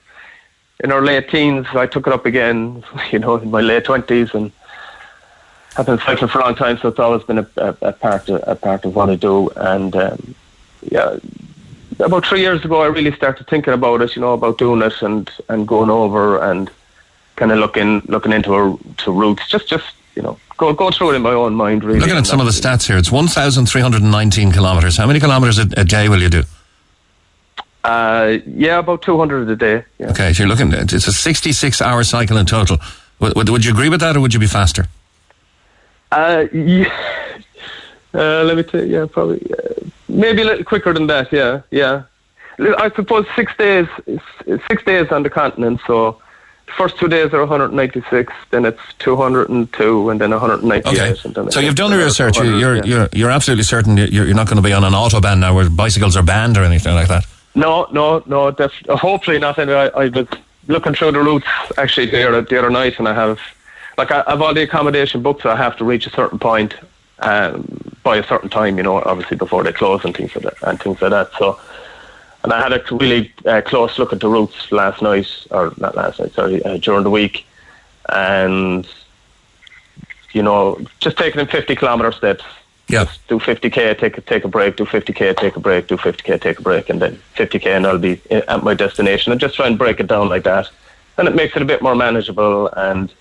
in 0.84 0.92
our 0.92 1.02
late 1.02 1.30
teens, 1.30 1.66
I 1.74 1.88
took 1.88 2.08
it 2.08 2.14
up 2.14 2.26
again. 2.26 2.84
You 3.12 3.20
know, 3.20 3.36
in 3.38 3.50
my 3.52 3.62
late 3.62 3.86
twenties, 3.86 4.34
and 4.34 4.52
I've 5.78 5.86
been 5.86 6.00
cycling 6.00 6.30
for 6.30 6.40
a 6.40 6.44
long 6.44 6.56
time, 6.56 6.78
so 6.78 6.90
it's 6.90 7.00
always 7.00 7.24
been 7.24 7.40
a, 7.40 7.48
a, 7.58 7.78
a 7.82 7.94
part 7.94 8.28
of, 8.30 8.44
a 8.46 8.56
part 8.56 8.84
of 8.84 8.96
what 8.96 9.10
I 9.10 9.16
do. 9.16 9.50
And 9.56 9.96
um, 9.96 10.36
yeah, 10.92 11.18
about 12.00 12.26
three 12.26 12.42
years 12.42 12.66
ago, 12.66 12.82
I 12.82 12.88
really 12.88 13.14
started 13.14 13.48
thinking 13.48 13.74
about 13.74 14.02
it. 14.02 14.16
You 14.16 14.22
know, 14.22 14.34
about 14.34 14.58
doing 14.58 14.82
it 14.82 15.02
and 15.02 15.30
and 15.48 15.66
going 15.66 15.90
over 15.90 16.42
and 16.44 16.70
kind 17.36 17.52
of 17.52 17.60
looking 17.60 18.02
looking 18.08 18.34
into 18.34 18.54
our 18.54 18.78
to 18.98 19.12
roots. 19.12 19.48
Just 19.48 19.68
just 19.68 19.86
you 20.16 20.22
know 20.22 20.38
go 20.58 20.74
go 20.74 20.92
through 20.92 21.12
it 21.12 21.16
in 21.16 21.22
my 21.22 21.34
own 21.34 21.56
mind. 21.56 21.84
Really. 21.84 22.00
looking 22.00 22.18
at 22.18 22.28
some 22.28 22.40
of 22.40 22.46
the 22.46 22.52
stats 22.52 22.88
here, 22.88 22.98
it's 22.98 23.12
1,319 23.12 24.52
kilometres. 24.52 24.98
How 24.98 25.08
many 25.08 25.20
kilometres 25.20 25.60
a, 25.60 25.68
a 25.78 25.84
day 25.84 26.10
will 26.10 26.22
you 26.22 26.30
do? 26.30 26.44
Uh, 27.84 28.40
yeah, 28.48 28.80
about 28.80 29.04
two 29.04 29.18
hundred 29.18 29.48
a 29.50 29.56
day. 29.56 29.86
Yeah. 30.00 30.10
Okay, 30.10 30.34
so 30.34 30.44
you're 30.44 30.50
looking 30.50 30.74
at 30.74 30.92
it's 30.92 31.08
a 31.08 31.12
66 31.12 31.82
hour 31.82 32.04
cycle 32.04 32.38
in 32.38 32.46
total. 32.48 32.78
Would, 33.20 33.36
would, 33.36 33.50
would 33.50 33.66
you 33.66 33.72
agree 33.72 33.90
with 33.90 34.00
that, 34.00 34.18
or 34.18 34.22
would 34.22 34.34
you 34.34 34.40
be 34.40 34.48
faster? 34.48 34.88
Uh, 36.12 36.46
yeah. 36.54 36.92
Uh, 38.14 38.46
let 38.46 38.56
me 38.56 38.64
tell 38.64 38.82
you, 38.82 39.00
yeah, 39.00 39.06
probably 39.06 39.46
uh, 39.52 39.74
maybe 40.08 40.42
a 40.42 40.46
little 40.46 40.64
quicker 40.64 40.94
than 40.94 41.08
that. 41.08 41.34
Yeah, 41.34 41.64
yeah. 41.70 42.04
I 42.78 42.90
suppose 42.96 43.26
six 43.36 43.52
days, 43.58 43.88
six 44.70 44.84
days 44.86 45.12
on 45.12 45.24
the 45.24 45.30
continent. 45.30 45.82
So 45.86 46.22
the 46.66 46.72
first 46.74 46.98
two 46.98 47.08
days 47.08 47.34
are 47.34 47.40
196, 47.40 48.34
then 48.52 48.66
it's 48.66 48.82
202, 49.00 50.10
and 50.10 50.22
then 50.22 50.32
198. 50.32 50.86
Okay. 50.86 51.20
And 51.24 51.36
then 51.36 51.52
So 51.52 51.60
you've 51.60 51.76
done 51.76 51.92
the 51.92 51.98
research. 51.98 52.38
You- 52.38 52.44
200, 52.44 52.60
You're, 52.60 52.76
yeah. 52.76 52.84
you're, 52.86 53.10
you're 53.14 53.32
absolutely 53.32 53.64
certain 53.64 53.98
you're, 53.98 54.08
you're 54.26 54.34
not 54.34 54.48
going 54.48 54.58
to 54.58 54.64
be 54.64 54.74
on 54.74 54.84
an 54.84 54.94
autobahn 54.94 55.40
now 55.40 55.54
where 55.56 55.70
bicycles 55.70 56.16
are 56.18 56.24
banned 56.24 56.58
or 56.58 56.64
anything 56.64 56.94
like 56.96 57.08
that. 57.08 57.26
No, 57.54 57.88
no, 57.92 58.22
no. 58.26 58.52
Def- 58.52 58.90
uh, 58.90 58.98
hopefully 58.98 59.40
not. 59.40 59.58
Anyway, 59.60 59.90
I, 59.96 60.04
I 60.04 60.08
was 60.10 60.28
looking 60.68 60.94
through 60.94 61.12
the 61.14 61.20
routes 61.20 61.48
actually 61.78 62.08
the 62.08 62.28
other, 62.28 62.42
the 62.42 62.58
other 62.60 62.70
night, 62.70 62.98
and 63.00 63.08
I 63.08 63.14
have 63.14 63.40
like 63.98 64.12
I 64.12 64.24
have 64.28 64.42
all 64.42 64.54
the 64.54 64.64
accommodation 64.64 65.22
booked. 65.22 65.44
So 65.44 65.50
I 65.50 65.56
have 65.56 65.78
to 65.78 65.86
reach 65.86 66.06
a 66.06 66.10
certain 66.10 66.38
point 66.40 66.74
um, 67.20 67.94
by 68.04 68.18
a 68.18 68.24
certain 68.28 68.50
time. 68.50 68.78
You 68.78 68.84
know, 68.84 69.02
obviously 69.02 69.38
before 69.38 69.64
they 69.64 69.72
close 69.72 70.04
and 70.04 70.14
things 70.16 70.36
like 70.36 70.44
that. 70.44 70.68
And 70.68 70.80
things 70.82 71.02
like 71.02 71.12
that. 71.12 71.32
So, 71.40 71.58
and 72.46 72.54
I 72.54 72.62
had 72.62 72.74
a 72.74 72.96
really 72.96 73.34
uh, 73.48 73.62
close 73.66 73.98
look 73.98 74.14
at 74.14 74.20
the 74.20 74.30
routes 74.30 74.72
last 74.72 75.02
night, 75.02 75.28
or 75.50 75.74
not 75.78 75.96
last 75.96 76.20
night, 76.20 76.32
sorry, 76.34 76.64
uh, 76.64 76.78
during 76.78 77.04
the 77.04 77.10
week, 77.10 77.44
and 78.10 78.88
you 80.32 80.44
know, 80.44 80.80
just 81.00 81.18
taking 81.18 81.42
in 81.42 81.48
50 81.48 81.76
kilometer 81.76 82.12
steps 82.12 82.44
Yeah. 82.88 83.06
just 83.06 83.28
do 83.28 83.40
50k, 83.40 83.98
take 83.98 84.20
a, 84.20 84.22
take 84.22 84.44
a 84.46 84.48
break, 84.48 84.76
do 84.78 84.86
50k, 84.86 85.36
take 85.36 85.56
a 85.56 85.60
break, 85.60 85.88
do 85.88 85.98
50k, 85.98 86.40
take 86.40 86.60
a 86.60 86.62
break, 86.62 86.88
and 86.92 87.02
then 87.02 87.20
50k, 87.36 87.66
and 87.66 87.88
I'll 87.88 87.98
be 87.98 88.22
at 88.30 88.64
my 88.64 88.76
destination. 88.76 89.32
And 89.32 89.42
just 89.42 89.56
try 89.56 89.66
and 89.66 89.76
break 89.76 90.00
it 90.00 90.06
down 90.06 90.30
like 90.30 90.44
that, 90.44 90.70
and 91.18 91.28
it 91.28 91.34
makes 91.34 91.56
it 91.56 91.64
a 91.64 91.66
bit 91.66 91.82
more 91.82 91.96
manageable. 91.96 92.68
And 92.78 93.12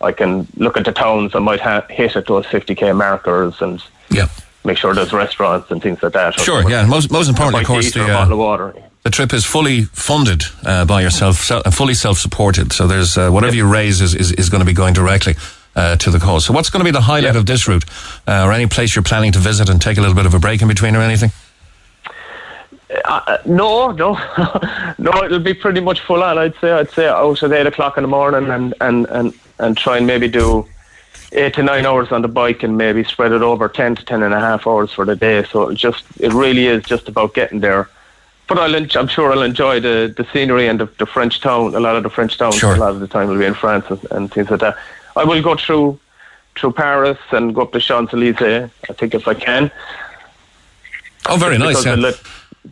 I 0.00 0.10
can 0.10 0.48
look 0.56 0.76
at 0.76 0.84
the 0.84 0.90
towns 0.92 1.36
I 1.36 1.38
might 1.38 1.60
ha- 1.60 1.86
hit 1.88 2.16
at 2.16 2.26
those 2.26 2.44
50k 2.46 2.92
markers 2.96 3.62
and 3.62 3.80
Yeah. 4.10 4.26
Make 4.64 4.78
sure 4.78 4.94
there's 4.94 5.12
restaurants 5.12 5.70
and 5.70 5.82
things 5.82 6.02
like 6.02 6.12
that. 6.12 6.38
Sure, 6.40 6.68
yeah. 6.68 6.86
Most, 6.86 7.10
most 7.10 7.28
importantly, 7.28 7.62
of 7.62 7.66
course, 7.66 7.92
the, 7.92 8.04
or 8.04 8.08
bottle 8.08 8.34
of 8.34 8.40
uh, 8.40 8.42
water. 8.42 8.82
the 9.02 9.10
trip 9.10 9.32
is 9.32 9.44
fully 9.44 9.84
funded 9.84 10.42
uh, 10.64 10.84
by 10.84 11.02
yourself, 11.02 11.36
se- 11.36 11.62
uh, 11.64 11.70
fully 11.70 11.94
self-supported. 11.94 12.72
So 12.72 12.86
there's 12.86 13.16
uh, 13.16 13.30
whatever 13.30 13.54
you 13.54 13.66
raise 13.66 14.00
is, 14.00 14.14
is, 14.14 14.32
is 14.32 14.48
going 14.48 14.60
to 14.60 14.66
be 14.66 14.74
going 14.74 14.94
directly 14.94 15.34
uh, 15.78 15.96
to 15.96 16.10
the 16.10 16.18
cause. 16.18 16.44
So, 16.44 16.52
what's 16.52 16.70
going 16.70 16.80
to 16.80 16.84
be 16.84 16.90
the 16.90 17.00
highlight 17.00 17.36
of 17.36 17.46
this 17.46 17.68
route, 17.68 17.84
uh, 18.26 18.44
or 18.44 18.52
any 18.52 18.66
place 18.66 18.96
you're 18.96 19.02
planning 19.02 19.32
to 19.32 19.38
visit 19.38 19.68
and 19.68 19.80
take 19.80 19.96
a 19.96 20.00
little 20.00 20.16
bit 20.16 20.26
of 20.26 20.34
a 20.34 20.38
break 20.38 20.60
in 20.60 20.68
between, 20.68 20.96
or 20.96 21.00
anything? 21.00 21.30
Uh, 23.04 23.38
no, 23.46 23.92
no, 23.92 24.14
no. 24.98 25.24
It'll 25.24 25.38
be 25.38 25.54
pretty 25.54 25.80
much 25.80 26.00
full 26.00 26.22
on. 26.22 26.36
I'd 26.36 26.56
say. 26.60 26.72
I'd 26.72 26.90
say 26.90 27.06
out 27.06 27.42
at 27.42 27.52
eight 27.52 27.66
o'clock 27.66 27.96
in 27.96 28.02
the 28.02 28.08
morning, 28.08 28.50
and 28.50 28.74
and 28.80 29.06
and 29.06 29.34
and 29.58 29.76
try 29.76 29.98
and 29.98 30.06
maybe 30.06 30.28
do 30.28 30.66
eight 31.32 31.54
to 31.54 31.62
nine 31.62 31.86
hours 31.86 32.10
on 32.12 32.22
the 32.22 32.28
bike, 32.28 32.62
and 32.62 32.76
maybe 32.76 33.04
spread 33.04 33.32
it 33.32 33.42
over 33.42 33.68
ten 33.68 33.94
to 33.96 34.04
ten 34.04 34.22
and 34.22 34.34
a 34.34 34.40
half 34.40 34.66
hours 34.66 34.92
for 34.92 35.04
the 35.04 35.16
day. 35.16 35.44
So 35.44 35.68
it 35.68 35.74
just 35.74 36.04
it 36.20 36.32
really 36.32 36.66
is 36.66 36.84
just 36.84 37.08
about 37.08 37.34
getting 37.34 37.60
there. 37.60 37.88
But 38.46 38.58
I'll, 38.58 38.74
I'm 38.74 39.08
sure 39.08 39.30
I'll 39.30 39.42
enjoy 39.42 39.78
the, 39.80 40.12
the 40.16 40.26
scenery 40.32 40.68
and 40.68 40.80
the, 40.80 40.86
the 40.98 41.04
French 41.04 41.40
town. 41.40 41.74
A 41.74 41.80
lot 41.80 41.96
of 41.96 42.02
the 42.02 42.08
French 42.08 42.38
towns. 42.38 42.54
Sure. 42.54 42.74
A 42.74 42.78
lot 42.78 42.92
of 42.92 43.00
the 43.00 43.06
time 43.06 43.28
will 43.28 43.38
be 43.38 43.44
in 43.44 43.52
France 43.54 43.84
and, 43.90 44.00
and 44.10 44.32
things 44.32 44.50
like 44.50 44.60
that. 44.60 44.78
I 45.16 45.24
will 45.24 45.42
go 45.42 45.54
through 45.54 45.98
through 46.56 46.72
Paris 46.72 47.18
and 47.30 47.54
go 47.54 47.62
up 47.62 47.72
to 47.72 47.80
Champs 47.80 48.14
Elysees. 48.14 48.70
I 48.88 48.92
think 48.94 49.14
if 49.14 49.28
I 49.28 49.34
can. 49.34 49.70
Oh, 51.28 51.36
very 51.36 51.58
nice. 51.58 51.84
Yeah. 51.84 52.12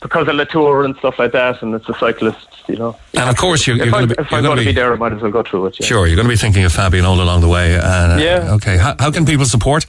Because 0.01 0.29
of 0.29 0.35
Latour 0.35 0.85
and 0.85 0.95
stuff 0.97 1.19
like 1.19 1.33
that, 1.33 1.63
and 1.63 1.75
it's 1.75 1.89
a 1.89 1.95
cyclist, 1.95 2.47
you 2.69 2.77
know. 2.77 2.97
And 3.15 3.31
of 3.31 3.37
course, 3.37 3.67
you're, 3.67 3.77
you're 3.77 3.87
if 3.87 3.93
going 3.93 4.09
to 4.09 4.15
be, 4.15 4.21
if 4.21 4.33
I'm 4.33 4.43
going 4.43 4.57
to 4.59 4.63
be 4.63 4.67
be 4.71 4.73
there, 4.75 4.93
I 4.93 4.97
might 4.97 5.13
as 5.13 5.23
well 5.23 5.31
go 5.31 5.43
through 5.43 5.67
it. 5.67 5.81
Yeah. 5.81 5.87
Sure, 5.87 6.07
you're 6.07 6.17
going 6.17 6.27
to 6.29 6.33
be 6.33 6.37
thinking 6.37 6.65
of 6.65 6.73
Fabian 6.73 7.05
all 7.07 7.21
along 7.21 7.41
the 7.41 7.49
way. 7.49 7.75
And, 7.77 8.13
uh, 8.13 8.17
Yeah. 8.21 8.55
Okay. 8.57 8.77
How, 8.77 8.95
how 8.99 9.11
can 9.11 9.25
people 9.25 9.47
support? 9.47 9.87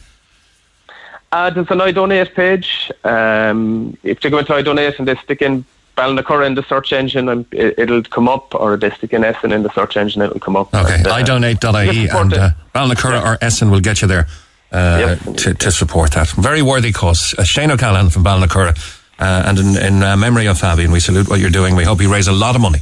Uh, 1.32 1.50
there's 1.50 1.70
an 1.72 1.80
iDonate 1.80 2.34
page. 2.36 2.89
Um, 3.04 3.98
if 4.04 4.22
they 4.22 4.30
go 4.30 4.38
into 4.38 4.54
iDonate 4.54 4.98
and 4.98 5.08
they 5.08 5.16
stick 5.16 5.41
in 5.41 5.66
Ballinacurra 5.98 6.45
in 6.48 6.56
the 6.56 6.64
search 6.64 6.93
engine, 6.93 7.28
um, 7.28 7.45
it, 7.52 7.78
it'll 7.78 8.04
come 8.04 8.30
up, 8.30 8.56
or 8.56 8.78
they 8.78 8.91
stick 8.91 9.12
in 9.12 9.26
Essen 9.26 9.52
in 9.52 9.64
the 9.64 9.74
search 9.74 9.98
engine, 9.98 10.22
it'll 10.22 10.39
come 10.39 10.56
up. 10.56 10.74
Okay. 10.74 10.95
And, 10.95 11.08
uh, 11.08 11.16
idonate.ie 11.18 12.06
just 12.06 12.16
and 12.16 12.32
it. 12.34 12.39
uh, 12.39 12.50
Ballinacurra 12.74 13.22
or 13.26 13.38
Essen 13.43 13.72
will 13.72 13.82
get 13.82 14.02
you 14.02 14.08
there 14.08 14.28
uh, 14.72 15.18
Yep. 15.26 15.36
to, 15.38 15.54
to 15.56 15.72
support 15.72 16.12
that. 16.12 16.30
Very 16.30 16.62
worthy 16.62 16.93
cause. 16.93 17.36
Uh, 17.38 17.43
Shane 17.43 17.72
O'Callaghan 17.72 18.10
from 18.10 18.24
Ballinacurra. 18.24 18.78
Uh, 19.20 19.43
and 19.47 19.59
in, 19.59 19.78
in 19.78 20.03
uh, 20.03 20.15
memory 20.15 20.45
of 20.45 20.59
Fabian, 20.59 20.91
we 20.91 20.99
salute 20.99 21.28
what 21.30 21.39
you're 21.39 21.49
doing. 21.49 21.76
We 21.76 21.84
hope 21.84 22.01
you 22.01 22.11
raise 22.11 22.28
a 22.28 22.32
lot 22.34 22.55
of 22.55 22.61
money. 22.61 22.80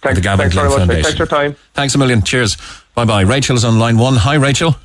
thanks, 0.00 0.18
the 0.18 0.22
Gavin 0.22 0.44
thanks 0.44 0.54
very 0.54 0.68
much. 0.68 0.78
Foundation. 0.78 1.02
Thanks 1.02 1.16
for 1.16 1.22
your 1.22 1.26
time. 1.26 1.56
Thanks 1.74 1.94
a 1.94 1.98
million. 1.98 2.22
Cheers. 2.22 2.56
Bye 2.94 3.04
bye. 3.04 3.22
Rachel 3.22 3.56
is 3.56 3.64
on 3.64 3.78
line 3.78 3.98
one. 3.98 4.16
Hi, 4.16 4.34
Rachel. 4.34 4.76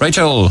Rachel. 0.00 0.50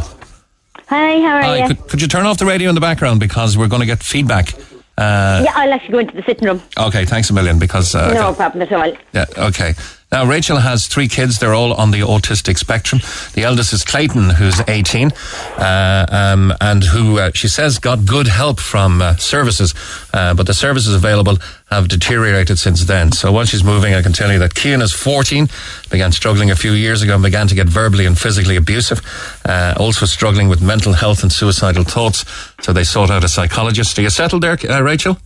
Hi, 0.90 1.20
how 1.20 1.36
are 1.36 1.42
Hi. 1.42 1.58
you? 1.58 1.68
Could, 1.68 1.88
could 1.88 2.02
you 2.02 2.08
turn 2.08 2.26
off 2.26 2.38
the 2.38 2.46
radio 2.46 2.70
in 2.70 2.76
the 2.76 2.82
background 2.82 3.20
because 3.20 3.58
we're 3.58 3.68
going 3.68 3.82
to 3.82 3.86
get 3.86 4.04
feedback? 4.04 4.54
Uh, 4.98 5.44
yeah, 5.46 5.52
I'll 5.56 5.74
actually 5.74 5.92
go 5.92 6.00
into 6.00 6.16
the 6.16 6.24
sitting 6.24 6.48
room. 6.48 6.62
Okay, 6.78 7.06
thanks 7.06 7.30
a 7.30 7.34
million 7.34 7.60
because. 7.60 7.94
Uh, 7.94 8.14
no 8.14 8.34
problem 8.34 8.62
at 8.64 8.72
all. 8.74 8.98
Yeah, 9.14 9.26
okay. 9.38 9.74
Now, 10.10 10.26
Rachel 10.26 10.58
has 10.58 10.88
three 10.88 11.10
kids. 11.10 11.38
They're 11.38 11.54
all 11.54 11.74
on 11.74 11.92
the 11.92 12.00
autistic 12.00 12.58
spectrum. 12.58 13.02
The 13.34 13.44
eldest 13.44 13.74
is 13.74 13.84
Clayton, 13.84 14.30
who's 14.30 14.62
18, 14.66 15.12
uh, 15.12 16.06
um, 16.10 16.54
and 16.62 16.82
who 16.82 17.20
uh, 17.20 17.32
she 17.34 17.50
says 17.50 17.78
got 17.78 18.06
good 18.06 18.28
help 18.28 18.62
from 18.62 19.02
uh, 19.02 19.18
services, 19.18 19.74
uh, 20.14 20.34
but 20.34 20.48
the 20.48 20.54
services 20.54 20.96
available 20.96 21.38
have 21.70 21.90
deteriorated 21.90 22.58
since 22.58 22.86
then. 22.86 23.12
So 23.12 23.34
while 23.34 23.44
she's 23.44 23.66
moving, 23.66 23.96
I 23.96 24.02
can 24.02 24.14
tell 24.14 24.32
you 24.32 24.40
that 24.40 24.54
Kian 24.54 24.82
is 24.82 24.94
14, 24.94 25.50
began 25.92 26.14
struggling 26.14 26.52
a 26.52 26.56
few 26.56 26.72
years 26.72 27.02
ago 27.02 27.16
and 27.16 27.24
began 27.24 27.50
to 27.50 27.56
get 27.56 27.68
verbally 27.68 28.06
and 28.06 28.18
physically 28.18 28.56
abusive, 28.56 29.02
uh, 29.44 29.76
also 29.78 30.06
struggling 30.06 30.48
with 30.48 30.62
mental 30.62 30.94
health 30.94 31.22
and 31.22 31.34
suicidal 31.34 31.84
thoughts. 31.84 32.24
So 32.62 32.72
they 32.72 32.86
sought 32.86 33.10
out 33.10 33.26
a 33.26 33.28
psychologist. 33.28 34.00
Are 34.00 34.04
you 34.04 34.10
settled 34.10 34.44
there, 34.44 34.58
uh, 34.70 34.82
Rachel? 34.82 35.18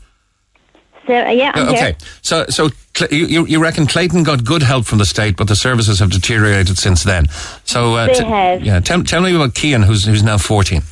So, 1.07 1.13
uh, 1.15 1.29
yeah, 1.31 1.51
I'm 1.55 1.67
Uh, 1.67 1.71
okay, 1.71 1.79
here. 1.81 1.95
so 2.21 2.45
so 2.49 2.69
you, 3.09 3.45
you- 3.47 3.59
reckon 3.61 3.87
Clayton 3.87 4.23
got 4.23 4.43
good 4.43 4.61
help 4.63 4.85
from 4.85 4.99
the 4.99 5.05
state, 5.05 5.35
but 5.35 5.47
the 5.47 5.55
services 5.55 5.99
have 5.99 6.11
deteriorated 6.11 6.77
since 6.77 7.03
then. 7.03 7.25
So 7.65 7.95
uh, 7.95 8.07
They 8.07 8.13
t- 8.13 8.23
have. 8.23 8.63
Yeah, 8.63 8.79
tell, 8.81 9.03
tell 9.03 9.21
me 9.21 9.35
about 9.35 9.53
Kian, 9.55 9.83
who's 9.85 10.05
who's 10.05 10.21
now 10.23 10.37
fourteen. 10.37 10.83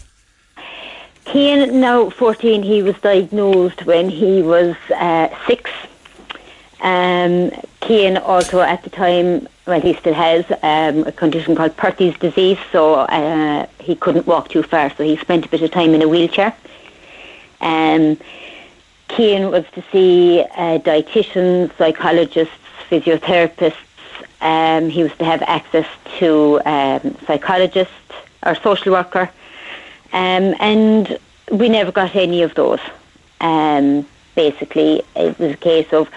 Kian, 1.26 1.74
now 1.74 2.10
14, 2.10 2.64
he 2.64 2.82
was 2.82 2.95
diagnosed 3.01 3.86
when 3.86 4.10
he 4.10 4.41
was 4.41 4.76
uh, 4.95 5.28
six. 5.45 5.70
Um, 6.82 7.51
Kian 7.82 8.20
also 8.26 8.62
at 8.62 8.82
the 8.84 8.89
time, 8.89 9.47
well, 9.68 9.80
he 9.80 9.93
still 9.93 10.16
has 10.16 10.43
um, 10.64 11.03
a 11.05 11.12
condition 11.12 11.55
called 11.55 11.78
Perthes 11.78 12.18
disease, 12.18 12.57
so 12.72 12.95
uh, 12.95 13.68
he 13.80 13.95
couldn't 13.95 14.26
walk 14.26 14.49
too 14.49 14.64
far, 14.64 14.89
so 14.95 15.03
he 15.03 15.18
spent 15.18 15.45
a 15.45 15.49
bit 15.49 15.62
of 15.62 15.70
time 15.70 15.93
in 15.93 16.01
a 16.01 16.07
wheelchair. 16.07 16.55
Um, 17.62 18.18
Kian 19.10 19.51
was 19.51 19.66
to 19.74 19.84
see 19.91 20.41
uh, 20.55 20.78
dietitians, 20.80 21.76
psychologists, 21.78 22.53
physiotherapists. 22.89 23.76
Um, 24.41 24.89
he 24.89 25.03
was 25.03 25.12
to 25.18 25.26
have 25.26 25.41
access 25.41 25.88
to 26.20 26.62
um, 26.66 27.18
psychologist 27.26 27.91
or 28.45 28.55
social 28.55 28.93
worker. 28.93 29.30
Um, 30.14 30.55
and 30.60 31.18
we 31.51 31.70
never 31.70 31.91
got 31.91 32.16
any 32.16 32.43
of 32.43 32.53
those. 32.55 32.80
Um, 33.41 34.07
basically, 34.36 35.03
it 35.16 35.38
was 35.39 35.51
a 35.53 35.57
case 35.57 35.91
of 35.91 36.10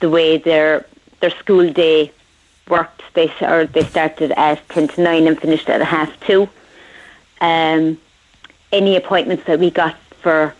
the 0.00 0.08
way 0.08 0.38
their 0.38 0.86
their 1.20 1.30
school 1.30 1.70
day 1.70 2.12
worked. 2.68 3.02
They 3.14 3.30
or 3.42 3.66
they 3.66 3.84
started 3.84 4.32
at 4.32 4.66
ten 4.68 4.88
to 4.88 5.00
nine 5.02 5.26
and 5.26 5.38
finished 5.38 5.68
at 5.68 5.82
half 5.82 6.10
two. 6.26 6.48
Um, 7.40 7.98
any 8.72 8.96
appointments 8.96 9.44
that 9.44 9.58
we 9.58 9.70
got 9.70 9.96
for 10.22 10.54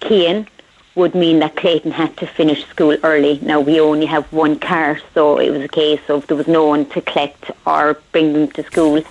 Kian 0.00 0.46
would 0.94 1.14
mean 1.14 1.40
that 1.40 1.56
Clayton 1.56 1.90
had 1.90 2.16
to 2.18 2.26
finish 2.26 2.64
school 2.66 2.96
early. 3.02 3.40
Now 3.42 3.60
we 3.60 3.80
only 3.80 4.06
have 4.06 4.32
one 4.32 4.58
car, 4.58 5.00
so 5.12 5.38
it 5.38 5.50
was 5.50 5.62
a 5.62 5.68
case 5.68 6.00
of 6.08 6.26
there 6.28 6.36
was 6.36 6.46
no 6.46 6.66
one 6.66 6.86
to 6.90 7.00
collect 7.00 7.50
or 7.66 7.94
bring 8.12 8.32
them 8.32 8.48
to 8.52 8.62
school 8.62 9.02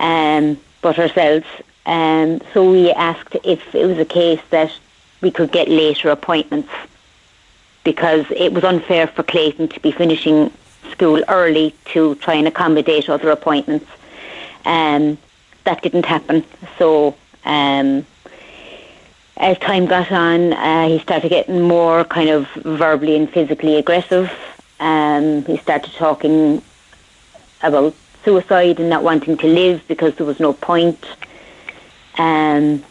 um, 0.00 0.58
but 0.82 0.98
ourselves. 0.98 1.46
Um, 1.86 2.40
so 2.52 2.70
we 2.70 2.90
asked 2.90 3.36
if 3.44 3.74
it 3.74 3.86
was 3.86 3.98
a 3.98 4.04
case 4.04 4.40
that 4.50 4.72
we 5.20 5.30
could 5.30 5.52
get 5.52 5.68
later 5.68 6.10
appointments 6.10 6.70
because 7.84 8.26
it 8.30 8.52
was 8.52 8.64
unfair 8.64 9.06
for 9.06 9.22
Clayton 9.22 9.68
to 9.68 9.80
be 9.80 9.92
finishing 9.92 10.52
school 10.90 11.22
early 11.28 11.74
to 11.86 12.14
try 12.16 12.34
and 12.34 12.48
accommodate 12.48 13.08
other 13.08 13.30
appointments. 13.30 13.86
Um, 14.64 15.18
that 15.64 15.82
didn't 15.82 16.06
happen. 16.06 16.44
So 16.78 17.16
um, 17.44 18.06
as 19.40 19.58
time 19.58 19.86
got 19.86 20.12
on, 20.12 20.52
uh, 20.52 20.86
he 20.86 20.98
started 20.98 21.30
getting 21.30 21.62
more 21.62 22.04
kind 22.04 22.28
of 22.28 22.46
verbally 22.56 23.16
and 23.16 23.28
physically 23.28 23.76
aggressive. 23.76 24.30
Um, 24.78 25.44
he 25.46 25.56
started 25.56 25.92
talking 25.94 26.62
about 27.62 27.94
suicide 28.22 28.78
and 28.78 28.90
not 28.90 29.02
wanting 29.02 29.38
to 29.38 29.46
live 29.46 29.82
because 29.88 30.14
there 30.16 30.26
was 30.26 30.40
no 30.40 30.52
point. 30.52 31.02
Um, 32.18 32.84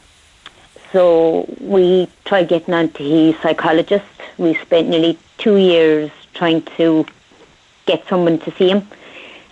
so 0.92 1.48
we 1.62 2.08
tried 2.26 2.48
getting 2.48 2.74
on 2.74 2.90
to 2.94 3.04
his 3.04 3.40
psychologist. 3.42 4.06
We 4.40 4.56
spent 4.56 4.90
nearly 4.90 5.20
two 5.38 5.58
years 5.58 6.10
trying 6.34 6.64
to 6.78 7.06
get 7.86 8.08
someone 8.08 8.40
to 8.40 8.52
see 8.54 8.70
him. 8.70 8.88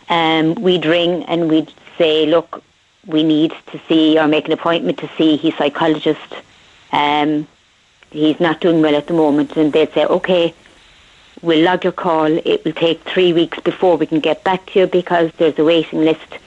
Um, 0.09 0.55
we'd 0.55 0.85
ring 0.85 1.25
and 1.25 1.47
we'd 1.47 1.71
say, 1.99 2.25
look, 2.25 2.63
we 3.05 3.21
need 3.21 3.53
to 3.67 3.79
see 3.87 4.17
or 4.17 4.27
make 4.27 4.47
an 4.47 4.53
appointment 4.53 4.97
to 4.97 5.09
see 5.15 5.37
his 5.37 5.53
psychologist. 5.55 6.33
Um, 6.91 7.47
he's 8.11 8.39
not 8.39 8.61
doing 8.61 8.81
well 8.81 8.95
at 8.95 9.07
the 9.07 9.13
moment. 9.13 9.55
And 9.55 9.73
they'd 9.73 9.91
say, 9.93 10.05
okay, 10.05 10.53
we'll 11.41 11.63
log 11.63 11.83
your 11.83 11.93
call. 11.93 12.25
It 12.25 12.63
will 12.65 12.73
take 12.73 13.01
three 13.03 13.33
weeks 13.33 13.59
before 13.59 13.97
we 13.97 14.05
can 14.05 14.19
get 14.19 14.43
back 14.43 14.65
to 14.67 14.79
you 14.79 14.88
because 14.88 15.31
there's 15.38 15.57
a 15.59 15.63
waiting 15.63 16.01
list. 16.01 16.38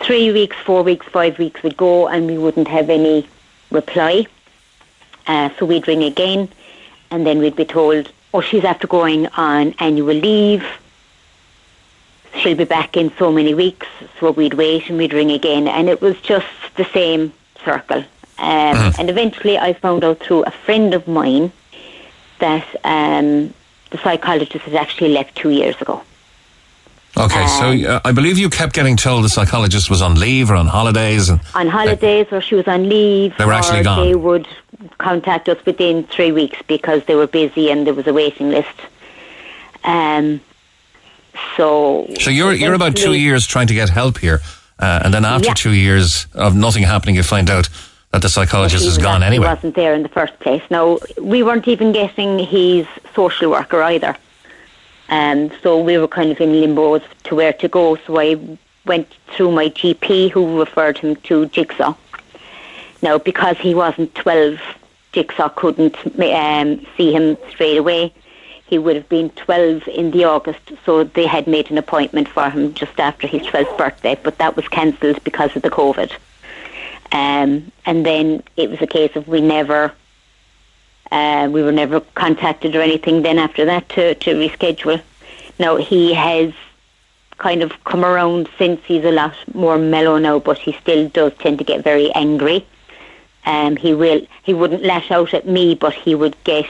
Three 0.00 0.32
weeks, 0.32 0.56
four 0.64 0.82
weeks, 0.82 1.06
five 1.06 1.38
weeks 1.38 1.62
would 1.62 1.76
go 1.76 2.08
and 2.08 2.26
we 2.26 2.38
wouldn't 2.38 2.68
have 2.68 2.88
any 2.88 3.28
reply. 3.70 4.26
Uh, 5.26 5.50
so 5.58 5.66
we'd 5.66 5.86
ring 5.86 6.02
again 6.02 6.48
and 7.10 7.26
then 7.26 7.38
we'd 7.38 7.56
be 7.56 7.64
told, 7.64 8.10
oh, 8.32 8.40
she's 8.40 8.64
after 8.64 8.86
going 8.86 9.26
on 9.28 9.74
annual 9.78 10.14
leave. 10.14 10.64
She'll 12.36 12.56
be 12.56 12.64
back 12.64 12.96
in 12.96 13.12
so 13.18 13.30
many 13.30 13.52
weeks. 13.54 13.86
So 14.18 14.30
we'd 14.30 14.54
wait 14.54 14.88
and 14.88 14.96
we'd 14.96 15.12
ring 15.12 15.30
again. 15.30 15.68
And 15.68 15.88
it 15.88 16.00
was 16.00 16.18
just 16.20 16.46
the 16.76 16.84
same 16.86 17.32
circle. 17.64 18.04
Um, 18.40 18.94
And 18.98 19.10
eventually 19.10 19.58
I 19.58 19.72
found 19.74 20.02
out 20.04 20.18
through 20.20 20.42
a 20.44 20.50
friend 20.50 20.94
of 20.94 21.06
mine 21.06 21.52
that 22.38 22.66
um, 22.84 23.52
the 23.90 23.98
psychologist 24.02 24.64
had 24.64 24.74
actually 24.74 25.10
left 25.12 25.34
two 25.36 25.50
years 25.50 25.80
ago. 25.80 26.02
Okay, 27.16 27.46
so 27.58 27.66
uh, 27.90 28.00
I 28.04 28.12
believe 28.12 28.38
you 28.38 28.48
kept 28.48 28.72
getting 28.72 28.96
told 28.96 29.24
the 29.24 29.28
psychologist 29.28 29.90
was 29.90 30.00
on 30.00 30.14
leave 30.14 30.48
or 30.50 30.54
on 30.54 30.68
holidays, 30.68 31.28
and 31.28 31.40
On 31.54 31.68
holidays 31.68 32.28
or 32.30 32.40
she 32.40 32.54
was 32.54 32.68
on 32.68 32.88
leave. 32.88 33.36
They 33.36 33.44
were 33.44 33.52
actually 33.52 33.82
gone. 33.82 34.06
They 34.06 34.14
would 34.14 34.46
contact 34.98 35.48
us 35.48 35.58
within 35.66 36.04
three 36.04 36.32
weeks 36.32 36.58
because 36.68 37.04
they 37.06 37.16
were 37.16 37.26
busy 37.26 37.70
and 37.70 37.84
there 37.86 37.94
was 37.94 38.06
a 38.06 38.12
waiting 38.12 38.50
list. 38.50 38.78
Um, 39.84 40.40
so. 41.56 42.06
so 42.20 42.30
you're 42.30 42.52
you're 42.54 42.74
about 42.74 42.96
two 42.96 43.14
years 43.14 43.46
trying 43.46 43.66
to 43.66 43.74
get 43.74 43.88
help 43.90 44.18
here, 44.18 44.40
uh, 44.78 45.00
and 45.04 45.12
then 45.12 45.24
after 45.24 45.48
Yeah. 45.48 45.54
two 45.54 45.72
years 45.74 46.26
of 46.34 46.54
nothing 46.54 46.84
happening, 46.84 47.16
you 47.16 47.22
find 47.24 47.50
out 47.50 47.68
that 48.12 48.22
the 48.22 48.28
psychologist 48.28 48.82
is 48.82 48.96
was 48.96 48.98
gone 48.98 49.22
anyway. 49.22 49.46
He 49.46 49.54
wasn't 49.54 49.74
there 49.74 49.94
in 49.94 50.02
the 50.02 50.08
first 50.08 50.38
place. 50.40 50.62
No, 50.70 50.98
we 51.20 51.42
weren't 51.42 51.68
even 51.68 51.92
getting 51.92 52.38
his 52.38 52.86
social 53.14 53.50
worker 53.50 53.82
either. 53.82 54.16
Um, 55.08 55.50
so 55.62 55.80
we 55.80 55.98
were 55.98 56.08
kind 56.08 56.30
of 56.30 56.40
in 56.40 56.60
limbo 56.60 56.94
as 56.94 57.02
to 57.24 57.34
where 57.34 57.52
to 57.54 57.68
go. 57.68 57.96
So 57.96 58.18
I 58.18 58.58
went 58.84 59.08
through 59.28 59.52
my 59.52 59.68
GP, 59.68 60.30
who 60.30 60.58
referred 60.58 60.98
him 60.98 61.16
to 61.16 61.46
Jigsaw. 61.46 61.94
Now, 63.02 63.18
because 63.18 63.58
he 63.58 63.74
wasn't 63.74 64.14
12, 64.14 64.60
Jigsaw 65.12 65.48
couldn't 65.50 65.96
um, 66.20 66.86
see 66.96 67.12
him 67.12 67.36
straight 67.48 67.76
away. 67.76 68.12
He 68.66 68.78
would 68.78 68.94
have 68.94 69.08
been 69.08 69.30
12 69.30 69.88
in 69.88 70.12
the 70.12 70.24
August, 70.24 70.72
so 70.84 71.02
they 71.02 71.26
had 71.26 71.48
made 71.48 71.70
an 71.72 71.78
appointment 71.78 72.28
for 72.28 72.48
him 72.50 72.72
just 72.74 73.00
after 73.00 73.26
his 73.26 73.42
12th 73.42 73.76
birthday, 73.76 74.16
but 74.22 74.38
that 74.38 74.54
was 74.54 74.68
cancelled 74.68 75.22
because 75.24 75.56
of 75.56 75.62
the 75.62 75.70
COVID. 75.70 76.12
Um, 77.12 77.72
and 77.86 78.06
then 78.06 78.42
it 78.56 78.70
was 78.70 78.80
a 78.80 78.86
case 78.86 79.16
of 79.16 79.26
we 79.26 79.40
never, 79.40 79.92
uh, 81.10 81.48
we 81.50 81.62
were 81.62 81.72
never 81.72 82.00
contacted 82.00 82.76
or 82.76 82.82
anything. 82.82 83.22
Then 83.22 83.38
after 83.38 83.64
that 83.64 83.88
to 83.90 84.14
to 84.14 84.34
reschedule. 84.34 85.02
Now 85.58 85.76
he 85.76 86.14
has 86.14 86.52
kind 87.38 87.62
of 87.62 87.72
come 87.84 88.04
around 88.04 88.48
since. 88.58 88.80
He's 88.84 89.04
a 89.04 89.10
lot 89.10 89.34
more 89.52 89.76
mellow 89.76 90.18
now, 90.18 90.38
but 90.38 90.58
he 90.58 90.72
still 90.72 91.08
does 91.08 91.32
tend 91.38 91.58
to 91.58 91.64
get 91.64 91.82
very 91.82 92.12
angry. 92.14 92.64
Um, 93.44 93.76
he 93.76 93.94
will. 93.94 94.26
He 94.42 94.54
wouldn't 94.54 94.84
lash 94.84 95.10
out 95.10 95.34
at 95.34 95.46
me, 95.46 95.74
but 95.74 95.94
he 95.94 96.14
would 96.14 96.36
get 96.44 96.66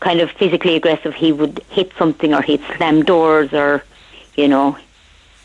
kind 0.00 0.20
of 0.20 0.30
physically 0.30 0.74
aggressive. 0.74 1.14
He 1.14 1.30
would 1.30 1.60
hit 1.70 1.92
something, 1.96 2.34
or 2.34 2.42
he'd 2.42 2.62
slam 2.76 3.02
doors, 3.04 3.52
or 3.52 3.84
you 4.34 4.48
know, 4.48 4.76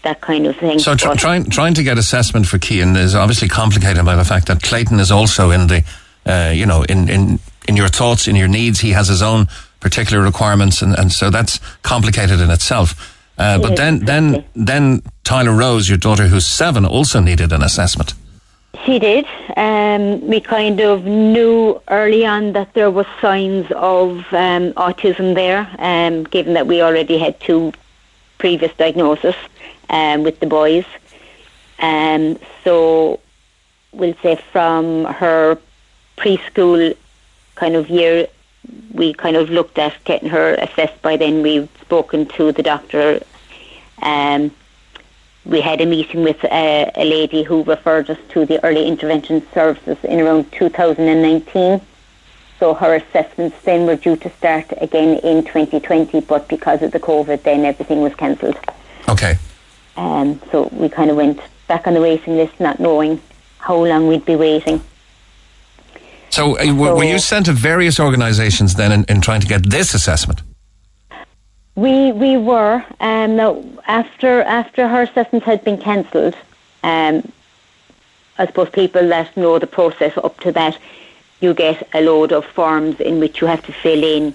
that 0.06 0.22
kind 0.22 0.48
of 0.48 0.56
thing. 0.56 0.80
So 0.80 0.96
tr- 0.96 1.16
trying 1.16 1.50
trying 1.50 1.74
to 1.74 1.84
get 1.84 1.98
assessment 1.98 2.48
for 2.48 2.58
Kian 2.58 2.96
is 2.96 3.14
obviously 3.14 3.50
complicated 3.50 4.06
by 4.06 4.16
the 4.16 4.24
fact 4.24 4.48
that 4.48 4.64
Clayton 4.64 5.00
is 5.00 5.12
also 5.12 5.52
in 5.52 5.68
the, 5.68 5.84
uh, 6.26 6.52
you 6.56 6.66
know, 6.66 6.84
in, 6.84 7.10
in 7.10 7.40
in 7.68 7.76
your 7.76 7.90
thoughts, 7.90 8.28
in 8.28 8.36
your 8.36 8.48
needs. 8.48 8.80
He 8.80 8.92
has 8.92 9.10
his 9.10 9.22
own 9.22 9.48
particular 9.82 10.24
requirements, 10.24 10.82
and, 10.82 10.98
and 10.98 11.12
so 11.12 11.30
that's 11.30 11.60
complicated 11.82 12.40
in 12.40 12.50
itself. 12.50 13.14
Uh, 13.38 13.60
but 13.60 13.76
then 13.76 14.00
then 14.06 14.46
then 14.56 15.02
Tyler 15.24 15.52
Rose, 15.52 15.90
your 15.90 15.98
daughter 15.98 16.28
who's 16.28 16.46
seven, 16.46 16.86
also 16.86 17.20
needed 17.20 17.52
an 17.52 17.62
assessment. 17.62 18.14
She 18.86 19.00
did. 19.00 19.26
Um, 19.58 20.22
we 20.28 20.40
kind 20.40 20.80
of 20.82 21.06
knew 21.06 21.82
early 21.88 22.26
on 22.26 22.54
that 22.54 22.74
there 22.74 22.92
was 22.92 23.08
signs 23.22 23.66
of 23.72 24.18
um, 24.32 24.74
autism 24.74 25.34
there, 25.34 25.68
um, 25.80 26.26
given 26.26 26.54
that 26.54 26.68
we 26.68 26.82
already 26.82 27.18
had 27.18 27.40
two 27.40 27.74
previous 28.38 28.74
diagnoses 28.76 29.34
um, 29.90 30.24
with 30.24 30.40
the 30.40 30.48
boys. 30.48 30.86
Um, 31.80 32.40
so 32.64 33.20
we'll 33.92 34.16
say 34.22 34.36
from 34.52 35.06
her 35.06 35.58
preschool 36.18 36.96
kind 37.56 37.76
of 37.76 37.90
year, 37.90 38.28
we 38.94 39.14
kind 39.14 39.36
of 39.36 39.50
looked 39.50 39.78
at 39.78 39.96
getting 40.06 40.30
her 40.30 40.56
assessed 40.56 41.02
by 41.02 41.18
then. 41.18 41.42
We've 41.42 41.70
spoken 41.82 42.26
to 42.38 42.52
the 42.52 42.64
doctor. 42.64 43.22
Um, 44.02 44.52
we 45.46 45.62
had 45.62 45.80
a 45.82 45.86
meeting 45.86 46.24
with 46.24 46.44
a, 46.44 46.92
a 46.96 47.06
lady 47.06 47.44
who 47.44 47.64
referred 47.64 48.10
us 48.10 48.18
to 48.30 48.46
the 48.46 48.64
early 48.66 48.88
intervention 48.88 49.46
services 49.54 49.98
in 50.04 50.20
around 50.20 50.52
2019. 50.52 51.82
So 52.60 52.74
her 52.74 52.96
assessments 52.96 53.62
then 53.64 53.86
were 53.86 53.98
due 53.98 54.16
to 54.16 54.30
start 54.32 54.66
again 54.78 55.20
in 55.20 55.44
2020, 55.44 56.22
but 56.22 56.48
because 56.48 56.82
of 56.82 56.92
the 56.92 57.00
COVID, 57.00 57.44
then 57.44 57.66
everything 57.66 58.02
was 58.02 58.16
cancelled. 58.16 58.58
Okay. 59.10 59.38
Um, 59.98 60.42
so 60.52 60.70
we 60.72 60.90
kind 60.90 61.10
of 61.10 61.16
went 61.16 61.40
back 61.68 61.88
on 61.88 61.94
the 61.94 62.02
waiting 62.02 62.36
list, 62.36 62.60
not 62.60 62.80
knowing 62.80 63.22
how 63.60 63.84
long 63.84 64.08
we'd 64.08 64.26
be 64.26 64.36
waiting. 64.36 64.82
So, 66.30 66.60
uh, 66.60 66.74
were, 66.74 66.96
were 66.96 67.04
you 67.04 67.20
sent 67.20 67.46
to 67.46 67.54
various 67.54 68.00
organisations 68.00 68.76
then 68.76 68.92
in, 68.92 69.06
in 69.06 69.22
trying 69.22 69.42
to 69.42 69.48
get 69.48 69.70
this 69.70 69.94
assessment? 69.94 70.42
We 71.76 72.12
we 72.12 72.38
were 72.38 72.84
um, 73.00 73.36
now 73.36 73.64
after 73.88 74.42
after 74.42 74.88
her 74.88 75.04
assessments 75.04 75.46
had 75.46 75.64
been 75.64 75.78
cancelled. 75.78 76.36
Um, 76.84 77.32
I 78.38 78.46
suppose 78.48 78.70
people 78.70 79.08
that 79.08 79.36
know 79.38 79.60
the 79.60 79.68
process 79.68 80.18
up 80.18 80.40
to 80.42 80.52
that, 80.54 80.78
you 81.40 81.54
get 81.54 81.88
a 81.94 82.02
load 82.02 82.32
of 82.34 82.46
forms 82.46 83.00
in 83.00 83.20
which 83.20 83.42
you 83.42 83.48
have 83.48 83.66
to 83.66 83.74
fill 83.74 84.04
in. 84.04 84.34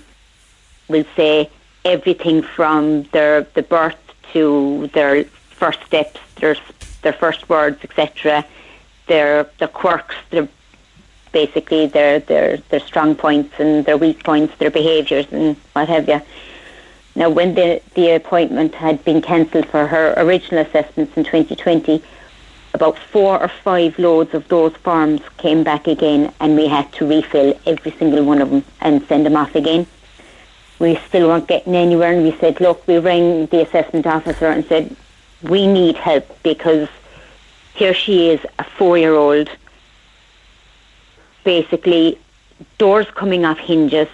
We'll 0.89 1.05
say 1.17 1.51
everything 1.85 2.43
from 2.43 3.05
their 3.13 3.43
the 3.55 3.63
birth 3.63 3.99
to 4.33 4.89
their 4.93 5.25
first 5.61 5.81
steps, 5.85 6.19
their 6.41 6.57
their 7.03 7.13
first 7.13 7.49
words, 7.49 7.79
etc. 7.85 8.45
Their 9.07 9.45
their 9.59 9.69
quirks, 9.69 10.17
their 10.31 10.49
basically 11.33 11.87
their 11.87 12.19
their 12.31 12.57
their 12.71 12.81
strong 12.81 13.15
points 13.15 13.53
and 13.61 13.85
their 13.85 13.99
weak 14.05 14.25
points, 14.25 14.57
their 14.59 14.71
behaviours 14.71 15.27
and 15.31 15.57
what 15.75 15.89
have 15.89 16.09
you. 16.09 16.21
Now, 17.15 17.29
when 17.29 17.55
the 17.55 17.81
the 17.95 18.07
appointment 18.21 18.75
had 18.75 19.05
been 19.05 19.21
cancelled 19.21 19.67
for 19.67 19.87
her 19.87 20.15
original 20.17 20.65
assessments 20.67 21.17
in 21.17 21.25
2020, 21.25 22.03
about 22.73 22.99
four 22.99 23.41
or 23.41 23.49
five 23.49 23.99
loads 23.99 24.33
of 24.33 24.47
those 24.49 24.75
forms 24.77 25.21
came 25.39 25.63
back 25.65 25.87
again, 25.87 26.33
and 26.41 26.57
we 26.57 26.67
had 26.69 26.91
to 26.95 27.07
refill 27.07 27.59
every 27.67 27.93
single 27.93 28.25
one 28.25 28.41
of 28.41 28.51
them 28.51 28.65
and 28.81 29.05
send 29.07 29.27
them 29.27 29.37
off 29.37 29.55
again. 29.55 29.87
We 30.79 30.97
still 31.09 31.29
weren't 31.29 31.49
getting 31.49 31.75
anywhere, 31.75 32.13
and 32.13 32.23
we 32.23 32.33
said, 32.39 32.61
look, 32.61 32.87
we 32.87 32.99
rang 32.99 33.47
the 33.47 33.63
assessment 33.67 34.07
officer 34.07 34.47
and 34.47 34.65
said, 34.65 34.97
we 35.43 35.67
need 35.67 35.97
help 35.97 36.43
because 36.43 36.89
here 37.75 37.95
she 37.95 38.31
is, 38.31 38.41
a 38.59 38.65
four-year-old 38.65 39.49
basically 41.45 42.19
doors 42.79 43.07
coming 43.15 43.45
off 43.45 43.59
hinges, 43.59 44.09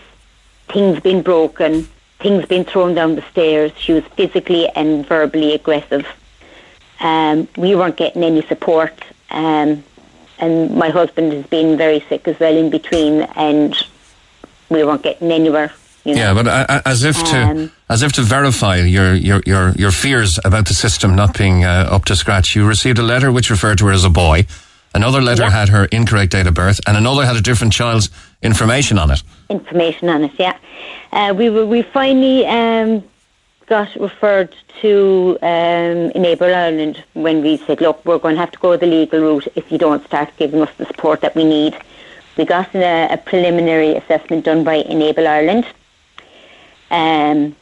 things 0.69 1.01
being 1.01 1.23
broken, 1.23 1.89
things 2.21 2.47
being 2.47 2.65
thrown 2.65 2.95
down 2.95 3.17
the 3.17 3.23
stairs. 3.23 3.73
She 3.77 3.93
was 3.93 4.05
physically 4.17 4.69
and 4.71 5.07
verbally 5.07 5.53
aggressive. 5.55 6.07
Um, 7.01 7.49
we 7.57 7.75
weren't 7.75 7.97
getting 7.97 8.23
any 8.23 8.43
support, 8.43 8.95
um, 9.31 9.85
and 10.39 10.75
my 10.77 10.89
husband 10.91 11.33
has 11.33 11.47
been 11.47 11.77
very 11.77 12.01
sick 12.09 12.27
as 12.29 12.39
well 12.39 12.57
in 12.57 12.71
between, 12.71 13.23
and 13.37 13.77
we 14.71 14.85
weren't 14.85 15.03
getting 15.03 15.31
anywhere. 15.31 15.73
You 16.07 16.15
know? 16.15 16.21
Yeah, 16.23 16.35
but 16.35 16.47
uh, 16.47 16.83
as 16.85 17.03
if 17.03 17.17
to 17.25 17.37
Um, 17.37 17.73
as 17.89 18.03
if 18.03 18.13
to 18.13 18.23
verify 18.23 18.77
your 18.77 19.15
your 19.15 19.41
your, 19.45 19.73
your 19.73 19.91
fears 19.91 20.39
about 20.45 20.67
the 20.67 20.75
system 20.75 21.15
not 21.17 21.37
being 21.37 21.65
uh, 21.65 21.89
up 21.91 22.05
to 22.05 22.15
scratch, 22.15 22.55
you 22.55 22.69
received 22.69 22.99
a 22.99 23.03
letter 23.03 23.33
which 23.33 23.51
referred 23.51 23.79
to 23.79 23.87
her 23.87 23.93
as 23.93 24.05
a 24.05 24.11
boy. 24.11 24.47
Another 24.95 25.21
letter 25.21 25.51
had 25.51 25.69
her 25.69 25.85
incorrect 25.93 26.33
date 26.33 26.47
of 26.47 26.55
birth, 26.55 26.81
and 26.87 26.97
another 26.97 27.27
had 27.27 27.37
a 27.37 27.43
different 27.43 27.73
child's 27.75 28.09
information 28.41 28.99
on 28.99 29.11
it. 29.11 29.23
information 29.51 30.09
on 30.09 30.25
it. 30.25 30.33
Yeah, 30.39 30.57
uh, 31.13 31.35
we 31.37 31.51
were, 31.51 31.67
we 31.67 31.83
finally 31.83 32.47
um, 32.47 33.03
got 33.67 33.95
referred 33.97 34.55
to 34.81 35.37
um, 35.43 36.13
Enable 36.15 36.47
Ireland 36.47 37.05
when 37.13 37.43
we 37.43 37.57
said, 37.59 37.81
look, 37.81 38.05
we're 38.07 38.19
going 38.19 38.37
to 38.37 38.41
have 38.41 38.53
to 38.53 38.59
go 38.59 38.77
the 38.77 38.87
legal 38.87 39.21
route 39.21 39.49
if 39.55 39.71
you 39.71 39.79
don't 39.79 40.05
start 40.07 40.31
giving 40.39 40.63
us 40.63 40.71
the 40.79 40.87
support 40.87 41.21
that 41.21 41.35
we 41.35 41.45
need. 41.45 41.77
We 42.39 42.45
got 42.45 42.75
a, 42.75 43.09
a 43.13 43.17
preliminary 43.19 43.97
assessment 43.97 44.45
done 44.45 44.65
by 44.65 44.77
Enable 44.77 45.27
Ireland. 45.27 45.67
Um, 46.91 47.57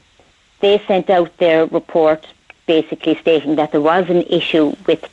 they 0.61 0.83
sent 0.87 1.11
out 1.11 1.37
their 1.39 1.67
report 1.67 2.27
basically 2.67 3.17
stating 3.17 3.57
that 3.57 3.73
there 3.73 3.81
was 3.81 4.09
an 4.09 4.23
issue 4.23 4.75
with 4.87 5.09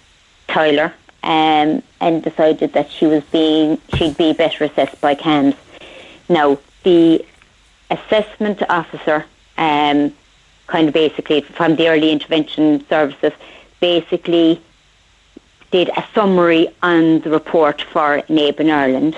Tyler 0.47 0.93
um, 1.23 1.83
and 1.99 2.23
decided 2.23 2.73
that 2.73 2.89
she 2.89 3.05
was 3.05 3.23
being 3.25 3.79
she'd 3.95 4.17
be 4.17 4.33
better 4.33 4.63
assessed 4.63 4.99
by 5.01 5.15
CAMHS. 5.15 5.55
Now 6.29 6.57
the 6.83 7.25
assessment 7.89 8.63
officer, 8.69 9.25
um, 9.57 10.13
kind 10.67 10.87
of 10.87 10.93
basically 10.93 11.41
from 11.41 11.75
the 11.75 11.89
early 11.89 12.11
intervention 12.11 12.85
services, 12.87 13.33
basically 13.79 14.61
did 15.71 15.89
a 15.89 16.05
summary 16.13 16.67
on 16.81 17.19
the 17.21 17.29
report 17.29 17.81
for 17.81 18.17
Enable 18.29 18.71
Ireland. 18.71 19.15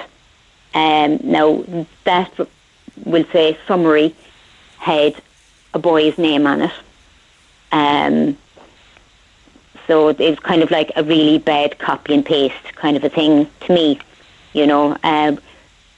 Um, 0.73 1.19
now 1.23 1.63
that 2.03 2.31
will 3.05 3.25
say 3.31 3.57
summary 3.67 4.15
had 4.83 5.15
a 5.73 5.79
boy's 5.79 6.17
name 6.17 6.45
on 6.45 6.61
it. 6.61 6.71
Um, 7.71 8.37
so 9.87 10.09
it 10.09 10.19
was 10.19 10.39
kind 10.39 10.61
of 10.61 10.71
like 10.71 10.91
a 10.95 11.03
really 11.03 11.39
bad 11.39 11.79
copy 11.79 12.13
and 12.13 12.25
paste 12.25 12.75
kind 12.75 12.97
of 12.97 13.03
a 13.03 13.09
thing 13.09 13.49
to 13.61 13.73
me. 13.73 13.99
You 14.51 14.67
know, 14.67 14.97
um, 15.03 15.39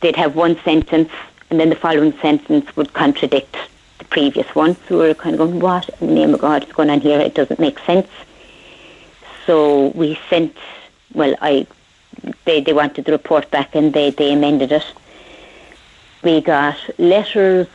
they'd 0.02 0.16
have 0.16 0.36
one 0.36 0.57
sentence 0.64 1.12
and 1.49 1.60
then 1.60 1.70
the 1.70 1.76
following 1.76 2.14
sentence 2.20 2.76
would 2.76 2.94
contradict 2.94 3.57
the 3.98 4.06
previous 4.06 4.53
one. 4.53 4.76
So 4.88 4.99
we 4.99 5.07
were 5.07 5.14
kind 5.16 5.34
of 5.34 5.40
going, 5.40 5.60
what 5.60 5.90
in 5.99 6.07
the 6.07 6.14
name 6.14 6.34
of 6.36 6.41
God 6.41 6.64
is 6.64 6.72
going 6.72 6.91
on 6.91 7.02
here? 7.02 7.20
It 7.20 7.34
doesn't 7.34 7.60
make 7.60 7.80
sense. 7.80 8.07
So 9.48 9.88
we 9.90 10.20
sent, 10.30 10.56
well, 11.14 11.36
I, 11.41 11.66
they, 12.45 12.62
they 12.62 12.74
wanted 12.74 13.06
the 13.06 13.12
report 13.12 13.49
back 13.49 13.76
and 13.76 13.94
they, 13.94 14.12
they 14.12 14.34
amended 14.34 14.72
it. 14.72 14.86
We 16.24 16.41
got 16.41 16.78
letters 16.98 17.68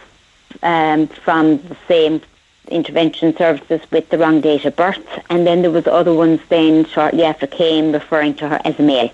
um, 0.62 1.06
from 1.06 1.58
the 1.68 1.76
same 1.88 2.20
intervention 2.68 3.36
services 3.36 3.80
with 3.90 4.08
the 4.10 4.18
wrong 4.18 4.40
date 4.40 4.64
of 4.64 4.76
birth, 4.76 5.06
and 5.28 5.46
then 5.46 5.62
there 5.62 5.70
was 5.70 5.86
other 5.86 6.14
ones 6.14 6.40
then 6.48 6.84
shortly 6.84 7.24
after 7.24 7.46
came 7.46 7.92
referring 7.92 8.34
to 8.34 8.48
her 8.48 8.60
as 8.64 8.78
a 8.78 8.82
male. 8.82 9.10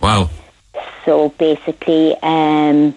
Wow. 0.00 0.30
So 1.04 1.30
basically, 1.30 2.16
um, 2.22 2.94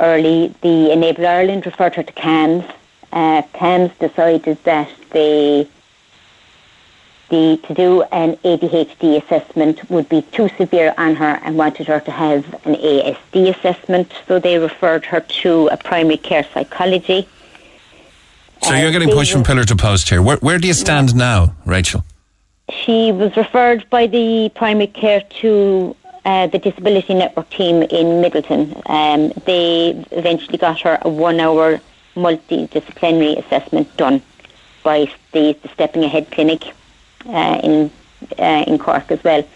early 0.00 0.54
the 0.62 0.90
Enable 0.92 1.26
Ireland 1.26 1.66
referred 1.66 1.94
her 1.94 2.02
to 2.02 2.12
CAMHS. 2.12 2.70
uh, 3.12 3.42
CAMHS 3.54 3.98
decided 3.98 4.62
that 4.64 4.90
they 5.10 5.68
the, 7.28 7.58
to 7.66 7.74
do 7.74 8.02
an 8.12 8.36
ADHD 8.36 9.22
assessment 9.22 9.88
would 9.90 10.08
be 10.08 10.22
too 10.22 10.48
severe 10.56 10.94
on 10.96 11.16
her 11.16 11.40
and 11.42 11.56
wanted 11.56 11.86
her 11.88 12.00
to 12.00 12.10
have 12.10 12.44
an 12.64 12.74
ASD 12.74 13.56
assessment. 13.56 14.12
So 14.28 14.38
they 14.38 14.58
referred 14.58 15.04
her 15.06 15.20
to 15.20 15.68
a 15.68 15.76
primary 15.76 16.18
care 16.18 16.46
psychology. 16.54 17.28
So 18.62 18.74
you're 18.74 18.92
getting 18.92 19.10
pushed 19.10 19.32
from 19.32 19.44
pillar 19.44 19.64
to 19.64 19.76
post 19.76 20.08
here. 20.08 20.22
Where, 20.22 20.36
where 20.38 20.58
do 20.58 20.66
you 20.66 20.74
stand 20.74 21.14
now, 21.14 21.54
Rachel? 21.64 22.04
She 22.70 23.12
was 23.12 23.36
referred 23.36 23.88
by 23.90 24.06
the 24.06 24.50
primary 24.54 24.88
care 24.88 25.20
to 25.40 25.94
uh, 26.24 26.48
the 26.48 26.58
Disability 26.58 27.14
Network 27.14 27.48
team 27.50 27.82
in 27.82 28.22
Midleton. 28.22 28.82
Um, 28.90 29.32
they 29.44 29.90
eventually 30.10 30.58
got 30.58 30.80
her 30.80 30.98
a 31.02 31.08
one 31.08 31.38
hour 31.38 31.80
multidisciplinary 32.16 33.38
assessment 33.38 33.94
done 33.96 34.22
by 34.82 35.08
the, 35.32 35.56
the 35.62 35.68
Stepping 35.68 36.02
Ahead 36.02 36.30
Clinic 36.32 36.72
uh, 37.28 37.60
in 37.62 37.90
uh, 38.38 38.64
in 38.66 38.78
Cork 38.78 39.10
as 39.10 39.22
well. 39.22 39.46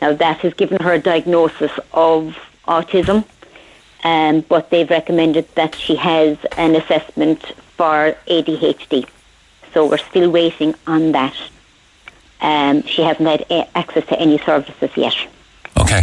Now 0.00 0.12
that 0.14 0.38
has 0.38 0.54
given 0.54 0.80
her 0.82 0.94
a 0.94 0.98
diagnosis 0.98 1.72
of 1.92 2.36
autism, 2.66 3.24
um, 4.04 4.40
but 4.42 4.70
they've 4.70 4.88
recommended 4.88 5.52
that 5.54 5.74
she 5.74 5.96
has 5.96 6.38
an 6.56 6.74
assessment 6.74 7.42
for 7.76 8.16
ADHD. 8.26 9.08
So 9.72 9.86
we're 9.86 9.98
still 9.98 10.30
waiting 10.30 10.74
on 10.86 11.12
that. 11.12 11.36
Um, 12.40 12.82
she 12.82 13.02
hasn't 13.02 13.28
had 13.28 13.44
a- 13.50 13.68
access 13.76 14.06
to 14.06 14.18
any 14.18 14.38
services 14.38 14.90
yet. 14.96 15.16
Okay. 15.78 16.02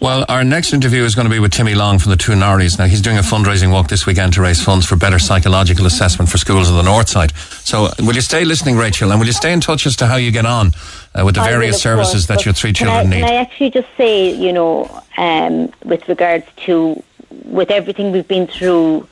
Well, 0.00 0.24
our 0.28 0.44
next 0.44 0.72
interview 0.72 1.02
is 1.02 1.16
going 1.16 1.26
to 1.26 1.30
be 1.30 1.40
with 1.40 1.50
Timmy 1.50 1.74
Long 1.74 1.98
from 1.98 2.10
the 2.10 2.16
Two 2.16 2.32
Norries. 2.32 2.78
Now, 2.78 2.86
he's 2.86 3.00
doing 3.00 3.18
a 3.18 3.22
fundraising 3.22 3.72
walk 3.72 3.88
this 3.88 4.06
weekend 4.06 4.32
to 4.34 4.42
raise 4.42 4.62
funds 4.62 4.86
for 4.86 4.94
better 4.94 5.18
psychological 5.18 5.86
assessment 5.86 6.30
for 6.30 6.38
schools 6.38 6.70
on 6.70 6.76
the 6.76 6.82
North 6.82 7.08
Side. 7.08 7.36
So, 7.36 7.88
will 7.98 8.14
you 8.14 8.20
stay 8.20 8.44
listening, 8.44 8.76
Rachel, 8.76 9.10
and 9.10 9.18
will 9.18 9.26
you 9.26 9.32
stay 9.32 9.52
in 9.52 9.60
touch 9.60 9.86
as 9.86 9.96
to 9.96 10.06
how 10.06 10.16
you 10.16 10.30
get 10.30 10.46
on 10.46 10.68
uh, 11.14 11.24
with 11.24 11.34
the 11.34 11.40
I 11.40 11.50
various 11.50 11.76
of 11.76 11.82
services 11.82 12.26
course, 12.26 12.26
that 12.26 12.44
your 12.44 12.54
three 12.54 12.72
can 12.72 12.86
children 12.86 13.12
I, 13.12 13.16
need? 13.16 13.22
Can 13.22 13.32
I 13.32 13.36
actually 13.36 13.70
just 13.70 13.88
say, 13.96 14.32
you 14.32 14.52
know, 14.52 15.02
um, 15.16 15.72
with 15.84 16.08
regards 16.08 16.46
to 16.66 17.02
with 17.44 17.70
everything 17.70 18.12
we've 18.12 18.28
been 18.28 18.46
through 18.46 19.08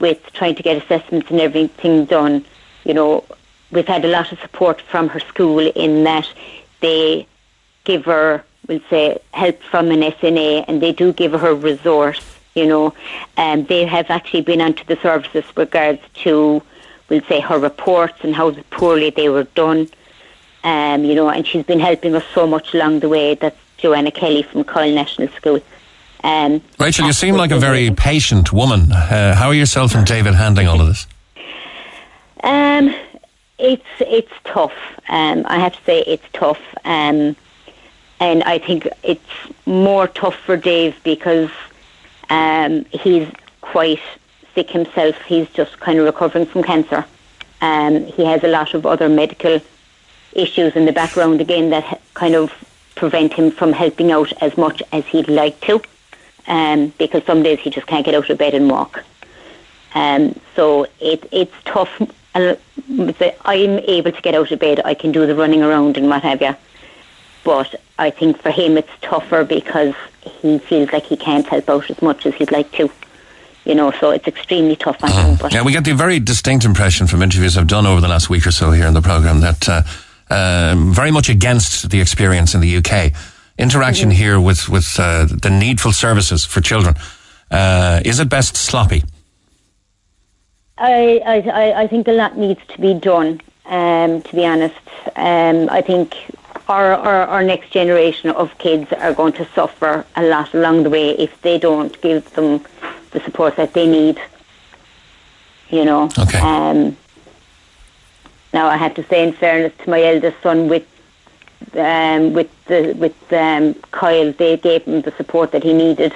with 0.00 0.20
trying 0.32 0.54
to 0.54 0.62
get 0.62 0.82
assessments 0.82 1.30
and 1.30 1.40
everything 1.40 2.06
done, 2.06 2.44
you 2.84 2.94
know, 2.94 3.24
we've 3.70 3.86
had 3.86 4.04
a 4.04 4.08
lot 4.08 4.32
of 4.32 4.38
support 4.40 4.80
from 4.80 5.08
her 5.08 5.20
school 5.20 5.58
in 5.58 6.04
that 6.04 6.26
they 6.80 7.26
give 7.84 8.04
her, 8.06 8.44
we'll 8.66 8.80
say, 8.90 9.18
help 9.32 9.62
from 9.62 9.90
an 9.90 10.00
SNA 10.00 10.64
and 10.68 10.80
they 10.82 10.92
do 10.92 11.12
give 11.12 11.32
her 11.32 11.54
resource, 11.54 12.22
you 12.54 12.66
know. 12.66 12.94
And 13.36 13.68
they 13.68 13.84
have 13.86 14.10
actually 14.10 14.42
been 14.42 14.60
onto 14.60 14.84
the 14.84 14.96
services 14.96 15.44
with 15.44 15.56
regards 15.56 16.00
to, 16.24 16.62
we'll 17.08 17.22
say, 17.22 17.40
her 17.40 17.58
reports 17.58 18.18
and 18.22 18.34
how 18.34 18.52
poorly 18.70 19.10
they 19.10 19.28
were 19.28 19.44
done. 19.44 19.88
Um, 20.64 21.04
you 21.04 21.14
know, 21.14 21.28
and 21.28 21.46
she's 21.46 21.64
been 21.66 21.80
helping 21.80 22.14
us 22.14 22.24
so 22.34 22.46
much 22.46 22.72
along 22.72 23.00
the 23.00 23.08
way. 23.08 23.34
That's 23.34 23.58
Joanna 23.78 24.12
Kelly 24.12 24.44
from 24.44 24.62
Coyle 24.62 24.94
National 24.94 25.28
School. 25.28 25.60
Um, 26.22 26.62
Rachel, 26.78 27.06
you 27.06 27.12
seem 27.12 27.34
like 27.34 27.50
a 27.50 27.58
very 27.58 27.90
patient 27.90 28.52
woman. 28.52 28.92
Uh, 28.92 29.34
how 29.34 29.48
are 29.48 29.54
yourself 29.54 29.94
and 29.96 30.06
David 30.06 30.34
handling 30.34 30.68
all 30.68 30.80
of 30.80 30.86
this? 30.86 31.08
Um, 32.44 32.94
it's 33.58 33.84
it's 34.00 34.32
tough. 34.44 34.74
Um, 35.08 35.44
I 35.46 35.58
have 35.58 35.72
to 35.72 35.84
say 35.84 36.00
it's 36.02 36.26
tough. 36.32 36.60
Um, 36.84 37.36
and 38.22 38.44
I 38.44 38.58
think 38.58 38.86
it's 39.02 39.34
more 39.66 40.06
tough 40.06 40.36
for 40.36 40.56
Dave 40.56 40.94
because 41.02 41.50
um, 42.30 42.84
he's 42.84 43.28
quite 43.62 44.00
sick 44.54 44.70
himself. 44.70 45.20
He's 45.22 45.48
just 45.48 45.80
kind 45.80 45.98
of 45.98 46.04
recovering 46.04 46.46
from 46.46 46.62
cancer. 46.62 47.04
Um, 47.60 48.06
he 48.06 48.24
has 48.24 48.44
a 48.44 48.48
lot 48.48 48.74
of 48.74 48.86
other 48.86 49.08
medical 49.08 49.60
issues 50.34 50.76
in 50.76 50.84
the 50.84 50.92
background 50.92 51.40
again 51.40 51.70
that 51.70 52.00
kind 52.14 52.36
of 52.36 52.52
prevent 52.94 53.32
him 53.32 53.50
from 53.50 53.72
helping 53.72 54.12
out 54.12 54.32
as 54.40 54.56
much 54.56 54.84
as 54.92 55.04
he'd 55.06 55.26
like 55.26 55.60
to. 55.62 55.82
Um, 56.46 56.92
because 56.98 57.24
some 57.24 57.42
days 57.42 57.58
he 57.58 57.70
just 57.70 57.88
can't 57.88 58.04
get 58.06 58.14
out 58.14 58.30
of 58.30 58.38
bed 58.38 58.54
and 58.54 58.70
walk. 58.70 59.02
Um, 59.96 60.38
so 60.54 60.86
it, 61.00 61.26
it's 61.32 61.54
tough. 61.64 61.90
I'm 62.36 63.78
able 63.96 64.12
to 64.12 64.22
get 64.22 64.36
out 64.36 64.52
of 64.52 64.58
bed. 64.60 64.80
I 64.84 64.94
can 64.94 65.10
do 65.10 65.26
the 65.26 65.34
running 65.34 65.64
around 65.64 65.96
and 65.96 66.08
what 66.08 66.22
have 66.22 66.40
you. 66.40 66.54
But 67.44 67.74
I 67.98 68.10
think 68.10 68.40
for 68.40 68.50
him 68.50 68.76
it's 68.78 68.90
tougher 69.00 69.44
because 69.44 69.94
he 70.20 70.58
feels 70.58 70.92
like 70.92 71.04
he 71.04 71.16
can't 71.16 71.46
help 71.46 71.68
out 71.68 71.90
as 71.90 72.00
much 72.02 72.26
as 72.26 72.34
he'd 72.34 72.52
like 72.52 72.70
to. 72.72 72.90
You 73.64 73.74
know, 73.76 73.92
so 73.92 74.10
it's 74.10 74.26
extremely 74.26 74.74
tough 74.76 75.02
on 75.04 75.10
him. 75.12 75.36
But 75.40 75.52
Yeah, 75.52 75.62
we 75.62 75.70
get 75.72 75.84
the 75.84 75.92
very 75.94 76.18
distinct 76.18 76.64
impression 76.64 77.06
from 77.06 77.22
interviews 77.22 77.56
I've 77.56 77.68
done 77.68 77.86
over 77.86 78.00
the 78.00 78.08
last 78.08 78.28
week 78.28 78.44
or 78.46 78.50
so 78.50 78.72
here 78.72 78.86
in 78.86 78.94
the 78.94 79.02
programme 79.02 79.40
that 79.40 79.68
uh, 79.68 79.82
um, 80.30 80.92
very 80.92 81.10
much 81.12 81.28
against 81.28 81.90
the 81.90 82.00
experience 82.00 82.54
in 82.54 82.60
the 82.60 82.76
UK. 82.78 83.12
Interaction 83.58 84.08
Mm-hmm. 84.08 84.16
here 84.18 84.40
with, 84.40 84.68
with 84.68 84.96
uh, 84.98 85.26
the 85.26 85.50
needful 85.50 85.92
services 85.92 86.44
for 86.44 86.60
children. 86.60 86.94
Uh, 87.50 88.00
is 88.04 88.18
it 88.18 88.28
best 88.28 88.56
sloppy? 88.56 89.04
I, 90.78 91.20
I, 91.24 91.36
I- 91.50 91.80
I 91.82 91.86
think 91.86 92.08
a 92.08 92.12
lot 92.12 92.36
needs 92.36 92.60
to 92.68 92.80
be 92.80 92.94
done. 92.94 93.40
Um, 93.66 94.22
to 94.22 94.34
be 94.34 94.44
honest, 94.44 94.74
um, 95.16 95.68
I 95.70 95.82
think 95.82 96.14
our, 96.68 96.92
our 96.94 97.26
our 97.26 97.42
next 97.42 97.70
generation 97.70 98.30
of 98.30 98.56
kids 98.58 98.92
are 98.92 99.12
going 99.12 99.32
to 99.34 99.46
suffer 99.54 100.04
a 100.16 100.22
lot 100.22 100.54
along 100.54 100.84
the 100.84 100.90
way 100.90 101.10
if 101.10 101.40
they 101.42 101.58
don't 101.58 102.00
give 102.00 102.30
them 102.34 102.64
the 103.10 103.20
support 103.20 103.56
that 103.56 103.72
they 103.74 103.86
need. 103.86 104.20
You 105.70 105.84
know. 105.84 106.04
Okay. 106.18 106.38
Um, 106.38 106.96
now 108.52 108.68
I 108.68 108.76
have 108.76 108.94
to 108.94 109.04
say, 109.04 109.26
in 109.26 109.32
fairness 109.32 109.72
to 109.84 109.90
my 109.90 110.02
eldest 110.02 110.42
son, 110.42 110.68
with 110.68 110.86
um, 111.74 112.32
with 112.32 112.50
the 112.66 112.92
with 112.92 113.32
um, 113.32 113.74
Kyle, 113.90 114.32
they 114.32 114.56
gave 114.56 114.84
him 114.84 115.02
the 115.02 115.12
support 115.12 115.52
that 115.52 115.62
he 115.62 115.72
needed, 115.72 116.12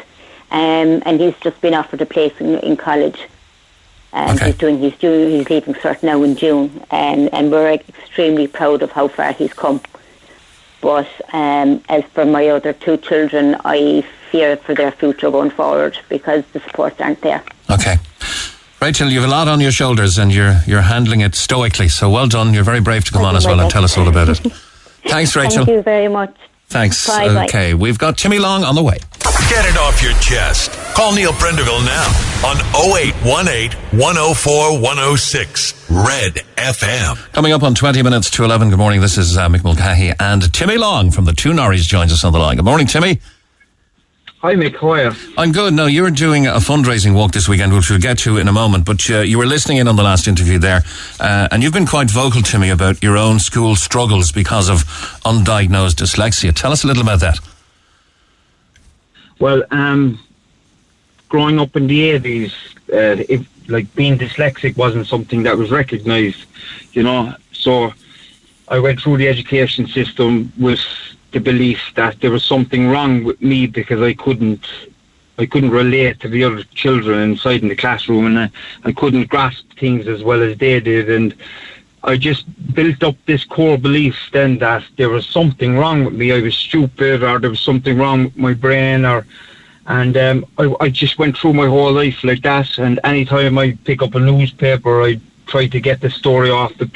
um, 0.50 1.02
and 1.06 1.20
he's 1.20 1.36
just 1.38 1.60
been 1.60 1.74
offered 1.74 2.00
a 2.02 2.06
place 2.06 2.34
in, 2.40 2.58
in 2.58 2.76
college. 2.76 3.26
Um, 4.12 4.36
Okay. 4.36 4.46
He's 4.46 4.56
doing 4.56 4.78
he's 4.78 4.96
doing 4.96 5.30
he's 5.30 5.50
leaving 5.50 5.74
cert 5.74 6.02
now 6.02 6.22
in 6.22 6.36
June, 6.36 6.84
and 6.90 7.32
and 7.34 7.50
we're 7.50 7.72
extremely 7.72 8.46
proud 8.46 8.82
of 8.82 8.92
how 8.92 9.08
far 9.08 9.32
he's 9.32 9.52
come. 9.52 9.80
But 10.80 11.08
um, 11.32 11.82
as 11.88 12.04
for 12.04 12.24
my 12.24 12.48
other 12.48 12.72
two 12.72 12.96
children, 12.98 13.56
I 13.64 14.04
fear 14.30 14.56
for 14.56 14.74
their 14.74 14.92
future 14.92 15.30
going 15.30 15.50
forward 15.50 15.98
because 16.08 16.44
the 16.52 16.60
supports 16.60 17.00
aren't 17.00 17.20
there. 17.22 17.42
Okay. 17.70 17.96
Rachel, 18.80 19.08
you 19.08 19.20
have 19.20 19.28
a 19.28 19.32
lot 19.32 19.48
on 19.48 19.60
your 19.60 19.72
shoulders 19.72 20.18
and 20.18 20.32
you're, 20.32 20.60
you're 20.66 20.82
handling 20.82 21.20
it 21.20 21.34
stoically. 21.34 21.88
So 21.88 22.10
well 22.10 22.26
done. 22.28 22.52
You're 22.52 22.64
very 22.64 22.80
brave 22.80 23.04
to 23.06 23.12
come 23.12 23.24
on 23.24 23.34
as 23.34 23.46
well 23.46 23.58
and 23.58 23.70
tell 23.70 23.84
us 23.84 23.96
all 23.96 24.08
about 24.08 24.28
it. 24.28 24.38
Thanks, 25.06 25.34
Rachel. 25.34 25.64
Thank 25.64 25.76
you 25.76 25.82
very 25.82 26.08
much. 26.08 26.36
Thanks. 26.68 27.06
Bye, 27.06 27.32
bye. 27.32 27.44
okay, 27.44 27.74
we've 27.74 27.98
got 27.98 28.18
Timmy 28.18 28.38
Long 28.38 28.64
on 28.64 28.74
the 28.74 28.82
way. 28.82 28.98
Get 29.48 29.64
it 29.66 29.76
off 29.76 30.02
your 30.02 30.12
chest. 30.14 30.72
Call 30.94 31.14
Neil 31.14 31.32
Prendeville 31.32 31.84
now 31.84 32.06
on 32.44 32.56
0818 32.74 33.78
104 33.98 34.80
106 34.80 35.90
Red 35.90 36.34
FM. 36.56 37.32
Coming 37.32 37.52
up 37.52 37.62
on 37.62 37.74
20 37.74 38.02
minutes 38.02 38.30
to 38.32 38.44
11. 38.44 38.70
Good 38.70 38.78
morning. 38.78 39.00
This 39.00 39.16
is 39.16 39.36
uh, 39.36 39.48
Mick 39.48 39.62
Mulcahy 39.62 40.12
and 40.18 40.52
Timmy 40.52 40.76
Long 40.78 41.10
from 41.12 41.24
the 41.24 41.32
Two 41.32 41.52
Norries 41.52 41.86
joins 41.86 42.12
us 42.12 42.24
on 42.24 42.32
the 42.32 42.38
line. 42.38 42.56
Good 42.56 42.64
morning, 42.64 42.86
Timmy. 42.88 43.20
Hi, 44.40 44.54
Mick. 44.54 44.76
How 44.76 44.90
are 44.90 45.04
you? 45.04 45.12
I'm 45.38 45.50
good. 45.50 45.72
Now, 45.72 45.86
you're 45.86 46.10
doing 46.10 46.46
a 46.46 46.56
fundraising 46.56 47.14
walk 47.14 47.32
this 47.32 47.48
weekend, 47.48 47.72
which 47.72 47.88
we'll 47.88 47.98
get 47.98 48.18
to 48.18 48.36
in 48.36 48.48
a 48.48 48.52
moment, 48.52 48.84
but 48.84 49.08
uh, 49.10 49.20
you 49.20 49.38
were 49.38 49.46
listening 49.46 49.78
in 49.78 49.88
on 49.88 49.96
the 49.96 50.02
last 50.02 50.28
interview 50.28 50.58
there, 50.58 50.82
uh, 51.18 51.48
and 51.50 51.62
you've 51.62 51.72
been 51.72 51.86
quite 51.86 52.10
vocal 52.10 52.42
to 52.42 52.58
me 52.58 52.68
about 52.68 53.02
your 53.02 53.16
own 53.16 53.38
school 53.38 53.76
struggles 53.76 54.32
because 54.32 54.68
of 54.68 54.84
undiagnosed 55.24 55.94
dyslexia. 55.94 56.54
Tell 56.54 56.70
us 56.70 56.84
a 56.84 56.86
little 56.86 57.02
about 57.02 57.20
that. 57.20 57.38
Well, 59.38 59.64
um, 59.70 60.18
growing 61.30 61.58
up 61.58 61.74
in 61.74 61.86
the 61.86 62.18
80s, 62.18 62.52
uh, 62.92 63.24
if, 63.30 63.48
like 63.70 63.92
being 63.94 64.18
dyslexic 64.18 64.76
wasn't 64.76 65.06
something 65.06 65.44
that 65.44 65.56
was 65.56 65.70
recognised, 65.70 66.44
you 66.92 67.02
know. 67.02 67.34
So 67.52 67.90
I 68.68 68.80
went 68.80 69.00
through 69.00 69.16
the 69.16 69.28
education 69.28 69.86
system 69.86 70.52
with 70.58 70.80
the 71.36 71.50
belief 71.52 71.80
that 71.96 72.18
there 72.22 72.30
was 72.30 72.44
something 72.44 72.88
wrong 72.88 73.22
with 73.22 73.40
me 73.42 73.66
because 73.66 74.00
I 74.00 74.14
couldn't. 74.14 74.64
I 75.38 75.44
couldn't 75.44 75.78
relate 75.82 76.18
to 76.20 76.28
the 76.30 76.44
other 76.44 76.62
children 76.82 77.18
inside 77.30 77.60
in 77.60 77.68
the 77.68 77.76
classroom, 77.76 78.24
and 78.24 78.38
I, 78.38 78.50
I 78.88 78.92
couldn't 78.92 79.28
grasp 79.28 79.66
things 79.78 80.08
as 80.08 80.24
well 80.24 80.40
as 80.42 80.56
they 80.56 80.80
did. 80.80 81.10
And 81.10 81.34
I 82.04 82.16
just 82.16 82.44
built 82.74 83.02
up 83.02 83.16
this 83.26 83.44
core 83.44 83.76
belief 83.76 84.16
then 84.32 84.56
that 84.60 84.82
there 84.96 85.10
was 85.10 85.26
something 85.26 85.76
wrong 85.76 86.06
with 86.06 86.14
me. 86.14 86.32
I 86.32 86.40
was 86.40 86.56
stupid, 86.56 87.22
or 87.22 87.38
there 87.38 87.50
was 87.50 87.60
something 87.60 87.98
wrong 87.98 88.24
with 88.24 88.38
my 88.38 88.54
brain, 88.54 89.04
or 89.04 89.26
and 89.88 90.16
um, 90.16 90.46
I, 90.56 90.74
I 90.80 90.88
just 90.88 91.18
went 91.18 91.36
through 91.36 91.52
my 91.52 91.68
whole 91.68 91.92
life 91.92 92.24
like 92.24 92.42
that. 92.50 92.78
And 92.78 92.98
anytime 93.04 93.58
I 93.58 93.76
pick 93.84 94.00
up 94.00 94.14
a 94.14 94.20
newspaper, 94.32 95.02
I 95.02 95.20
try 95.52 95.66
to 95.68 95.80
get 95.88 96.00
the 96.00 96.08
story 96.08 96.50
off 96.50 96.72
the 96.78 96.88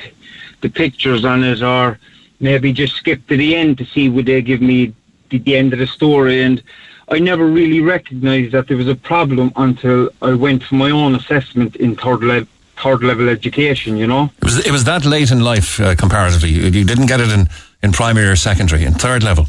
the 0.62 0.70
pictures 0.70 1.26
on 1.26 1.44
it, 1.44 1.62
or 1.62 1.98
maybe 2.40 2.72
just 2.72 2.94
skip 2.96 3.26
to 3.28 3.36
the 3.36 3.54
end 3.54 3.78
to 3.78 3.84
see 3.84 4.08
would 4.08 4.26
they 4.26 4.42
give 4.42 4.60
me 4.60 4.92
the, 5.28 5.38
the 5.38 5.56
end 5.56 5.72
of 5.72 5.78
the 5.78 5.86
story. 5.86 6.42
And 6.42 6.62
I 7.08 7.18
never 7.18 7.46
really 7.46 7.80
recognised 7.80 8.52
that 8.52 8.68
there 8.68 8.76
was 8.76 8.88
a 8.88 8.94
problem 8.94 9.52
until 9.56 10.10
I 10.22 10.34
went 10.34 10.62
for 10.64 10.74
my 10.74 10.90
own 10.90 11.14
assessment 11.14 11.76
in 11.76 11.96
third, 11.96 12.22
le- 12.22 12.46
third 12.82 13.02
level 13.02 13.28
education, 13.28 13.96
you 13.96 14.06
know. 14.06 14.30
It 14.38 14.44
was, 14.44 14.66
it 14.66 14.72
was 14.72 14.84
that 14.84 15.04
late 15.04 15.30
in 15.30 15.40
life, 15.40 15.78
uh, 15.80 15.94
comparatively. 15.94 16.50
You 16.50 16.62
you 16.62 16.84
didn't 16.84 17.06
get 17.06 17.20
it 17.20 17.30
in, 17.30 17.48
in 17.82 17.92
primary 17.92 18.28
or 18.28 18.36
secondary, 18.36 18.84
in 18.84 18.94
third 18.94 19.22
level. 19.22 19.46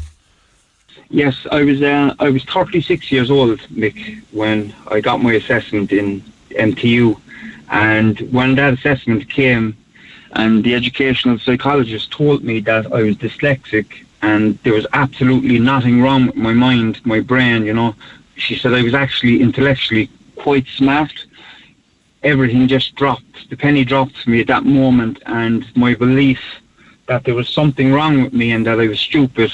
Yes, 1.08 1.46
I 1.50 1.62
was 1.62 1.82
uh, 1.82 2.14
I 2.20 2.30
was 2.30 2.42
36 2.44 3.12
years 3.12 3.30
old, 3.30 3.60
Mick, 3.68 4.22
when 4.30 4.74
I 4.90 5.00
got 5.00 5.22
my 5.22 5.34
assessment 5.34 5.92
in 5.92 6.22
MTU, 6.50 7.20
and 7.70 8.18
when 8.32 8.54
that 8.54 8.72
assessment 8.74 9.28
came, 9.28 9.76
and 10.34 10.64
the 10.64 10.74
educational 10.74 11.38
psychologist 11.38 12.10
told 12.10 12.42
me 12.42 12.60
that 12.60 12.92
I 12.92 13.02
was 13.02 13.16
dyslexic 13.16 14.04
and 14.22 14.58
there 14.58 14.74
was 14.74 14.86
absolutely 14.92 15.58
nothing 15.58 16.00
wrong 16.00 16.26
with 16.26 16.36
my 16.36 16.52
mind, 16.52 17.04
my 17.04 17.20
brain, 17.20 17.64
you 17.64 17.74
know. 17.74 17.94
She 18.36 18.56
said 18.56 18.72
I 18.72 18.82
was 18.82 18.94
actually 18.94 19.42
intellectually 19.42 20.08
quite 20.36 20.66
smart. 20.68 21.12
Everything 22.22 22.68
just 22.68 22.94
dropped. 22.94 23.50
The 23.50 23.56
penny 23.56 23.84
dropped 23.84 24.16
for 24.18 24.30
me 24.30 24.40
at 24.40 24.46
that 24.46 24.64
moment, 24.64 25.20
and 25.26 25.64
my 25.76 25.94
belief 25.94 26.40
that 27.06 27.24
there 27.24 27.34
was 27.34 27.48
something 27.48 27.92
wrong 27.92 28.22
with 28.22 28.32
me 28.32 28.52
and 28.52 28.64
that 28.66 28.80
I 28.80 28.86
was 28.86 29.00
stupid 29.00 29.52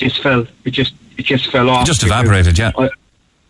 just 0.00 0.22
fell. 0.22 0.46
It 0.64 0.70
just 0.70 0.94
it 1.16 1.24
just 1.24 1.50
fell 1.50 1.68
off. 1.70 1.86
Just 1.86 2.02
evaporated, 2.02 2.58
yeah. 2.58 2.72
I, 2.76 2.90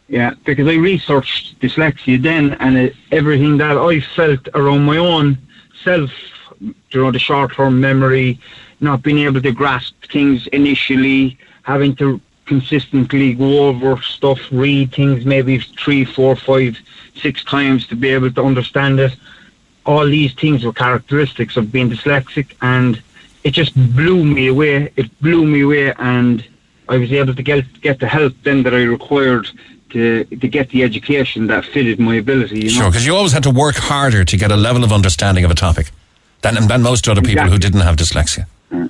yeah, 0.09 0.33
because 0.45 0.67
I 0.67 0.75
researched 0.75 1.61
dyslexia 1.61 2.21
then, 2.21 2.55
and 2.55 2.77
it, 2.77 2.97
everything 3.13 3.57
that 3.59 3.77
I 3.77 4.01
felt 4.01 4.49
around 4.55 4.85
my 4.85 4.97
own 4.97 5.39
self, 5.85 6.11
you 6.61 6.75
know, 6.95 7.11
the 7.11 7.19
short-term 7.19 7.81
memory, 7.81 8.39
not 8.81 9.03
being 9.03 9.21
able 9.21 9.41
to 9.43 9.53
grasp 9.53 9.95
things 10.11 10.47
initially, 10.49 11.39
having 11.63 11.95
to 11.97 12.21
consistently 12.47 13.35
go 13.35 13.69
over 13.69 14.01
stuff, 14.03 14.41
read 14.51 14.93
things 14.93 15.25
maybe 15.25 15.59
three, 15.83 16.05
four, 16.05 16.35
five, 16.35 16.77
six 17.15 17.45
times 17.45 17.87
to 17.87 17.95
be 17.95 18.09
able 18.09 18.31
to 18.31 18.43
understand 18.43 18.99
it. 18.99 19.15
All 19.87 20.05
these 20.05 20.35
things 20.35 20.65
were 20.65 20.73
characteristics 20.73 21.57
of 21.57 21.71
being 21.71 21.91
dyslexic, 21.91 22.49
and 22.61 23.01
it 23.45 23.53
just 23.53 23.75
blew 23.95 24.25
me 24.25 24.49
away. 24.49 24.93
It 24.97 25.09
blew 25.21 25.47
me 25.47 25.61
away, 25.63 25.93
and 25.99 26.45
I 26.89 26.97
was 26.97 27.13
able 27.13 27.35
to 27.35 27.43
get 27.43 27.65
get 27.81 28.01
the 28.01 28.09
help 28.09 28.35
then 28.43 28.63
that 28.65 28.75
I 28.75 28.83
required 28.83 29.47
to 29.91 30.25
to 30.25 30.49
get 30.49 30.71
the 30.71 30.83
education 30.83 31.47
that 31.49 31.65
fitted 31.65 31.99
my 31.99 32.17
ability. 32.17 32.61
You 32.61 32.65
know? 32.65 32.71
Sure, 32.71 32.91
because 32.91 33.07
you 33.07 33.15
always 33.15 33.33
had 33.33 33.43
to 33.45 33.51
work 33.51 33.77
harder 33.77 34.25
to 34.25 34.37
get 34.37 34.51
a 34.51 34.57
level 34.57 34.85
of 34.85 34.93
understanding 34.93 35.45
of 35.45 35.51
a 35.51 35.55
topic 35.55 35.91
than, 36.43 36.67
than 36.69 36.83
most 36.83 37.09
other 37.09 37.23
people 37.23 37.49
who 37.49 37.59
didn't 37.59 37.81
have 37.81 37.97
dyslexia. 37.97 38.47
Uh, 38.73 38.89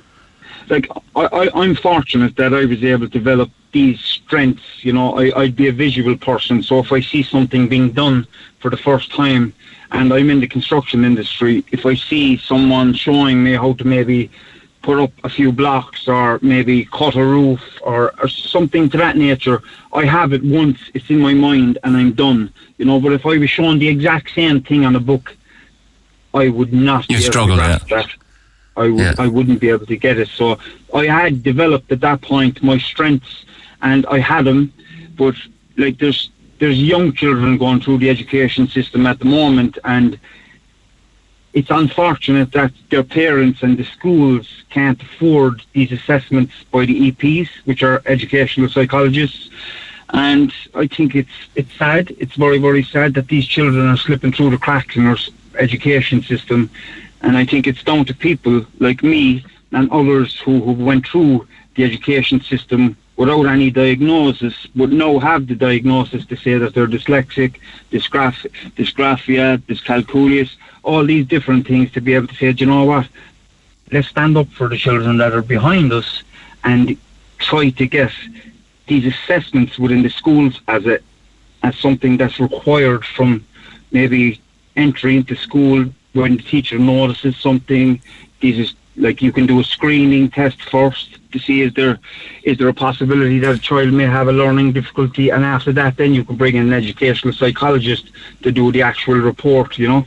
like 0.69 0.87
I, 1.15 1.25
I, 1.25 1.61
I'm 1.61 1.75
fortunate 1.75 2.35
that 2.37 2.53
I 2.53 2.65
was 2.65 2.83
able 2.83 3.07
to 3.07 3.11
develop 3.11 3.49
these 3.71 3.99
strengths. 3.99 4.83
You 4.83 4.93
know, 4.93 5.17
I, 5.19 5.41
I'd 5.41 5.55
be 5.55 5.67
a 5.67 5.73
visual 5.73 6.17
person, 6.17 6.63
so 6.63 6.79
if 6.79 6.91
I 6.91 7.01
see 7.01 7.23
something 7.23 7.67
being 7.67 7.91
done 7.91 8.25
for 8.59 8.69
the 8.69 8.77
first 8.77 9.11
time, 9.11 9.53
and 9.91 10.13
I'm 10.13 10.29
in 10.29 10.39
the 10.39 10.47
construction 10.47 11.03
industry, 11.03 11.65
if 11.71 11.85
I 11.85 11.95
see 11.95 12.37
someone 12.37 12.93
showing 12.93 13.43
me 13.43 13.53
how 13.53 13.73
to 13.73 13.83
maybe 13.85 14.31
put 14.81 14.99
up 14.99 15.11
a 15.23 15.29
few 15.29 15.51
blocks 15.51 16.07
or 16.07 16.39
maybe 16.41 16.85
cut 16.85 17.15
a 17.15 17.23
roof 17.23 17.61
or, 17.81 18.13
or 18.19 18.27
something 18.27 18.89
to 18.89 18.97
that 18.97 19.17
nature, 19.17 19.61
I 19.93 20.05
have 20.05 20.33
it 20.33 20.43
once, 20.43 20.79
it's 20.93 21.09
in 21.09 21.19
my 21.19 21.33
mind, 21.33 21.77
and 21.83 21.95
I'm 21.95 22.13
done. 22.13 22.51
You 22.77 22.85
know, 22.85 22.99
but 22.99 23.13
if 23.13 23.25
I 23.25 23.37
was 23.37 23.49
shown 23.49 23.79
the 23.79 23.87
exact 23.87 24.33
same 24.33 24.61
thing 24.61 24.85
on 24.85 24.95
a 24.95 24.99
book, 24.99 25.35
I 26.33 26.49
would 26.49 26.73
not. 26.73 27.09
You 27.09 27.17
be 27.17 27.23
able 27.23 27.25
to 27.25 27.31
struggle, 27.31 27.55
grasp 27.57 27.89
that. 27.89 28.09
I 28.77 28.87
would, 28.89 29.19
I 29.19 29.27
wouldn't 29.27 29.59
be 29.59 29.69
able 29.69 29.85
to 29.85 29.97
get 29.97 30.17
it. 30.17 30.29
So 30.29 30.57
I 30.93 31.05
had 31.05 31.43
developed 31.43 31.91
at 31.91 31.99
that 32.01 32.21
point 32.21 32.63
my 32.63 32.77
strengths, 32.77 33.45
and 33.81 34.05
I 34.05 34.19
had 34.19 34.45
them. 34.45 34.73
But 35.17 35.35
like 35.77 35.97
there's 35.99 36.31
there's 36.59 36.81
young 36.81 37.11
children 37.13 37.57
going 37.57 37.81
through 37.81 37.97
the 37.97 38.09
education 38.09 38.67
system 38.67 39.05
at 39.07 39.19
the 39.19 39.25
moment, 39.25 39.77
and 39.83 40.17
it's 41.53 41.69
unfortunate 41.69 42.51
that 42.53 42.71
their 42.89 43.03
parents 43.03 43.61
and 43.61 43.77
the 43.77 43.83
schools 43.83 44.47
can't 44.69 45.01
afford 45.01 45.61
these 45.73 45.91
assessments 45.91 46.53
by 46.71 46.85
the 46.85 47.11
EPs, 47.11 47.49
which 47.65 47.83
are 47.83 48.01
educational 48.05 48.69
psychologists. 48.69 49.49
And 50.13 50.53
I 50.75 50.87
think 50.87 51.15
it's 51.15 51.37
it's 51.55 51.73
sad. 51.75 52.13
It's 52.19 52.35
very 52.35 52.57
very 52.57 52.83
sad 52.83 53.13
that 53.15 53.27
these 53.27 53.45
children 53.45 53.87
are 53.87 53.97
slipping 53.97 54.31
through 54.31 54.51
the 54.51 54.57
cracks 54.57 54.95
in 54.95 55.05
our 55.07 55.17
education 55.57 56.21
system. 56.21 56.69
And 57.21 57.37
I 57.37 57.45
think 57.45 57.67
it's 57.67 57.83
down 57.83 58.05
to 58.05 58.13
people 58.13 58.65
like 58.79 59.03
me 59.03 59.45
and 59.71 59.89
others 59.91 60.39
who, 60.39 60.59
who 60.61 60.73
went 60.73 61.07
through 61.07 61.47
the 61.75 61.83
education 61.83 62.41
system 62.41 62.97
without 63.15 63.45
any 63.45 63.69
diagnosis, 63.69 64.67
but 64.75 64.89
now 64.89 65.19
have 65.19 65.47
the 65.47 65.55
diagnosis 65.55 66.25
to 66.25 66.35
say 66.35 66.57
that 66.57 66.73
they're 66.73 66.87
dyslexic, 66.87 67.59
dysgraph- 67.91 68.49
dysgraphia, 68.75 69.57
dyscalculius, 69.59 70.55
all 70.83 71.05
these 71.05 71.25
different 71.25 71.67
things 71.67 71.91
to 71.91 72.01
be 72.01 72.13
able 72.13 72.27
to 72.27 72.35
say, 72.35 72.51
"Do 72.51 72.65
you 72.65 72.71
know 72.71 72.85
what, 72.85 73.07
let's 73.91 74.07
stand 74.07 74.37
up 74.37 74.49
for 74.49 74.67
the 74.67 74.77
children 74.77 75.17
that 75.17 75.33
are 75.33 75.41
behind 75.41 75.91
us 75.93 76.23
and 76.63 76.97
try 77.37 77.69
to 77.69 77.85
get 77.85 78.11
these 78.87 79.05
assessments 79.05 79.77
within 79.79 80.01
the 80.03 80.09
schools 80.09 80.59
as 80.67 80.85
a 80.85 80.99
as 81.63 81.77
something 81.77 82.17
that's 82.17 82.39
required 82.39 83.05
from 83.05 83.45
maybe 83.91 84.41
entry 84.75 85.15
into 85.17 85.35
school 85.35 85.85
when 86.13 86.37
the 86.37 86.43
teacher 86.43 86.79
notices 86.79 87.37
something. 87.37 88.01
These 88.39 88.59
is 88.59 88.73
like 88.97 89.21
you 89.21 89.31
can 89.31 89.45
do 89.45 89.59
a 89.59 89.63
screening 89.63 90.29
test 90.29 90.61
first 90.63 91.17
to 91.31 91.39
see 91.39 91.61
is 91.61 91.73
there 91.73 91.99
is 92.43 92.57
there 92.57 92.67
a 92.67 92.73
possibility 92.73 93.39
that 93.39 93.55
a 93.55 93.59
child 93.59 93.93
may 93.93 94.05
have 94.05 94.27
a 94.27 94.31
learning 94.31 94.73
difficulty, 94.73 95.29
and 95.29 95.45
after 95.45 95.71
that, 95.73 95.97
then 95.97 96.13
you 96.13 96.23
can 96.23 96.35
bring 96.35 96.55
in 96.55 96.63
an 96.63 96.73
educational 96.73 97.33
psychologist 97.33 98.11
to 98.43 98.51
do 98.51 98.71
the 98.71 98.81
actual 98.81 99.15
report. 99.15 99.77
You 99.77 99.87
know. 99.87 100.05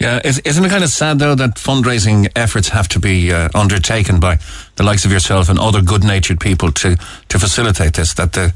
Yeah, 0.00 0.20
is, 0.24 0.38
isn't 0.40 0.64
it 0.64 0.68
kind 0.68 0.84
of 0.84 0.90
sad 0.90 1.18
though 1.18 1.34
that 1.34 1.54
fundraising 1.54 2.28
efforts 2.34 2.68
have 2.68 2.88
to 2.88 2.98
be 2.98 3.32
uh, 3.32 3.48
undertaken 3.54 4.20
by 4.20 4.38
the 4.76 4.82
likes 4.82 5.04
of 5.04 5.12
yourself 5.12 5.48
and 5.48 5.58
other 5.58 5.80
good-natured 5.80 6.40
people 6.40 6.72
to, 6.72 6.96
to 7.28 7.38
facilitate 7.38 7.94
this? 7.94 8.14
That 8.14 8.32
the 8.32 8.52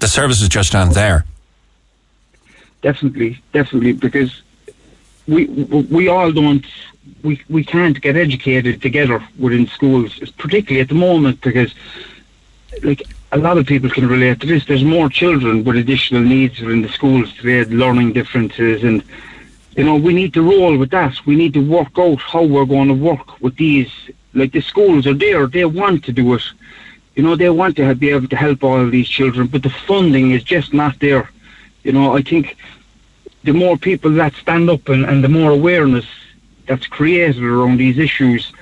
the 0.00 0.08
services 0.08 0.48
just 0.48 0.74
aren't 0.74 0.94
there. 0.94 1.24
Definitely, 2.82 3.40
definitely, 3.52 3.92
because 3.92 4.42
we 5.28 5.46
we 5.46 6.08
all 6.08 6.32
don't 6.32 6.66
we 7.22 7.40
we 7.48 7.64
can't 7.64 8.00
get 8.00 8.16
educated 8.16 8.82
together 8.82 9.22
within 9.38 9.66
schools, 9.68 10.18
particularly 10.38 10.80
at 10.80 10.88
the 10.88 10.94
moment, 10.94 11.40
because 11.42 11.74
like 12.82 13.02
a 13.32 13.38
lot 13.38 13.58
of 13.58 13.66
people 13.66 13.90
can 13.90 14.08
relate 14.08 14.40
to 14.40 14.46
this. 14.46 14.64
There's 14.64 14.84
more 14.84 15.08
children 15.08 15.62
with 15.64 15.76
additional 15.76 16.22
needs 16.22 16.60
within 16.60 16.82
the 16.82 16.88
schools 16.88 17.32
today, 17.34 17.64
learning 17.70 18.14
differences, 18.14 18.82
and 18.82 19.04
you 19.76 19.84
know 19.84 19.96
we 19.96 20.12
need 20.14 20.34
to 20.34 20.42
roll 20.42 20.76
with 20.76 20.90
that. 20.90 21.14
We 21.26 21.36
need 21.36 21.54
to 21.54 21.66
work 21.66 21.98
out 21.98 22.20
how 22.20 22.44
we're 22.44 22.64
going 22.64 22.88
to 22.88 22.94
work 22.94 23.40
with 23.40 23.56
these. 23.56 23.90
Like 24.32 24.52
the 24.52 24.60
schools 24.60 25.06
are 25.06 25.14
there, 25.14 25.46
they 25.46 25.64
want 25.64 26.04
to 26.04 26.12
do 26.12 26.34
it. 26.34 26.42
You 27.16 27.24
know, 27.24 27.34
they 27.36 27.50
want 27.50 27.76
to 27.76 27.84
have, 27.84 27.98
be 27.98 28.10
able 28.10 28.28
to 28.28 28.36
help 28.36 28.62
all 28.62 28.80
of 28.80 28.92
these 28.92 29.08
children, 29.08 29.48
but 29.48 29.62
the 29.62 29.70
funding 29.70 30.30
is 30.30 30.44
just 30.44 30.72
not 30.72 30.98
there. 31.00 31.28
You 31.82 31.92
know, 31.92 32.16
I 32.16 32.22
think 32.22 32.56
the 33.42 33.52
more 33.52 33.76
people 33.76 34.12
that 34.12 34.34
stand 34.34 34.70
up 34.70 34.88
and, 34.88 35.04
and 35.04 35.24
the 35.24 35.28
more 35.28 35.50
awareness 35.50 36.06
that's 36.66 36.86
created 36.86 37.42
around 37.42 37.78
these 37.78 37.98
issues, 37.98 38.52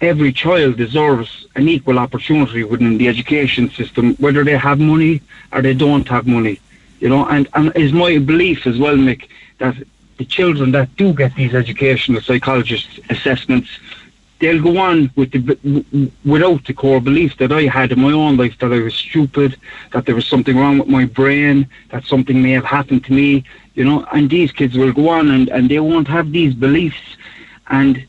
every 0.00 0.32
child 0.32 0.76
deserves 0.76 1.46
an 1.56 1.68
equal 1.68 1.98
opportunity 1.98 2.62
within 2.62 2.98
the 2.98 3.08
education 3.08 3.70
system, 3.70 4.14
whether 4.16 4.44
they 4.44 4.56
have 4.56 4.78
money 4.78 5.22
or 5.52 5.62
they 5.62 5.74
don't 5.74 6.06
have 6.08 6.26
money. 6.26 6.60
You 7.00 7.08
know, 7.08 7.26
and, 7.26 7.48
and 7.54 7.74
is 7.76 7.92
my 7.92 8.18
belief 8.18 8.66
as 8.66 8.78
well, 8.78 8.96
Mick, 8.96 9.28
that 9.58 9.76
the 10.18 10.24
children 10.24 10.72
that 10.72 10.94
do 10.96 11.12
get 11.12 11.34
these 11.34 11.54
educational 11.54 12.20
psychologist 12.20 13.00
assessments, 13.08 13.70
they'll 14.40 14.62
go 14.62 14.78
on 14.78 15.10
with 15.16 15.30
the 15.32 15.40
without 16.24 16.64
the 16.64 16.74
core 16.74 17.00
belief 17.00 17.36
that 17.38 17.52
I 17.52 17.62
had 17.62 17.92
in 17.92 18.00
my 18.00 18.12
own 18.12 18.36
life 18.36 18.56
that 18.58 18.72
I 18.72 18.80
was 18.80 18.94
stupid, 18.94 19.56
that 19.92 20.06
there 20.06 20.14
was 20.14 20.26
something 20.26 20.56
wrong 20.56 20.78
with 20.78 20.88
my 20.88 21.04
brain, 21.04 21.68
that 21.90 22.04
something 22.04 22.42
may 22.42 22.52
have 22.52 22.64
happened 22.64 23.04
to 23.06 23.12
me, 23.12 23.44
you 23.74 23.84
know. 23.84 24.04
And 24.12 24.28
these 24.28 24.52
kids 24.52 24.76
will 24.76 24.92
go 24.92 25.08
on 25.08 25.30
and, 25.30 25.48
and 25.48 25.68
they 25.68 25.80
won't 25.80 26.08
have 26.08 26.32
these 26.32 26.54
beliefs, 26.54 27.16
and 27.68 28.06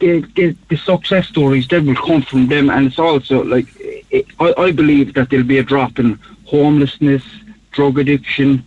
the, 0.00 0.20
the 0.36 0.56
the 0.68 0.76
success 0.76 1.28
stories 1.28 1.66
that 1.68 1.84
will 1.84 1.96
come 1.96 2.22
from 2.22 2.48
them. 2.48 2.70
And 2.70 2.86
it's 2.88 2.98
also 2.98 3.42
like 3.44 3.66
it, 3.78 4.26
I, 4.38 4.54
I 4.66 4.72
believe 4.72 5.14
that 5.14 5.30
there'll 5.30 5.46
be 5.46 5.58
a 5.58 5.62
drop 5.62 5.98
in 5.98 6.18
homelessness, 6.46 7.22
drug 7.70 7.98
addiction, 7.98 8.64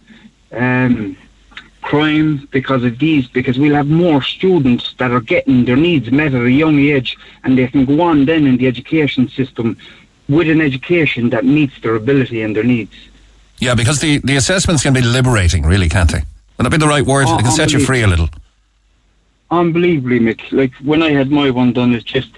um, 0.52 1.18
crime 1.84 2.48
because 2.52 2.84
of 2.84 2.98
these, 2.98 3.28
because 3.28 3.60
we'll 3.60 3.76
have 3.76 3.88
more 3.88 4.22
students 4.22 4.94
that 4.98 5.12
are 5.12 5.22
getting 5.22 5.66
their 5.66 5.76
needs 5.76 6.12
met 6.12 6.34
at 6.34 6.42
a 6.42 6.52
young 6.52 6.80
age 6.80 7.18
and 7.44 7.58
they 7.58 7.68
can 7.68 7.86
go 7.86 8.02
on 8.02 8.26
then 8.26 8.48
in 8.48 8.58
the 8.58 8.68
education 8.68 9.30
system 9.30 9.78
with 10.28 10.50
an 10.50 10.62
education 10.62 11.30
that 11.30 11.46
meets 11.46 11.80
their 11.82 11.96
ability 11.96 12.42
and 12.42 12.56
their 12.56 12.64
needs. 12.64 12.96
Yeah, 13.60 13.76
because 13.76 14.00
the, 14.00 14.18
the 14.20 14.36
assessments 14.36 14.84
can 14.84 14.94
be 14.94 15.02
liberating, 15.02 15.64
really, 15.64 15.90
can't 15.90 16.12
they? 16.12 16.24
Would 16.58 16.66
that 16.66 16.72
be 16.72 16.78
the 16.78 16.88
right 16.88 17.06
word? 17.06 17.26
Oh, 17.28 17.38
they 17.38 17.44
can 17.44 17.52
set 17.52 17.72
you 17.72 17.80
free 17.80 18.02
a 18.04 18.08
little. 18.08 18.30
Unbelievably, 19.52 20.20
Mick. 20.20 20.52
Like 20.52 20.74
when 20.76 21.04
I 21.04 21.12
had 21.12 21.30
my 21.30 21.50
one 21.50 21.74
done, 21.74 21.94
it 21.94 22.06
just 22.06 22.32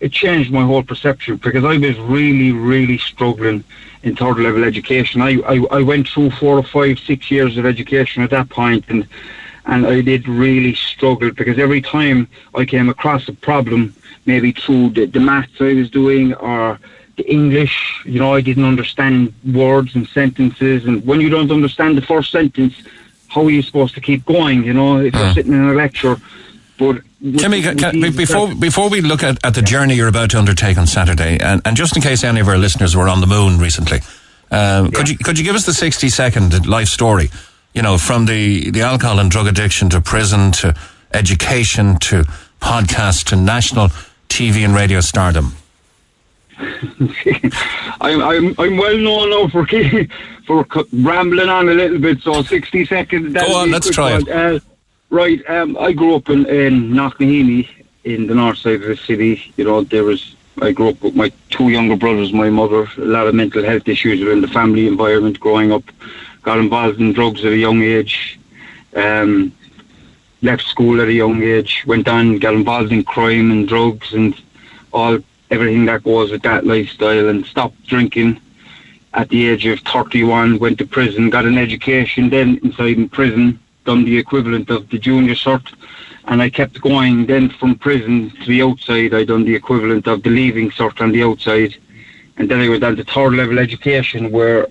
it 0.00 0.12
changed 0.12 0.50
my 0.50 0.62
whole 0.62 0.82
perception 0.82 1.36
because 1.36 1.64
I 1.64 1.76
was 1.76 1.98
really, 1.98 2.52
really 2.52 2.98
struggling 2.98 3.64
in 4.02 4.16
third 4.16 4.38
level 4.38 4.64
education. 4.64 5.20
I, 5.20 5.40
I, 5.40 5.64
I 5.70 5.82
went 5.82 6.08
through 6.08 6.30
four 6.30 6.58
or 6.58 6.62
five, 6.62 6.98
six 6.98 7.30
years 7.30 7.56
of 7.58 7.66
education 7.66 8.22
at 8.22 8.30
that 8.30 8.48
point, 8.48 8.84
and 8.88 9.06
and 9.66 9.86
I 9.86 10.00
did 10.00 10.26
really 10.26 10.74
struggle 10.74 11.30
because 11.30 11.58
every 11.58 11.82
time 11.82 12.28
I 12.54 12.64
came 12.64 12.88
across 12.88 13.28
a 13.28 13.32
problem, 13.32 13.94
maybe 14.24 14.52
through 14.52 14.90
the, 14.90 15.04
the 15.06 15.20
maths 15.20 15.60
I 15.60 15.74
was 15.74 15.90
doing 15.90 16.32
or 16.34 16.80
the 17.16 17.30
English, 17.30 18.02
you 18.06 18.18
know, 18.18 18.34
I 18.34 18.40
didn't 18.40 18.64
understand 18.64 19.34
words 19.52 19.94
and 19.94 20.08
sentences, 20.08 20.86
and 20.86 21.04
when 21.04 21.20
you 21.20 21.28
don't 21.28 21.52
understand 21.52 21.96
the 21.98 22.02
first 22.02 22.32
sentence, 22.32 22.74
how 23.28 23.44
are 23.44 23.50
you 23.50 23.62
supposed 23.62 23.94
to 23.94 24.00
keep 24.00 24.24
going? 24.24 24.64
You 24.64 24.72
know, 24.72 24.98
if 24.98 25.14
you're 25.14 25.34
sitting 25.34 25.52
in 25.52 25.68
a 25.68 25.74
lecture, 25.74 26.16
but 26.78 27.02
Timmy, 27.20 27.60
can, 27.60 27.76
can, 27.76 28.00
be- 28.00 28.10
before 28.10 28.54
before 28.54 28.88
we 28.88 29.02
look 29.02 29.22
at, 29.22 29.44
at 29.44 29.54
the 29.54 29.60
journey 29.60 29.94
you're 29.94 30.08
about 30.08 30.30
to 30.30 30.38
undertake 30.38 30.78
on 30.78 30.86
Saturday, 30.86 31.38
and, 31.38 31.60
and 31.66 31.76
just 31.76 31.94
in 31.94 32.02
case 32.02 32.24
any 32.24 32.40
of 32.40 32.48
our 32.48 32.56
listeners 32.56 32.96
were 32.96 33.08
on 33.08 33.20
the 33.20 33.26
moon 33.26 33.58
recently, 33.58 33.98
um, 34.50 34.90
could 34.90 35.08
you 35.08 35.18
could 35.18 35.38
you 35.38 35.44
give 35.44 35.54
us 35.54 35.66
the 35.66 35.74
sixty 35.74 36.08
second 36.08 36.66
life 36.66 36.88
story? 36.88 37.30
You 37.74 37.82
know, 37.82 37.98
from 37.98 38.24
the 38.24 38.70
the 38.70 38.80
alcohol 38.80 39.18
and 39.18 39.30
drug 39.30 39.46
addiction 39.46 39.90
to 39.90 40.00
prison 40.00 40.50
to 40.52 40.74
education 41.12 41.98
to 41.98 42.24
podcast 42.60 43.24
to 43.26 43.36
national 43.36 43.88
TV 44.28 44.64
and 44.64 44.74
radio 44.74 45.00
stardom. 45.00 45.52
I'm, 48.00 48.22
I'm, 48.22 48.54
I'm 48.58 48.76
well 48.76 48.96
known 48.96 49.30
now 49.30 49.48
for 49.48 49.66
for 50.46 50.86
rambling 50.92 51.48
on 51.48 51.68
a 51.68 51.74
little 51.74 51.98
bit. 51.98 52.22
So 52.22 52.42
sixty 52.42 52.86
seconds. 52.86 53.34
Go 53.34 53.56
on, 53.56 53.70
let's 53.70 53.90
try 53.90 54.12
one. 54.12 54.30
Uh, 54.30 54.58
right. 55.10 55.48
Um, 55.48 55.76
I 55.78 55.92
grew 55.92 56.14
up 56.14 56.28
in, 56.28 56.46
in 56.46 56.90
Knocknaheeny 56.90 57.68
in 58.04 58.26
the 58.26 58.34
north 58.34 58.58
side 58.58 58.82
of 58.82 58.88
the 58.88 58.96
city. 58.96 59.52
You 59.56 59.64
know, 59.64 59.84
there 59.84 60.04
was. 60.04 60.34
I 60.62 60.72
grew 60.72 60.90
up 60.90 61.00
with 61.00 61.14
my 61.14 61.32
two 61.48 61.70
younger 61.70 61.96
brothers, 61.96 62.32
my 62.32 62.50
mother. 62.50 62.88
A 62.98 63.04
lot 63.04 63.26
of 63.26 63.34
mental 63.34 63.64
health 63.64 63.88
issues 63.88 64.22
were 64.22 64.32
in 64.32 64.40
the 64.40 64.48
family 64.48 64.86
environment 64.86 65.40
growing 65.40 65.72
up. 65.72 65.84
Got 66.42 66.58
involved 66.58 67.00
in 67.00 67.12
drugs 67.12 67.44
at 67.44 67.52
a 67.52 67.56
young 67.56 67.82
age. 67.82 68.38
Um, 68.94 69.52
left 70.42 70.66
school 70.66 71.00
at 71.00 71.08
a 71.08 71.12
young 71.12 71.42
age. 71.42 71.84
Went 71.86 72.08
on, 72.08 72.38
got 72.38 72.54
involved 72.54 72.92
in 72.92 73.04
crime 73.04 73.50
and 73.50 73.68
drugs 73.68 74.12
and 74.12 74.34
all 74.92 75.18
everything 75.50 75.84
that 75.86 76.04
goes 76.04 76.30
with 76.30 76.42
that 76.42 76.66
lifestyle 76.66 77.28
and 77.28 77.46
stopped 77.46 77.82
drinking 77.86 78.40
at 79.14 79.28
the 79.28 79.48
age 79.48 79.66
of 79.66 79.80
31, 79.80 80.58
went 80.58 80.78
to 80.78 80.86
prison, 80.86 81.30
got 81.30 81.44
an 81.44 81.58
education 81.58 82.30
then 82.30 82.60
inside 82.62 82.96
in 82.96 83.08
prison, 83.08 83.58
done 83.90 84.04
the 84.04 84.18
equivalent 84.24 84.70
of 84.76 84.88
the 84.90 84.98
junior 85.08 85.36
cert, 85.44 85.66
and 86.28 86.40
I 86.46 86.48
kept 86.48 86.80
going 86.90 87.26
then 87.32 87.44
from 87.58 87.70
prison 87.86 88.14
to 88.40 88.46
the 88.52 88.62
outside, 88.66 89.12
I 89.20 89.22
done 89.24 89.44
the 89.50 89.56
equivalent 89.62 90.04
of 90.12 90.22
the 90.24 90.32
leaving 90.40 90.68
cert 90.78 90.96
on 91.04 91.10
the 91.16 91.24
outside, 91.28 91.72
and 92.36 92.44
then 92.48 92.60
I 92.60 92.68
went 92.68 92.84
on 92.84 92.94
to 92.96 93.04
third 93.04 93.32
level 93.40 93.58
education 93.58 94.30
where 94.36 94.68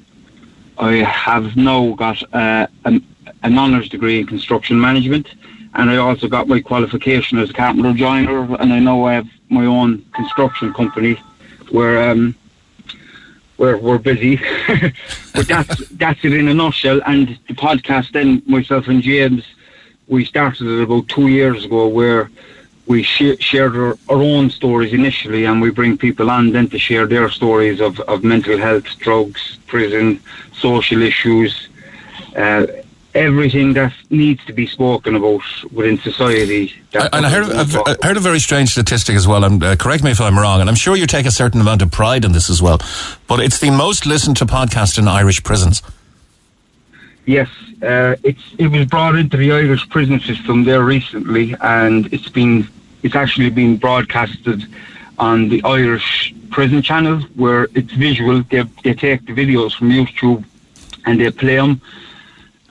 I 0.91 0.93
have 1.27 1.57
now 1.57 1.81
got 2.05 2.17
uh, 2.33 2.67
an, 2.85 2.95
an 3.43 3.57
honours 3.57 3.89
degree 3.89 4.19
in 4.21 4.25
construction 4.35 4.79
management, 4.79 5.27
and 5.77 5.85
I 5.93 5.97
also 5.97 6.25
got 6.35 6.47
my 6.47 6.61
qualification 6.71 7.39
as 7.39 7.49
a 7.49 7.53
carpenter 7.61 7.93
joiner, 8.03 8.39
and 8.61 8.69
I 8.77 8.79
now 8.79 8.99
have 9.07 9.27
my 9.49 9.65
own 9.65 9.89
construction 10.19 10.73
company 10.73 11.13
where 11.71 11.95
um, 12.09 12.35
we're 13.59 13.77
we're 13.77 13.99
busy. 13.99 14.37
but 15.35 15.47
that's 15.47 15.87
that's 15.89 16.23
it 16.23 16.33
in 16.33 16.47
a 16.47 16.53
nutshell. 16.53 17.01
And 17.05 17.37
the 17.47 17.53
podcast, 17.53 18.13
then 18.13 18.41
myself 18.47 18.87
and 18.87 19.03
James, 19.03 19.43
we 20.07 20.25
started 20.25 20.65
it 20.67 20.83
about 20.83 21.07
two 21.09 21.27
years 21.27 21.65
ago, 21.65 21.87
where 21.87 22.31
we 22.87 23.03
sh- 23.03 23.39
shared 23.39 23.75
our, 23.75 23.97
our 24.09 24.21
own 24.21 24.49
stories 24.49 24.93
initially, 24.93 25.45
and 25.45 25.61
we 25.61 25.69
bring 25.69 25.97
people 25.97 26.31
on 26.31 26.51
then 26.51 26.67
to 26.69 26.79
share 26.79 27.05
their 27.05 27.29
stories 27.29 27.79
of, 27.81 27.99
of 28.01 28.23
mental 28.23 28.57
health, 28.57 28.87
drugs, 28.97 29.59
prison, 29.67 30.19
social 30.53 31.01
issues. 31.03 31.67
Uh, 32.35 32.65
Everything 33.19 33.73
that 33.73 33.93
needs 34.09 34.43
to 34.45 34.53
be 34.53 34.65
spoken 34.65 35.15
about 35.15 35.41
within 35.73 35.97
society. 35.99 36.73
That's 36.91 37.09
And 37.11 37.25
I 37.25 37.29
heard, 37.29 37.51
I've, 37.51 37.75
I 37.75 38.07
heard 38.07 38.17
a 38.17 38.21
very 38.21 38.39
strange 38.39 38.69
statistic 38.69 39.15
as 39.15 39.27
well, 39.27 39.43
and 39.43 39.61
uh, 39.61 39.75
correct 39.75 40.03
me 40.03 40.11
if 40.11 40.21
I'm 40.21 40.39
wrong, 40.39 40.61
and 40.61 40.69
I'm 40.69 40.75
sure 40.75 40.95
you 40.95 41.05
take 41.05 41.25
a 41.25 41.31
certain 41.31 41.59
amount 41.59 41.81
of 41.81 41.91
pride 41.91 42.23
in 42.23 42.31
this 42.31 42.49
as 42.49 42.61
well, 42.61 42.79
but 43.27 43.41
it's 43.41 43.59
the 43.59 43.71
most 43.71 44.05
listened 44.05 44.37
to 44.37 44.45
podcast 44.45 44.97
in 44.97 45.07
Irish 45.07 45.43
prisons. 45.43 45.81
Yes, 47.25 47.49
uh, 47.83 48.15
it's 48.23 48.41
it 48.57 48.67
was 48.67 48.85
brought 48.85 49.15
into 49.15 49.37
the 49.37 49.51
Irish 49.51 49.87
prison 49.89 50.19
system 50.21 50.63
there 50.63 50.83
recently, 50.83 51.55
and 51.61 52.11
it's 52.13 52.29
been 52.29 52.67
it's 53.03 53.15
actually 53.15 53.49
been 53.49 53.77
broadcasted 53.77 54.63
on 55.17 55.49
the 55.49 55.61
Irish 55.63 56.33
prison 56.49 56.81
channel 56.81 57.19
where 57.35 57.67
it's 57.75 57.91
visual. 57.93 58.41
They 58.43 58.63
they 58.83 58.93
take 58.93 59.25
the 59.25 59.33
videos 59.33 59.75
from 59.77 59.89
YouTube 59.89 60.43
and 61.05 61.19
they 61.19 61.31
play 61.31 61.57
them, 61.57 61.81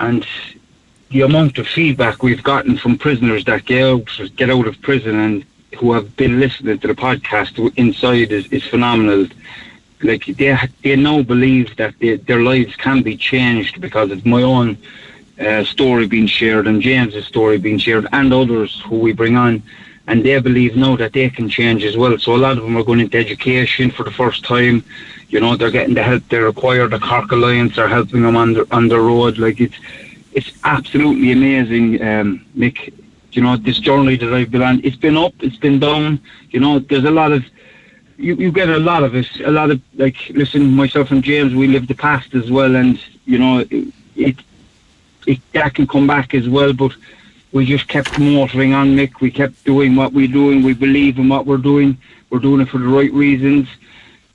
and 0.01 0.27
the 1.11 1.23
amount 1.23 1.59
of 1.59 1.67
feedback 1.67 2.23
we've 2.23 2.43
gotten 2.43 2.77
from 2.77 2.99
prisoners 2.99 3.45
that 3.45 3.65
get 3.65 3.83
out 3.83 4.09
get 4.37 4.51
out 4.51 4.67
of 4.67 4.81
prison 4.83 5.19
and 5.19 5.45
who 5.79 5.93
have 5.93 6.17
been 6.17 6.41
listening 6.41 6.79
to 6.79 6.89
the 6.89 6.95
podcast 6.95 7.73
inside 7.77 8.33
is, 8.33 8.47
is 8.49 8.65
phenomenal. 8.65 9.27
Like 10.03 10.27
they 10.27 10.57
they 10.83 10.97
now 10.97 11.23
believe 11.23 11.77
that 11.77 11.99
they, 11.99 12.17
their 12.17 12.43
lives 12.43 12.75
can 12.77 13.03
be 13.03 13.17
changed 13.17 13.81
because 13.81 14.11
of 14.11 14.25
my 14.25 14.43
own 14.43 14.79
uh, 15.41 15.65
story 15.65 16.07
being 16.07 16.27
shared 16.27 16.67
and 16.67 16.83
James's 16.83 17.27
story 17.27 17.59
being 17.59 17.79
shared 17.79 18.07
and 18.13 18.33
others 18.33 18.81
who 18.87 18.99
we 18.99 19.13
bring 19.13 19.37
on, 19.37 19.63
and 20.09 20.25
they 20.25 20.41
believe 20.41 20.75
now 20.75 20.97
that 20.97 21.13
they 21.13 21.29
can 21.29 21.49
change 21.49 21.85
as 21.85 21.97
well. 21.97 22.19
So 22.19 22.35
a 22.35 22.43
lot 22.47 22.57
of 22.57 22.65
them 22.65 22.77
are 22.79 22.83
going 22.83 23.01
into 23.01 23.19
education 23.19 23.91
for 23.91 24.05
the 24.05 24.11
first 24.11 24.43
time. 24.43 24.83
You 25.29 25.39
know, 25.41 25.55
they're 25.55 25.71
getting 25.71 25.95
the 25.95 26.03
help 26.03 26.27
they 26.29 26.39
require. 26.39 26.89
The 26.89 26.99
Cork 26.99 27.31
Alliance 27.31 27.77
are 27.77 27.89
helping 27.89 28.23
them 28.23 28.35
on 28.35 28.55
the 28.55 28.67
on 28.71 28.89
the 28.89 28.99
road. 28.99 29.39
Like 29.39 29.61
it's 29.61 29.77
it's 30.33 30.51
absolutely 30.65 31.31
amazing, 31.33 32.03
um, 32.03 32.47
Mick. 32.57 32.93
You 33.33 33.43
know, 33.43 33.57
this 33.59 33.79
journey 33.79 34.17
that 34.17 34.33
I've 34.33 34.51
been 34.51 34.63
on, 34.63 34.81
it's 34.83 34.97
been 34.97 35.19
up, 35.19 35.35
it's 35.41 35.59
been 35.59 35.79
down. 35.79 36.21
You 36.51 36.61
know, 36.61 36.79
there's 36.79 37.05
a 37.05 37.11
lot 37.11 37.31
of 37.31 37.45
you, 38.17 38.35
you 38.37 38.51
get 38.51 38.71
a 38.71 38.79
lot 38.79 39.03
of 39.05 39.15
it. 39.15 39.29
A 39.45 39.51
lot 39.51 39.71
of 39.71 39.81
like, 39.95 40.17
listen, 40.31 40.71
myself 40.71 41.11
and 41.11 41.23
James, 41.23 41.55
we 41.55 41.69
live 41.69 41.87
the 41.87 41.95
past 41.95 42.35
as 42.35 42.51
well, 42.51 42.75
and 42.77 42.99
you 43.27 43.39
know, 43.39 43.59
it, 43.59 43.93
it, 44.17 44.37
it 45.27 45.39
that 45.53 45.75
can 45.75 45.87
come 45.87 46.07
back 46.07 46.33
as 46.33 46.49
well. 46.49 46.73
But 46.73 46.93
we 47.53 47.65
just 47.65 47.89
kept 47.89 48.19
motoring 48.19 48.75
on, 48.75 48.95
Mick. 48.95 49.21
We 49.21 49.31
kept 49.31 49.65
doing 49.65 49.97
what 49.97 50.13
we're 50.13 50.29
doing. 50.29 50.63
We 50.63 50.75
believe 50.75 51.19
in 51.19 51.29
what 51.29 51.47
we're 51.47 51.57
doing. 51.57 51.97
We're 52.31 52.41
doing 52.41 52.61
it 52.61 52.69
for 52.69 52.79
the 52.79 52.89
right 52.89 53.13
reasons, 53.13 53.69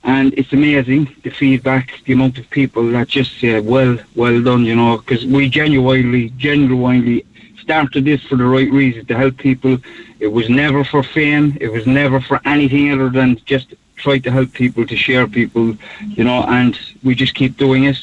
and 0.02 0.34
it's 0.34 0.52
amazing 0.52 1.14
the 1.22 1.30
feedback, 1.30 2.02
the 2.04 2.12
amount 2.12 2.38
of 2.38 2.50
people 2.50 2.90
that 2.90 3.08
just 3.08 3.38
say, 3.38 3.60
"Well, 3.60 3.98
well 4.16 4.42
done," 4.42 4.64
you 4.64 4.74
know, 4.74 4.98
because 4.98 5.24
we 5.24 5.48
genuinely, 5.48 6.30
genuinely 6.30 7.24
started 7.60 8.04
this 8.04 8.22
for 8.22 8.36
the 8.36 8.44
right 8.44 8.70
reasons 8.70 9.06
to 9.08 9.16
help 9.16 9.36
people. 9.36 9.78
It 10.18 10.26
was 10.26 10.48
never 10.50 10.84
for 10.84 11.02
fame. 11.02 11.56
It 11.60 11.70
was 11.72 11.86
never 11.86 12.20
for 12.20 12.40
anything 12.44 12.90
other 12.92 13.10
than 13.10 13.40
just 13.46 13.74
try 13.96 14.18
to 14.18 14.30
help 14.30 14.52
people, 14.52 14.84
to 14.86 14.96
share 14.96 15.26
people, 15.26 15.76
you 16.08 16.24
know, 16.24 16.42
and 16.44 16.78
we 17.02 17.14
just 17.14 17.34
keep 17.34 17.56
doing 17.56 17.84
it. 17.84 17.98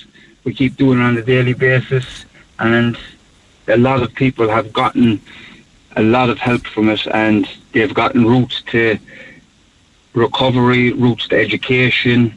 We 0.45 0.53
keep 0.53 0.77
doing 0.77 0.99
it 0.99 1.03
on 1.03 1.17
a 1.17 1.21
daily 1.21 1.53
basis, 1.53 2.25
and 2.59 2.97
a 3.67 3.77
lot 3.77 4.01
of 4.01 4.13
people 4.13 4.49
have 4.49 4.73
gotten 4.73 5.21
a 5.95 6.01
lot 6.01 6.29
of 6.29 6.37
help 6.37 6.65
from 6.67 6.89
it, 6.89 7.05
and 7.07 7.47
they've 7.73 7.93
gotten 7.93 8.25
routes 8.25 8.61
to 8.63 8.97
recovery, 10.13 10.93
routes 10.93 11.27
to 11.29 11.39
education, 11.39 12.33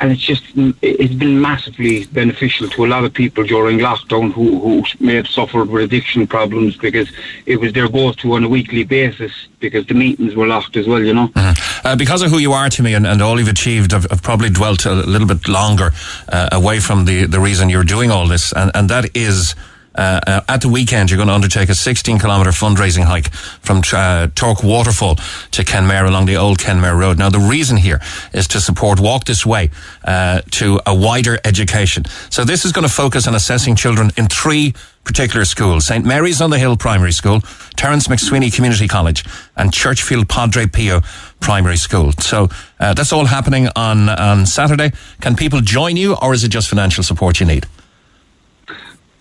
and 0.00 0.12
it's 0.12 0.22
just 0.22 0.42
it's 0.80 1.14
been 1.14 1.40
massively 1.40 2.06
beneficial 2.06 2.68
to 2.68 2.84
a 2.84 2.88
lot 2.88 3.04
of 3.04 3.12
people 3.12 3.44
during 3.44 3.78
lockdown 3.78 4.32
who, 4.32 4.58
who 4.60 4.84
may 4.98 5.14
have 5.14 5.26
suffered 5.26 5.68
with 5.68 5.84
addiction 5.84 6.26
problems 6.26 6.76
because 6.76 7.10
it 7.44 7.60
was 7.60 7.72
their 7.72 7.88
go-to 7.88 8.32
on 8.32 8.44
a 8.44 8.48
weekly 8.48 8.82
basis 8.84 9.32
because 9.58 9.86
the 9.86 9.94
meetings 9.94 10.34
were 10.34 10.46
locked 10.46 10.76
as 10.76 10.86
well, 10.86 11.02
you 11.02 11.12
know. 11.12 11.30
Uh, 11.34 11.96
because 11.96 12.22
of 12.22 12.30
who 12.30 12.38
you 12.38 12.52
are 12.52 12.70
to 12.70 12.82
me 12.82 12.94
and, 12.94 13.06
and 13.06 13.20
all 13.20 13.38
you've 13.38 13.48
achieved, 13.48 13.92
I've, 13.92 14.06
I've 14.10 14.22
probably 14.22 14.48
dwelt 14.48 14.86
a 14.86 14.94
little 14.94 15.28
bit 15.28 15.46
longer 15.48 15.90
uh, 16.28 16.48
away 16.52 16.80
from 16.80 17.04
the, 17.04 17.26
the 17.26 17.40
reason 17.40 17.68
you're 17.68 17.84
doing 17.84 18.10
all 18.10 18.26
this, 18.26 18.52
and, 18.52 18.70
and 18.74 18.88
that 18.88 19.16
is. 19.16 19.54
Uh, 20.00 20.18
uh, 20.26 20.40
at 20.48 20.62
the 20.62 20.68
weekend, 20.68 21.10
you're 21.10 21.18
going 21.18 21.28
to 21.28 21.34
undertake 21.34 21.68
a 21.68 21.74
16 21.74 22.18
kilometre 22.18 22.52
fundraising 22.52 23.04
hike 23.04 23.30
from 23.34 23.82
uh, 23.92 24.28
Torc 24.34 24.62
Waterfall 24.62 25.16
to 25.16 25.62
Kenmare 25.62 26.08
along 26.08 26.24
the 26.24 26.36
old 26.36 26.58
Kenmare 26.58 26.98
Road. 26.98 27.18
Now, 27.18 27.28
the 27.28 27.38
reason 27.38 27.76
here 27.76 28.00
is 28.32 28.48
to 28.48 28.62
support 28.62 28.98
Walk 28.98 29.24
This 29.24 29.44
Way 29.44 29.68
uh, 30.02 30.40
to 30.52 30.80
a 30.86 30.94
wider 30.94 31.38
education. 31.44 32.04
So, 32.30 32.44
this 32.44 32.64
is 32.64 32.72
going 32.72 32.86
to 32.86 32.92
focus 32.92 33.28
on 33.28 33.34
assessing 33.34 33.76
children 33.76 34.10
in 34.16 34.26
three 34.26 34.72
particular 35.04 35.44
schools 35.44 35.84
St. 35.84 36.04
Mary's 36.06 36.40
on 36.40 36.48
the 36.48 36.58
Hill 36.58 36.78
Primary 36.78 37.12
School, 37.12 37.42
Terence 37.76 38.08
MacSwiney 38.08 38.54
Community 38.54 38.88
College, 38.88 39.22
and 39.54 39.70
Churchfield 39.70 40.30
Padre 40.30 40.66
Pio 40.66 41.02
Primary 41.40 41.76
School. 41.76 42.12
So, 42.12 42.48
uh, 42.78 42.94
that's 42.94 43.12
all 43.12 43.26
happening 43.26 43.68
on, 43.76 44.08
on 44.08 44.46
Saturday. 44.46 44.92
Can 45.20 45.36
people 45.36 45.60
join 45.60 45.98
you, 45.98 46.16
or 46.16 46.32
is 46.32 46.42
it 46.42 46.48
just 46.48 46.70
financial 46.70 47.04
support 47.04 47.38
you 47.38 47.44
need? 47.44 47.66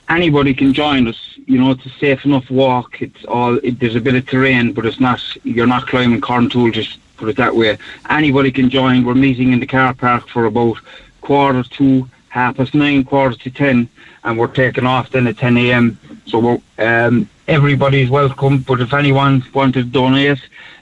Anybody 0.10 0.56
can 0.56 0.74
join 0.74 1.08
us. 1.08 1.38
You 1.46 1.60
know, 1.60 1.72
it's 1.72 1.86
a 1.86 1.90
safe 1.90 2.26
enough 2.26 2.50
walk. 2.50 3.02
It's 3.02 3.24
all 3.26 3.58
it, 3.58 3.80
there's 3.80 3.96
a 3.96 4.02
bit 4.02 4.16
of 4.16 4.26
terrain, 4.26 4.74
but 4.74 4.86
it's 4.86 5.00
not. 5.00 5.22
You're 5.44 5.68
not 5.68 5.88
climbing 5.88 6.22
Carrauntoohil. 6.22 6.74
Just 6.74 6.98
put 7.18 7.30
it 7.30 7.38
that 7.38 7.56
way. 7.56 7.78
Anybody 8.10 8.52
can 8.52 8.70
join. 8.70 9.06
We're 9.06 9.14
meeting 9.14 9.54
in 9.54 9.60
the 9.60 9.68
car 9.68 9.94
park 9.94 10.28
for 10.28 10.46
about 10.46 10.78
quarter 11.22 11.64
to 11.64 12.10
half 12.30 12.58
past 12.58 12.74
nine, 12.74 13.04
quarter 13.04 13.36
to 13.36 13.52
ten, 13.52 13.88
and 14.24 14.38
we're 14.38 14.48
taking 14.48 14.86
off 14.86 15.12
then 15.12 15.28
at 15.28 15.38
10 15.38 15.58
a.m. 15.58 16.00
So 16.26 16.62
um, 16.78 17.30
everybody's 17.48 18.10
welcome, 18.10 18.60
but 18.60 18.82
if 18.82 18.94
anyone 18.94 19.44
wanted 19.54 19.74
to 19.74 19.84
donate, 19.84 20.40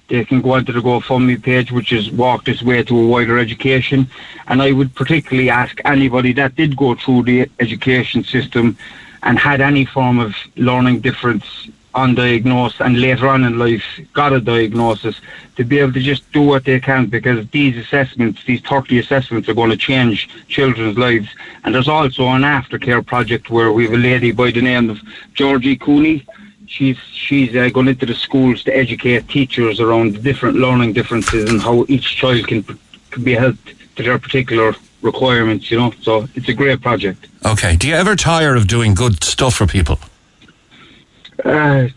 they 0.08 0.24
can 0.24 0.42
go 0.42 0.52
onto 0.52 0.72
the 0.72 0.80
GoFundMe 0.80 1.42
page, 1.42 1.72
which 1.72 1.92
is 1.92 2.12
Walk 2.12 2.46
This 2.46 2.62
Way 2.62 2.84
to 2.84 2.98
a 2.98 3.08
Wider 3.08 3.38
Education. 3.38 4.08
And 4.48 4.62
I 4.62 4.72
would 4.72 4.96
particularly 4.96 5.50
ask 5.50 5.80
anybody 5.84 6.32
that 6.34 6.56
did 6.56 6.78
go 6.78 6.96
through 6.96 7.24
the 7.24 7.50
education 7.60 8.24
system 8.24 8.78
and 9.24 9.38
had 9.38 9.62
any 9.62 9.86
form 9.86 10.20
of 10.20 10.36
learning 10.56 11.00
difference 11.02 11.70
undiagnosed 11.98 12.80
and 12.86 13.02
later 13.02 13.28
on 13.28 13.44
in 13.44 13.58
life 13.58 13.84
got 14.14 14.32
a 14.32 14.40
diagnosis 14.40 15.20
to 15.56 15.64
be 15.64 15.80
able 15.80 15.92
to 15.92 16.00
just 16.00 16.32
do 16.32 16.42
what 16.42 16.64
they 16.64 16.80
can 16.80 17.08
because 17.08 17.48
these 17.50 17.76
assessments, 17.76 18.44
these 18.46 18.62
30 18.62 19.00
assessments 19.00 19.50
are 19.50 19.56
going 19.56 19.72
to 19.72 19.78
change 19.78 20.30
children's 20.48 20.98
lives. 20.98 21.28
And 21.64 21.74
there's 21.74 21.88
also 21.88 22.28
an 22.28 22.44
aftercare 22.44 23.04
project 23.04 23.50
where 23.50 23.72
we 23.72 23.86
have 23.86 23.94
a 23.94 23.98
lady 23.98 24.32
by 24.32 24.52
the 24.52 24.62
name 24.62 24.92
of 24.92 25.00
Georgie 25.34 25.76
Cooney. 25.76 26.26
She's 26.68 26.98
she's 27.12 27.56
uh, 27.56 27.70
going 27.70 27.88
into 27.88 28.06
the 28.06 28.14
schools 28.14 28.64
to 28.66 28.76
educate 28.76 29.28
teachers 29.28 29.80
around 29.80 30.22
different 30.22 30.58
learning 30.58 30.94
differences 30.94 31.50
and 31.50 31.62
how 31.62 31.86
each 31.88 32.18
child 32.18 32.48
can, 32.48 32.64
can 33.12 33.24
be 33.24 33.34
helped 33.34 33.74
to 33.96 34.04
their 34.04 34.20
particular 34.20 34.76
requirements, 35.02 35.70
you 35.72 35.78
know. 35.78 35.92
So 36.02 36.28
it's 36.36 36.50
a 36.50 36.54
great 36.54 36.82
project. 36.82 37.28
Okay. 37.46 37.76
Do 37.76 37.88
you 37.88 37.96
ever 37.96 38.16
tire 38.16 38.56
of 38.56 38.68
doing 38.68 38.94
good 38.94 39.24
stuff 39.24 39.56
for 39.56 39.68
people? 39.68 40.00
Uh, 41.44 41.88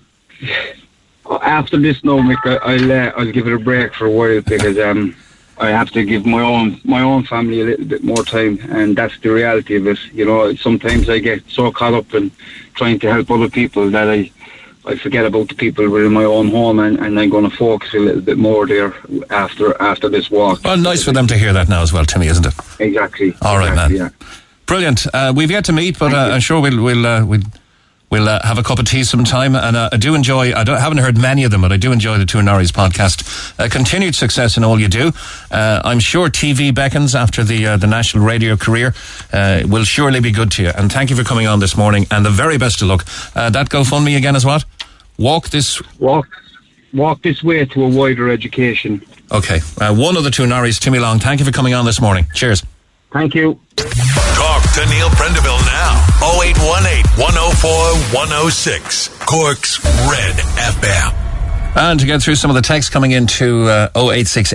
after 1.42 1.78
this, 1.78 2.02
no, 2.04 2.18
Mick, 2.18 2.44
I, 2.44 2.76
will 2.76 2.92
uh, 2.92 3.12
I'll 3.16 3.32
give 3.32 3.46
it 3.46 3.52
a 3.52 3.58
break 3.58 3.94
for 3.94 4.06
a 4.06 4.10
while 4.10 4.40
because 4.42 4.78
um, 4.78 5.14
I 5.58 5.68
have 5.68 5.90
to 5.92 6.04
give 6.04 6.26
my 6.26 6.42
own 6.42 6.80
my 6.84 7.02
own 7.02 7.24
family 7.24 7.60
a 7.60 7.64
little 7.64 7.86
bit 7.86 8.02
more 8.02 8.24
time, 8.24 8.58
and 8.70 8.96
that's 8.96 9.18
the 9.20 9.30
reality 9.30 9.76
of 9.76 9.86
it. 9.86 9.98
You 10.12 10.24
know, 10.24 10.54
sometimes 10.54 11.08
I 11.08 11.18
get 11.18 11.48
so 11.48 11.70
caught 11.70 11.94
up 11.94 12.14
in 12.14 12.30
trying 12.74 12.98
to 13.00 13.12
help 13.12 13.30
other 13.30 13.48
people 13.48 13.90
that 13.90 14.08
I 14.08 14.30
I 14.86 14.96
forget 14.96 15.26
about 15.26 15.48
the 15.48 15.54
people 15.54 15.88
within 15.88 16.12
my 16.12 16.24
own 16.24 16.50
home, 16.50 16.78
and, 16.78 16.98
and 16.98 17.18
I'm 17.20 17.28
going 17.28 17.48
to 17.48 17.54
focus 17.54 17.92
a 17.94 17.98
little 17.98 18.22
bit 18.22 18.38
more 18.38 18.66
there 18.66 18.94
after 19.30 19.80
after 19.80 20.08
this 20.08 20.30
walk. 20.30 20.64
Well, 20.64 20.76
nice 20.76 21.04
for 21.04 21.12
them 21.12 21.26
to 21.26 21.36
hear 21.36 21.52
that 21.52 21.68
now 21.68 21.82
as 21.82 21.92
well, 21.92 22.04
Timmy, 22.04 22.28
isn't 22.28 22.46
it? 22.46 22.54
Exactly. 22.78 23.34
All 23.42 23.58
right, 23.58 23.70
exactly, 23.70 23.98
man. 23.98 24.10
Yeah. 24.12 24.26
Brilliant. 24.66 25.06
Uh, 25.12 25.32
we've 25.36 25.50
yet 25.50 25.64
to 25.66 25.72
meet, 25.72 25.98
but 25.98 26.14
uh, 26.14 26.30
I'm 26.32 26.40
sure 26.40 26.60
we'll 26.60 26.82
we'll 26.82 27.06
uh, 27.06 27.24
we'll 27.26 27.42
We'll 28.10 28.28
uh, 28.28 28.44
have 28.44 28.58
a 28.58 28.62
cup 28.64 28.80
of 28.80 28.86
tea 28.86 29.04
sometime. 29.04 29.54
And 29.54 29.76
uh, 29.76 29.90
I 29.92 29.96
do 29.96 30.16
enjoy, 30.16 30.52
I, 30.52 30.64
haven't 30.64 30.98
heard 30.98 31.16
many 31.16 31.44
of 31.44 31.52
them, 31.52 31.60
but 31.60 31.70
I 31.70 31.76
do 31.76 31.92
enjoy 31.92 32.18
the 32.18 32.26
Two 32.26 32.38
Norries 32.38 32.72
podcast. 32.72 33.54
Uh, 33.58 33.68
continued 33.68 34.16
success 34.16 34.56
in 34.56 34.64
all 34.64 34.80
you 34.80 34.88
do. 34.88 35.12
Uh, 35.50 35.80
I'm 35.84 36.00
sure 36.00 36.28
TV 36.28 36.74
beckons 36.74 37.14
after 37.14 37.44
the 37.44 37.66
uh, 37.66 37.76
the 37.76 37.86
national 37.86 38.24
radio 38.24 38.56
career. 38.56 38.94
Uh, 39.32 39.62
will 39.64 39.84
surely 39.84 40.20
be 40.20 40.32
good 40.32 40.50
to 40.52 40.62
you. 40.64 40.70
And 40.76 40.90
thank 40.92 41.10
you 41.10 41.16
for 41.16 41.22
coming 41.22 41.46
on 41.46 41.60
this 41.60 41.76
morning. 41.76 42.06
And 42.10 42.26
the 42.26 42.30
very 42.30 42.58
best 42.58 42.82
of 42.82 42.88
luck. 42.88 43.04
that 43.34 43.68
GoFundMe 43.68 44.16
again 44.16 44.34
is 44.34 44.44
what? 44.44 44.64
Walk 45.16 45.50
this. 45.50 45.80
Walk. 45.98 46.26
Walk 46.92 47.22
this 47.22 47.44
way 47.44 47.64
to 47.64 47.84
a 47.84 47.88
wider 47.88 48.28
education. 48.28 49.00
Okay. 49.30 49.60
one 49.78 50.16
of 50.16 50.24
the 50.24 50.30
two 50.32 50.42
Norries, 50.42 50.80
Timmy 50.80 50.98
Long, 50.98 51.20
thank 51.20 51.38
you 51.38 51.46
for 51.46 51.52
coming 51.52 51.72
on 51.72 51.84
this 51.84 52.00
morning. 52.00 52.26
Cheers. 52.34 52.64
Thank 53.12 53.36
you. 53.36 53.60
To 54.74 54.86
Neil 54.86 55.08
Prendeville 55.10 55.66
now. 55.66 55.98
0818 56.22 57.04
104 57.18 57.70
106. 58.14 59.08
Cork's 59.26 59.84
Red 60.08 60.36
FM. 60.36 61.29
And 61.76 62.00
to 62.00 62.06
get 62.06 62.20
through 62.20 62.34
some 62.34 62.50
of 62.50 62.56
the 62.56 62.62
text 62.62 62.90
coming 62.90 63.12
into 63.12 63.68
uh, 63.68 63.90
086 63.94 64.52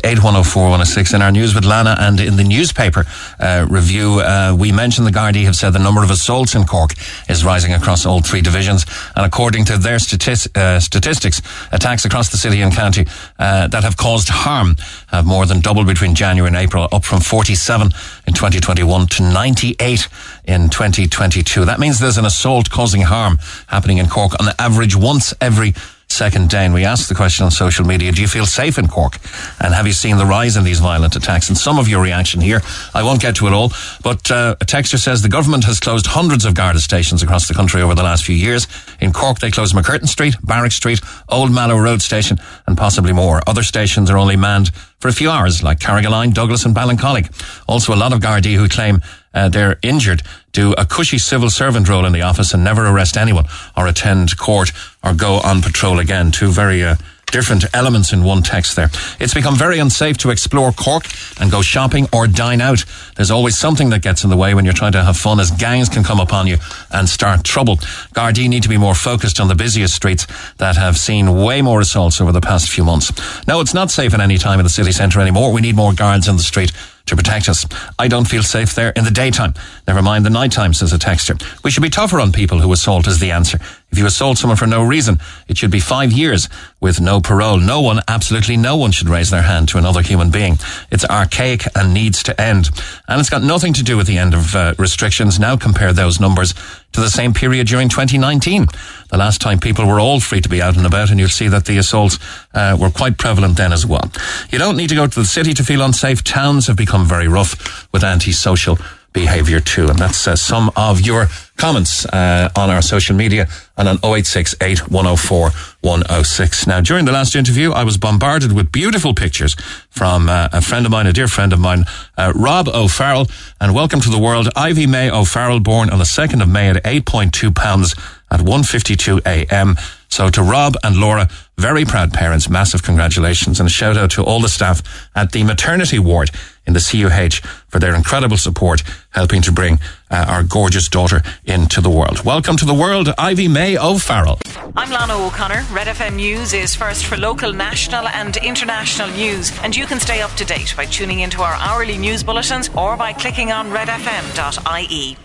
in 1.14 1.22
our 1.22 1.32
news 1.32 1.56
with 1.56 1.64
Lana 1.64 1.96
and 1.98 2.20
in 2.20 2.36
the 2.36 2.44
newspaper 2.44 3.06
uh, 3.40 3.66
review, 3.70 4.20
uh, 4.20 4.56
we 4.58 4.74
mentioned 4.74 5.08
the 5.08 5.12
Gardaí 5.12 5.46
have 5.46 5.56
said 5.56 5.70
the 5.72 5.80
number 5.80 6.04
of 6.04 6.12
assaults 6.12 6.56
in 6.56 6.66
Cork 6.66 6.92
is 7.30 7.46
rising 7.46 7.74
across 7.74 8.06
all 8.06 8.22
three 8.22 8.42
divisions. 8.42 8.86
And 9.16 9.26
according 9.26 9.64
to 9.66 9.78
their 9.78 9.96
stati- 9.96 10.56
uh, 10.58 10.82
statistics, 10.82 11.42
attacks 11.72 12.04
across 12.04 12.32
the 12.32 12.38
city 12.38 12.62
and 12.62 12.74
county 12.74 13.08
uh, 13.40 13.70
that 13.70 13.84
have 13.84 13.96
caused 13.96 14.28
harm 14.28 14.76
have 15.08 15.26
more 15.26 15.46
than 15.46 15.62
doubled 15.62 15.88
between 15.88 16.16
January 16.16 16.50
and 16.50 16.58
April, 16.58 16.90
up 16.92 17.06
from 17.06 17.22
47 17.22 17.92
in 18.28 18.34
2021 18.34 19.08
to 19.08 19.24
98 19.24 20.08
in 20.44 20.70
2022. 20.70 21.64
That 21.64 21.80
means 21.80 22.00
there's 22.00 22.18
an 22.18 22.26
assault 22.26 22.70
causing 22.70 23.02
harm 23.02 23.40
happening 23.68 24.00
in 24.00 24.08
Cork 24.08 24.34
on 24.40 24.54
average 24.60 24.98
once 24.98 25.34
every 25.40 25.74
second. 26.16 26.54
And 26.54 26.74
we 26.74 26.86
asked 26.86 27.10
the 27.10 27.16
question 27.16 27.46
on 27.46 27.52
social 27.52 27.86
media, 27.86 28.12
do 28.12 28.22
you 28.22 28.28
feel 28.28 28.46
safe 28.46 28.78
in 28.78 28.88
Cork? 28.88 29.18
And 29.60 29.74
have 29.74 29.86
you 29.86 29.94
seen 29.94 30.18
the 30.18 30.26
rise 30.26 30.56
in 30.56 30.64
these 30.64 30.80
violent 30.80 31.16
attacks? 31.16 31.50
And 31.50 31.58
some 31.58 31.78
of 31.78 31.88
your 31.88 32.02
reaction 32.02 32.42
here, 32.42 32.62
I 32.94 33.04
won't 33.04 33.22
get 33.22 33.36
to 33.38 33.48
it 33.48 33.54
all, 33.54 33.72
but 34.04 34.32
uh, 34.32 34.56
a 34.62 34.66
texter 34.66 34.98
says 34.98 35.22
the 35.22 35.30
government 35.30 35.66
has 35.66 35.80
closed 35.80 36.08
hundreds 36.08 36.46
of 36.46 36.56
Garda 36.56 36.80
stations 36.80 37.22
across 37.22 37.48
the 37.48 37.54
country 37.54 37.82
over 37.82 37.94
the 37.94 38.04
last 38.04 38.24
few 38.24 38.36
years. 38.36 38.68
In 39.00 39.12
Cork, 39.12 39.40
they 39.40 39.52
closed 39.52 39.76
MacCurtain 39.76 40.08
Street, 40.08 40.36
Barrack 40.44 40.72
Street, 40.72 41.02
Old 41.30 41.52
Mallow 41.52 41.78
Road 41.78 42.02
Station, 42.02 42.40
and 42.66 42.78
possibly 42.78 43.14
more. 43.14 43.42
Other 43.48 43.64
stations 43.64 44.10
are 44.10 44.18
only 44.18 44.38
manned 44.38 44.72
for 45.00 45.10
a 45.10 45.14
few 45.14 45.30
hours, 45.30 45.62
like 45.62 45.80
Carrigaline, 45.80 46.34
Douglas, 46.34 46.66
and 46.66 46.76
Ballincollig. 46.76 47.30
Also, 47.68 47.94
a 47.94 47.96
lot 47.96 48.14
of 48.14 48.22
Gardaí 48.22 48.56
who 48.56 48.68
claim 48.70 49.02
uh, 49.36 49.50
they're 49.50 49.78
injured 49.84 50.24
do 50.56 50.74
a 50.78 50.86
cushy 50.86 51.18
civil 51.18 51.50
servant 51.50 51.90
role 51.90 52.06
in 52.06 52.14
the 52.14 52.22
office 52.22 52.54
and 52.54 52.64
never 52.64 52.88
arrest 52.88 53.18
anyone 53.18 53.46
or 53.76 53.88
attend 53.88 54.38
court 54.38 54.72
or 55.04 55.14
go 55.14 55.42
on 55.44 55.62
patrol 55.62 56.00
again. 56.00 56.32
Two 56.32 56.50
very 56.50 56.82
uh, 56.82 56.96
different 57.28 57.66
elements 57.74 58.14
in 58.14 58.24
one 58.24 58.42
text 58.42 58.76
there. 58.76 58.90
It's 59.20 59.34
become 59.34 59.56
very 59.56 59.80
unsafe 59.80 60.18
to 60.20 60.30
explore 60.30 60.72
Cork 60.72 61.06
and 61.40 61.52
go 61.52 61.62
shopping 61.62 62.08
or 62.14 62.28
dine 62.28 62.62
out. 62.62 62.86
There's 63.16 63.32
always 63.32 63.58
something 63.58 63.90
that 63.90 64.02
gets 64.02 64.24
in 64.24 64.30
the 64.30 64.38
way 64.38 64.54
when 64.54 64.66
you're 64.66 64.74
trying 64.74 64.94
to 64.94 65.04
have 65.04 65.18
fun 65.18 65.40
as 65.40 65.52
gangs 65.52 65.90
can 65.90 66.04
come 66.04 66.20
upon 66.20 66.48
you 66.48 66.58
and 66.92 67.10
start 67.10 67.44
trouble. 67.44 67.78
Gardaí 68.14 68.48
need 68.50 68.64
to 68.64 68.70
be 68.70 68.78
more 68.78 68.96
focused 68.96 69.40
on 69.40 69.48
the 69.48 69.56
busiest 69.56 69.94
streets 69.96 70.28
that 70.58 70.76
have 70.76 70.98
seen 70.98 71.44
way 71.44 71.62
more 71.62 71.82
assaults 71.82 72.22
over 72.22 72.32
the 72.32 72.42
past 72.42 72.70
few 72.70 72.84
months. 72.84 73.12
No, 73.48 73.60
it's 73.62 73.74
not 73.74 73.92
safe 73.92 74.14
at 74.14 74.20
any 74.20 74.38
time 74.38 74.60
in 74.60 74.64
the 74.64 74.70
city 74.70 74.92
centre 74.92 75.20
anymore. 75.20 75.52
We 75.52 75.62
need 75.62 75.76
more 75.76 75.94
guards 75.94 76.28
in 76.28 76.38
the 76.38 76.44
street 76.44 76.72
to 77.06 77.16
protect 77.16 77.50
us. 77.50 77.66
I 78.00 78.08
don't 78.08 78.28
feel 78.28 78.44
safe 78.44 78.74
there 78.74 78.90
in 78.90 79.04
the 79.04 79.12
daytime. 79.12 79.54
Never 79.88 80.02
mind 80.02 80.26
the 80.26 80.30
nighttime, 80.32 80.74
says 80.74 80.92
a 80.92 80.98
texter. 80.98 81.40
We 81.64 81.72
should 81.72 81.84
be 81.84 81.90
tougher 81.90 82.20
on 82.20 82.32
people 82.32 82.60
who 82.60 82.72
assault 82.74 83.08
is 83.08 83.20
the 83.20 83.32
answer. 83.32 83.60
If 83.96 84.00
you 84.00 84.08
assault 84.08 84.38
someone 84.38 84.58
for 84.58 84.68
no 84.68 84.84
reason, 84.84 85.20
it 85.48 85.58
should 85.58 85.72
be 85.72 85.80
five 85.80 86.12
years 86.12 86.50
with 86.82 87.00
no 87.00 87.22
parole. 87.22 87.58
No 87.58 87.80
one, 87.80 88.02
absolutely 88.10 88.58
no 88.58 88.76
one 88.76 88.92
should 88.92 89.08
raise 89.08 89.30
their 89.30 89.44
hand 89.44 89.70
to 89.70 89.78
another 89.78 90.02
human 90.02 90.32
being. 90.32 90.58
It's 90.92 91.06
archaic 91.06 91.64
and 91.74 91.94
needs 91.94 92.22
to 92.24 92.42
end. 92.42 92.72
And 93.08 93.22
it's 93.22 93.30
got 93.30 93.42
nothing 93.42 93.72
to 93.72 93.84
do 93.84 93.96
with 93.96 94.06
the 94.06 94.18
end 94.18 94.34
of 94.34 94.54
uh, 94.54 94.74
restrictions. 94.78 95.40
Now 95.40 95.56
compare 95.56 95.94
those 95.94 96.20
numbers 96.20 96.54
to 96.92 97.00
the 97.00 97.10
same 97.10 97.34
period 97.34 97.68
during 97.68 97.88
2019. 97.88 98.68
The 99.12 99.18
last 99.18 99.40
time 99.40 99.60
people 99.60 99.88
were 99.88 100.02
all 100.02 100.20
free 100.20 100.42
to 100.42 100.50
be 100.50 100.62
out 100.62 100.76
and 100.76 100.86
about, 100.86 101.10
and 101.10 101.18
you'll 101.18 101.30
see 101.30 101.48
that 101.48 101.64
the 101.64 101.78
assaults 101.78 102.20
uh, 102.54 102.76
were 102.78 102.90
quite 102.90 103.18
prevalent 103.18 103.56
then 103.56 103.72
as 103.72 103.86
well. 103.86 104.12
You 104.50 104.60
don't 104.60 104.76
need 104.76 104.90
to 104.90 104.96
go 104.96 105.08
to 105.08 105.20
the 105.22 105.26
city 105.26 105.54
to 105.54 105.64
feel 105.64 105.82
unsafe. 105.82 106.22
Towns 106.22 106.68
have 106.68 106.76
become 106.76 107.06
very 107.06 107.30
rough 107.30 107.88
with 107.94 108.04
antisocial 108.04 108.78
behaviour 109.16 109.60
too. 109.60 109.88
And 109.88 109.98
that's 109.98 110.28
uh, 110.28 110.36
some 110.36 110.70
of 110.76 111.02
your 111.02 111.28
comments 111.58 112.06
uh, 112.06 112.50
on 112.56 112.70
our 112.70 112.84
social 112.84 113.16
media 113.16 113.48
and 113.78 113.88
on 113.88 113.96
0868 114.04 114.92
104 114.92 115.50
106. 115.82 116.68
Now, 116.68 116.82
during 116.82 117.06
the 117.06 117.12
last 117.12 117.36
interview, 117.36 117.72
I 117.72 117.84
was 117.84 117.98
bombarded 117.98 118.52
with 118.52 118.72
beautiful 118.72 119.16
pictures 119.16 119.56
from 119.90 120.30
uh, 120.30 120.50
a 120.52 120.62
friend 120.62 120.86
of 120.86 120.92
mine, 120.92 121.08
a 121.08 121.14
dear 121.14 121.30
friend 121.30 121.54
of 121.54 121.60
mine, 121.60 121.86
uh, 122.18 122.34
Rob 122.36 122.68
O'Farrell. 122.68 123.28
And 123.60 123.74
welcome 123.74 124.02
to 124.02 124.10
the 124.10 124.20
world, 124.20 124.50
Ivy 124.56 124.86
May 124.86 125.10
O'Farrell, 125.10 125.62
born 125.62 125.90
on 125.90 125.98
the 125.98 126.06
2nd 126.06 126.44
of 126.44 126.50
May 126.50 126.70
at 126.70 126.84
8.2 126.84 127.56
pounds 127.56 127.96
at 128.30 128.42
1.52 128.42 129.26
a.m. 129.26 129.76
So 130.10 130.30
to 130.30 130.44
Rob 130.44 130.76
and 130.84 130.98
Laura, 130.98 131.30
very 131.58 131.86
proud 131.86 132.14
parents, 132.14 132.50
massive 132.50 132.84
congratulations 132.84 133.60
and 133.60 133.68
a 133.68 133.72
shout 133.72 133.98
out 133.98 134.12
to 134.12 134.24
all 134.24 134.42
the 134.42 134.50
staff 134.50 134.82
at 135.16 135.32
the 135.32 135.44
maternity 135.44 136.00
ward 136.00 136.32
in 136.68 136.74
the 136.74 136.80
CUH 136.80 137.46
for 137.68 137.80
their 137.80 137.96
incredible 137.96 138.38
support 138.38 138.84
helping 139.12 139.42
to 139.42 139.52
bring 139.52 139.80
uh, 140.12 140.26
our 140.28 140.44
gorgeous 140.44 140.90
daughter 140.90 141.22
into 141.46 141.82
the 141.82 141.90
world. 141.90 142.24
Welcome 142.24 142.58
to 142.58 142.66
the 142.66 142.74
world, 142.74 143.10
Ivy 143.18 143.48
May 143.48 143.78
O'Farrell. 143.78 144.40
I'm 144.76 144.90
Lana 144.90 145.16
O'Connor. 145.16 145.64
Red 145.72 145.88
FM 145.88 146.16
News 146.16 146.54
is 146.54 146.76
first 146.76 147.06
for 147.06 147.18
local, 147.18 147.54
national 147.54 148.08
and 148.08 148.38
international 148.38 149.10
news 149.12 149.52
and 149.64 149.76
you 149.76 149.86
can 149.86 150.00
stay 150.00 150.22
up 150.22 150.32
to 150.32 150.46
date 150.46 150.74
by 150.76 150.86
tuning 150.86 151.20
into 151.20 151.42
our 151.42 151.54
hourly 151.56 151.98
news 151.98 152.24
bulletins 152.24 152.70
or 152.76 152.98
by 152.98 153.14
clicking 153.14 153.52
on 153.52 153.70
redfm.ie. 153.70 155.18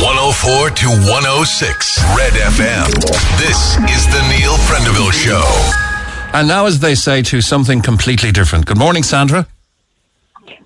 104 0.00 0.70
to 0.70 0.88
106 0.88 2.02
Red 2.16 2.32
FM. 2.32 2.90
This 3.38 3.76
is 3.88 4.06
the 4.08 4.22
Neil 4.28 4.56
Prendeville 4.66 5.12
Show. 5.12 5.44
And 6.34 6.48
now, 6.48 6.66
as 6.66 6.80
they 6.80 6.96
say, 6.96 7.22
to 7.22 7.40
something 7.40 7.80
completely 7.80 8.32
different. 8.32 8.66
Good 8.66 8.76
morning, 8.76 9.04
Sandra. 9.04 9.46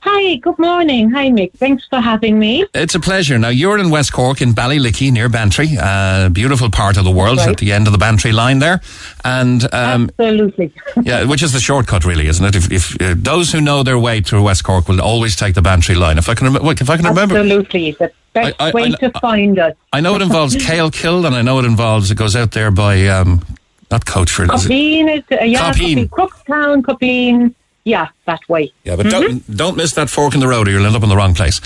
Hi, 0.02 0.36
good 0.36 0.58
morning. 0.58 1.10
Hi, 1.10 1.28
Mick. 1.28 1.52
Thanks 1.54 1.84
for 1.88 2.00
having 2.00 2.38
me. 2.38 2.64
It's 2.74 2.94
a 2.94 3.00
pleasure. 3.00 3.38
Now, 3.38 3.48
you're 3.48 3.78
in 3.78 3.90
West 3.90 4.12
Cork 4.12 4.40
in 4.40 4.52
Ballylickey 4.52 5.10
near 5.12 5.28
Bantry, 5.28 5.68
a 5.78 6.30
beautiful 6.32 6.70
part 6.70 6.96
of 6.96 7.04
the 7.04 7.10
world 7.10 7.38
Right. 7.38 7.48
at 7.48 7.56
the 7.58 7.72
end 7.72 7.86
of 7.86 7.92
the 7.92 7.98
Bantry 7.98 8.32
line 8.32 8.58
there. 8.60 8.80
And, 9.24 9.62
um, 9.74 10.10
Absolutely. 10.18 10.72
yeah, 11.02 11.24
which 11.24 11.42
is 11.42 11.52
the 11.52 11.60
shortcut, 11.60 12.04
really, 12.04 12.26
isn't 12.28 12.44
it? 12.44 12.54
If, 12.54 12.70
if 12.72 13.00
uh, 13.02 13.14
those 13.16 13.50
who 13.52 13.60
know 13.60 13.82
their 13.82 13.98
way 13.98 14.20
through 14.20 14.42
West 14.44 14.64
Cork 14.64 14.88
will 14.88 15.00
always 15.00 15.34
take 15.36 15.54
the 15.54 15.62
Bantry 15.62 15.94
line. 15.94 16.16
If 16.18 16.28
I 16.28 16.34
can, 16.34 16.52
rem- 16.54 16.64
if 16.66 16.88
I 16.90 16.96
can 16.96 17.06
remember. 17.06 17.36
Absolutely. 17.36 17.92
The 17.92 18.12
best 18.34 18.56
I- 18.60 18.68
I- 18.68 18.72
way 18.72 18.84
I- 18.84 18.90
to 19.08 19.10
find 19.20 19.58
us. 19.58 19.74
I 19.92 20.00
know 20.00 20.14
it 20.14 20.22
involves 20.22 20.54
Kale 20.64 20.90
Kill, 20.90 21.26
and 21.26 21.34
I 21.34 21.42
know 21.42 21.58
it 21.58 21.64
involves, 21.64 22.10
it 22.10 22.16
goes 22.18 22.36
out 22.36 22.52
there 22.52 22.70
by, 22.70 23.06
um, 23.08 23.44
not 23.90 24.04
Coachford, 24.04 24.54
is 24.54 24.64
it? 24.66 24.68
Coppeen 24.68 25.16
is, 25.18 25.24
uh, 25.40 25.44
yeah, 25.44 25.72
Coppeen. 25.72 26.08
Coppeen. 26.08 26.08
Crookstown, 26.10 26.82
Coppeen. 26.82 27.54
Yeah, 27.84 28.08
that 28.26 28.40
way. 28.48 28.72
Yeah, 28.84 28.96
but 28.96 29.06
Mm-hmm. 29.06 29.20
don't 29.20 29.56
don't 29.56 29.76
miss 29.76 29.92
that 29.92 30.10
fork 30.10 30.34
in 30.34 30.40
the 30.40 30.48
road, 30.48 30.68
or 30.68 30.72
you'll 30.72 30.84
end 30.86 30.94
up 30.96 31.02
in 31.02 31.08
the 31.08 31.16
wrong 31.16 31.34
place. 31.34 31.60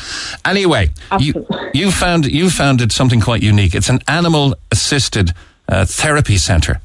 Anyway, 0.45 0.91
you 1.19 1.47
you 1.75 1.91
found 1.91 2.27
you 2.27 2.49
founded 2.51 2.93
something 2.93 3.21
quite 3.21 3.43
unique. 3.43 3.75
It's 3.75 3.89
an 3.89 4.01
animal 4.07 4.55
assisted 4.71 5.33
uh, 5.69 5.85
therapy 5.85 6.37
centre. 6.39 6.81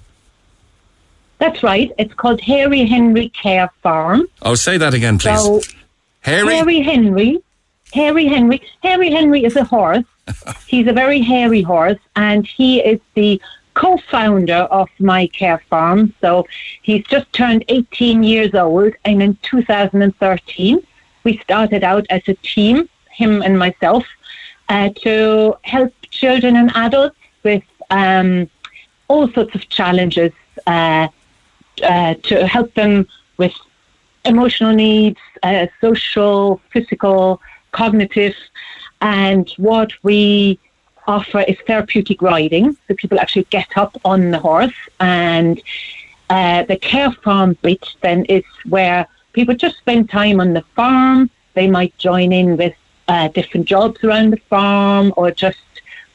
That's 1.39 1.61
right. 1.61 1.91
It's 1.99 2.13
called 2.15 2.41
Harry 2.41 2.85
Henry 2.85 3.29
Care 3.29 3.69
Farm. 3.83 4.27
Oh, 4.41 4.55
say 4.55 4.77
that 4.79 4.93
again, 4.95 5.19
please. 5.19 5.39
So, 5.43 5.61
Harry? 6.21 6.55
Harry 6.55 6.79
Henry. 6.81 7.37
Harry 7.93 8.25
Henry. 8.25 8.61
Harry 8.81 9.11
Henry 9.11 9.43
is 9.45 9.55
a 9.55 9.63
horse. 9.63 10.03
He's 10.67 10.87
a 10.87 10.93
very 10.93 11.21
hairy 11.21 11.61
horse, 11.61 11.99
and 12.15 12.45
he 12.45 12.79
is 12.81 12.99
the 13.13 13.39
co-founder 13.77 14.63
of 14.79 14.89
My 14.99 15.27
Care 15.27 15.61
Farm. 15.69 16.13
So 16.19 16.45
he's 16.81 17.05
just 17.05 17.31
turned 17.31 17.63
18 17.67 18.23
years 18.23 18.53
old, 18.55 18.93
and 19.05 19.21
in 19.21 19.37
2013 19.43 20.85
we 21.23 21.37
started 21.37 21.83
out 21.83 22.05
as 22.09 22.23
a 22.27 22.33
team, 22.35 22.89
him 23.11 23.41
and 23.43 23.59
myself, 23.59 24.03
uh, 24.69 24.89
to 25.03 25.55
help 25.63 25.93
children 26.09 26.55
and 26.55 26.71
adults 26.75 27.17
with 27.43 27.63
um, 27.91 28.49
all 29.07 29.31
sorts 29.31 29.53
of 29.55 29.69
challenges. 29.69 30.31
Uh, 30.65 31.07
uh, 31.83 32.15
to 32.23 32.47
help 32.47 32.73
them 32.73 33.05
with 33.37 33.53
emotional 34.25 34.73
needs, 34.73 35.19
uh, 35.43 35.67
social, 35.79 36.59
physical, 36.71 37.39
cognitive, 37.71 38.35
and 39.01 39.53
what 39.57 39.91
we 40.01 40.59
offer 41.07 41.41
is 41.41 41.57
therapeutic 41.65 42.21
riding. 42.21 42.77
So 42.87 42.95
people 42.95 43.19
actually 43.19 43.45
get 43.45 43.77
up 43.77 43.97
on 44.05 44.31
the 44.31 44.39
horse, 44.39 44.75
and 44.99 45.61
uh, 46.29 46.63
the 46.63 46.77
care 46.77 47.11
farm 47.11 47.57
bit 47.61 47.85
then 48.01 48.25
is 48.25 48.43
where 48.65 49.07
people 49.33 49.55
just 49.55 49.77
spend 49.77 50.09
time 50.09 50.39
on 50.39 50.53
the 50.53 50.63
farm. 50.75 51.29
They 51.53 51.67
might 51.67 51.97
join 51.97 52.31
in 52.31 52.57
with 52.57 52.75
uh, 53.07 53.29
different 53.29 53.67
jobs 53.67 54.03
around 54.03 54.31
the 54.31 54.41
farm, 54.49 55.13
or 55.15 55.31
just 55.31 55.57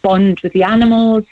bond 0.03 0.41
with 0.41 0.53
the 0.53 0.63
animals. 0.63 1.25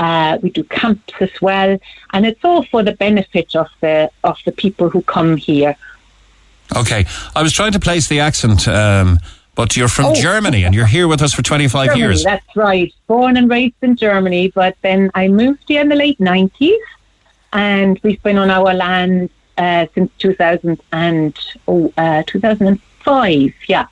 Uh, 0.00 0.38
we 0.42 0.50
do 0.50 0.64
camps 0.64 1.14
as 1.20 1.30
well, 1.40 1.78
and 2.12 2.26
it's 2.26 2.44
all 2.44 2.64
for 2.64 2.82
the 2.82 2.92
benefit 2.92 3.54
of 3.54 3.68
the 3.80 4.10
of 4.24 4.36
the 4.44 4.50
people 4.50 4.90
who 4.90 5.00
come 5.02 5.36
here. 5.36 5.76
Okay, 6.74 7.06
I 7.36 7.42
was 7.42 7.52
trying 7.52 7.72
to 7.72 7.78
place 7.78 8.08
the 8.08 8.20
accent, 8.20 8.66
um, 8.66 9.20
but 9.54 9.76
you're 9.76 9.88
from 9.88 10.06
Oh. 10.06 10.14
Germany 10.14 10.64
and 10.64 10.74
you're 10.74 10.86
here 10.86 11.06
with 11.08 11.22
us 11.22 11.32
for 11.32 11.42
25 11.42 11.86
Germany, 11.86 12.00
years. 12.00 12.24
That's 12.24 12.56
right. 12.56 12.92
Born 13.06 13.36
and 13.36 13.50
raised 13.50 13.74
in 13.82 13.96
Germany, 13.96 14.48
but 14.54 14.76
then 14.82 15.10
I 15.14 15.28
moved 15.28 15.64
here 15.68 15.80
in 15.80 15.88
the 15.88 15.96
late 15.96 16.18
nineties, 16.20 16.80
and 17.52 18.00
we've 18.02 18.22
been 18.22 18.38
on 18.38 18.50
our 18.50 18.72
land 18.72 19.30
uh, 19.58 19.86
since 19.94 20.10
2000 20.18 20.80
and 20.92 21.38
oh, 21.68 21.92
uh, 21.96 22.22
2005. 22.26 23.52
Yeah. 23.68 23.86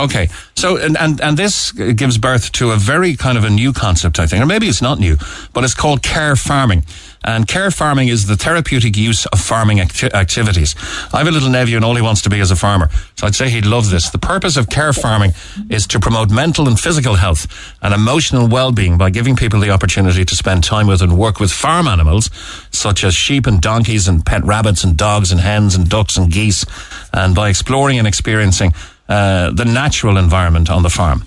Okay, 0.00 0.28
so 0.54 0.76
and, 0.76 0.96
and 0.96 1.20
and 1.20 1.36
this 1.36 1.72
gives 1.72 2.18
birth 2.18 2.52
to 2.52 2.70
a 2.70 2.76
very 2.76 3.16
kind 3.16 3.36
of 3.36 3.42
a 3.42 3.50
new 3.50 3.72
concept, 3.72 4.20
I 4.20 4.26
think, 4.28 4.40
or 4.40 4.46
maybe 4.46 4.68
it's 4.68 4.80
not 4.80 5.00
new, 5.00 5.16
but 5.52 5.64
it's 5.64 5.74
called 5.74 6.02
care 6.04 6.36
farming. 6.36 6.84
And 7.24 7.48
care 7.48 7.72
farming 7.72 8.06
is 8.06 8.26
the 8.26 8.36
therapeutic 8.36 8.96
use 8.96 9.26
of 9.26 9.40
farming 9.40 9.80
acti- 9.80 10.12
activities. 10.14 10.76
I 11.12 11.18
have 11.18 11.26
a 11.26 11.32
little 11.32 11.50
nephew 11.50 11.74
and 11.74 11.84
all 11.84 11.96
he 11.96 12.00
wants 12.00 12.22
to 12.22 12.30
be 12.30 12.38
is 12.38 12.52
a 12.52 12.56
farmer, 12.56 12.90
so 13.16 13.26
I'd 13.26 13.34
say 13.34 13.50
he'd 13.50 13.66
love 13.66 13.90
this. 13.90 14.10
The 14.10 14.18
purpose 14.18 14.56
of 14.56 14.68
care 14.68 14.92
farming 14.92 15.32
is 15.68 15.84
to 15.88 15.98
promote 15.98 16.30
mental 16.30 16.68
and 16.68 16.78
physical 16.78 17.16
health 17.16 17.48
and 17.82 17.92
emotional 17.92 18.46
well-being 18.46 18.98
by 18.98 19.10
giving 19.10 19.34
people 19.34 19.58
the 19.58 19.70
opportunity 19.70 20.24
to 20.24 20.36
spend 20.36 20.62
time 20.62 20.86
with 20.86 21.02
and 21.02 21.18
work 21.18 21.40
with 21.40 21.50
farm 21.50 21.88
animals 21.88 22.30
such 22.70 23.02
as 23.02 23.14
sheep 23.14 23.48
and 23.48 23.60
donkeys 23.60 24.06
and 24.06 24.24
pet 24.24 24.44
rabbits 24.44 24.84
and 24.84 24.96
dogs 24.96 25.32
and 25.32 25.40
hens 25.40 25.74
and 25.74 25.88
ducks 25.88 26.16
and 26.16 26.30
geese, 26.30 26.64
and 27.12 27.34
by 27.34 27.48
exploring 27.48 27.98
and 27.98 28.06
experiencing 28.06 28.72
uh, 29.08 29.50
the 29.52 29.64
natural 29.64 30.16
environment 30.16 30.70
on 30.70 30.82
the 30.82 30.90
farm. 30.90 31.24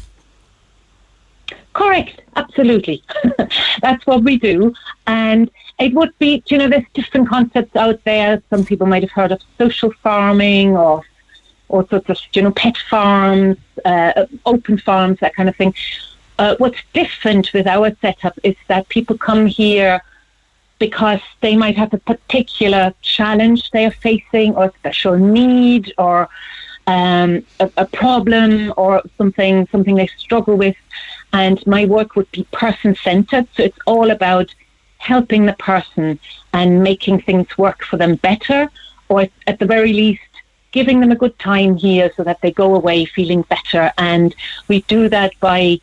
Correct, 1.73 2.21
absolutely. 2.35 3.01
That's 3.81 4.05
what 4.05 4.23
we 4.23 4.37
do. 4.37 4.73
And 5.07 5.49
it 5.79 5.93
would 5.93 6.17
be, 6.19 6.43
you 6.47 6.57
know, 6.57 6.67
there's 6.67 6.85
different 6.93 7.29
concepts 7.29 7.75
out 7.75 8.03
there. 8.03 8.41
Some 8.49 8.65
people 8.65 8.87
might 8.87 9.03
have 9.03 9.11
heard 9.11 9.31
of 9.31 9.41
social 9.57 9.91
farming 10.03 10.75
or 10.75 11.03
all 11.69 11.87
sorts 11.87 12.09
of, 12.09 12.17
you 12.33 12.41
know, 12.41 12.51
pet 12.51 12.77
farms, 12.89 13.57
uh, 13.85 14.25
open 14.45 14.77
farms, 14.77 15.19
that 15.21 15.33
kind 15.33 15.47
of 15.47 15.55
thing. 15.55 15.73
Uh, 16.37 16.55
what's 16.57 16.79
different 16.93 17.53
with 17.53 17.67
our 17.67 17.95
setup 18.01 18.37
is 18.43 18.55
that 18.67 18.89
people 18.89 19.17
come 19.17 19.45
here 19.45 20.01
because 20.79 21.21
they 21.41 21.55
might 21.55 21.77
have 21.77 21.93
a 21.93 21.97
particular 21.99 22.93
challenge 23.01 23.69
they 23.69 23.85
are 23.85 23.91
facing 23.91 24.55
or 24.55 24.73
special 24.79 25.15
need 25.15 25.93
or 25.99 26.27
um, 26.91 27.45
a, 27.59 27.71
a 27.77 27.85
problem 27.85 28.73
or 28.75 29.01
something 29.17 29.67
something 29.71 29.95
they 29.95 30.07
struggle 30.25 30.57
with. 30.57 30.75
And 31.33 31.65
my 31.65 31.85
work 31.85 32.15
would 32.15 32.29
be 32.31 32.43
person 32.51 32.95
centered 32.95 33.47
so 33.53 33.63
it's 33.63 33.83
all 33.87 34.11
about 34.11 34.53
helping 34.97 35.45
the 35.45 35.57
person 35.71 36.19
and 36.53 36.83
making 36.83 37.21
things 37.21 37.57
work 37.57 37.83
for 37.89 37.97
them 37.97 38.15
better 38.15 38.69
or 39.09 39.27
at 39.47 39.57
the 39.59 39.65
very 39.65 39.93
least 39.93 40.31
giving 40.71 40.99
them 40.99 41.11
a 41.11 41.21
good 41.23 41.37
time 41.39 41.75
here 41.75 42.11
so 42.15 42.23
that 42.23 42.39
they 42.41 42.51
go 42.51 42.75
away 42.75 43.05
feeling 43.05 43.41
better. 43.43 43.91
And 43.97 44.35
we 44.67 44.81
do 44.95 45.09
that 45.09 45.31
by 45.39 45.79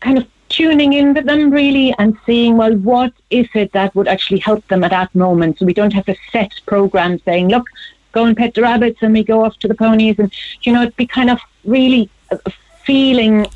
kind 0.00 0.18
of 0.18 0.26
tuning 0.48 0.92
in 0.94 1.12
with 1.14 1.26
them 1.26 1.50
really 1.50 1.94
and 1.98 2.16
seeing 2.24 2.56
well 2.56 2.74
what 2.76 3.12
is 3.28 3.46
it 3.54 3.70
that 3.72 3.94
would 3.94 4.08
actually 4.08 4.38
help 4.38 4.66
them 4.68 4.84
at 4.84 4.90
that 4.90 5.14
moment? 5.14 5.58
So 5.58 5.66
we 5.66 5.74
don't 5.74 5.92
have 5.92 6.08
a 6.08 6.16
set 6.32 6.52
program 6.66 7.18
saying 7.20 7.48
look 7.48 7.66
go 8.12 8.24
and 8.24 8.36
pet 8.36 8.54
the 8.54 8.62
rabbits 8.62 8.98
and 9.02 9.12
we 9.12 9.22
go 9.22 9.44
off 9.44 9.56
to 9.58 9.68
the 9.68 9.74
ponies 9.74 10.18
and 10.18 10.32
you 10.62 10.72
know 10.72 10.82
it'd 10.82 10.96
be 10.96 11.06
kind 11.06 11.30
of 11.30 11.40
really 11.64 12.08
feeling 12.84 13.46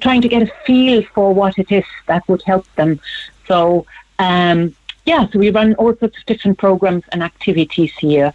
trying 0.00 0.20
to 0.20 0.28
get 0.28 0.42
a 0.42 0.52
feel 0.66 1.02
for 1.14 1.34
what 1.34 1.58
it 1.58 1.70
is 1.72 1.84
that 2.06 2.26
would 2.28 2.42
help 2.42 2.66
them 2.74 3.00
so 3.46 3.86
um 4.18 4.74
yeah 5.06 5.26
so 5.30 5.38
we 5.38 5.50
run 5.50 5.74
all 5.74 5.94
sorts 5.96 6.18
of 6.18 6.26
different 6.26 6.58
programs 6.58 7.04
and 7.12 7.22
activities 7.22 7.92
here 7.98 8.32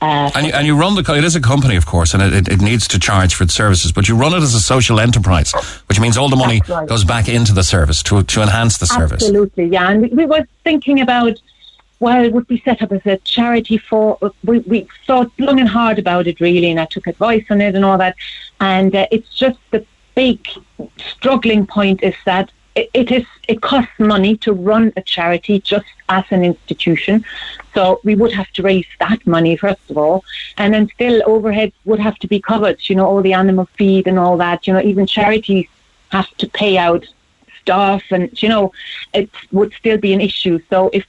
uh, 0.00 0.30
And 0.34 0.46
you, 0.46 0.52
and 0.52 0.66
you 0.66 0.76
run 0.76 0.94
the, 0.96 1.14
it 1.14 1.24
is 1.24 1.34
a 1.34 1.40
company, 1.40 1.76
of 1.76 1.86
course, 1.86 2.12
and 2.12 2.22
it, 2.22 2.34
it, 2.34 2.48
it 2.48 2.60
needs 2.60 2.86
to 2.88 2.98
charge 2.98 3.34
for 3.34 3.44
its 3.44 3.54
services, 3.54 3.90
but 3.90 4.06
you 4.06 4.14
run 4.16 4.34
it 4.34 4.42
as 4.42 4.54
a 4.54 4.60
social 4.60 5.00
enterprise, 5.00 5.52
which 5.86 5.98
means 5.98 6.18
all 6.18 6.28
the 6.28 6.36
money 6.36 6.60
right. 6.68 6.86
goes 6.86 7.04
back 7.04 7.26
into 7.26 7.54
the 7.54 7.62
service 7.62 8.02
to, 8.02 8.22
to 8.22 8.42
enhance 8.42 8.76
the 8.76 8.86
service. 8.86 9.22
Absolutely, 9.22 9.66
yeah. 9.66 9.88
And 9.88 10.02
we, 10.02 10.08
we 10.08 10.26
were 10.26 10.46
thinking 10.62 11.00
about, 11.00 11.40
well, 12.04 12.30
would 12.30 12.46
we 12.50 12.60
set 12.60 12.82
up 12.82 12.92
as 12.92 13.04
a 13.06 13.16
charity 13.18 13.78
for? 13.78 14.18
We, 14.44 14.58
we 14.72 14.86
thought 15.06 15.30
long 15.38 15.58
and 15.58 15.68
hard 15.68 15.98
about 15.98 16.26
it, 16.26 16.38
really, 16.38 16.70
and 16.70 16.78
I 16.78 16.84
took 16.84 17.06
advice 17.06 17.46
on 17.48 17.62
it 17.62 17.74
and 17.74 17.84
all 17.84 17.96
that. 17.96 18.14
And 18.60 18.94
uh, 18.94 19.06
it's 19.10 19.32
just 19.34 19.58
the 19.70 19.86
big 20.14 20.46
struggling 20.98 21.66
point 21.66 22.02
is 22.02 22.14
that 22.26 22.52
it, 22.74 22.90
it 22.92 23.10
is 23.10 23.24
it 23.48 23.62
costs 23.62 23.98
money 23.98 24.36
to 24.44 24.52
run 24.52 24.92
a 24.98 25.02
charity 25.14 25.60
just 25.60 25.92
as 26.10 26.24
an 26.30 26.44
institution. 26.44 27.24
So 27.74 28.00
we 28.04 28.14
would 28.20 28.34
have 28.40 28.50
to 28.56 28.62
raise 28.62 28.90
that 29.00 29.26
money 29.26 29.56
first 29.56 29.86
of 29.88 29.96
all, 29.96 30.24
and 30.58 30.74
then 30.74 30.90
still 30.96 31.22
overheads 31.22 31.72
would 31.86 32.00
have 32.00 32.18
to 32.18 32.28
be 32.28 32.38
covered. 32.38 32.78
You 32.90 32.96
know, 32.96 33.06
all 33.06 33.22
the 33.22 33.32
animal 33.32 33.66
feed 33.78 34.06
and 34.06 34.18
all 34.18 34.36
that. 34.36 34.66
You 34.66 34.74
know, 34.74 34.82
even 34.82 35.06
charities 35.06 35.68
have 36.10 36.30
to 36.42 36.46
pay 36.50 36.76
out 36.76 37.06
staff, 37.62 38.02
and 38.10 38.24
you 38.42 38.50
know, 38.50 38.72
it 39.14 39.30
would 39.52 39.72
still 39.72 39.96
be 39.96 40.12
an 40.12 40.20
issue. 40.20 40.60
So 40.68 40.90
if 40.92 41.06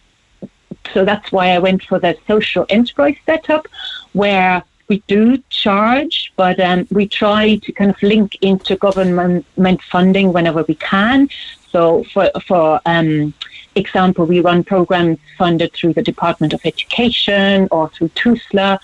so, 0.94 1.06
that's 1.06 1.32
why 1.32 1.50
I 1.50 1.60
went 1.60 1.84
for 1.84 2.00
the 2.00 2.18
social 2.28 2.66
enterprise 2.70 3.18
setup, 3.26 3.68
where 4.14 4.64
we 4.88 5.02
do 5.08 5.38
charge, 5.50 6.32
but 6.36 6.60
um, 6.60 6.88
we 6.92 7.08
try 7.08 7.56
to 7.56 7.72
kind 7.72 7.90
of 7.90 8.02
link 8.04 8.38
into 8.42 8.76
government 8.76 9.82
funding 9.92 10.32
whenever 10.32 10.64
we 10.64 10.76
can. 10.76 11.30
So, 11.72 12.04
for 12.14 12.30
for 12.48 12.80
um, 12.86 13.34
example, 13.76 14.26
we 14.26 14.40
run 14.40 14.64
programs 14.64 15.20
funded 15.38 15.74
through 15.74 15.94
the 15.94 16.02
Department 16.02 16.54
of 16.54 16.62
Education 16.66 17.68
or 17.72 17.90
through 17.90 18.10
TUSLA 18.10 18.80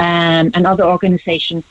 um, 0.00 0.50
and 0.54 0.66
other 0.66 0.84
organisations, 0.84 1.64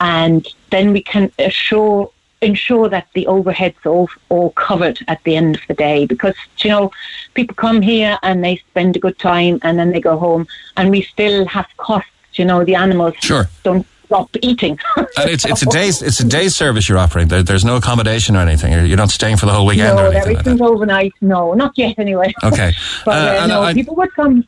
and 0.00 0.46
then 0.70 0.92
we 0.92 1.02
can 1.02 1.30
assure 1.38 2.10
ensure 2.42 2.88
that 2.88 3.06
the 3.14 3.26
overheads 3.26 3.76
are 3.84 3.90
all, 3.90 4.08
all 4.28 4.50
covered 4.50 4.98
at 5.08 5.22
the 5.24 5.36
end 5.36 5.56
of 5.56 5.62
the 5.68 5.74
day 5.74 6.04
because 6.06 6.34
you 6.58 6.70
know 6.70 6.90
people 7.34 7.54
come 7.54 7.80
here 7.82 8.18
and 8.22 8.44
they 8.44 8.56
spend 8.56 8.96
a 8.96 8.98
good 8.98 9.18
time 9.18 9.58
and 9.62 9.78
then 9.78 9.90
they 9.92 10.00
go 10.00 10.18
home 10.18 10.46
and 10.76 10.90
we 10.90 11.02
still 11.02 11.46
have 11.46 11.66
costs 11.78 12.10
you 12.34 12.44
know 12.44 12.64
the 12.64 12.74
animals 12.74 13.14
Sure. 13.20 13.48
don't 13.62 13.86
stop 14.06 14.28
eating. 14.42 14.78
And 14.96 15.30
it's 15.30 15.44
it's 15.46 15.62
a 15.62 15.66
day 15.78 15.86
it's 15.88 16.20
a 16.20 16.24
day 16.28 16.48
service 16.48 16.88
you're 16.88 16.98
offering. 16.98 17.28
There, 17.28 17.42
there's 17.42 17.64
no 17.64 17.76
accommodation 17.76 18.36
or 18.36 18.40
anything. 18.40 18.72
You're, 18.72 18.96
not 18.98 19.10
staying 19.10 19.38
for 19.38 19.46
the 19.46 19.52
whole 19.52 19.64
weekend 19.64 19.96
no, 19.96 20.02
or 20.04 20.06
anything 20.12 20.34
like 20.36 20.46
isn't 20.46 20.58
that. 20.58 20.64
overnight. 20.64 21.12
No, 21.22 21.54
not 21.54 21.72
yet 21.78 21.98
anyway. 21.98 22.34
Okay. 22.44 22.72
but 23.06 23.14
Uh, 23.14 23.42
uh, 23.42 23.46
no, 23.46 23.62
I- 23.62 23.72
people 23.72 23.94
would 23.96 24.12
come. 24.14 24.44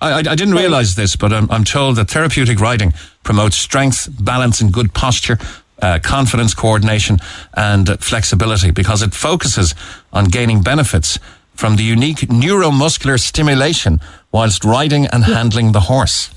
I, 0.00 0.12
I, 0.12 0.18
I 0.18 0.34
didn't 0.34 0.54
realize 0.54 0.94
this, 0.96 1.14
but 1.14 1.32
I'm, 1.32 1.48
I'm 1.50 1.62
told 1.64 1.96
that 1.96 2.10
therapeutic 2.10 2.58
riding 2.60 2.92
promotes 3.22 3.56
strength, 3.56 4.08
balance, 4.24 4.60
and 4.60 4.72
good 4.72 4.92
posture, 4.94 5.38
uh, 5.82 5.98
confidence, 6.02 6.54
coordination, 6.54 7.18
and 7.54 7.98
flexibility 8.00 8.70
because 8.70 9.02
it 9.02 9.14
focuses 9.14 9.74
on 10.12 10.26
gaining 10.26 10.62
benefits 10.62 11.18
from 11.54 11.76
the 11.76 11.82
unique 11.82 12.18
neuromuscular 12.28 13.18
stimulation 13.18 14.00
whilst 14.32 14.64
riding 14.64 15.06
and 15.06 15.24
handling 15.24 15.72
the 15.72 15.80
horse. 15.80 16.30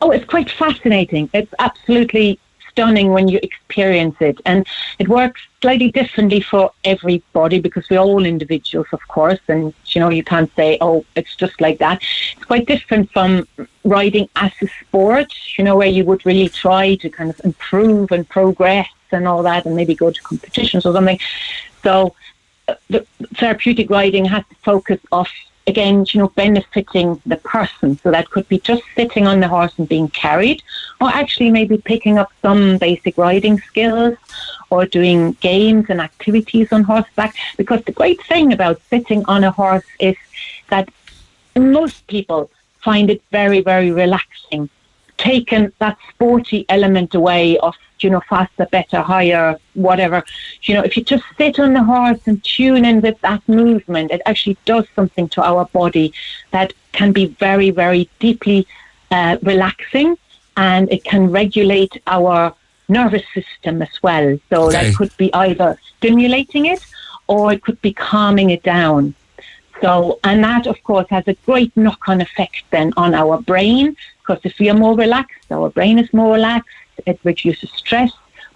Oh, 0.00 0.10
it's 0.10 0.24
quite 0.26 0.50
fascinating. 0.50 1.30
It's 1.32 1.52
absolutely 1.58 2.38
stunning 2.72 3.12
when 3.12 3.28
you 3.28 3.38
experience 3.42 4.16
it. 4.20 4.40
And 4.44 4.66
it 4.98 5.08
works 5.08 5.40
slightly 5.60 5.90
differently 5.90 6.40
for 6.40 6.72
everybody 6.84 7.60
because 7.60 7.88
we're 7.88 7.98
all 7.98 8.24
individuals, 8.24 8.88
of 8.92 9.06
course. 9.08 9.40
And, 9.48 9.72
you 9.86 10.00
know, 10.00 10.10
you 10.10 10.24
can't 10.24 10.54
say, 10.56 10.78
oh, 10.80 11.04
it's 11.14 11.36
just 11.36 11.60
like 11.60 11.78
that. 11.78 12.02
It's 12.36 12.44
quite 12.44 12.66
different 12.66 13.10
from 13.10 13.46
riding 13.84 14.28
as 14.36 14.52
a 14.62 14.68
sport, 14.80 15.32
you 15.56 15.64
know, 15.64 15.76
where 15.76 15.88
you 15.88 16.04
would 16.04 16.24
really 16.26 16.48
try 16.48 16.96
to 16.96 17.08
kind 17.10 17.30
of 17.30 17.40
improve 17.44 18.10
and 18.10 18.28
progress 18.28 18.88
and 19.12 19.28
all 19.28 19.42
that 19.42 19.66
and 19.66 19.76
maybe 19.76 19.94
go 19.94 20.10
to 20.10 20.22
competitions 20.22 20.86
or 20.86 20.92
something. 20.92 21.20
So 21.82 22.14
uh, 22.68 22.74
the 22.88 23.06
therapeutic 23.34 23.90
riding 23.90 24.24
has 24.24 24.44
to 24.48 24.54
focus 24.62 25.00
off 25.10 25.30
again, 25.66 26.04
you 26.10 26.20
know, 26.20 26.28
benefiting 26.28 27.20
the 27.26 27.36
person. 27.36 27.98
So 28.02 28.10
that 28.10 28.30
could 28.30 28.48
be 28.48 28.58
just 28.58 28.82
sitting 28.96 29.26
on 29.26 29.40
the 29.40 29.48
horse 29.48 29.72
and 29.78 29.88
being 29.88 30.08
carried, 30.08 30.62
or 31.00 31.08
actually 31.08 31.50
maybe 31.50 31.78
picking 31.78 32.18
up 32.18 32.32
some 32.42 32.78
basic 32.78 33.16
riding 33.16 33.58
skills 33.60 34.16
or 34.70 34.86
doing 34.86 35.32
games 35.40 35.86
and 35.88 36.00
activities 36.00 36.72
on 36.72 36.82
horseback. 36.82 37.36
Because 37.56 37.82
the 37.84 37.92
great 37.92 38.22
thing 38.24 38.52
about 38.52 38.80
sitting 38.90 39.24
on 39.26 39.44
a 39.44 39.50
horse 39.50 39.84
is 40.00 40.16
that 40.70 40.88
most 41.56 42.06
people 42.06 42.50
find 42.80 43.10
it 43.10 43.22
very, 43.30 43.60
very 43.60 43.90
relaxing. 43.90 44.68
Taken 45.18 45.72
that 45.78 45.96
sporty 46.10 46.64
element 46.68 47.14
away 47.14 47.56
of, 47.58 47.74
you 48.00 48.10
know, 48.10 48.20
faster, 48.28 48.66
better, 48.72 49.00
higher, 49.00 49.56
whatever. 49.74 50.22
You 50.62 50.74
know, 50.74 50.82
if 50.82 50.96
you 50.96 51.04
just 51.04 51.24
sit 51.38 51.58
on 51.58 51.72
the 51.74 51.82
horse 51.82 52.18
and 52.26 52.42
tune 52.42 52.84
in 52.84 53.00
with 53.00 53.20
that 53.20 53.46
movement, 53.48 54.10
it 54.10 54.20
actually 54.26 54.58
does 54.64 54.86
something 54.94 55.28
to 55.30 55.42
our 55.42 55.66
body 55.66 56.12
that 56.50 56.72
can 56.92 57.12
be 57.12 57.26
very, 57.26 57.70
very 57.70 58.08
deeply 58.18 58.66
uh, 59.10 59.36
relaxing 59.42 60.16
and 60.56 60.90
it 60.90 61.04
can 61.04 61.30
regulate 61.30 62.00
our 62.06 62.54
nervous 62.88 63.22
system 63.32 63.82
as 63.82 64.02
well. 64.02 64.38
So 64.50 64.70
Okay. 64.70 64.72
that 64.72 64.94
could 64.94 65.16
be 65.16 65.32
either 65.34 65.78
stimulating 65.96 66.66
it 66.66 66.82
or 67.28 67.52
it 67.52 67.62
could 67.62 67.80
be 67.80 67.92
calming 67.92 68.50
it 68.50 68.62
down. 68.62 69.14
So, 69.82 70.18
and 70.22 70.42
that 70.44 70.66
of 70.66 70.82
course 70.84 71.08
has 71.10 71.24
a 71.26 71.34
great 71.44 71.76
knock 71.76 72.08
on 72.08 72.20
effect 72.20 72.62
then 72.70 72.92
on 72.96 73.14
our 73.14 73.40
brain, 73.42 73.96
because 74.20 74.40
if 74.44 74.58
we 74.60 74.70
are 74.70 74.78
more 74.78 74.96
relaxed, 74.96 75.50
our 75.50 75.68
brain 75.70 75.98
is 75.98 76.12
more 76.12 76.32
relaxed, 76.34 76.70
it 77.04 77.18
reduces 77.24 77.70
stress, 77.72 78.12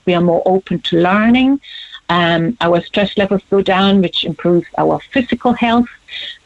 we 0.07 0.15
are 0.15 0.20
more 0.20 0.43
open 0.47 0.78
to 0.82 0.97
learning, 1.01 1.61
um, 2.09 2.57
our 2.61 2.81
stress 2.81 3.16
levels 3.19 3.43
go 3.51 3.61
down, 3.61 4.01
which 4.01 4.24
improves 4.24 4.69
our 4.78 5.01
physical 5.12 5.53
health. 5.53 5.89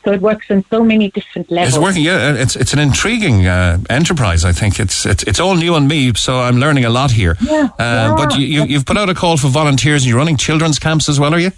So 0.03 0.13
it 0.13 0.23
works 0.23 0.51
on 0.51 0.65
so 0.71 0.83
many 0.83 1.11
different 1.11 1.51
levels. 1.51 1.75
It's 1.75 1.83
working. 1.83 2.03
Yeah, 2.03 2.33
it's 2.35 2.57
it's 2.57 2.73
an 2.73 2.79
intriguing 2.79 3.47
uh, 3.47 3.79
enterprise. 3.91 4.47
I 4.47 4.53
think 4.53 4.81
it's, 4.81 5.05
it's 5.05 5.23
it's 5.25 5.39
all 5.39 5.55
new 5.57 5.75
on 5.75 5.87
me, 5.87 6.15
so 6.15 6.41
I'm 6.41 6.57
learning 6.59 6.87
a 6.87 6.91
lot 6.91 7.11
here. 7.11 7.37
Yeah, 7.43 7.69
Uh, 7.79 8.17
But 8.17 8.39
you, 8.39 8.47
you, 8.47 8.65
you've 8.65 8.87
put 8.87 8.97
out 8.97 9.11
a 9.11 9.15
call 9.15 9.37
for 9.37 9.49
volunteers, 9.49 10.03
and 10.03 10.09
you're 10.09 10.17
running 10.19 10.39
children's 10.39 10.79
camps 10.79 11.09
as 11.11 11.21
well, 11.21 11.35
are 11.35 11.39
you? 11.39 11.51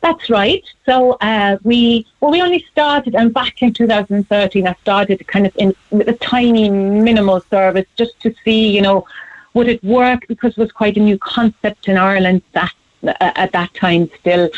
That's 0.00 0.28
right. 0.30 0.64
So 0.86 1.12
uh, 1.20 1.58
we 1.62 2.06
well, 2.20 2.30
we 2.30 2.42
only 2.42 2.64
started, 2.70 3.14
and 3.14 3.32
back 3.32 3.62
in 3.62 3.72
2013, 3.72 4.66
I 4.66 4.74
started 4.82 5.26
kind 5.26 5.46
of 5.46 5.56
in 5.56 5.74
with 5.90 6.08
a 6.08 6.14
tiny 6.14 6.68
minimal 6.68 7.40
service 7.50 7.86
just 7.96 8.18
to 8.20 8.34
see, 8.44 8.68
you 8.68 8.82
know, 8.82 9.06
would 9.54 9.68
it 9.68 9.82
work 9.84 10.26
because 10.28 10.52
it 10.52 10.58
was 10.58 10.72
quite 10.72 10.96
a 10.96 11.00
new 11.00 11.18
concept 11.18 11.88
in 11.88 11.96
Ireland 11.96 12.42
that 12.52 12.72
uh, 13.06 13.14
at 13.20 13.52
that 13.52 13.72
time 13.74 14.10
still. 14.18 14.50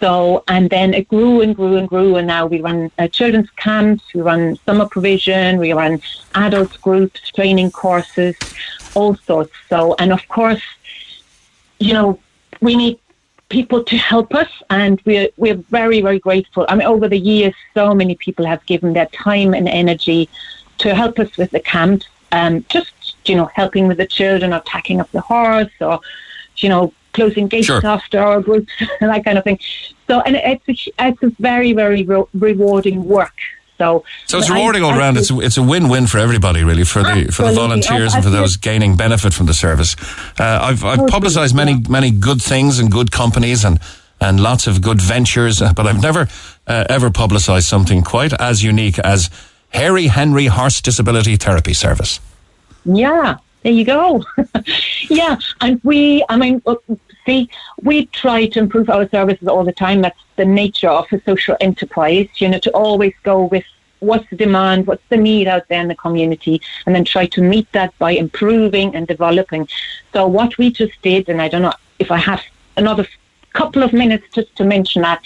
So 0.00 0.44
and 0.48 0.68
then 0.68 0.92
it 0.92 1.08
grew 1.08 1.40
and 1.40 1.54
grew 1.54 1.76
and 1.76 1.88
grew, 1.88 2.16
and 2.16 2.26
now 2.26 2.46
we 2.46 2.60
run 2.60 2.90
uh, 2.98 3.08
children's 3.08 3.50
camps, 3.50 4.02
we 4.14 4.20
run 4.20 4.56
summer 4.66 4.86
provision, 4.86 5.58
we 5.58 5.72
run 5.72 6.00
adult 6.34 6.80
groups, 6.82 7.30
training 7.30 7.70
courses, 7.70 8.36
all 8.94 9.14
sorts. 9.14 9.52
So 9.68 9.94
and 9.98 10.12
of 10.12 10.26
course, 10.28 10.62
you 11.78 11.92
know, 11.92 12.18
we 12.60 12.76
need 12.76 12.98
people 13.56 13.80
to 13.92 13.96
help 14.12 14.28
us 14.42 14.50
and 14.80 14.94
we're 15.08 15.28
we're 15.42 15.60
very 15.80 16.00
very 16.08 16.20
grateful. 16.28 16.62
I 16.70 16.72
mean 16.76 16.88
over 16.94 17.06
the 17.14 17.22
years 17.32 17.54
so 17.78 17.84
many 18.00 18.14
people 18.26 18.44
have 18.52 18.62
given 18.72 18.90
their 18.98 19.10
time 19.28 19.50
and 19.58 19.66
energy 19.82 20.22
to 20.82 20.88
help 21.02 21.14
us 21.24 21.30
with 21.40 21.50
the 21.56 21.62
camps 21.74 22.06
um 22.38 22.54
just 22.74 22.92
you 23.28 23.36
know 23.38 23.48
helping 23.60 23.84
with 23.90 23.98
the 24.02 24.08
children 24.18 24.48
or 24.56 24.60
tacking 24.74 24.98
up 25.02 25.10
the 25.18 25.24
horse 25.32 25.74
or 25.88 25.96
you 26.62 26.68
know 26.72 26.84
closing 27.16 27.46
gates 27.52 27.68
Sure. 27.68 27.86
after 27.96 28.18
our 28.28 28.40
groups 28.48 28.72
and 29.00 29.08
that 29.12 29.22
kind 29.26 29.38
of 29.38 29.44
thing. 29.48 29.60
So 30.08 30.14
and 30.26 30.34
it's 30.52 30.68
a, 30.74 30.74
it's 31.08 31.22
a 31.28 31.30
very 31.50 31.72
very 31.82 32.02
re- 32.12 32.30
rewarding 32.48 32.98
work 33.16 33.38
so 33.78 34.04
So 34.26 34.38
it's 34.38 34.50
I- 34.50 34.54
rewarding 34.54 34.82
all 34.84 34.92
I 34.92 34.98
round. 34.98 35.16
think- 35.16 35.22
It's 35.22 35.30
a, 35.30 35.46
it's 35.46 35.56
a 35.56 35.62
win-win 35.62 36.06
for 36.06 36.18
everybody, 36.18 36.62
really, 36.64 36.84
for 36.84 37.02
the 37.02 37.30
for 37.32 37.42
the 37.44 37.52
volunteers 37.52 38.14
and 38.14 38.22
for 38.24 38.30
those 38.30 38.56
gaining 38.56 38.96
benefit 38.96 39.32
from 39.34 39.46
the 39.46 39.54
service. 39.54 39.96
Uh, 40.38 40.58
I've 40.62 40.84
I've 40.84 41.06
publicised 41.08 41.54
many 41.54 41.82
many 41.88 42.10
good 42.10 42.40
things 42.42 42.78
and 42.78 42.90
good 42.90 43.10
companies 43.10 43.64
and 43.64 43.78
and 44.20 44.40
lots 44.40 44.66
of 44.66 44.80
good 44.80 45.00
ventures, 45.02 45.60
uh, 45.60 45.72
but 45.72 45.86
I've 45.86 46.00
never 46.00 46.28
uh, 46.66 46.84
ever 46.88 47.10
publicised 47.10 47.66
something 47.66 48.02
quite 48.04 48.32
as 48.40 48.62
unique 48.62 48.98
as 49.00 49.28
Harry 49.70 50.06
Henry 50.06 50.46
Horse 50.46 50.80
Disability 50.80 51.36
Therapy 51.36 51.74
Service. 51.74 52.20
Yeah, 52.84 53.36
there 53.64 53.72
you 53.72 53.84
go. 53.84 54.24
yeah, 55.10 55.38
and 55.60 55.80
we, 55.82 56.24
I 56.28 56.36
mean, 56.36 56.62
see, 57.26 57.48
we 57.82 58.06
try 58.06 58.46
to 58.46 58.58
improve 58.58 58.90
our 58.90 59.08
services 59.08 59.48
all 59.48 59.64
the 59.64 59.72
time. 59.72 60.02
That's 60.02 60.20
the 60.36 60.44
nature 60.44 60.90
of 60.90 61.06
a 61.10 61.20
social 61.22 61.56
enterprise, 61.60 62.28
you 62.36 62.48
know, 62.50 62.58
to 62.58 62.70
always 62.70 63.14
go 63.22 63.44
with 63.44 63.64
what's 64.00 64.28
the 64.28 64.36
demand, 64.36 64.86
what's 64.86 65.02
the 65.08 65.16
need 65.16 65.48
out 65.48 65.66
there 65.68 65.80
in 65.80 65.88
the 65.88 65.94
community, 65.94 66.60
and 66.84 66.94
then 66.94 67.06
try 67.06 67.24
to 67.26 67.40
meet 67.40 67.70
that 67.72 67.98
by 67.98 68.10
improving 68.10 68.94
and 68.94 69.06
developing. 69.06 69.66
So 70.12 70.26
what 70.26 70.58
we 70.58 70.70
just 70.70 71.00
did, 71.00 71.30
and 71.30 71.40
I 71.40 71.48
don't 71.48 71.62
know 71.62 71.72
if 71.98 72.10
I 72.10 72.18
have 72.18 72.42
another 72.76 73.06
couple 73.54 73.82
of 73.82 73.92
minutes 73.92 74.26
just 74.34 74.54
to 74.56 74.64
mention 74.64 75.00
that. 75.02 75.22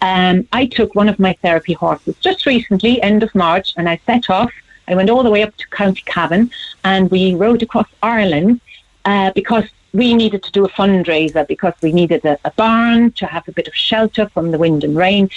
Um, 0.00 0.46
I 0.52 0.66
took 0.66 0.94
one 0.94 1.08
of 1.08 1.18
my 1.18 1.32
therapy 1.42 1.72
horses 1.72 2.14
just 2.20 2.46
recently, 2.46 3.02
end 3.02 3.24
of 3.24 3.34
March, 3.34 3.74
and 3.76 3.88
I 3.88 3.98
set 4.06 4.30
off. 4.30 4.52
I 4.90 4.96
went 4.96 5.08
all 5.08 5.22
the 5.22 5.30
way 5.30 5.44
up 5.44 5.56
to 5.56 5.68
County 5.68 6.02
Cavan 6.04 6.50
and 6.82 7.08
we 7.12 7.34
rode 7.34 7.62
across 7.62 7.86
Ireland 8.02 8.60
uh, 9.04 9.30
because 9.36 9.64
we 9.92 10.14
needed 10.14 10.42
to 10.42 10.50
do 10.50 10.64
a 10.64 10.68
fundraiser 10.68 11.46
because 11.46 11.74
we 11.80 11.92
needed 11.92 12.24
a, 12.24 12.36
a 12.44 12.50
barn 12.50 13.12
to 13.12 13.26
have 13.26 13.46
a 13.46 13.52
bit 13.52 13.68
of 13.68 13.74
shelter 13.74 14.28
from 14.30 14.50
the 14.50 14.58
wind 14.58 14.82
and 14.82 14.96
rain. 14.96 15.30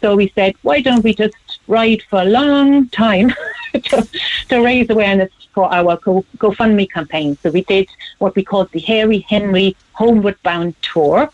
So 0.00 0.14
we 0.14 0.28
said, 0.36 0.54
why 0.62 0.80
don't 0.80 1.02
we 1.02 1.12
just 1.12 1.34
ride 1.66 2.02
for 2.08 2.22
a 2.22 2.24
long 2.24 2.88
time 2.90 3.32
to, 3.72 4.08
to 4.48 4.62
raise 4.62 4.88
awareness 4.90 5.32
for 5.54 5.72
our 5.74 5.96
Go, 5.96 6.24
GoFundMe 6.38 6.88
campaign? 6.88 7.36
So 7.42 7.50
we 7.50 7.64
did 7.64 7.88
what 8.18 8.36
we 8.36 8.44
called 8.44 8.70
the 8.70 8.80
Harry 8.80 9.18
Henry 9.28 9.76
Homeward 9.94 10.40
Bound 10.44 10.80
Tour. 10.82 11.28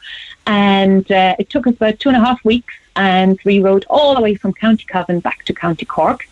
And 0.47 1.11
uh, 1.12 1.36
it 1.39 1.51
took 1.51 1.66
us 1.66 1.74
about 1.74 2.01
two 2.01 2.09
and 2.09 2.16
a 2.16 2.24
half 2.24 2.43
weeks. 2.43 2.73
And 2.97 3.39
we 3.44 3.61
rode 3.61 3.85
all 3.90 4.15
the 4.15 4.23
way 4.23 4.35
from 4.35 4.55
County 4.55 4.86
Cavan 4.89 5.20
back 5.20 5.44
to 5.44 5.53
County 5.53 5.85
Cork. 5.85 6.27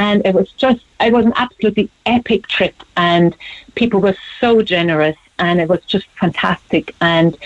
And 0.00 0.24
it 0.24 0.34
was 0.34 0.50
just, 0.52 0.80
it 0.98 1.12
was 1.12 1.26
an 1.26 1.34
absolutely 1.36 1.90
epic 2.06 2.46
trip. 2.48 2.74
And 2.96 3.36
people 3.74 4.00
were 4.00 4.16
so 4.40 4.62
generous. 4.62 5.18
And 5.38 5.60
it 5.60 5.68
was 5.68 5.82
just 5.84 6.06
fantastic. 6.18 6.94
And 7.02 7.36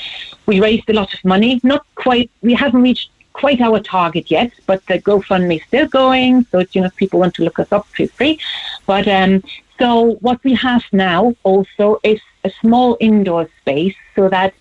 we 0.47 0.61
raised 0.61 0.89
a 0.89 0.93
lot 0.93 1.13
of 1.13 1.25
money. 1.25 1.61
Not 1.65 1.85
quite, 1.97 2.31
we 2.43 2.55
haven't 2.55 2.83
reached 2.83 3.11
quite 3.33 3.61
our 3.61 3.81
target 3.81 4.31
yet, 4.31 4.53
but 4.67 4.87
the 4.87 5.01
GoFundMe 5.01 5.57
is 5.57 5.67
still 5.67 5.89
going. 5.89 6.47
So, 6.53 6.65
you 6.73 6.81
know, 6.81 6.87
if 6.87 6.95
people 6.95 7.19
want 7.19 7.35
to 7.35 7.43
look 7.43 7.59
us 7.59 7.73
up, 7.73 7.89
feel 7.89 8.09
free. 8.09 8.39
But 8.87 9.09
um, 9.09 9.43
so 9.81 10.15
what 10.27 10.39
we 10.45 10.55
have 10.55 10.85
now 10.93 11.35
also 11.43 11.99
is 12.05 12.21
a 12.45 12.51
small 12.61 12.97
indoor 13.01 13.49
space 13.63 13.97
so 14.15 14.29
that 14.29 14.55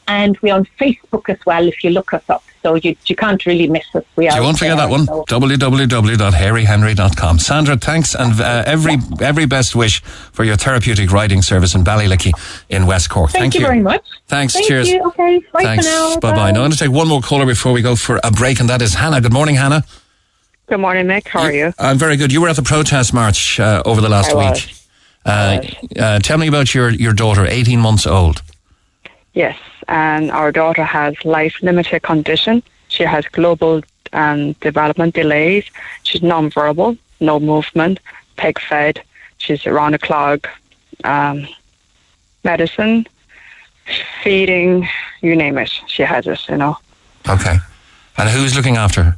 and 0.09 0.37
we're 0.43 0.55
on 0.55 0.67
Facebook 0.81 1.29
as 1.29 1.39
well 1.47 1.67
if 1.67 1.83
you 1.85 1.91
look 1.91 2.13
us 2.15 2.23
up. 2.29 2.43
so 2.63 2.75
you 2.77 2.95
you 3.07 3.17
can't 3.17 3.45
really 3.47 3.69
miss 3.69 3.85
us. 3.95 4.05
We 4.17 4.29
are. 4.29 4.37
You 4.37 4.43
won't 4.43 4.59
forget 4.59 4.77
there, 4.77 4.87
that 4.87 4.91
one. 4.93 5.07
so- 5.07 5.25
www.harryhenry.com. 5.29 7.39
Sandra, 7.39 7.77
thanks 7.77 8.15
and 8.15 8.41
uh, 8.41 8.63
every 8.67 8.97
every 9.21 9.47
best 9.47 9.75
wish 9.77 10.01
for 10.03 10.45
your 10.45 10.57
therapeutic 10.57 11.11
riding 11.13 11.43
service 11.43 11.75
in 11.75 11.85
Ballylickey 11.85 12.33
in 12.69 12.87
West 12.87 13.11
Cork. 13.11 13.31
Thank, 13.31 13.55
you 13.55 13.61
very 13.61 13.81
much. 13.81 14.05
Thanks. 14.29 14.55
Thank 14.55 14.67
cheers. 14.69 14.89
you. 14.89 15.03
Okay. 15.09 15.41
Bye 15.53 15.63
Thanks. 15.65 15.87
for 15.87 15.93
now. 15.93 16.17
Bye 16.21 16.33
bye. 16.33 16.51
Now 16.51 16.61
I'm 16.61 16.71
going 16.71 16.73
to 16.73 16.79
take 16.79 16.91
one 16.91 17.09
more 17.09 17.21
caller 17.21 17.47
before 17.47 17.73
we 17.73 17.83
go 17.83 17.97
for 17.97 18.21
a 18.25 18.31
break, 18.31 18.61
and 18.61 18.69
that 18.69 18.83
is 18.83 18.95
Hannah. 18.95 19.21
Good 19.21 19.33
morning, 19.33 19.57
Hannah. 19.57 19.85
Good 20.67 20.81
morning, 20.81 21.07
Nick. 21.07 21.29
How 21.29 21.41
are 21.41 21.53
you? 21.53 21.73
I'm 21.79 21.99
very 21.99 22.17
good. 22.17 22.33
You 22.33 22.41
were 22.41 22.49
at 22.49 22.57
the 22.57 22.63
protest 22.63 23.13
march 23.13 23.61
uh, 23.61 23.83
over 23.85 24.01
the 24.01 24.09
last 24.09 24.33
I 24.33 24.35
was. 24.35 24.67
week. 24.67 24.75
Uh, 25.27 25.61
uh, 25.99 26.19
tell 26.21 26.39
me 26.39 26.49
about 26.49 26.75
your, 26.75 26.89
your 26.91 27.13
daughter, 27.13 27.47
18 27.47 27.79
months 27.81 28.07
old. 28.07 28.43
Yes, 29.35 29.59
and 29.89 30.31
our 30.31 30.53
daughter 30.53 30.85
has 30.85 31.25
life 31.25 31.57
limited 31.63 32.03
condition. 32.03 32.63
She 32.89 33.03
has 33.05 33.25
global 33.27 33.83
um, 34.13 34.53
development 34.55 35.15
delays. 35.15 35.65
She's 36.03 36.23
non-verbal, 36.23 36.97
no 37.21 37.41
movement, 37.41 38.01
peg 38.37 38.61
fed. 38.61 39.03
She's 39.39 39.67
around 39.67 39.93
the 39.93 39.99
clock, 39.99 40.49
um, 41.03 41.47
medicine, 42.45 43.07
feeding, 44.23 44.89
you 45.21 45.37
name 45.37 45.59
it. 45.59 45.71
She 45.87 46.03
has 46.03 46.27
it, 46.27 46.49
you 46.49 46.57
know. 46.57 46.79
Okay. 47.29 47.57
And 48.17 48.29
who's 48.29 48.55
looking 48.55 48.77
after 48.77 49.03
her? 49.03 49.17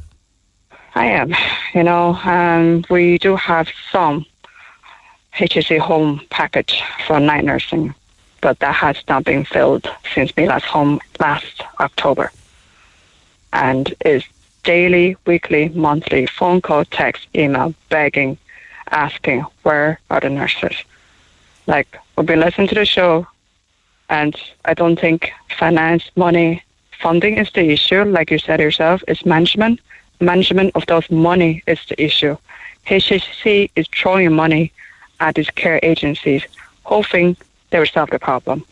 I 0.95 1.05
am, 1.05 1.35
you 1.75 1.83
know, 1.83 2.15
um, 2.23 2.83
we 2.89 3.19
do 3.19 3.35
have 3.35 3.69
some 3.91 4.25
HSE 5.35 5.77
home 5.77 6.21
package 6.31 6.81
for 7.05 7.19
night 7.19 7.43
nursing, 7.43 7.93
but 8.41 8.59
that 8.59 8.75
has 8.75 8.97
not 9.07 9.23
been 9.23 9.43
filled 9.43 9.89
since 10.13 10.35
me 10.37 10.47
last 10.47 10.65
home 10.65 10.99
last 11.19 11.63
October. 11.79 12.31
And 13.53 13.93
is 14.05 14.23
daily, 14.63 15.15
weekly, 15.25 15.69
monthly 15.69 16.25
phone 16.25 16.61
call, 16.61 16.85
text, 16.85 17.27
email, 17.35 17.73
begging, 17.89 18.37
asking 18.91 19.41
where 19.63 19.99
are 20.09 20.19
the 20.19 20.29
nurses. 20.29 20.75
Like 21.67 21.97
we've 22.15 22.25
been 22.25 22.39
listening 22.39 22.67
to 22.69 22.75
the 22.75 22.85
show, 22.85 23.27
and 24.09 24.35
I 24.65 24.73
don't 24.73 24.99
think 24.99 25.31
finance, 25.57 26.09
money, 26.15 26.63
funding 26.99 27.37
is 27.37 27.51
the 27.51 27.69
issue. 27.69 28.03
Like 28.03 28.31
you 28.31 28.39
said 28.39 28.59
yourself, 28.59 29.03
it's 29.07 29.25
management. 29.25 29.79
Management 30.19 30.71
of 30.75 30.85
those 30.87 31.09
money 31.11 31.63
is 31.67 31.79
the 31.89 32.01
issue. 32.01 32.37
HSE 32.87 33.69
is 33.75 33.87
throwing 33.89 34.33
money 34.33 34.71
at 35.19 35.35
these 35.35 35.49
care 35.49 35.79
agencies, 35.83 36.43
hoping 36.83 37.35
they 37.69 37.79
will 37.79 37.85
solve 37.85 38.09
the 38.09 38.19
problem. 38.19 38.65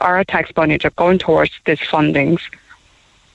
Our 0.00 0.24
tax 0.24 0.50
money 0.56 0.78
are 0.84 0.90
going 0.90 1.18
towards 1.18 1.52
these 1.64 1.80
fundings. 1.80 2.40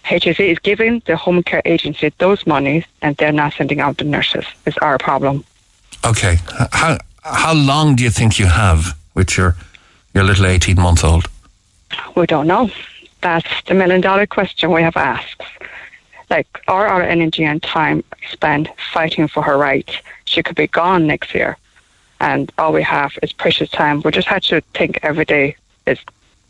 HSE 0.06 0.40
is 0.40 0.60
giving 0.60 1.02
the 1.06 1.16
home 1.16 1.44
care 1.44 1.62
agency 1.66 2.12
those 2.18 2.46
monies, 2.46 2.86
and 3.02 3.16
they're 3.18 3.32
not 3.32 3.54
sending 3.54 3.80
out 3.80 3.98
the 3.98 4.04
nurses. 4.04 4.46
It's 4.66 4.78
our 4.80 4.98
problem. 4.98 5.44
Okay. 6.06 6.38
How, 6.72 6.98
how 7.24 7.54
long 7.54 7.96
do 7.96 8.04
you 8.04 8.10
think 8.10 8.40
you 8.40 8.48
have 8.48 8.98
with 9.14 9.38
your, 9.38 9.56
your 10.14 10.24
little 10.24 10.46
18 10.46 10.76
month 10.76 11.04
old? 11.04 11.28
We 12.16 12.26
don't 12.26 12.48
know. 12.48 12.70
That's 13.22 13.48
the 13.68 13.74
million 13.74 14.02
dollar 14.02 14.26
question 14.26 14.72
we 14.72 14.82
have 14.82 14.98
asked. 14.98 15.42
Like, 16.30 16.48
all 16.68 16.82
our 16.82 17.02
energy 17.04 17.44
and 17.44 17.62
time 17.62 18.04
spent 18.32 18.68
fighting 18.92 19.28
for 19.28 19.44
her 19.44 19.58
rights, 19.58 19.94
she 20.26 20.44
could 20.44 20.56
be 20.56 20.68
gone 20.68 21.08
next 21.08 21.34
year. 21.34 21.58
And 22.24 22.50
all 22.58 22.72
we 22.72 22.84
have 22.84 23.12
is 23.22 23.34
precious 23.34 23.70
time. 23.70 24.02
We 24.02 24.12
just 24.12 24.30
have 24.30 24.44
to 24.44 24.62
think 24.74 25.00
every 25.04 25.26
day 25.26 25.58
is 25.86 26.00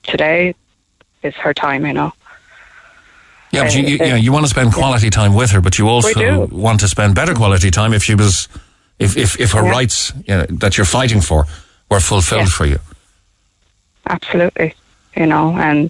today 0.03 0.53
is 1.23 1.33
her 1.35 1.51
time, 1.51 1.83
you 1.87 1.93
know. 1.93 2.13
Yeah, 3.49 3.63
but 3.63 3.75
you, 3.75 3.81
you, 3.81 3.97
Uh, 3.99 4.05
you, 4.05 4.09
know, 4.11 4.21
you 4.25 4.31
want 4.31 4.45
to 4.45 4.49
spend 4.49 4.71
quality 4.71 5.09
time 5.09 5.33
with 5.33 5.49
her, 5.49 5.61
but 5.61 5.79
you 5.79 5.89
also 5.89 6.45
want 6.47 6.79
to 6.81 6.87
spend 6.87 7.15
better 7.15 7.33
quality 7.33 7.71
time 7.71 7.91
if 7.91 8.03
she 8.03 8.13
was, 8.13 8.47
if, 8.99 9.17
if, 9.17 9.39
if 9.39 9.51
her 9.53 9.63
Yeah. 9.63 9.77
rights 9.77 10.13
you 10.27 10.35
know, 10.37 10.45
that 10.61 10.77
you're 10.77 10.85
fighting 10.99 11.21
for 11.21 11.47
were 11.89 11.99
fulfilled 11.99 12.51
for 12.51 12.67
you. 12.67 12.79
Absolutely, 14.05 14.75
you 15.17 15.25
know, 15.25 15.57
and 15.57 15.89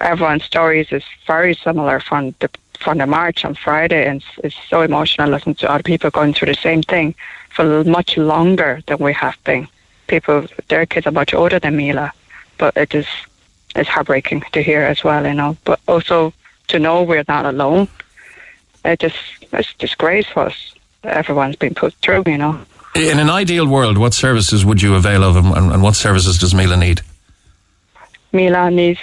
everyone's 0.00 0.44
stories 0.44 0.90
is 0.90 1.04
very 1.26 1.54
similar 1.54 2.00
from 2.00 2.34
the 2.40 2.48
from 2.80 2.98
the 2.98 3.06
march 3.06 3.44
on 3.44 3.54
Friday, 3.54 4.08
and 4.08 4.24
it's 4.42 4.56
so 4.70 4.80
emotional 4.80 5.28
listening 5.30 5.54
to 5.56 5.70
other 5.70 5.82
people 5.82 6.10
going 6.10 6.32
through 6.34 6.50
the 6.54 6.60
same 6.68 6.82
thing 6.82 7.14
for 7.54 7.84
much 7.84 8.16
longer 8.16 8.80
than 8.86 8.98
we 8.98 9.12
have 9.12 9.36
been. 9.44 9.68
People, 10.06 10.46
their 10.68 10.86
kids 10.86 11.06
are 11.06 11.12
much 11.12 11.34
older 11.34 11.58
than 11.58 11.76
Mila, 11.76 12.12
but 12.58 12.76
it 12.76 12.94
is 12.94 13.06
it's 13.74 13.88
heartbreaking 13.88 14.42
to 14.52 14.62
hear 14.62 14.82
as 14.82 15.02
well, 15.02 15.26
you 15.26 15.34
know. 15.34 15.56
But 15.64 15.80
also 15.88 16.32
to 16.68 16.78
know 16.78 17.02
we're 17.02 17.24
not 17.28 17.46
alone. 17.46 17.88
It 18.84 19.00
just 19.00 19.16
it's 19.52 19.72
disgrace 19.74 20.26
for 20.26 20.46
us. 20.46 20.74
Everyone's 21.04 21.56
been 21.56 21.74
put 21.74 21.94
through, 21.94 22.24
you 22.26 22.38
know. 22.38 22.60
In 22.94 23.18
an 23.18 23.30
ideal 23.30 23.66
world, 23.66 23.96
what 23.96 24.12
services 24.12 24.64
would 24.64 24.82
you 24.82 24.94
avail 24.94 25.24
of 25.24 25.36
and, 25.36 25.46
and, 25.56 25.72
and 25.72 25.82
what 25.82 25.96
services 25.96 26.38
does 26.38 26.54
Mila 26.54 26.76
need? 26.76 27.00
Mila 28.32 28.70
needs 28.70 29.00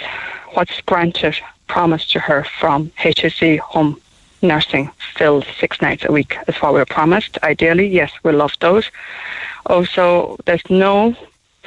what's 0.54 0.80
granted, 0.82 1.36
promised 1.66 2.10
to 2.12 2.20
her 2.20 2.44
from 2.44 2.90
HSE 2.98 3.58
home 3.58 4.00
nursing, 4.42 4.90
filled 5.16 5.46
six 5.58 5.80
nights 5.80 6.04
a 6.04 6.12
week 6.12 6.36
is 6.48 6.56
what 6.56 6.72
we 6.72 6.78
were 6.80 6.86
promised. 6.86 7.38
Ideally, 7.42 7.86
yes, 7.86 8.12
we 8.22 8.32
love 8.32 8.52
those. 8.60 8.90
Also, 9.66 10.36
there's 10.46 10.68
no 10.70 11.14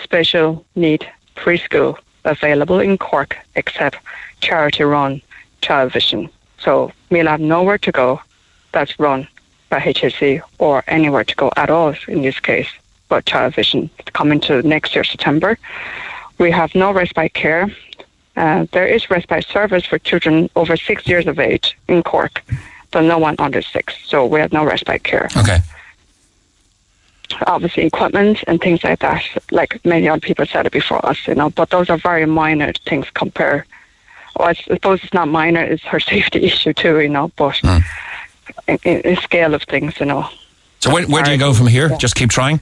special 0.01 0.65
need 0.75 1.07
preschool 1.35 1.97
available 2.25 2.79
in 2.79 2.97
Cork 2.97 3.37
except 3.55 3.97
charity 4.41 4.83
run 4.83 5.21
child 5.61 5.91
vision. 5.91 6.29
So 6.59 6.91
Mila 7.09 7.31
have 7.31 7.41
nowhere 7.41 7.77
to 7.79 7.91
go 7.91 8.21
that's 8.73 8.99
run 8.99 9.27
by 9.69 9.79
HSE 9.79 10.41
or 10.59 10.83
anywhere 10.87 11.23
to 11.23 11.35
go 11.35 11.51
at 11.55 11.69
all 11.69 11.95
in 12.07 12.21
this 12.21 12.39
case, 12.39 12.67
but 13.07 13.25
child 13.25 13.55
vision 13.55 13.89
coming 14.11 14.39
to 14.41 14.61
next 14.63 14.93
year 14.95 15.03
September. 15.03 15.57
We 16.39 16.51
have 16.51 16.75
no 16.75 16.91
respite 16.91 17.33
care. 17.33 17.71
Uh, 18.35 18.65
there 18.71 18.87
is 18.87 19.09
respite 19.09 19.45
service 19.45 19.85
for 19.85 19.99
children 19.99 20.49
over 20.55 20.75
six 20.75 21.07
years 21.07 21.27
of 21.27 21.39
age 21.39 21.77
in 21.87 22.01
Cork, 22.01 22.43
but 22.91 23.01
no 23.01 23.17
one 23.17 23.35
under 23.39 23.61
six. 23.61 23.95
So 24.05 24.25
we 24.25 24.39
have 24.39 24.51
no 24.51 24.65
respite 24.65 25.03
care. 25.03 25.27
Okay. 25.37 25.59
Obviously, 27.47 27.85
equipment 27.85 28.43
and 28.47 28.59
things 28.59 28.83
like 28.83 28.99
that, 28.99 29.23
like 29.51 29.83
many 29.85 30.07
other 30.09 30.19
people 30.19 30.45
said 30.45 30.65
it 30.65 30.71
before 30.71 31.03
us, 31.05 31.27
you 31.27 31.35
know, 31.35 31.49
but 31.51 31.69
those 31.69 31.89
are 31.89 31.97
very 31.97 32.25
minor 32.25 32.73
things 32.85 33.09
compared. 33.11 33.65
Well, 34.35 34.49
I 34.49 34.53
suppose 34.53 35.03
it's 35.03 35.13
not 35.13 35.27
minor, 35.27 35.61
it's 35.61 35.83
her 35.83 35.99
safety 36.13 36.43
issue 36.43 36.73
too, 36.73 36.99
you 36.99 37.09
know, 37.09 37.31
but 37.35 37.59
in, 38.67 38.77
in, 38.83 39.01
in 39.01 39.15
scale 39.17 39.53
of 39.53 39.63
things, 39.63 39.99
you 39.99 40.05
know. 40.05 40.27
So 40.79 40.91
where, 40.91 41.05
where 41.07 41.23
do 41.23 41.31
you 41.31 41.37
go 41.37 41.53
from 41.53 41.67
here? 41.67 41.89
Just 41.97 42.15
keep 42.15 42.29
trying? 42.29 42.61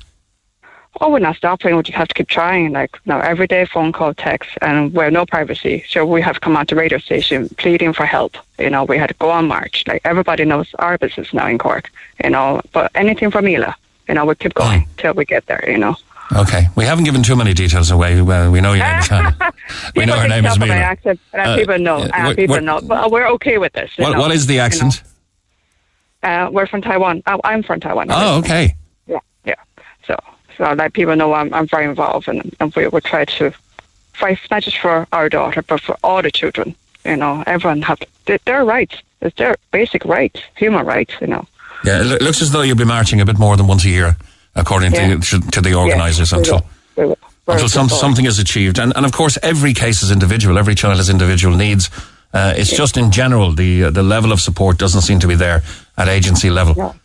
Oh, 1.00 1.10
we're 1.10 1.20
not 1.20 1.38
stopping. 1.38 1.76
We 1.76 1.84
just 1.84 1.98
have 1.98 2.10
to 2.10 2.14
keep 2.14 2.28
trying. 2.28 2.74
Like 2.74 2.98
now, 3.06 3.20
every 3.22 3.48
day 3.48 3.66
phone 3.66 3.92
call, 3.94 4.14
text, 4.14 4.50
and 4.62 4.94
we're 4.94 5.10
no 5.10 5.26
privacy. 5.26 5.86
So 5.88 6.06
we 6.06 6.22
have 6.22 6.42
come 6.42 6.58
out 6.58 6.68
to 6.68 6.76
radio 6.76 6.98
station 7.00 7.48
pleading 7.58 7.94
for 7.94 8.06
help. 8.06 8.36
You 8.60 8.70
know, 8.70 8.84
we 8.84 8.98
had 8.98 9.08
to 9.08 9.14
go 9.16 9.30
on 9.32 9.48
march. 9.48 9.86
Like 9.88 10.02
everybody 10.04 10.44
knows 10.44 10.68
our 10.80 10.98
business 10.98 11.34
now 11.34 11.48
in 11.48 11.58
Cork. 11.58 11.90
You 12.24 12.30
know, 12.30 12.62
but 12.74 12.92
anything 12.94 13.32
for 13.32 13.42
Mila, 13.42 13.76
you 14.10 14.16
know, 14.16 14.26
we 14.26 14.36
keep 14.36 14.54
going 14.54 14.86
till 14.98 15.14
we 15.14 15.24
get 15.26 15.46
there. 15.46 15.64
You 15.70 15.78
know. 15.78 15.96
Okay. 16.34 16.68
We 16.76 16.86
haven't 16.86 17.06
given 17.06 17.24
too 17.24 17.36
many 17.36 17.54
details 17.54 17.90
away. 17.92 18.22
Well, 18.22 18.52
we 18.52 18.60
know 18.62 18.74
your 18.74 18.86
name 18.92 19.00
is 19.00 19.08
Hannah. 19.14 19.54
we 19.96 20.06
know 20.06 20.18
her 20.20 20.28
name 20.28 20.46
is 20.46 20.60
Mila. 20.60 20.76
accent, 20.76 21.20
and 21.34 21.42
Uh, 21.42 21.56
people 21.56 21.80
know. 21.80 21.98
uh, 22.00 22.10
and 22.14 22.28
what- 22.28 22.36
people 22.36 22.56
what- 22.58 22.64
know. 22.64 22.82
But 22.82 23.12
we're 23.12 23.28
okay 23.30 23.58
with 23.58 23.72
this. 23.74 23.92
What, 23.96 24.12
know, 24.14 24.20
what 24.20 24.32
is 24.32 24.46
the 24.46 24.54
you 24.56 24.60
know. 24.60 24.66
accent? 24.66 25.04
Uh, 26.24 26.50
we're 26.52 26.68
from 26.68 26.82
Taiwan. 26.82 27.24
Oh, 27.28 27.40
I'm 27.46 27.64
from 27.64 27.80
Taiwan. 27.80 28.08
Oh, 28.12 28.38
okay. 28.40 28.76
Yeah, 29.08 29.20
yeah. 29.46 29.56
So, 30.06 30.16
so 30.62 30.74
like 30.74 30.94
people 30.94 31.16
know 31.16 31.34
I'm, 31.34 31.52
I'm 31.56 31.66
very 31.66 31.86
involved, 31.86 32.28
and, 32.28 32.56
and 32.60 32.72
we 32.76 32.88
will 32.88 33.02
try 33.02 33.26
to 33.26 33.52
fight 34.14 34.38
not 34.52 34.62
just 34.62 34.78
for 34.78 35.08
our 35.12 35.28
daughter, 35.28 35.64
but 35.64 35.82
for 35.82 35.98
all 36.04 36.22
the 36.22 36.30
children. 36.30 36.76
You 37.04 37.16
know, 37.16 37.44
everyone 37.48 37.82
have 37.82 37.98
their 38.46 38.64
rights. 38.64 39.02
It's 39.22 39.36
their 39.38 39.56
basic 39.72 40.06
rights, 40.06 40.40
human 40.56 40.86
rights. 40.86 41.16
You 41.20 41.28
know. 41.28 41.48
Yeah, 41.84 42.04
it 42.04 42.22
looks 42.22 42.44
as 42.44 42.52
though 42.52 42.62
you'll 42.62 42.78
be 42.78 42.86
marching 42.86 43.22
a 43.22 43.26
bit 43.26 43.40
more 43.40 43.58
than 43.58 43.66
once 43.66 43.86
a 43.86 43.90
year, 43.90 44.18
according 44.56 44.94
Yeah. 44.94 45.18
to, 45.18 45.40
to, 45.40 45.62
the 45.62 45.74
organisers, 45.74 46.32
we 46.32 46.38
until, 46.38 46.58
will. 46.58 46.66
We 46.96 47.06
will. 47.06 47.18
We're 47.48 47.54
until 47.56 47.70
some, 47.70 47.90
something 47.90 48.26
is 48.26 48.38
achieved. 48.38 48.78
And, 48.78 48.94
and 48.96 49.04
of 49.04 49.14
course, 49.14 49.40
every 49.42 49.74
case 49.74 50.04
is 50.04 50.12
individual. 50.12 50.60
Every 50.60 50.76
child 50.76 50.98
has 50.98 51.10
individual 51.10 51.58
needs. 51.58 51.90
Uh, 52.32 52.54
it's 52.56 52.70
just 52.70 52.98
in 52.98 53.10
general, 53.10 53.52
the, 53.52 53.86
uh, 53.86 53.90
the 53.90 54.04
level 54.04 54.32
of 54.32 54.40
support 54.40 54.78
doesn't 54.78 55.02
seem 55.02 55.20
to 55.22 55.28
be 55.28 55.34
there 55.34 55.64
at 55.98 56.08
agency 56.08 56.52
level. 56.52 56.76
No. 56.76 56.96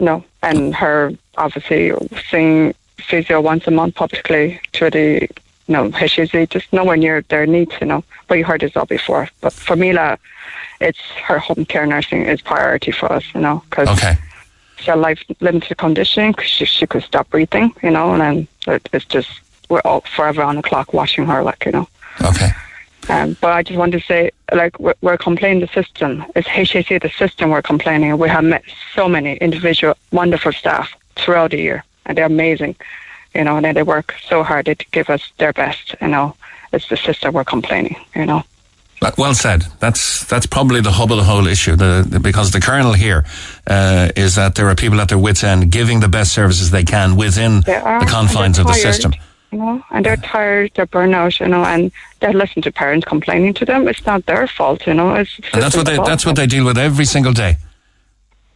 No, 0.00 0.24
and 0.42 0.74
her 0.74 1.12
obviously 1.36 1.92
seeing 2.30 2.74
physio 3.00 3.40
once 3.40 3.66
a 3.66 3.70
month 3.70 3.94
publicly 3.94 4.60
to 4.72 4.90
the 4.90 5.20
you 5.66 5.74
know 5.74 5.90
HSE 5.90 6.48
just 6.50 6.72
nowhere 6.72 6.96
near 6.96 7.22
their 7.22 7.46
needs. 7.46 7.72
You 7.80 7.86
know, 7.86 8.04
but 8.28 8.38
you 8.38 8.44
heard 8.44 8.60
this 8.60 8.76
all 8.76 8.86
before. 8.86 9.28
But 9.40 9.52
for 9.52 9.76
Mila, 9.76 10.18
it's 10.80 11.00
her 11.26 11.38
home 11.38 11.64
care 11.64 11.86
nursing 11.86 12.22
is 12.26 12.40
priority 12.40 12.92
for 12.92 13.10
us. 13.12 13.24
You 13.34 13.40
know, 13.40 13.62
because 13.70 13.88
Okay. 13.88 14.16
she 14.76 14.86
had 14.90 14.98
life 14.98 15.22
limited 15.40 15.76
condition. 15.78 16.32
'cause 16.34 16.46
she 16.46 16.64
she 16.64 16.86
could 16.86 17.02
stop 17.04 17.28
breathing. 17.30 17.72
You 17.82 17.90
know, 17.90 18.12
and 18.14 18.20
then 18.20 18.48
it, 18.74 18.88
it's 18.92 19.04
just 19.04 19.30
we're 19.68 19.82
all 19.84 20.00
forever 20.16 20.42
on 20.42 20.56
the 20.56 20.62
clock 20.62 20.92
watching 20.92 21.26
her. 21.26 21.42
Like 21.42 21.64
you 21.66 21.72
know. 21.72 21.88
Okay. 22.22 22.50
Um, 23.08 23.36
but 23.40 23.52
I 23.52 23.62
just 23.62 23.78
want 23.78 23.92
to 23.92 24.00
say, 24.00 24.30
like, 24.54 24.78
we're, 24.78 24.94
we're 25.00 25.16
complaining 25.16 25.60
the 25.60 25.66
system. 25.68 26.24
It's 26.36 26.46
HAC, 26.46 27.00
the 27.00 27.08
system 27.18 27.50
we're 27.50 27.62
complaining. 27.62 28.16
We 28.18 28.28
have 28.28 28.44
met 28.44 28.62
so 28.94 29.08
many 29.08 29.34
individual, 29.38 29.96
wonderful 30.12 30.52
staff 30.52 30.94
throughout 31.16 31.50
the 31.50 31.56
year, 31.58 31.82
and 32.10 32.18
they're 32.18 32.26
amazing, 32.26 32.74
you 33.34 33.44
know, 33.44 33.56
and 33.56 33.76
they 33.76 33.82
work 33.84 34.14
so 34.28 34.42
hard 34.42 34.66
to 34.66 34.74
give 34.90 35.08
us 35.08 35.22
their 35.38 35.52
best, 35.52 35.94
you 36.02 36.08
know. 36.08 36.34
It's 36.72 36.88
the 36.88 36.96
system 36.96 37.32
we're 37.34 37.44
complaining, 37.44 37.96
you 38.14 38.26
know. 38.26 38.42
Well 39.16 39.34
said. 39.34 39.64
That's 39.78 40.24
that's 40.26 40.46
probably 40.46 40.80
the 40.82 40.90
hub 40.92 41.10
of 41.10 41.16
the 41.16 41.24
whole 41.24 41.46
issue. 41.46 41.74
The, 41.74 42.04
the- 42.06 42.20
because 42.20 42.50
the 42.50 42.60
kernel 42.60 42.92
here 42.92 43.24
uh, 43.66 44.10
is 44.14 44.34
that 44.34 44.54
there 44.56 44.68
are 44.68 44.74
people 44.74 45.00
at 45.00 45.08
their 45.08 45.18
wits' 45.18 45.42
end 45.42 45.72
giving 45.72 46.00
the 46.00 46.08
best 46.08 46.32
services 46.32 46.70
they 46.70 46.84
can 46.84 47.16
within 47.16 47.62
They 47.62 47.76
are, 47.76 48.00
the 48.00 48.06
confines 48.06 48.58
of 48.58 48.66
they're 48.66 48.74
the 48.74 48.82
tired, 48.82 48.94
system. 48.94 49.12
You 49.52 49.58
know, 49.58 49.82
and 49.90 50.04
they're 50.04 50.16
tired, 50.18 50.70
they're 50.74 50.86
burnout, 50.86 51.40
you 51.40 51.48
know, 51.48 51.64
and 51.64 51.90
they 52.20 52.32
listen 52.32 52.60
to 52.62 52.70
parents 52.70 53.04
complaining 53.06 53.54
to 53.54 53.64
them. 53.64 53.88
It's 53.88 54.04
not 54.04 54.26
their 54.26 54.46
fault, 54.46 54.86
you 54.86 54.94
know. 54.94 55.14
It's 55.14 55.32
And 55.54 55.62
that's 55.62 55.76
what 55.76 55.86
they 55.86 55.96
that's 55.96 56.24
what 56.26 56.36
they 56.36 56.46
deal 56.46 56.64
with 56.66 56.76
every 56.78 57.06
single 57.06 57.32
day. 57.32 57.56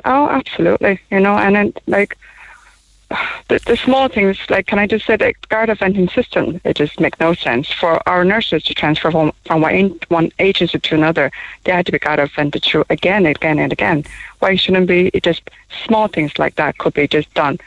Oh, 0.05 0.28
absolutely. 0.28 1.01
You 1.10 1.20
know, 1.20 1.36
and 1.39 1.56
then 1.56 1.72
like 1.86 2.16
the, 3.48 3.58
the 3.66 3.76
small 3.76 4.08
things, 4.08 4.38
like 4.48 4.66
can 4.66 4.78
I 4.78 4.86
just 4.86 5.06
say 5.06 5.16
the 5.16 5.34
Garda 5.48 5.74
vetting 5.74 6.12
system? 6.12 6.60
It 6.64 6.76
just 6.76 6.98
makes 7.00 7.18
no 7.20 7.34
sense 7.34 7.70
for 7.70 8.06
our 8.08 8.24
nurses 8.24 8.62
to 8.64 8.74
transfer 8.74 9.10
from 9.10 9.32
from 9.44 9.60
one, 9.60 9.98
one 10.08 10.30
agency 10.38 10.78
to 10.78 10.94
another. 10.94 11.30
They 11.64 11.72
had 11.72 11.86
to 11.86 11.92
be 11.92 11.98
Garda 11.98 12.26
vetted 12.28 12.64
through 12.64 12.84
again, 12.90 13.26
and 13.26 13.36
again, 13.36 13.58
and 13.58 13.72
again. 13.72 14.04
Why 14.38 14.56
shouldn't 14.56 14.86
be 14.86 15.08
it 15.08 15.22
just 15.22 15.42
small 15.86 16.08
things 16.08 16.38
like 16.38 16.56
that 16.56 16.78
could 16.78 16.94
be 16.94 17.06
just 17.08 17.32
done 17.34 17.58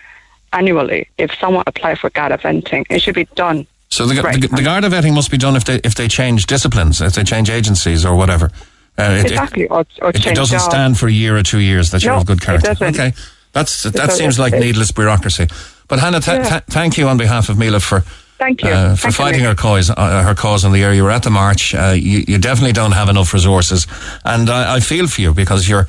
annually? 0.54 1.10
If 1.18 1.34
someone 1.36 1.64
applied 1.68 2.00
for 2.00 2.10
Garda 2.10 2.38
vetting, 2.38 2.86
it 2.90 3.02
should 3.02 3.16
be 3.16 3.26
done. 3.36 3.68
So 3.90 4.06
the, 4.06 4.22
Right. 4.22 4.40
the, 4.42 4.48
the 4.48 4.64
Garda 4.64 4.90
vetting 4.90 5.16
must 5.16 5.32
be 5.32 5.38
done 5.38 5.56
if 5.56 5.64
they 5.66 5.76
if 5.84 5.96
they 5.96 6.08
change 6.08 6.46
disciplines, 6.46 7.02
if 7.02 7.14
they 7.14 7.24
change 7.24 7.50
agencies 7.50 8.06
or 8.06 8.16
whatever. 8.16 8.52
Uh, 9.00 9.18
it, 9.20 9.32
exactly, 9.32 9.68
or, 9.68 9.86
or 10.02 10.10
It, 10.10 10.26
it 10.26 10.36
doesn't 10.36 10.60
stand 10.60 10.98
for 10.98 11.08
a 11.08 11.12
year 11.12 11.38
or 11.38 11.44
two 11.44 11.60
years 11.60 11.92
that 11.92 12.04
you're 12.04 12.16
of 12.16 12.26
good 12.26 12.42
character. 12.42 12.76
Okay, 12.82 13.14
that's 13.54 13.84
that 13.84 14.12
seems 14.12 14.38
like 14.40 14.54
needless 14.54 14.92
bureaucracy. 14.92 15.48
But 15.88 16.00
Hannah, 16.00 16.20
th- 16.20 16.38
Yeah. 16.44 16.50
th- 16.50 16.64
thank 16.70 16.98
you 16.98 17.08
on 17.08 17.18
behalf 17.18 17.50
of 17.50 17.58
Mila 17.58 17.80
for 17.80 18.04
Thank 18.38 18.62
you. 18.64 18.70
uh, 18.70 18.96
for 18.96 19.04
Thank 19.04 19.16
fighting 19.16 19.40
Nick. 19.42 19.50
her 19.50 19.56
cause, 19.56 19.90
uh, 19.90 20.22
her 20.24 20.36
cause 20.36 20.64
in 20.66 20.72
the 20.74 20.84
area. 20.84 20.98
You 20.98 21.04
were 21.06 21.12
at 21.16 21.24
the 21.24 21.30
march. 21.32 21.74
Uh, 21.74 21.96
you, 21.98 22.24
you 22.28 22.38
definitely 22.38 22.74
don't 22.74 22.92
have 22.92 23.10
enough 23.10 23.34
resources, 23.34 23.88
and 24.24 24.50
I, 24.50 24.76
I 24.76 24.80
feel 24.80 25.08
for 25.08 25.22
you 25.22 25.34
because 25.34 25.68
you're 25.68 25.88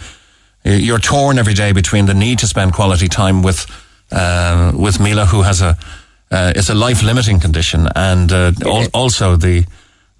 you're 0.64 0.98
torn 1.01 1.39
every 1.39 1.55
day 1.55 1.72
between 1.72 2.06
the 2.06 2.14
need 2.14 2.39
to 2.40 2.47
spend 2.47 2.72
quality 2.72 3.09
time 3.09 3.43
with 3.43 3.66
uh, 4.12 4.72
with 4.74 4.98
Mila, 5.01 5.26
who 5.26 5.43
has 5.43 5.60
a 5.60 5.76
uh, 6.30 6.52
it's 6.56 6.68
a 6.70 6.74
life 6.74 7.02
limiting 7.02 7.40
condition, 7.40 7.89
and 7.97 8.32
uh, 8.32 8.52
al- 8.64 8.89
also 8.94 9.36
the 9.36 9.64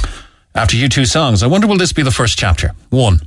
after 0.55 0.77
U2 0.77 1.07
songs. 1.07 1.43
I 1.43 1.47
wonder 1.47 1.67
will 1.67 1.79
this 1.79 1.93
be 1.93 2.03
the 2.03 2.11
first 2.11 2.39
chapter? 2.39 2.73
One. 2.89 3.21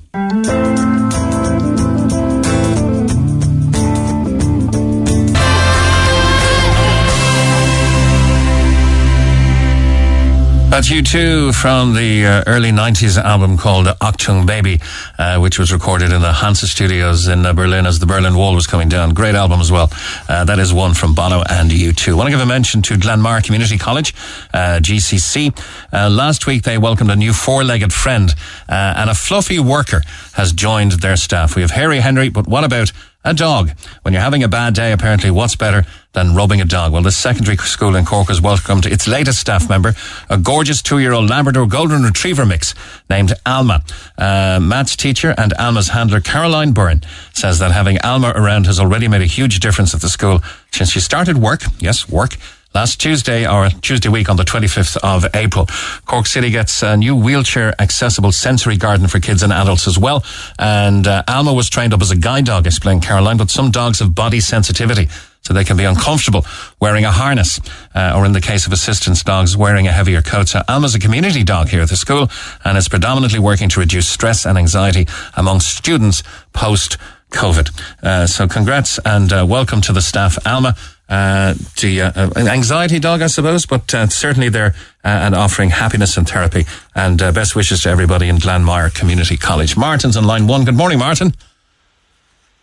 That's 10.76 10.90
U2 10.90 11.56
from 11.56 11.94
the 11.94 12.26
uh, 12.26 12.44
early 12.48 12.72
90s 12.72 13.18
album 13.18 13.58
called 13.58 13.88
Achtung 13.88 14.46
Baby, 14.46 14.82
uh, 15.18 15.40
which 15.40 15.58
was 15.58 15.72
recorded 15.72 16.12
in 16.12 16.22
the 16.22 16.34
Hansa 16.34 16.68
studios 16.68 17.30
in 17.30 17.46
uh, 17.46 17.54
Berlin 17.54 17.86
as 17.86 18.00
the 18.00 18.06
Berlin 18.06 18.36
Wall 18.36 18.54
was 18.54 18.68
coming 18.68 18.90
down. 18.90 19.14
Great 19.14 19.36
album 19.36 19.62
as 19.62 19.72
well. 19.72 19.90
Uh, 20.28 20.44
that 20.44 20.60
is 20.60 20.74
one 20.74 20.94
from 20.94 21.16
Bono 21.16 21.44
and 21.50 21.72
U2. 21.72 22.18
want 22.18 22.28
to 22.28 22.32
give 22.32 22.42
a 22.42 22.46
mention 22.46 22.82
to 22.82 22.96
Glanmire 22.96 23.42
Community 23.42 23.78
College, 23.78 24.14
uh, 24.54 24.82
GCC. 24.82 25.58
Uh, 25.94 26.10
last 26.10 26.46
week 26.46 26.64
they 26.64 26.78
welcomed 26.78 27.10
a 27.10 27.16
new 27.16 27.32
four-legged 27.32 27.94
friend 27.94 28.36
and 28.68 29.10
a 29.10 29.16
fluffy 29.16 29.60
worker 29.62 30.02
has 30.34 30.52
joined 30.52 30.92
their 31.00 31.16
staff. 31.16 31.56
We 31.56 31.62
have 31.62 31.72
Harry 31.72 32.02
Henry, 32.02 32.28
but 32.28 32.48
what 32.48 32.66
about 32.66 32.92
a 33.26 33.34
dog. 33.34 33.72
When 34.04 34.14
you're 34.14 34.24
having 34.24 34.44
a 34.44 34.48
bad 34.48 34.76
day, 34.76 34.92
apparently, 34.92 35.32
what's 35.32 35.56
better 35.56 35.86
than 36.14 36.36
rubbing 36.36 36.62
a 36.62 36.66
dog? 36.66 36.94
Well, 36.94 37.02
the 37.02 37.12
secondary 37.12 37.58
school 37.58 37.96
in 37.96 38.06
Cork 38.06 38.28
has 38.30 38.40
welcomed 38.40 38.86
its 38.86 39.08
latest 39.08 39.40
staff 39.40 39.68
member, 39.68 39.96
a 40.30 40.38
gorgeous 40.38 40.82
two-year-old 40.82 41.30
Labrador 41.30 41.68
Golden 41.68 42.04
Retriever 42.04 42.46
mix 42.46 42.76
named 43.10 43.34
Alma. 43.46 43.84
Uh, 44.18 44.60
Matt's 44.62 44.96
teacher 44.96 45.34
and 45.38 45.54
Alma's 45.54 45.90
handler, 45.90 46.22
Caroline 46.22 46.72
Byrne, 46.72 47.02
says 47.34 47.60
that 47.60 47.72
having 47.72 48.00
Alma 48.02 48.32
around 48.36 48.68
has 48.68 48.80
already 48.80 49.08
made 49.08 49.22
a 49.22 49.26
huge 49.26 49.60
difference 49.60 49.94
at 49.94 50.02
the 50.02 50.10
school 50.10 50.42
since 50.72 50.92
she 50.92 51.00
started 51.00 51.38
work. 51.38 51.64
Yes, 51.80 52.08
work 52.08 52.38
last 52.76 53.00
Tuesday 53.00 53.48
or 53.48 53.70
Tuesday 53.70 54.10
week 54.10 54.30
on 54.30 54.36
the 54.36 54.44
25th 54.44 54.98
of 54.98 55.26
April. 55.34 55.66
Cork 56.06 56.28
City 56.28 56.50
gets 56.50 56.84
a 56.84 56.98
new 56.98 57.16
wheelchair 57.16 57.74
accessible 57.82 58.34
sensory 58.34 58.76
garden 58.76 59.08
for 59.08 59.22
kids 59.22 59.42
and 59.44 59.54
adults 59.54 59.88
as 59.88 59.98
well. 59.98 60.26
And 60.60 61.08
uh, 61.08 61.24
Alma 61.26 61.54
was 61.54 61.70
trained 61.70 61.94
up 61.94 62.02
as 62.02 62.12
a 62.12 62.18
guide 62.18 62.46
dog, 62.46 62.68
explained 62.68 63.02
Caroline, 63.02 63.38
but 63.38 63.50
some 63.50 63.72
dogs 63.72 64.00
have 64.00 64.14
body 64.14 64.42
sensitivity. 64.42 65.08
So 65.42 65.54
they 65.54 65.64
can 65.64 65.78
be 65.78 65.86
uncomfortable 65.86 66.46
wearing 66.82 67.06
a 67.06 67.12
harness, 67.12 67.62
uh, 67.94 68.14
or 68.16 68.26
in 68.26 68.34
the 68.34 68.42
case 68.42 68.66
of 68.68 68.74
assistance 68.74 69.24
dogs, 69.24 69.56
wearing 69.56 69.88
a 69.88 69.92
heavier 69.92 70.22
coat. 70.22 70.50
So 70.50 70.62
Alma's 70.68 70.96
a 70.96 71.00
community 71.00 71.44
dog 71.44 71.70
here 71.70 71.82
at 71.82 71.90
the 71.90 71.96
school 71.96 72.30
and 72.66 72.78
is 72.78 72.90
predominantly 72.90 73.40
working 73.40 73.70
to 73.70 73.80
reduce 73.80 74.08
stress 74.08 74.46
and 74.46 74.58
anxiety 74.58 75.08
among 75.38 75.62
students 75.62 76.24
post 76.52 76.98
COVID. 77.30 77.70
Uh, 78.04 78.28
so 78.28 78.48
congrats 78.48 79.00
and 79.06 79.32
uh, 79.32 79.46
welcome 79.48 79.82
to 79.82 79.94
the 79.94 80.02
staff, 80.02 80.38
Alma. 80.46 80.76
Uh, 81.08 81.54
the, 81.82 82.02
uh, 82.02 82.30
an 82.36 82.48
anxiety 82.48 83.00
dog, 83.00 83.22
I 83.22 83.28
suppose, 83.28 83.66
but 83.66 83.94
uh, 83.94 84.08
certainly 84.08 84.50
they're 84.50 84.74
uh, 85.04 85.08
and 85.08 85.36
offering 85.36 85.70
happiness 85.70 86.18
and 86.18 86.28
therapy. 86.28 86.66
And 86.96 87.22
uh, 87.22 87.32
best 87.32 87.56
wishes 87.56 87.84
to 87.84 87.90
everybody 87.90 88.28
in 88.28 88.38
Glanmire 88.38 88.94
Community 88.94 89.38
College. 89.38 89.78
Martin's 89.78 90.18
on 90.18 90.26
line 90.26 90.48
one. 90.48 90.66
Good 90.66 90.76
morning, 90.76 90.98
Martin. 90.98 91.34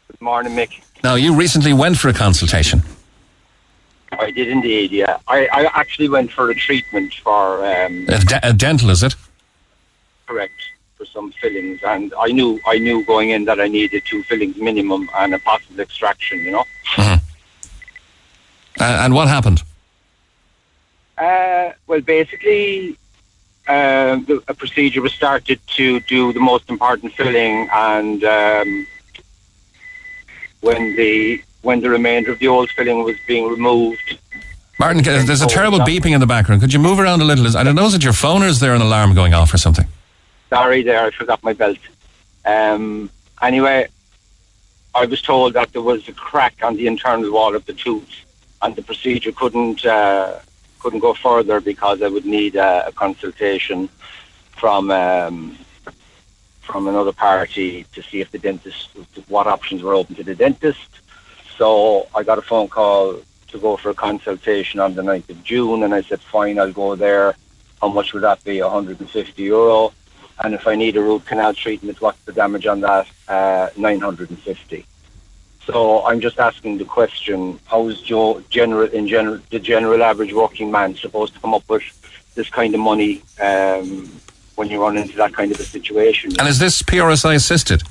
Good 0.09 0.21
morning, 0.21 0.55
Mick. 0.55 0.83
Now, 1.05 1.15
you 1.15 1.35
recently 1.35 1.73
went 1.73 1.99
for 1.99 2.09
a 2.09 2.13
consultation. 2.13 2.83
I 4.19 4.31
did 4.31 4.49
indeed, 4.49 4.91
yeah. 4.91 5.19
I, 5.29 5.47
I 5.47 5.71
actually 5.75 6.09
went 6.09 6.33
for 6.33 6.51
a 6.51 6.55
treatment 6.55 7.15
for, 7.15 7.65
um, 7.65 8.07
A, 8.09 8.19
de- 8.19 8.49
a 8.49 8.53
dental, 8.53 8.91
is 8.91 9.03
it? 9.03 9.15
correct, 10.27 10.53
for 10.97 11.05
some 11.05 11.31
fillings, 11.33 11.81
and 11.85 12.15
I 12.19 12.29
knew 12.29 12.59
I 12.67 12.79
knew 12.79 13.05
going 13.05 13.31
in 13.31 13.45
that 13.45 13.61
I 13.61 13.69
needed 13.69 14.03
two 14.09 14.23
fillings 14.23 14.57
minimum 14.57 15.11
and 15.17 15.35
a 15.35 15.39
possible 15.41 15.81
extraction, 15.81 16.39
you 16.41 16.53
know. 16.53 16.65
Uh, 18.81 18.85
and 19.05 19.15
what 19.15 19.29
happened? 19.29 19.63
Uh, 21.19 21.73
well, 21.87 22.01
basically, 22.01 22.97
uh, 23.69 24.17
the, 24.17 24.43
a 24.49 24.55
procedure 24.55 25.03
was 25.03 25.13
started 25.13 25.61
to 25.69 26.01
do 26.01 26.33
the 26.33 26.41
most 26.41 26.69
important 26.69 27.13
filling, 27.13 27.69
and 27.73 28.25
um, 28.25 28.87
when 30.61 30.97
the 30.97 31.43
when 31.63 31.81
the 31.81 31.89
remainder 31.89 32.33
of 32.33 32.39
the 32.41 32.49
old 32.49 32.69
filling 32.71 33.05
was 33.05 33.17
being 33.29 33.49
removed, 33.49 34.19
Martin, 34.81 35.03
there's 35.03 35.43
a 35.43 35.47
terrible 35.47 35.79
beeping 35.81 36.13
in 36.13 36.21
the 36.21 36.27
background. 36.27 36.61
Could 36.61 36.73
you 36.73 36.81
move 36.81 36.99
around 36.99 37.21
a 37.21 37.25
little? 37.25 37.57
I 37.57 37.63
don't 37.63 37.77
know, 37.77 37.87
is 37.87 37.95
it 37.95 38.03
your 38.03 38.15
phone 38.15 38.43
or 38.43 38.47
is 38.47 38.59
there 38.59 38.75
an 38.75 38.83
alarm 38.83 39.15
going 39.15 39.35
off 39.35 39.55
or 39.55 39.59
something? 39.59 39.87
sorry, 40.53 40.83
there, 40.83 41.07
I 41.07 41.11
forgot 41.11 41.43
my 41.43 41.55
belt. 41.55 41.79
Um, 42.45 43.09
anyway, 43.41 43.89
I 44.95 45.07
was 45.07 45.23
told 45.23 45.55
that 45.55 45.73
there 45.73 45.81
was 45.81 46.07
a 46.09 46.13
crack 46.13 46.57
on 46.63 46.77
the 46.77 46.87
internal 46.87 47.33
wall 47.33 47.57
of 47.57 47.65
the 47.65 47.73
tooth, 47.73 48.15
and 48.63 48.77
the 48.77 48.83
procedure 48.83 49.33
couldn't 49.33 49.85
uh, 49.85 50.39
couldn't 50.81 51.01
go 51.01 51.15
further 51.15 51.61
because 51.61 52.03
I 52.03 52.09
would 52.09 52.27
need 52.27 52.57
a 52.57 52.93
consultation 52.97 53.89
from 54.61 54.91
um, 54.91 55.59
from 56.61 56.87
another 56.89 57.13
party 57.13 57.85
to 57.93 58.03
see 58.03 58.21
if 58.21 58.31
the 58.31 58.39
dentist 58.39 58.91
what 59.29 59.47
options 59.47 59.83
were 59.83 59.95
open 59.95 60.15
to 60.17 60.25
the 60.25 60.35
dentist. 60.35 60.89
So 61.59 62.09
I 62.15 62.23
got 62.23 62.39
a 62.39 62.43
phone 62.43 62.69
call 62.69 63.21
to 63.49 63.59
go 63.59 63.77
for 63.77 63.91
a 63.91 63.95
consultation 63.95 64.81
on 64.81 64.95
the 64.95 65.03
9th 65.03 65.31
of 65.31 65.45
June, 65.45 65.83
and 65.83 65.95
I 65.95 66.03
said, 66.03 66.21
fine, 66.21 66.59
I'll 66.59 66.73
go 66.73 66.97
there. 66.97 67.35
How 67.81 67.89
much 67.89 68.13
would 68.13 68.23
that 68.23 68.43
be? 68.45 68.63
150 68.63 69.43
euro. 69.43 69.93
And 70.43 70.55
if 70.55 70.67
I 70.67 70.75
need 70.75 70.97
a 70.97 71.03
root 71.03 71.27
canal 71.27 71.53
treatment, 71.53 72.01
what's 72.01 72.21
the 72.23 72.33
damage 72.33 72.67
on 72.67 72.81
that? 72.81 73.07
Uh, 73.29 73.69
950. 73.77 74.87
So 75.67 76.05
I'm 76.07 76.21
just 76.21 76.39
asking 76.39 76.79
the 76.79 76.85
question: 76.85 77.59
How 77.67 77.89
is 77.89 78.01
Joe 78.01 78.43
general 78.51 78.89
in 78.89 79.07
general 79.07 79.39
the 79.51 79.59
general 79.61 80.03
average 80.03 80.33
working 80.33 80.71
man 80.71 80.95
supposed 80.97 81.35
to 81.35 81.41
come 81.41 81.55
up 81.55 81.69
with 81.69 81.83
this 82.35 82.49
kind 82.49 82.75
of 82.75 82.81
money 82.81 83.23
um, 83.41 84.11
when 84.57 84.69
you 84.69 84.81
run 84.83 84.97
into 84.97 85.17
that 85.17 85.33
kind 85.35 85.53
of 85.53 85.61
a 85.61 85.65
situation? 85.65 86.33
And 86.39 86.49
is 86.49 86.59
this 86.59 86.83
PRSI 86.83 87.35
assisted? 87.37 87.83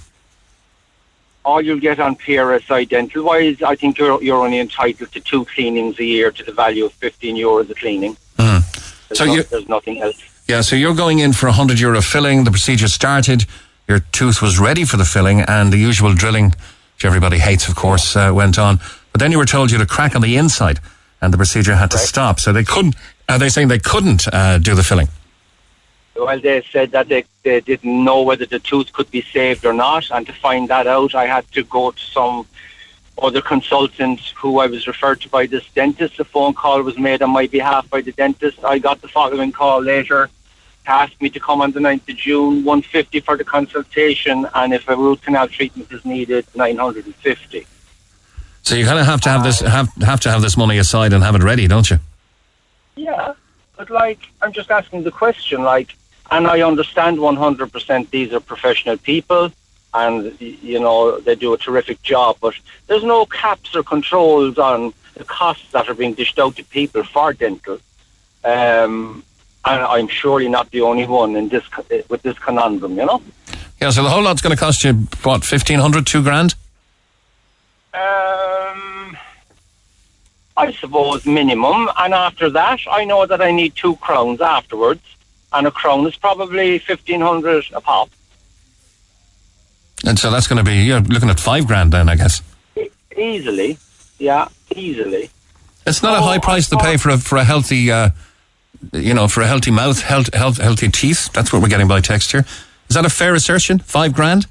all 1.43 1.59
you'll 1.59 1.79
get 1.79 1.99
on 1.99 2.15
PRSI 2.17 2.87
dental 2.87 3.23
wise, 3.23 3.59
I 3.63 3.75
think 3.75 3.97
you're 3.97 4.21
you're 4.21 4.43
only 4.45 4.59
entitled 4.59 5.11
to 5.13 5.19
two 5.19 5.43
cleanings 5.45 5.97
a 5.97 6.03
year 6.05 6.29
to 6.29 6.43
the 6.43 6.51
value 6.51 6.85
of 6.85 6.93
15 6.93 7.35
euros 7.35 7.67
a 7.69 7.73
cleaning. 7.73 8.15
There's, 8.37 8.63
So 9.19 9.25
no- 9.25 9.33
you- 9.33 9.43
there's 9.43 9.67
nothing 9.67 10.01
else. 10.01 10.17
Yeah, 10.47 10.61
so 10.61 10.75
you're 10.75 10.93
going 10.93 11.17
in 11.19 11.33
for 11.33 11.47
a 11.47 11.51
100 11.51 11.79
euro 11.79 12.01
filling. 12.01 12.43
The 12.43 12.51
procedure 12.51 12.87
started. 12.87 13.45
Your 13.87 13.99
tooth 14.11 14.39
was 14.41 14.59
ready 14.59 14.85
for 14.85 14.97
the 14.97 15.05
filling, 15.05 15.41
and 15.41 15.73
the 15.73 15.77
usual 15.77 16.13
drilling, 16.13 16.53
which 17.01 17.07
everybody 17.07 17.39
hates, 17.39 17.67
of 17.67 17.75
course, 17.75 18.15
uh, 18.15 18.31
went 18.31 18.59
on. 18.59 18.79
But 19.11 19.21
then 19.21 19.31
you 19.31 19.39
were 19.39 19.45
told 19.45 19.71
you 19.71 19.77
had 19.79 19.83
a 19.83 19.89
crack 19.89 20.15
on 20.15 20.21
the 20.21 20.37
inside, 20.37 20.79
and 21.19 21.33
the 21.33 21.37
procedure 21.37 21.73
had 21.73 21.89
to 21.91 21.97
stop. 21.97 22.39
So 22.39 22.53
they 22.53 22.63
couldn't. 22.63 22.95
Are 23.27 23.39
they 23.39 23.49
saying 23.49 23.69
they 23.69 23.79
couldn't 23.79 24.31
uh, 24.31 24.59
do 24.59 24.75
the 24.75 24.83
filling? 24.83 25.07
Well, 26.15 26.39
they 26.39 26.61
said 26.71 26.91
that 26.91 27.07
they, 27.07 27.23
they 27.41 27.59
didn't 27.61 28.03
know 28.03 28.21
whether 28.21 28.45
the 28.45 28.59
tooth 28.59 28.93
could 28.93 29.09
be 29.09 29.23
saved 29.23 29.65
or 29.65 29.73
not, 29.73 30.11
and 30.11 30.27
to 30.27 30.33
find 30.33 30.69
that 30.69 30.85
out, 30.85 31.15
I 31.15 31.25
had 31.25 31.51
to 31.53 31.63
go 31.63 31.89
to 31.89 31.99
some 31.99 32.45
other 33.19 33.41
consultant 33.41 34.19
who 34.35 34.59
I 34.59 34.67
was 34.67 34.85
referred 34.85 35.21
to 35.21 35.29
by 35.29 35.47
this 35.47 35.67
dentist. 35.73 36.19
A 36.19 36.23
phone 36.23 36.53
call 36.53 36.83
was 36.83 36.99
made 36.99 37.23
on 37.23 37.31
my 37.31 37.47
behalf 37.47 37.89
by 37.89 38.01
the 38.01 38.11
dentist. 38.11 38.63
I 38.63 38.77
got 38.77 39.01
the 39.01 39.07
following 39.07 39.51
call 39.51 39.81
later 39.81 40.29
to 40.85 40.91
ask 40.91 41.19
me 41.21 41.29
to 41.29 41.39
come 41.39 41.61
on 41.61 41.71
the 41.71 41.79
9th 41.79 42.09
of 42.09 42.15
June, 42.15 42.63
150 42.63 43.19
for 43.21 43.37
the 43.37 43.43
consultation, 43.43 44.47
and 44.55 44.73
if 44.73 44.87
a 44.89 44.95
root 44.95 45.21
canal 45.21 45.47
treatment 45.47 45.91
is 45.91 46.03
needed, 46.05 46.45
950. 46.55 47.67
So 48.63 48.75
you 48.75 48.85
kind 48.85 48.99
of 48.99 49.05
have 49.05 49.21
to 49.21 49.29
have 49.29 49.43
this 49.43 49.59
have 49.59 49.89
have 50.01 50.19
to 50.21 50.31
have 50.31 50.41
this 50.41 50.55
money 50.55 50.77
aside 50.77 51.13
and 51.13 51.23
have 51.23 51.35
it 51.35 51.43
ready, 51.43 51.67
don't 51.67 51.89
you? 51.89 51.99
Yeah, 52.95 53.33
but 53.75 53.89
like, 53.89 54.19
I'm 54.41 54.53
just 54.53 54.69
asking 54.69 55.03
the 55.03 55.11
question, 55.11 55.63
like, 55.63 55.95
and 56.29 56.47
I 56.47 56.61
understand 56.61 57.17
100% 57.17 58.09
these 58.09 58.31
are 58.33 58.39
professional 58.39 58.97
people 58.97 59.51
and, 59.93 60.39
you 60.39 60.79
know, 60.79 61.19
they 61.19 61.35
do 61.35 61.53
a 61.53 61.57
terrific 61.57 62.01
job, 62.01 62.37
but 62.39 62.53
there's 62.87 63.03
no 63.03 63.25
caps 63.25 63.75
or 63.75 63.83
controls 63.83 64.57
on 64.57 64.93
the 65.15 65.25
costs 65.25 65.71
that 65.71 65.89
are 65.89 65.93
being 65.93 66.13
dished 66.13 66.39
out 66.39 66.55
to 66.55 66.63
people 66.63 67.03
for 67.03 67.33
dental. 67.33 67.79
Um, 68.43 69.23
and 69.65 69.81
I'm 69.83 70.07
surely 70.07 70.47
not 70.47 70.71
the 70.71 70.81
only 70.81 71.05
one 71.05 71.35
in 71.35 71.49
this 71.49 71.63
with 72.09 72.21
this 72.21 72.37
conundrum, 72.39 72.97
you 72.97 73.05
know? 73.05 73.21
Yeah. 73.79 73.89
So 73.91 74.03
the 74.03 74.09
whole 74.09 74.23
lot's 74.23 74.41
going 74.41 74.55
to 74.55 74.59
cost 74.59 74.83
you 74.83 74.93
what 75.23 75.43
1500, 75.49 76.05
two 76.05 76.23
grand. 76.23 76.55
Um, 77.93 79.17
I 80.55 80.71
suppose 80.79 81.25
minimum, 81.25 81.89
and 81.97 82.13
after 82.13 82.49
that, 82.51 82.79
I 82.89 83.03
know 83.03 83.25
that 83.25 83.41
I 83.41 83.51
need 83.51 83.75
two 83.75 83.95
crowns 83.97 84.39
afterwards, 84.39 85.01
and 85.51 85.67
a 85.67 85.71
crown 85.71 86.07
is 86.07 86.15
probably 86.15 86.79
fifteen 86.79 87.19
hundred 87.19 87.65
a 87.73 87.81
pop. 87.81 88.09
And 90.05 90.17
so 90.17 90.31
that's 90.31 90.47
going 90.47 90.57
to 90.57 90.63
be 90.63 90.83
you're 90.83 91.01
looking 91.01 91.29
at 91.29 91.39
five 91.39 91.67
grand 91.67 91.91
then, 91.91 92.09
I 92.09 92.15
guess. 92.15 92.41
Easily, 93.17 93.77
yeah, 94.19 94.47
easily. 94.75 95.29
It's 95.85 96.01
not 96.01 96.17
a 96.17 96.21
high 96.21 96.37
price 96.37 96.69
to 96.69 96.77
pay 96.77 96.97
for 96.97 97.09
a 97.09 97.17
for 97.17 97.37
a 97.37 97.43
healthy, 97.43 97.91
uh, 97.91 98.11
you 98.93 99.13
know, 99.13 99.27
for 99.27 99.41
a 99.41 99.47
healthy 99.47 99.71
mouth, 99.71 100.01
health, 100.01 100.33
health, 100.33 100.57
healthy 100.57 100.89
teeth. 100.89 101.31
That's 101.33 101.53
what 101.53 101.61
we're 101.61 101.69
getting 101.69 101.87
by 101.87 102.01
text 102.01 102.31
here. 102.31 102.45
Is 102.89 102.95
that 102.95 103.05
a 103.05 103.09
fair 103.09 103.33
assertion? 103.33 103.79
Five 103.79 104.13
grand? 104.13 104.47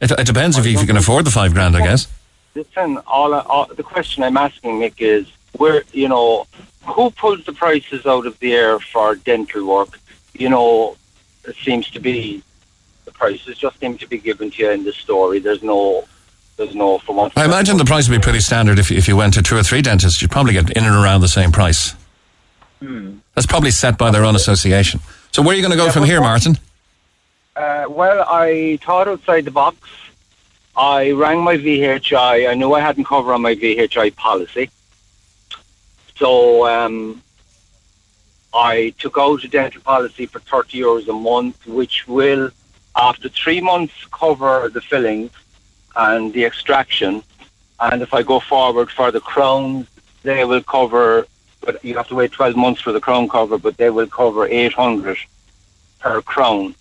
It, 0.00 0.10
it 0.10 0.26
depends 0.26 0.58
if 0.58 0.66
you, 0.66 0.74
if 0.74 0.80
you 0.80 0.86
can 0.86 0.96
afford 0.96 1.24
the 1.24 1.30
five 1.30 1.52
grand, 1.52 1.76
I 1.76 1.80
guess. 1.80 2.08
Listen, 2.54 2.98
all, 3.06 3.32
all 3.34 3.66
the 3.66 3.82
question 3.82 4.22
I'm 4.22 4.36
asking 4.36 4.80
Mick 4.80 4.94
is 5.00 5.26
where 5.56 5.82
you 5.92 6.08
know 6.08 6.46
who 6.84 7.10
pulls 7.10 7.44
the 7.44 7.52
prices 7.52 8.04
out 8.06 8.26
of 8.26 8.38
the 8.40 8.52
air 8.52 8.78
for 8.78 9.14
dental 9.14 9.66
work. 9.66 9.98
You 10.34 10.48
know, 10.48 10.96
it 11.46 11.56
seems 11.56 11.90
to 11.90 12.00
be 12.00 12.42
the 13.04 13.12
prices 13.12 13.58
just 13.58 13.78
seem 13.80 13.96
to 13.98 14.06
be 14.06 14.18
given 14.18 14.50
to 14.50 14.62
you 14.62 14.70
in 14.70 14.84
the 14.84 14.92
story. 14.92 15.38
There's 15.38 15.62
no, 15.62 16.04
there's 16.56 16.74
no. 16.74 17.00
I 17.36 17.44
imagine 17.44 17.76
the 17.76 17.84
price 17.84 18.08
would 18.08 18.16
be 18.16 18.22
pretty 18.22 18.40
standard 18.40 18.78
if 18.78 18.90
if 18.90 19.08
you 19.08 19.16
went 19.16 19.34
to 19.34 19.42
two 19.42 19.56
or 19.56 19.62
three 19.62 19.82
dentists. 19.82 20.20
You'd 20.20 20.30
probably 20.30 20.52
get 20.52 20.70
in 20.70 20.84
and 20.84 20.94
around 20.94 21.20
the 21.20 21.28
same 21.28 21.52
price. 21.52 21.94
Hmm. 22.82 23.18
That's 23.34 23.46
probably 23.46 23.70
set 23.70 23.96
by 23.96 24.10
their 24.10 24.24
own 24.24 24.34
association. 24.34 24.98
So 25.30 25.40
where 25.40 25.52
are 25.52 25.56
you 25.56 25.62
going 25.62 25.70
to 25.70 25.76
go 25.76 25.84
Yeah, 25.86 25.92
from 25.92 26.04
here, 26.04 26.20
Martin? 26.20 26.58
Uh, 27.54 27.84
well, 27.88 28.24
I 28.28 28.78
thought 28.82 29.06
outside 29.06 29.44
the 29.44 29.52
box. 29.52 29.76
I 30.76 31.12
rang 31.12 31.40
my 31.44 31.56
VHI. 31.56 32.50
I 32.50 32.54
knew 32.54 32.72
I 32.72 32.80
hadn't 32.80 33.04
cover 33.04 33.32
on 33.32 33.42
my 33.42 33.54
VHI 33.54 34.16
policy. 34.16 34.68
So 36.16 36.66
um, 36.66 37.22
I 38.52 38.92
took 38.98 39.16
out 39.16 39.44
a 39.44 39.48
dental 39.48 39.80
policy 39.82 40.26
for 40.26 40.40
30 40.40 40.80
euros 40.80 41.08
a 41.08 41.12
month, 41.12 41.64
which 41.66 42.08
will, 42.08 42.50
after 42.96 43.28
three 43.28 43.60
months, 43.60 43.94
cover 44.10 44.68
the 44.72 44.80
fillings 44.80 45.30
and 45.94 46.32
the 46.32 46.44
extraction. 46.44 47.22
And 47.78 48.02
if 48.02 48.12
I 48.12 48.22
go 48.22 48.40
forward 48.40 48.90
for 48.90 49.12
the 49.12 49.20
crowns, 49.20 49.86
they 50.24 50.44
will 50.44 50.62
cover, 50.62 51.26
but 51.64 51.84
you 51.84 51.96
have 51.96 52.08
to 52.08 52.14
wait 52.14 52.32
12 52.32 52.56
months 52.56 52.80
for 52.80 52.92
the 52.92 53.00
crown 53.00 53.28
cover, 53.28 53.58
but 53.58 53.76
they 53.76 53.90
will 53.90 54.06
cover 54.06 54.46
800 54.46 55.16
per 56.00 56.20
crown. 56.22 56.74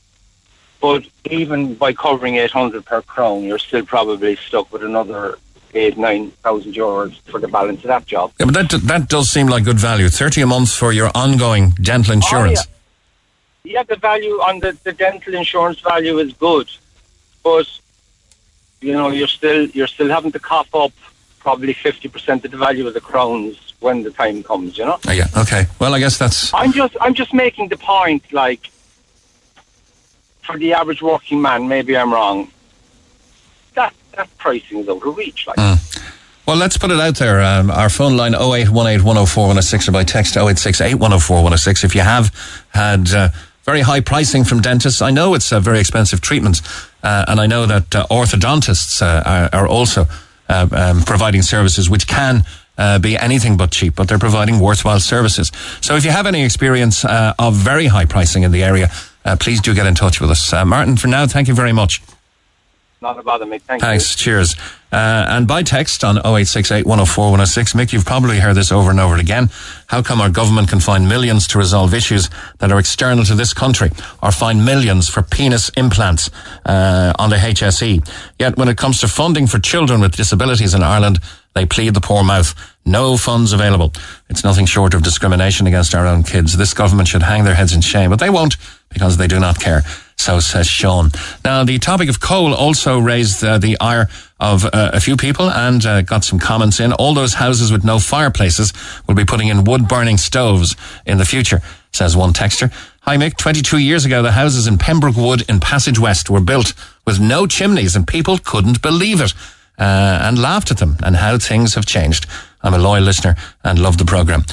But 0.81 1.05
even 1.29 1.75
by 1.75 1.93
covering 1.93 2.35
800 2.35 2.85
per 2.85 3.01
crown, 3.03 3.43
you're 3.43 3.59
still 3.59 3.85
probably 3.85 4.35
stuck 4.35 4.71
with 4.73 4.83
another 4.83 5.37
eight, 5.73 5.97
nine 5.97 6.31
thousand 6.43 6.73
euros 6.73 7.19
for 7.29 7.39
the 7.39 7.47
balance 7.47 7.81
of 7.81 7.87
that 7.87 8.05
job. 8.05 8.33
Yeah, 8.39 8.47
but 8.47 8.55
that 8.55 8.81
that 8.81 9.09
does 9.09 9.29
seem 9.29 9.47
like 9.47 9.63
good 9.63 9.79
value. 9.79 10.09
Thirty 10.09 10.41
a 10.41 10.47
month 10.47 10.71
for 10.71 10.91
your 10.91 11.11
ongoing 11.15 11.69
dental 11.81 12.11
oh, 12.11 12.15
insurance. 12.15 12.67
Yeah, 13.63 13.83
the 13.83 13.95
value 13.95 14.33
on 14.41 14.59
the, 14.59 14.77
the 14.83 14.91
dental 14.91 15.35
insurance 15.35 15.79
value 15.79 16.17
is 16.17 16.33
good, 16.33 16.69
but 17.43 17.67
you 18.81 18.93
know 18.93 19.09
you're 19.09 19.27
still 19.27 19.67
you're 19.67 19.87
still 19.87 20.09
having 20.09 20.31
to 20.31 20.39
cough 20.39 20.73
up 20.73 20.91
probably 21.39 21.73
fifty 21.73 22.09
percent 22.09 22.43
of 22.43 22.51
the 22.51 22.57
value 22.57 22.87
of 22.87 22.93
the 22.93 23.01
crowns 23.01 23.70
when 23.81 24.03
the 24.03 24.11
time 24.11 24.41
comes. 24.43 24.77
You 24.77 24.85
know. 24.85 24.99
Oh, 25.07 25.11
yeah. 25.11 25.27
Okay. 25.37 25.65
Well, 25.79 25.93
I 25.93 25.99
guess 25.99 26.17
that's 26.17 26.53
I'm 26.53 26.71
just 26.71 26.95
I'm 27.01 27.13
just 27.13 27.33
making 27.33 27.67
the 27.67 27.77
point, 27.77 28.31
like 28.31 28.71
for 30.41 30.57
the 30.57 30.73
average 30.73 31.01
working 31.01 31.41
man, 31.41 31.67
maybe 31.67 31.97
I'm 31.97 32.13
wrong. 32.13 32.49
That 33.73 33.93
that 34.15 34.35
pricing 34.37 34.79
is 34.79 34.89
out 34.89 35.05
of 35.05 35.17
reach. 35.17 35.47
Like 35.47 35.57
Well, 36.47 36.57
let's 36.57 36.77
put 36.77 36.91
it 36.91 36.99
out 36.99 37.17
there. 37.17 37.41
Um, 37.41 37.69
our 37.69 37.89
phone 37.89 38.17
line 38.17 38.33
0818 38.33 39.03
104 39.03 39.43
106 39.43 39.87
or 39.87 39.91
by 39.91 40.03
text 40.03 40.37
086 40.37 40.81
8104 40.81 41.35
106. 41.35 41.83
If 41.83 41.95
you 41.95 42.01
have 42.01 42.33
had 42.73 43.13
uh, 43.13 43.29
very 43.63 43.81
high 43.81 44.01
pricing 44.01 44.43
from 44.43 44.59
dentists, 44.59 45.01
I 45.01 45.11
know 45.11 45.35
it's 45.35 45.51
a 45.51 45.59
very 45.59 45.79
expensive 45.79 46.19
treatment, 46.19 46.61
uh, 47.03 47.25
and 47.27 47.39
I 47.39 47.45
know 47.45 47.65
that 47.67 47.95
uh, 47.95 48.07
orthodontists 48.09 49.01
uh, 49.01 49.49
are, 49.53 49.61
are 49.61 49.67
also 49.67 50.07
uh, 50.49 50.67
um, 50.71 51.03
providing 51.03 51.41
services 51.41 51.89
which 51.89 52.07
can. 52.07 52.43
Uh, 52.81 52.97
be 52.97 53.15
anything 53.15 53.57
but 53.57 53.69
cheap, 53.69 53.93
but 53.95 54.07
they're 54.07 54.17
providing 54.17 54.59
worthwhile 54.59 54.99
services. 54.99 55.51
So, 55.81 55.95
if 55.95 56.03
you 56.03 56.09
have 56.09 56.25
any 56.25 56.43
experience 56.43 57.05
uh, 57.05 57.35
of 57.37 57.53
very 57.53 57.85
high 57.85 58.05
pricing 58.05 58.41
in 58.41 58.51
the 58.51 58.63
area, 58.63 58.89
uh, 59.23 59.35
please 59.35 59.61
do 59.61 59.75
get 59.75 59.85
in 59.85 59.93
touch 59.93 60.19
with 60.19 60.31
us. 60.31 60.51
Uh, 60.51 60.65
Martin, 60.65 60.97
for 60.97 61.07
now, 61.07 61.27
thank 61.27 61.47
you 61.47 61.53
very 61.53 61.73
much. 61.73 62.01
Not 62.99 63.19
a 63.19 63.23
bother, 63.23 63.45
Mick. 63.45 63.61
Thank 63.61 63.81
Thanks. 63.81 64.15
Cheers. 64.15 64.55
Uh, 64.91 65.25
and 65.29 65.47
by 65.47 65.63
text 65.63 66.03
on 66.03 66.17
0868 66.17 66.85
104 66.85 67.25
106, 67.25 67.73
Mick, 67.73 67.93
you've 67.93 68.05
probably 68.05 68.39
heard 68.39 68.55
this 68.55 68.71
over 68.71 68.91
and 68.91 68.99
over 68.99 69.15
again. 69.15 69.49
How 69.87 70.03
come 70.03 70.21
our 70.21 70.29
government 70.29 70.69
can 70.69 70.79
find 70.79 71.07
millions 71.09 71.47
to 71.47 71.57
resolve 71.57 71.95
issues 71.95 72.29
that 72.59 72.71
are 72.71 72.77
external 72.77 73.23
to 73.25 73.33
this 73.33 73.53
country 73.53 73.89
or 74.21 74.31
find 74.31 74.63
millions 74.63 75.09
for 75.09 75.23
penis 75.23 75.69
implants 75.77 76.29
uh, 76.65 77.13
on 77.17 77.31
the 77.31 77.37
HSE? 77.37 78.07
Yet 78.37 78.57
when 78.57 78.67
it 78.69 78.77
comes 78.77 78.99
to 79.01 79.07
funding 79.07 79.47
for 79.47 79.57
children 79.57 79.99
with 79.99 80.15
disabilities 80.15 80.75
in 80.75 80.83
Ireland, 80.83 81.19
they 81.53 81.65
plead 81.65 81.95
the 81.95 82.01
poor 82.01 82.23
mouth. 82.23 82.53
No 82.85 83.15
funds 83.15 83.53
available. 83.53 83.93
It's 84.29 84.43
nothing 84.43 84.65
short 84.65 84.93
of 84.93 85.03
discrimination 85.03 85.67
against 85.67 85.93
our 85.93 86.07
own 86.07 86.23
kids. 86.23 86.57
This 86.57 86.73
government 86.73 87.07
should 87.07 87.21
hang 87.21 87.43
their 87.43 87.53
heads 87.53 87.73
in 87.73 87.81
shame, 87.81 88.09
but 88.09 88.19
they 88.19 88.29
won't 88.29 88.57
because 88.89 89.17
they 89.17 89.27
do 89.27 89.39
not 89.39 89.59
care. 89.59 89.83
So 90.17 90.39
says 90.39 90.67
Sean. 90.67 91.11
Now, 91.45 91.63
the 91.63 91.79
topic 91.79 92.09
of 92.09 92.19
coal 92.19 92.53
also 92.53 92.99
raised 92.99 93.43
uh, 93.43 93.57
the 93.59 93.79
ire 93.79 94.07
of 94.39 94.65
uh, 94.65 94.91
a 94.93 94.99
few 94.99 95.15
people 95.15 95.49
and 95.49 95.85
uh, 95.85 96.01
got 96.01 96.23
some 96.23 96.39
comments 96.39 96.79
in. 96.79 96.91
All 96.93 97.13
those 97.13 97.35
houses 97.35 97.71
with 97.71 97.83
no 97.83 97.99
fireplaces 97.99 98.73
will 99.07 99.15
be 99.15 99.25
putting 99.25 99.47
in 99.47 99.63
wood 99.63 99.87
burning 99.87 100.17
stoves 100.17 100.75
in 101.05 101.17
the 101.17 101.25
future, 101.25 101.61
says 101.91 102.17
one 102.17 102.33
texter. 102.33 102.71
Hi 103.01 103.17
Mick, 103.17 103.37
22 103.37 103.77
years 103.77 104.05
ago, 104.05 104.21
the 104.21 104.31
houses 104.31 104.67
in 104.67 104.77
Pembroke 104.77 105.15
Wood 105.15 105.43
in 105.49 105.59
Passage 105.59 105.97
West 105.97 106.29
were 106.29 106.41
built 106.41 106.73
with 107.05 107.19
no 107.19 107.47
chimneys 107.47 107.95
and 107.95 108.07
people 108.07 108.37
couldn't 108.37 108.81
believe 108.81 109.21
it. 109.21 109.33
Uh, 109.79 110.19
and 110.21 110.39
laughed 110.39 110.69
at 110.69 110.77
them 110.77 110.95
and 111.01 111.15
how 111.15 111.39
things 111.39 111.73
have 111.73 111.87
changed. 111.87 112.27
I'm 112.63 112.73
a 112.73 112.79
loyal 112.79 113.03
listener 113.03 113.35
and 113.63 113.79
love 113.79 113.97
the 113.97 114.05
program. 114.05 114.43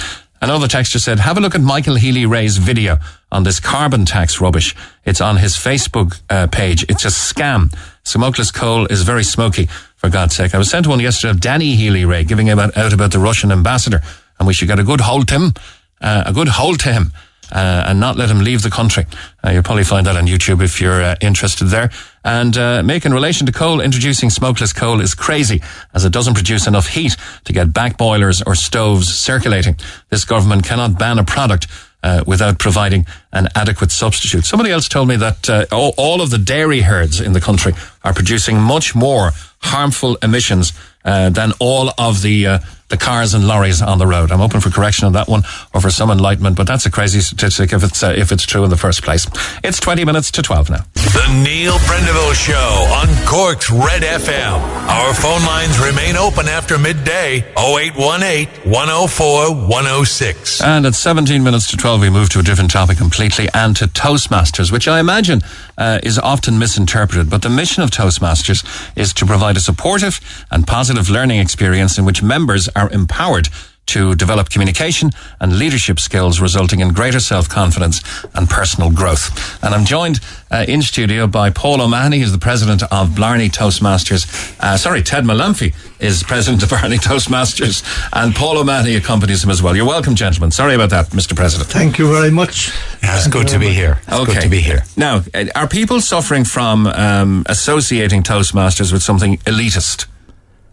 Another 0.40 0.68
texter 0.68 1.00
said, 1.00 1.18
have 1.18 1.36
a 1.36 1.40
look 1.40 1.56
at 1.56 1.60
Michael 1.60 1.96
Healy-Rae's 1.96 2.58
video 2.58 2.98
on 3.32 3.42
this 3.42 3.58
carbon 3.58 4.04
tax 4.04 4.40
rubbish. 4.40 4.74
It's 5.04 5.20
on 5.20 5.38
his 5.38 5.54
Facebook 5.54 6.20
uh, 6.30 6.46
page. 6.46 6.84
It's 6.88 7.04
a 7.04 7.08
scam. 7.08 7.74
Smokeless 8.04 8.52
coal 8.52 8.86
is 8.86 9.02
very 9.02 9.24
smoky, 9.24 9.68
for 9.98 10.08
God's 10.08 10.36
sake. 10.36 10.54
I 10.54 10.58
was 10.58 10.70
sent 10.70 10.86
one 10.86 11.00
yesterday 11.00 11.30
of 11.30 11.40
Danny 11.40 11.74
Healy-Rae 11.74 12.24
giving 12.24 12.48
about, 12.48 12.76
out 12.76 12.92
about 12.92 13.10
the 13.10 13.18
Russian 13.18 13.50
ambassador, 13.50 14.00
and 14.38 14.46
we 14.46 14.54
should 14.54 14.68
get 14.68 14.78
a 14.78 14.84
good 14.84 15.00
hold 15.00 15.26
to 15.28 15.34
him, 15.34 15.54
uh, 16.00 16.22
a 16.24 16.32
good 16.32 16.48
hold 16.48 16.78
to 16.80 16.92
him. 16.92 17.12
Uh, 17.50 17.84
and 17.86 17.98
not 17.98 18.16
let 18.16 18.28
him 18.30 18.40
leave 18.40 18.62
the 18.62 18.70
country. 18.70 19.06
Uh, 19.42 19.50
you'll 19.50 19.62
probably 19.62 19.84
find 19.84 20.06
that 20.06 20.16
on 20.16 20.26
YouTube 20.26 20.62
if 20.62 20.80
you're 20.80 21.02
uh, 21.02 21.16
interested 21.22 21.68
there. 21.68 21.90
And 22.24 22.56
uh, 22.58 22.82
Mick, 22.82 23.06
in 23.06 23.14
relation 23.14 23.46
to 23.46 23.52
coal, 23.52 23.80
introducing 23.80 24.28
smokeless 24.28 24.74
coal 24.74 25.00
is 25.00 25.14
crazy, 25.14 25.62
as 25.94 26.04
it 26.04 26.12
doesn't 26.12 26.34
produce 26.34 26.66
enough 26.66 26.88
heat 26.88 27.16
to 27.44 27.52
get 27.54 27.72
back 27.72 27.96
boilers 27.96 28.42
or 28.42 28.54
stoves 28.54 29.08
circulating. 29.08 29.76
This 30.10 30.26
government 30.26 30.64
cannot 30.64 30.98
ban 30.98 31.18
a 31.18 31.24
product 31.24 31.68
uh, 32.02 32.22
without 32.26 32.58
providing 32.58 33.06
an 33.32 33.48
adequate 33.54 33.90
substitute. 33.90 34.44
Somebody 34.44 34.70
else 34.70 34.88
told 34.88 35.08
me 35.08 35.16
that 35.16 35.50
uh, 35.50 35.66
all, 35.72 35.94
all, 35.96 36.20
of 36.20 36.30
the 36.30 36.38
dairy 36.38 36.82
herds 36.82 37.20
in 37.20 37.32
the 37.32 37.40
country 37.40 37.72
are 38.04 38.14
producing 38.14 38.60
much 38.60 38.94
more 38.94 39.32
harmful 39.60 40.16
emissions 40.22 40.72
uh, 41.04 41.30
than 41.30 41.52
all 41.58 41.90
of 41.98 42.22
the 42.22 42.46
uh, 42.46 42.58
the 42.88 42.96
cars 42.96 43.34
and 43.34 43.46
lorries 43.46 43.82
on 43.82 43.98
the 43.98 44.06
road. 44.06 44.32
I'm 44.32 44.40
open 44.40 44.60
for 44.60 44.70
correction 44.70 45.06
on 45.06 45.12
that 45.12 45.28
one 45.28 45.42
or 45.74 45.80
for 45.80 45.90
some 45.90 46.10
enlightenment, 46.10 46.56
but 46.56 46.66
that's 46.66 46.86
a 46.86 46.90
crazy 46.90 47.20
statistic 47.20 47.72
if 47.72 47.84
it's 47.84 48.02
uh, 48.02 48.14
if 48.16 48.32
it's 48.32 48.44
true 48.44 48.64
in 48.64 48.70
the 48.70 48.76
first 48.76 49.02
place. 49.02 49.26
It's 49.62 49.78
20 49.80 50.04
minutes 50.04 50.30
to 50.32 50.42
12 50.42 50.70
now. 50.70 50.84
The 50.94 51.42
Neil 51.44 51.78
Prendeville 51.80 52.34
Show 52.34 52.54
on 52.54 53.08
Cork's 53.26 53.70
Red 53.70 54.02
FM. 54.02 54.60
Our 54.88 55.14
phone 55.14 55.44
lines 55.44 55.78
remain 55.78 56.16
open 56.16 56.48
after 56.48 56.78
midday 56.78 57.44
0818 57.58 58.70
104 58.70 59.54
106. 59.68 60.62
And 60.62 60.86
at 60.86 60.94
17 60.94 61.42
minutes 61.42 61.70
to 61.70 61.76
12 61.76 62.00
we 62.00 62.10
move 62.10 62.30
to 62.30 62.40
a 62.40 62.42
different 62.42 62.70
topic 62.70 62.96
completely 62.98 63.48
and 63.52 63.76
to 63.76 63.86
Toastmasters, 63.86 64.72
which 64.72 64.88
I 64.88 65.00
imagine 65.00 65.42
uh, 65.76 66.00
is 66.02 66.18
often 66.18 66.58
misinterpreted, 66.58 67.28
but 67.30 67.42
the 67.42 67.50
mission 67.50 67.82
of 67.82 67.90
Toastmasters 67.90 68.64
is 68.96 69.12
to 69.14 69.26
provide 69.26 69.56
a 69.56 69.60
supportive 69.60 70.20
and 70.50 70.66
positive 70.66 71.10
learning 71.10 71.40
experience 71.40 71.98
in 71.98 72.04
which 72.04 72.22
members 72.22 72.68
are 72.78 72.90
empowered 72.90 73.48
to 73.88 74.14
develop 74.14 74.50
communication 74.50 75.10
and 75.40 75.58
leadership 75.58 75.98
skills, 75.98 76.40
resulting 76.40 76.80
in 76.80 76.92
greater 76.92 77.20
self 77.20 77.48
confidence 77.48 78.02
and 78.34 78.48
personal 78.48 78.90
growth. 78.90 79.64
And 79.64 79.74
I'm 79.74 79.84
joined 79.84 80.20
uh, 80.50 80.64
in 80.68 80.82
studio 80.82 81.26
by 81.26 81.50
Paul 81.50 81.80
O'Mahony, 81.80 82.20
who's 82.20 82.32
the 82.32 82.38
president 82.38 82.82
of 82.82 83.14
Blarney 83.14 83.48
Toastmasters. 83.48 84.26
Uh, 84.60 84.76
sorry, 84.76 85.02
Ted 85.02 85.24
Malamphy 85.24 85.74
is 85.98 86.22
president 86.22 86.62
of 86.62 86.68
Blarney 86.68 86.98
Toastmasters, 86.98 87.82
and 88.12 88.34
Paul 88.34 88.58
O'Mahony 88.58 88.94
accompanies 88.94 89.42
him 89.42 89.50
as 89.50 89.62
well. 89.62 89.74
You're 89.74 89.86
welcome, 89.86 90.14
gentlemen. 90.14 90.50
Sorry 90.50 90.74
about 90.74 90.90
that, 90.90 91.06
Mr. 91.08 91.34
President. 91.34 91.70
Thank 91.70 91.98
you 91.98 92.12
very 92.12 92.30
much. 92.30 92.70
Yeah, 93.02 93.16
it's 93.16 93.26
good 93.26 93.48
to 93.48 93.58
be 93.58 93.70
here. 93.70 94.00
It's 94.06 94.16
okay. 94.16 94.34
good 94.34 94.42
to 94.42 94.48
be 94.48 94.60
here. 94.60 94.84
Now, 94.96 95.22
uh, 95.32 95.46
are 95.54 95.66
people 95.66 96.00
suffering 96.00 96.44
from 96.44 96.86
um, 96.86 97.44
associating 97.46 98.22
Toastmasters 98.22 98.92
with 98.92 99.02
something 99.02 99.38
elitist? 99.38 100.06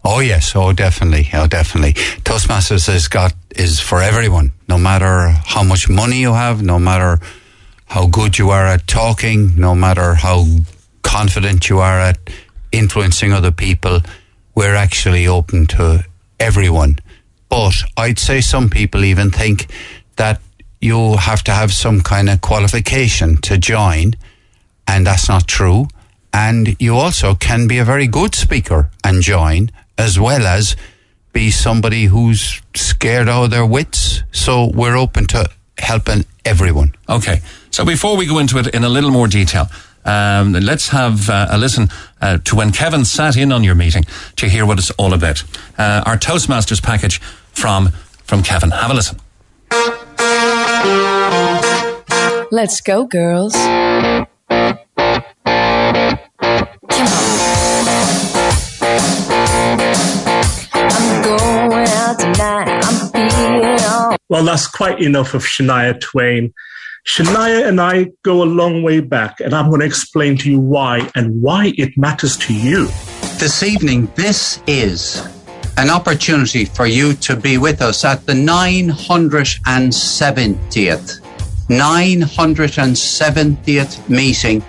Oh 0.08 0.20
yes, 0.20 0.54
oh 0.54 0.72
definitely, 0.72 1.28
oh 1.34 1.48
definitely. 1.48 1.94
Toastmasters 2.22 2.86
has 2.86 3.08
got 3.08 3.34
is 3.56 3.80
for 3.80 4.00
everyone, 4.00 4.52
no 4.68 4.78
matter 4.78 5.30
how 5.44 5.64
much 5.64 5.88
money 5.88 6.20
you 6.20 6.32
have, 6.32 6.62
no 6.62 6.78
matter 6.78 7.18
how 7.86 8.06
good 8.06 8.38
you 8.38 8.50
are 8.50 8.66
at 8.66 8.86
talking, 8.86 9.56
no 9.56 9.74
matter 9.74 10.14
how 10.14 10.44
confident 11.02 11.68
you 11.68 11.80
are 11.80 11.98
at 11.98 12.18
influencing 12.70 13.32
other 13.32 13.50
people. 13.50 13.98
We're 14.54 14.76
actually 14.76 15.26
open 15.26 15.66
to 15.78 16.04
everyone. 16.38 17.00
But 17.48 17.74
I'd 17.96 18.20
say 18.20 18.40
some 18.40 18.70
people 18.70 19.04
even 19.04 19.32
think 19.32 19.66
that 20.14 20.40
you 20.80 21.16
have 21.16 21.42
to 21.44 21.50
have 21.50 21.72
some 21.72 22.00
kind 22.00 22.30
of 22.30 22.40
qualification 22.42 23.38
to 23.38 23.58
join, 23.58 24.12
and 24.86 25.04
that's 25.04 25.28
not 25.28 25.48
true. 25.48 25.88
And 26.32 26.76
you 26.80 26.94
also 26.94 27.34
can 27.34 27.66
be 27.66 27.78
a 27.78 27.84
very 27.84 28.06
good 28.06 28.36
speaker 28.36 28.90
and 29.02 29.20
join 29.20 29.70
as 29.98 30.18
well 30.18 30.46
as 30.46 30.76
be 31.32 31.50
somebody 31.50 32.06
who's 32.06 32.62
scared 32.74 33.28
out 33.28 33.44
of 33.44 33.50
their 33.50 33.66
wits. 33.66 34.22
So 34.32 34.70
we're 34.72 34.96
open 34.96 35.26
to 35.26 35.50
helping 35.78 36.24
everyone. 36.44 36.94
Okay. 37.08 37.40
So 37.70 37.84
before 37.84 38.16
we 38.16 38.26
go 38.26 38.38
into 38.38 38.58
it 38.58 38.68
in 38.68 38.84
a 38.84 38.88
little 38.88 39.10
more 39.10 39.28
detail, 39.28 39.66
um, 40.06 40.52
let's 40.52 40.88
have 40.88 41.28
uh, 41.28 41.48
a 41.50 41.58
listen 41.58 41.88
uh, 42.20 42.38
to 42.38 42.56
when 42.56 42.72
Kevin 42.72 43.04
sat 43.04 43.36
in 43.36 43.52
on 43.52 43.64
your 43.64 43.74
meeting 43.74 44.04
to 44.36 44.48
hear 44.48 44.64
what 44.64 44.78
it's 44.78 44.90
all 44.92 45.12
about. 45.12 45.42
Uh, 45.76 46.02
our 46.06 46.16
Toastmasters 46.16 46.82
package 46.82 47.18
from 47.52 47.90
from 48.24 48.42
Kevin. 48.42 48.70
Have 48.70 48.90
a 48.90 48.94
listen. 48.94 49.18
Let's 52.50 52.80
go, 52.80 53.04
girls. 53.04 53.54
Well, 64.28 64.44
that's 64.44 64.66
quite 64.66 65.00
enough 65.00 65.34
of 65.34 65.42
Shania 65.42 66.00
Twain. 66.00 66.52
Shania 67.06 67.66
and 67.66 67.80
I 67.80 68.10
go 68.22 68.42
a 68.42 68.44
long 68.44 68.82
way 68.82 69.00
back, 69.00 69.40
and 69.40 69.54
I'm 69.54 69.68
going 69.68 69.80
to 69.80 69.86
explain 69.86 70.36
to 70.38 70.50
you 70.50 70.58
why 70.58 71.08
and 71.14 71.40
why 71.40 71.72
it 71.78 71.96
matters 71.96 72.36
to 72.38 72.54
you. 72.54 72.86
This 73.38 73.62
evening, 73.62 74.10
this 74.16 74.60
is 74.66 75.22
an 75.76 75.90
opportunity 75.90 76.64
for 76.64 76.86
you 76.86 77.12
to 77.14 77.36
be 77.36 77.58
with 77.58 77.82
us 77.82 78.04
at 78.04 78.26
the 78.26 78.32
970th, 78.32 81.20
970th 81.68 84.08
meeting 84.08 84.62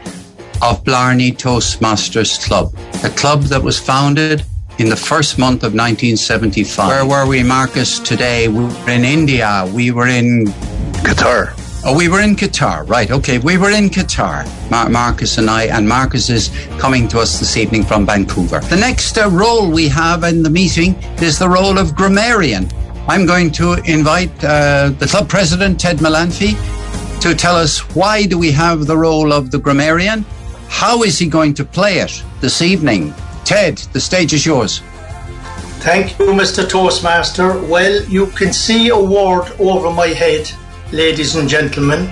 of 0.62 0.84
Blarney 0.84 1.32
Toastmasters 1.32 2.45
Club, 2.45 2.74
a 3.04 3.10
club 3.10 3.44
that 3.44 3.62
was 3.62 3.80
founded 3.80 4.44
in 4.80 4.90
the 4.90 4.95
first 4.95 5.38
month 5.40 5.64
of 5.64 5.74
1975. 5.74 6.88
Where 6.88 7.06
were 7.06 7.28
we, 7.28 7.44
Marcus, 7.44 7.99
today? 7.99 8.48
We 8.48 8.66
were 8.66 8.90
in 8.90 9.04
India. 9.04 9.70
We 9.74 9.91
were 9.91 10.08
in 10.08 10.45
Qatar. 11.04 11.54
Oh, 11.86 11.95
we 11.95 12.10
were 12.10 12.22
in 12.22 12.36
Qatar, 12.36 12.88
right? 12.90 13.10
Okay, 13.12 13.38
we 13.40 13.58
were 13.58 13.70
in 13.70 13.90
Qatar, 13.90 14.45
Mar- 14.70 14.90
Marcus 14.90 15.38
and 15.38 15.49
I, 15.49 15.66
and 15.66 15.88
Marcus 15.88 16.30
is 16.30 16.49
coming 16.80 17.08
to 17.10 17.20
us 17.20 17.40
this 17.40 17.56
evening 17.56 17.84
from 17.84 18.06
Vancouver. 18.06 18.60
The 18.60 18.76
next 18.76 19.18
uh, 19.18 19.30
role 19.30 19.72
we 19.72 19.88
have 19.88 20.24
in 20.24 20.44
the 20.44 20.49
meeting 20.49 20.95
is 21.22 21.40
the 21.40 21.48
role 21.48 21.78
of 21.78 21.95
grammarian. 21.95 22.68
I'm 23.08 23.26
going 23.26 23.52
to 23.54 23.74
invite 23.86 24.32
uh, 24.44 24.90
the 24.99 25.06
club 25.08 25.30
president, 25.30 25.80
Ted 25.80 25.98
Malanfi, 25.99 26.52
to 27.22 27.34
tell 27.34 27.56
us 27.56 27.80
why 27.95 28.26
do 28.26 28.38
we 28.38 28.52
have 28.52 28.86
the 28.86 28.98
role 28.98 29.32
of 29.32 29.49
the 29.49 29.58
grammarian? 29.60 30.26
How 30.68 31.04
is 31.04 31.18
he 31.18 31.28
going 31.28 31.54
to 31.54 31.64
play 31.64 31.99
it 31.99 32.22
this 32.41 32.62
evening? 32.62 33.14
Ted, 33.48 33.78
the 33.94 33.99
stage 34.02 34.34
is 34.34 34.45
yours. 34.45 34.80
Thank 35.80 36.19
you, 36.19 36.26
Mr. 36.34 36.68
Toastmaster. 36.68 37.57
Well, 37.61 38.03
you 38.10 38.28
can 38.28 38.52
see 38.52 38.90
a 38.90 38.99
word 38.99 39.49
over 39.57 39.90
my 39.90 40.07
head, 40.07 40.52
ladies 40.91 41.38
and 41.38 41.48
gentlemen. 41.48 42.10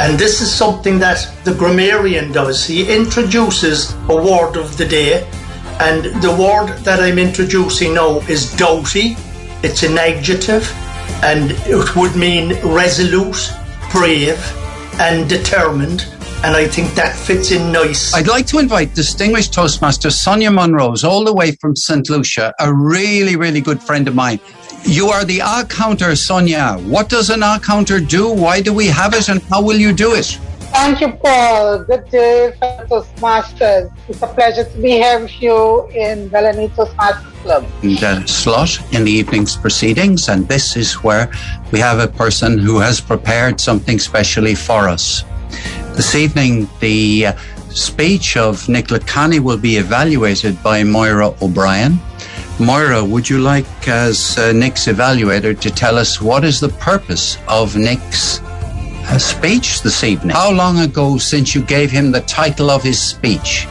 And 0.00 0.18
this 0.18 0.40
is 0.40 0.52
something 0.52 0.98
that 0.98 1.30
the 1.44 1.54
grammarian 1.54 2.32
does. 2.32 2.66
He 2.66 2.92
introduces 2.92 3.94
a 4.08 4.16
word 4.16 4.56
of 4.56 4.76
the 4.76 4.84
day. 4.84 5.24
And 5.78 6.06
the 6.20 6.34
word 6.34 6.76
that 6.78 6.98
I'm 6.98 7.20
introducing 7.20 7.94
now 7.94 8.18
is 8.28 8.52
doughty. 8.56 9.16
It's 9.62 9.84
an 9.84 9.96
adjective. 9.96 10.68
And 11.22 11.52
it 11.68 11.94
would 11.94 12.16
mean 12.16 12.58
resolute, 12.66 13.48
brave, 13.92 14.42
and 14.98 15.28
determined. 15.28 16.13
And 16.44 16.54
I 16.54 16.68
think 16.68 16.92
that 16.94 17.16
fits 17.16 17.52
in 17.52 17.72
nice. 17.72 18.12
I'd 18.12 18.26
like 18.26 18.44
to 18.48 18.58
invite 18.58 18.94
distinguished 18.94 19.54
Toastmaster 19.54 20.10
Sonia 20.10 20.50
Monrose, 20.50 21.02
all 21.02 21.24
the 21.24 21.32
way 21.32 21.52
from 21.52 21.74
St. 21.74 22.10
Lucia, 22.10 22.52
a 22.60 22.70
really, 22.70 23.34
really 23.34 23.62
good 23.62 23.82
friend 23.82 24.06
of 24.06 24.14
mine. 24.14 24.38
You 24.84 25.08
are 25.08 25.24
the 25.24 25.40
R 25.40 25.64
counter, 25.64 26.14
Sonia. 26.14 26.74
What 26.84 27.08
does 27.08 27.30
an 27.30 27.42
R 27.42 27.58
counter 27.58 27.98
do? 27.98 28.30
Why 28.30 28.60
do 28.60 28.74
we 28.74 28.88
have 28.88 29.14
it, 29.14 29.30
and 29.30 29.40
how 29.44 29.62
will 29.62 29.78
you 29.78 29.94
do 29.94 30.12
it? 30.12 30.38
Thank 30.74 31.00
you, 31.00 31.12
Paul. 31.12 31.78
Good 31.84 32.10
day, 32.10 32.52
fellow 32.60 32.84
Toastmasters. 32.90 33.90
It's 34.10 34.20
a 34.20 34.26
pleasure 34.26 34.64
to 34.64 34.78
be 34.82 34.90
here 34.90 35.20
with 35.20 35.40
you 35.40 35.88
in 35.94 36.28
Blarney 36.28 36.68
Toastmasters 36.76 37.32
Club. 37.42 37.64
And, 37.82 38.04
uh, 38.04 38.26
slot 38.26 38.78
in 38.92 39.04
the 39.06 39.12
evening's 39.12 39.56
proceedings, 39.56 40.28
and 40.28 40.46
this 40.46 40.76
is 40.76 40.92
where 41.02 41.30
we 41.72 41.78
have 41.78 42.00
a 42.00 42.08
person 42.08 42.58
who 42.58 42.80
has 42.80 43.00
prepared 43.00 43.62
something 43.62 43.98
specially 43.98 44.54
for 44.54 44.90
us. 44.90 45.24
This 45.94 46.14
evening, 46.14 46.68
the 46.80 47.26
uh, 47.26 47.32
speech 47.70 48.36
of 48.36 48.68
Nicola 48.68 49.00
Connie 49.00 49.40
will 49.40 49.58
be 49.58 49.76
evaluated 49.76 50.62
by 50.62 50.84
Moira 50.84 51.34
O'Brien. 51.42 51.98
Moira, 52.60 53.04
would 53.04 53.28
you 53.28 53.38
like, 53.38 53.66
as 53.88 54.38
uh, 54.38 54.52
Nick's 54.52 54.86
evaluator, 54.86 55.58
to 55.60 55.70
tell 55.70 55.98
us 55.98 56.20
what 56.20 56.44
is 56.44 56.60
the 56.60 56.68
purpose 56.68 57.36
of 57.48 57.76
Nick's 57.76 58.40
uh, 58.42 59.18
speech 59.18 59.82
this 59.82 60.04
evening? 60.04 60.34
How 60.34 60.52
long 60.52 60.78
ago 60.78 61.18
since 61.18 61.54
you 61.54 61.62
gave 61.62 61.90
him 61.90 62.12
the 62.12 62.20
title 62.22 62.70
of 62.70 62.82
his 62.82 63.00
speech? 63.00 63.66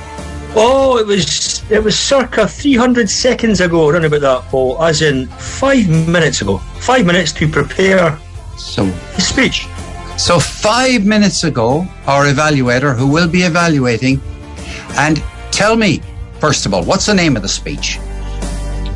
Oh, 0.55 0.97
it 0.99 1.07
was 1.07 1.63
it 1.71 1.83
was 1.83 1.97
circa 1.97 2.47
300 2.47 3.09
seconds 3.09 3.59
ago, 3.59 3.89
around 3.89 4.05
about 4.05 4.21
that, 4.21 4.43
Paul, 4.49 4.83
as 4.83 5.01
in 5.01 5.27
five 5.27 5.89
minutes 5.89 6.41
ago. 6.41 6.59
Five 6.79 7.05
minutes 7.05 7.31
to 7.33 7.47
prepare 7.47 8.19
so 8.57 8.85
his 9.15 9.27
speech. 9.27 9.65
So 10.17 10.39
five 10.39 11.05
minutes 11.05 11.43
ago, 11.43 11.87
our 12.05 12.25
evaluator, 12.25 12.95
who 12.95 13.07
will 13.07 13.27
be 13.27 13.41
evaluating, 13.41 14.21
and 14.95 15.21
tell 15.51 15.75
me, 15.75 16.01
first 16.39 16.67
of 16.67 16.73
all, 16.73 16.83
what's 16.83 17.07
the 17.07 17.15
name 17.15 17.35
of 17.35 17.41
the 17.41 17.49
speech? 17.49 17.97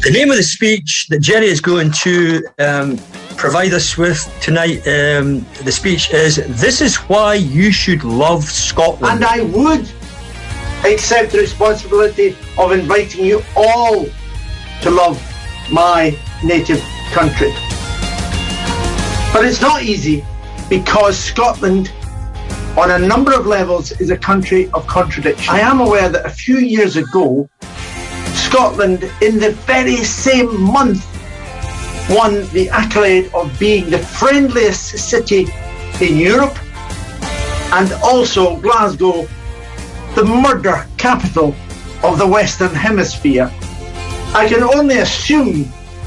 The 0.03 0.11
name 0.13 0.29
of 0.29 0.37
the 0.37 0.43
speech 0.43 1.07
that 1.09 1.19
Jerry 1.19 1.47
is 1.47 1.59
going 1.59 1.91
to 2.03 2.43
um, 2.59 2.97
provide 3.35 3.73
us 3.73 3.97
with 3.97 4.31
tonight, 4.41 4.77
um, 4.87 5.43
the 5.63 5.71
speech 5.71 6.13
is 6.13 6.35
This 6.61 6.81
is 6.81 6.97
why 6.97 7.33
you 7.33 7.71
should 7.71 8.03
love 8.03 8.43
Scotland. 8.43 9.15
And 9.15 9.25
I 9.25 9.41
would 9.41 9.89
accept 10.85 11.31
the 11.31 11.39
responsibility 11.39 12.37
of 12.59 12.71
inviting 12.71 13.25
you 13.25 13.41
all 13.55 14.05
to 14.81 14.89
love 14.91 15.19
my 15.71 16.15
native 16.43 16.81
country. 17.11 17.51
But 19.33 19.45
it's 19.45 19.61
not 19.61 19.81
easy 19.81 20.23
because 20.69 21.17
Scotland, 21.17 21.91
on 22.77 22.91
a 22.91 22.99
number 22.99 23.33
of 23.33 23.45
levels, 23.45 23.91
is 23.99 24.09
a 24.09 24.17
country 24.17 24.69
of 24.71 24.85
contradiction. 24.87 25.53
I 25.53 25.59
am 25.59 25.79
aware 25.79 26.09
that 26.09 26.25
a 26.25 26.29
few 26.29 26.57
years 26.57 26.95
ago, 26.95 27.49
Scotland, 28.33 29.03
in 29.21 29.39
the 29.39 29.51
very 29.65 29.97
same 29.97 30.61
month, 30.61 31.05
won 32.09 32.47
the 32.49 32.69
accolade 32.71 33.31
of 33.33 33.57
being 33.59 33.89
the 33.89 33.99
friendliest 33.99 34.97
city 34.97 35.47
in 35.99 36.17
Europe 36.17 36.57
and 37.73 37.91
also 38.03 38.57
Glasgow, 38.61 39.27
the 40.15 40.23
murder 40.23 40.85
capital 40.97 41.53
of 42.03 42.17
the 42.17 42.27
Western 42.27 42.73
Hemisphere. 42.73 43.51
I 44.33 44.47
can 44.47 44.63
only 44.63 44.99
assume 44.99 45.63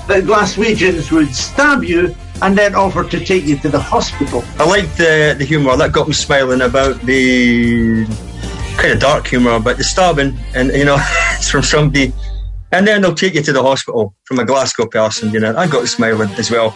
that 0.08 0.24
Glaswegians 0.24 1.12
would 1.12 1.34
stab 1.34 1.84
you 1.84 2.14
and 2.42 2.56
then 2.56 2.74
offer 2.74 3.04
to 3.04 3.24
take 3.24 3.44
you 3.44 3.56
to 3.58 3.68
the 3.68 3.78
hospital. 3.78 4.44
I 4.58 4.66
like 4.66 4.94
the, 4.96 5.34
the 5.38 5.44
humour. 5.44 5.76
That 5.76 5.92
got 5.92 6.08
me 6.08 6.14
smiling 6.14 6.62
about 6.62 7.00
the 7.02 8.06
kind 8.76 8.92
of 8.92 9.00
dark 9.00 9.26
humour 9.26 9.52
about 9.52 9.76
the 9.76 9.84
stabbing. 9.84 10.38
And, 10.54 10.70
you 10.70 10.84
know, 10.84 10.96
it's 11.32 11.50
from 11.50 11.62
somebody. 11.62 12.12
And 12.72 12.86
then 12.86 13.02
they'll 13.02 13.14
take 13.14 13.34
you 13.34 13.42
to 13.42 13.52
the 13.52 13.62
hospital 13.62 14.14
from 14.24 14.38
a 14.38 14.44
Glasgow 14.44 14.86
person, 14.86 15.32
you 15.32 15.40
know. 15.40 15.56
I 15.56 15.66
got 15.66 15.88
smiling 15.88 16.30
as 16.38 16.50
well. 16.50 16.74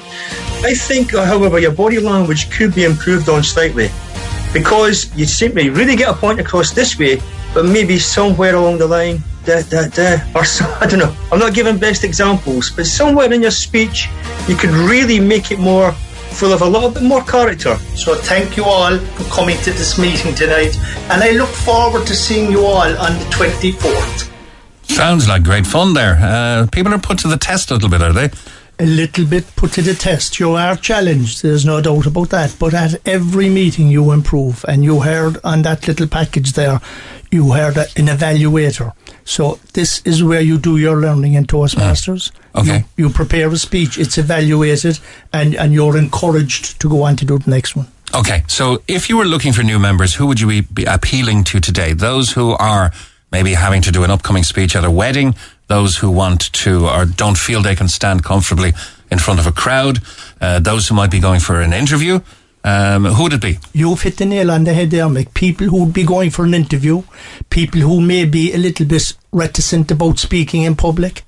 I 0.64 0.74
think, 0.74 1.14
uh, 1.14 1.24
however, 1.24 1.58
your 1.58 1.72
body 1.72 2.00
language 2.00 2.50
could 2.50 2.74
be 2.74 2.84
improved 2.84 3.28
on 3.28 3.44
slightly 3.44 3.90
because 4.52 5.14
you 5.16 5.26
simply 5.26 5.70
really 5.70 5.96
get 5.96 6.08
a 6.08 6.14
point 6.14 6.40
across 6.40 6.72
this 6.72 6.98
way, 6.98 7.20
but 7.54 7.64
maybe 7.64 7.98
somewhere 7.98 8.56
along 8.56 8.78
the 8.78 8.86
line, 8.86 9.22
da, 9.44 9.62
da, 9.62 9.88
da, 9.88 10.18
or 10.34 10.44
so, 10.44 10.64
I 10.80 10.86
don't 10.86 10.98
know. 10.98 11.14
I'm 11.32 11.38
not 11.38 11.54
giving 11.54 11.78
best 11.78 12.04
examples, 12.04 12.70
but 12.70 12.86
somewhere 12.86 13.32
in 13.32 13.42
your 13.42 13.52
speech, 13.52 14.08
you 14.48 14.56
could 14.56 14.70
really 14.70 15.20
make 15.20 15.50
it 15.50 15.58
more 15.58 15.92
full 15.92 16.52
of 16.52 16.62
a 16.62 16.66
little 16.66 16.90
bit 16.90 17.04
more 17.04 17.22
character. 17.22 17.76
So 17.94 18.16
thank 18.16 18.56
you 18.56 18.64
all 18.64 18.98
for 18.98 19.24
coming 19.34 19.56
to 19.58 19.70
this 19.70 19.98
meeting 19.98 20.34
tonight, 20.34 20.76
and 21.10 21.22
I 21.22 21.30
look 21.30 21.48
forward 21.48 22.06
to 22.08 22.14
seeing 22.14 22.50
you 22.50 22.64
all 22.64 22.98
on 22.98 23.18
the 23.18 23.26
24th. 23.30 24.30
Sounds 24.82 25.28
like 25.28 25.44
great 25.44 25.66
fun 25.66 25.94
there. 25.94 26.18
Uh, 26.20 26.66
people 26.70 26.92
are 26.92 26.98
put 26.98 27.18
to 27.20 27.28
the 27.28 27.38
test 27.38 27.70
a 27.70 27.74
little 27.74 27.88
bit, 27.88 28.02
are 28.02 28.12
they? 28.12 28.30
a 28.78 28.86
little 28.86 29.24
bit 29.24 29.44
put 29.54 29.72
to 29.72 29.82
the 29.82 29.94
test. 29.94 30.40
You 30.40 30.52
are 30.52 30.76
challenged, 30.76 31.42
there's 31.42 31.64
no 31.64 31.80
doubt 31.80 32.06
about 32.06 32.30
that. 32.30 32.56
But 32.58 32.74
at 32.74 33.00
every 33.06 33.48
meeting, 33.48 33.88
you 33.88 34.10
improve. 34.10 34.64
And 34.66 34.82
you 34.82 35.00
heard 35.00 35.38
on 35.44 35.62
that 35.62 35.86
little 35.86 36.08
package 36.08 36.52
there, 36.52 36.80
you 37.34 37.52
heard 37.52 37.76
an 37.76 38.06
evaluator. 38.06 38.92
So 39.24 39.58
this 39.72 40.00
is 40.04 40.22
where 40.22 40.40
you 40.40 40.56
do 40.56 40.76
your 40.76 40.96
learning 40.96 41.34
in 41.34 41.46
Toastmasters. 41.46 42.30
Okay. 42.54 42.84
You, 42.96 43.08
you 43.08 43.12
prepare 43.12 43.48
a 43.48 43.56
speech, 43.56 43.98
it's 43.98 44.16
evaluated, 44.16 45.00
and, 45.32 45.54
and 45.56 45.72
you're 45.72 45.98
encouraged 45.98 46.80
to 46.80 46.88
go 46.88 47.02
on 47.02 47.16
to 47.16 47.24
do 47.24 47.38
the 47.38 47.50
next 47.50 47.74
one. 47.74 47.88
Okay, 48.14 48.44
so 48.46 48.80
if 48.86 49.08
you 49.08 49.16
were 49.16 49.24
looking 49.24 49.52
for 49.52 49.64
new 49.64 49.80
members, 49.80 50.14
who 50.14 50.26
would 50.26 50.40
you 50.40 50.46
be, 50.46 50.60
be 50.60 50.84
appealing 50.84 51.42
to 51.44 51.58
today? 51.58 51.92
Those 51.92 52.30
who 52.30 52.52
are 52.52 52.92
maybe 53.32 53.54
having 53.54 53.82
to 53.82 53.90
do 53.90 54.04
an 54.04 54.10
upcoming 54.10 54.44
speech 54.44 54.76
at 54.76 54.84
a 54.84 54.90
wedding, 54.90 55.34
those 55.66 55.96
who 55.96 56.10
want 56.12 56.52
to 56.52 56.86
or 56.86 57.04
don't 57.04 57.36
feel 57.36 57.60
they 57.60 57.74
can 57.74 57.88
stand 57.88 58.22
comfortably 58.22 58.72
in 59.10 59.18
front 59.18 59.40
of 59.40 59.46
a 59.48 59.52
crowd, 59.52 59.98
uh, 60.40 60.60
those 60.60 60.86
who 60.86 60.94
might 60.94 61.10
be 61.10 61.18
going 61.18 61.40
for 61.40 61.60
an 61.60 61.72
interview. 61.72 62.20
Um, 62.64 63.04
who 63.04 63.24
would 63.24 63.34
it 63.34 63.42
be? 63.42 63.58
You've 63.74 64.00
hit 64.00 64.16
the 64.16 64.24
nail 64.24 64.50
on 64.50 64.64
the 64.64 64.72
head 64.72 64.90
there, 64.90 65.04
Mick. 65.04 65.34
People 65.34 65.66
who 65.66 65.84
would 65.84 65.92
be 65.92 66.04
going 66.04 66.30
for 66.30 66.46
an 66.46 66.54
interview, 66.54 67.02
people 67.50 67.82
who 67.82 68.00
may 68.00 68.24
be 68.24 68.54
a 68.54 68.56
little 68.56 68.86
bit 68.86 69.12
reticent 69.32 69.90
about 69.90 70.18
speaking 70.18 70.62
in 70.62 70.74
public, 70.74 71.24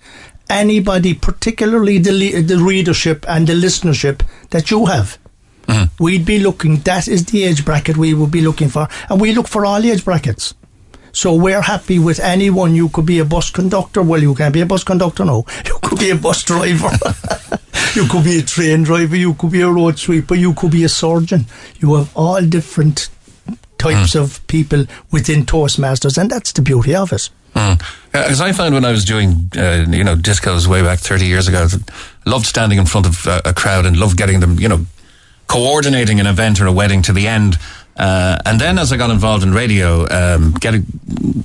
anybody, 0.49 1.13
particularly 1.13 1.99
the, 1.99 2.41
the 2.41 2.59
readership 2.59 3.27
and 3.29 3.47
the 3.47 3.53
listenership 3.53 4.23
that 4.49 4.71
you 4.71 4.87
have. 4.87 5.19
Mm-hmm. 5.67 6.03
We'd 6.03 6.25
be 6.25 6.39
looking, 6.39 6.77
that 6.79 7.07
is 7.07 7.27
the 7.27 7.45
age 7.45 7.67
bracket 7.67 7.99
we 7.99 8.15
would 8.15 8.31
be 8.31 8.41
looking 8.41 8.71
for. 8.71 8.89
And 9.11 9.21
we 9.21 9.35
look 9.35 9.49
for 9.49 9.67
all 9.67 9.85
age 9.85 10.05
brackets. 10.05 10.55
So 11.17 11.33
we're 11.35 11.63
happy 11.63 11.99
with 11.99 12.21
anyone. 12.21 12.75
You 12.75 12.91
could 12.91 13.07
be 13.07 13.21
a 13.21 13.25
bus 13.25 13.49
conductor. 13.49 14.03
Well, 14.03 14.21
you 14.21 14.35
can't 14.35 14.53
be 14.53 14.61
a 14.61 14.67
bus 14.67 14.85
conductor 14.85 15.25
no. 15.25 15.47
You 15.67 15.79
could 15.83 15.99
be 15.99 16.11
a 16.11 16.15
bus 16.15 16.45
driver. 16.45 16.91
you 17.95 18.07
could 18.07 18.23
be 18.23 18.39
a 18.41 18.43
train 18.43 18.83
driver. 18.83 19.17
You 19.17 19.33
could 19.33 19.51
be 19.51 19.63
a 19.63 19.71
road 19.71 19.99
sweeper. 19.99 20.35
You 20.35 20.53
could 20.53 20.73
be 20.73 20.85
a 20.85 20.91
surgeon. 20.91 21.47
You 21.81 21.95
have 21.95 22.15
all 22.15 22.43
different 22.43 23.09
types 23.79 24.15
Mm. 24.15 24.21
of 24.21 24.47
people 24.47 24.85
within 25.11 25.47
Toastmasters, 25.47 26.19
and 26.19 26.31
that's 26.31 26.53
the 26.53 26.61
beauty 26.63 26.95
of 26.95 27.13
it. 27.13 27.31
Because 28.13 28.41
I 28.43 28.53
found 28.53 28.75
when 28.75 28.85
I 28.85 28.91
was 28.91 29.05
doing, 29.07 29.51
uh, 29.57 29.87
you 29.89 30.05
know, 30.05 30.17
discos 30.17 30.67
way 30.67 30.83
back 30.83 30.99
30 30.99 31.25
years 31.25 31.49
ago, 31.49 31.67
I 31.71 32.29
loved 32.29 32.45
standing 32.47 32.79
in 32.79 32.85
front 32.85 33.07
of 33.07 33.27
uh, 33.27 33.41
a 33.47 33.55
crowd 33.55 33.87
and 33.87 33.97
loved 33.97 34.19
getting 34.19 34.41
them, 34.41 34.59
you 34.61 34.69
know, 34.69 34.85
coordinating 35.47 36.21
an 36.21 36.27
event 36.27 36.61
or 36.61 36.67
a 36.67 36.73
wedding 36.73 37.01
to 37.03 37.13
the 37.15 37.27
end. 37.27 37.59
Uh, 37.97 38.39
and 38.45 38.61
then 38.61 38.79
as 38.79 38.93
I 38.93 38.97
got 38.97 39.11
involved 39.11 39.43
in 39.43 39.53
radio, 39.53 40.07
um, 40.11 40.53
getting, 40.53 40.85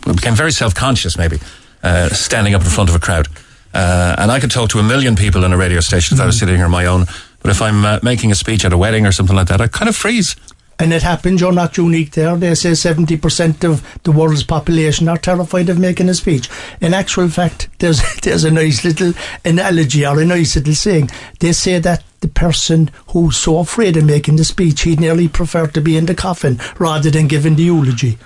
became 0.06 0.36
very 0.36 0.52
self-conscious 0.52 1.18
maybe, 1.18 1.40
uh, 1.84 2.10
standing 2.10 2.54
up 2.54 2.62
in 2.62 2.70
front 2.70 2.90
of 2.90 2.96
a 2.96 3.00
crowd. 3.00 3.28
Uh, 3.74 4.16
and 4.18 4.32
I 4.32 4.40
could 4.40 4.52
talk 4.52 4.70
to 4.72 4.80
a 4.80 4.84
million 4.84 5.16
people 5.16 5.44
in 5.46 5.54
a 5.54 5.58
radio 5.58 5.80
station 5.80 6.16
if 6.16 6.22
I 6.22 6.26
was 6.26 6.38
sitting 6.38 6.56
here 6.56 6.66
on 6.66 6.72
my 6.72 6.86
own. 6.86 7.06
But 7.42 7.52
if 7.52 7.62
I'm 7.62 7.86
uh, 7.86 8.00
making 8.04 8.32
a 8.32 8.36
speech 8.36 8.66
at 8.66 8.74
a 8.74 8.78
wedding 8.78 9.06
or 9.06 9.12
something 9.12 9.36
like 9.36 9.48
that, 9.48 9.62
I 9.62 9.68
kind 9.68 9.88
of 9.88 9.96
freeze. 9.96 10.36
And 10.78 10.94
it 10.94 11.04
happens, 11.04 11.42
you're 11.42 11.52
not 11.52 11.78
unique 11.78 12.12
there. 12.14 12.36
They 12.36 12.56
say 12.56 12.72
70% 12.72 13.64
of 13.64 13.86
the 14.02 14.12
world's 14.12 14.44
population 14.44 15.08
are 15.08 15.18
terrified 15.18 15.70
of 15.70 15.78
making 15.78 16.10
a 16.10 16.14
speech. 16.16 16.50
In 16.82 16.96
actual 16.96 17.30
fact, 17.30 17.70
there's, 17.80 18.02
there's 18.24 18.44
a 18.44 18.52
nice 18.52 18.84
little 18.84 19.14
analogy 19.46 20.06
or 20.06 20.20
a 20.20 20.26
nice 20.26 20.56
little 20.56 20.74
saying. 20.74 21.12
They 21.40 21.54
say 21.54 21.80
that 21.80 22.04
the 22.22 22.28
person 22.28 22.90
who's 23.10 23.36
so 23.36 23.60
afraid 23.60 23.98
of 23.98 24.06
making 24.06 24.38
the 24.38 24.46
speech, 24.46 24.82
he'd 24.82 25.00
nearly 25.00 25.28
prefer 25.28 25.68
to 25.68 25.82
be 25.82 25.98
in 25.98 26.06
the 26.06 26.16
coffin 26.16 26.60
rather 26.80 27.12
than 27.12 27.28
giving 27.28 27.56
the 27.56 27.64
eulogy. 27.64 28.18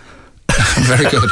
very 0.81 1.09
good. 1.09 1.29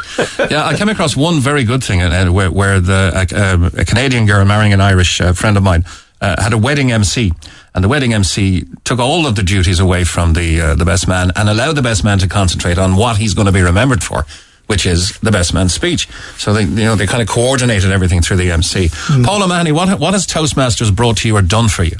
Yeah, 0.51 0.65
I 0.65 0.75
came 0.75 0.89
across 0.89 1.15
one 1.15 1.39
very 1.39 1.63
good 1.63 1.83
thing 1.83 2.01
uh, 2.01 2.27
where, 2.27 2.51
where 2.51 2.79
the 2.79 3.11
uh, 3.15 3.79
a 3.79 3.85
Canadian 3.85 4.25
girl 4.25 4.43
marrying 4.43 4.73
an 4.73 4.81
Irish 4.81 5.21
uh, 5.21 5.33
friend 5.33 5.55
of 5.55 5.63
mine 5.63 5.85
uh, 6.19 6.41
had 6.41 6.53
a 6.53 6.57
wedding 6.57 6.91
MC, 6.91 7.31
and 7.75 7.83
the 7.83 7.89
wedding 7.89 8.13
MC 8.13 8.65
took 8.83 8.99
all 8.99 9.25
of 9.27 9.35
the 9.35 9.43
duties 9.43 9.79
away 9.79 10.03
from 10.03 10.33
the 10.33 10.59
uh, 10.59 10.75
the 10.75 10.85
best 10.85 11.07
man 11.07 11.31
and 11.35 11.47
allowed 11.47 11.73
the 11.73 11.81
best 11.81 12.03
man 12.03 12.17
to 12.19 12.27
concentrate 12.27 12.77
on 12.77 12.95
what 12.95 13.17
he's 13.17 13.33
going 13.33 13.45
to 13.45 13.51
be 13.51 13.61
remembered 13.61 14.03
for. 14.03 14.25
Which 14.67 14.85
is 14.85 15.19
the 15.19 15.29
best 15.29 15.53
man's 15.53 15.73
speech. 15.73 16.07
So 16.37 16.53
they, 16.53 16.63
you 16.63 16.85
know, 16.85 16.95
they 16.95 17.05
kind 17.05 17.21
of 17.21 17.27
coordinated 17.27 17.91
everything 17.91 18.21
through 18.21 18.37
the 18.37 18.49
MC. 18.49 18.89
Paul 19.23 19.43
O'Mahony, 19.43 19.73
what 19.73 19.99
what 19.99 20.13
has 20.13 20.25
Toastmasters 20.25 20.95
brought 20.95 21.17
to 21.17 21.27
you 21.27 21.35
or 21.35 21.41
done 21.41 21.67
for 21.67 21.83
you? 21.83 21.97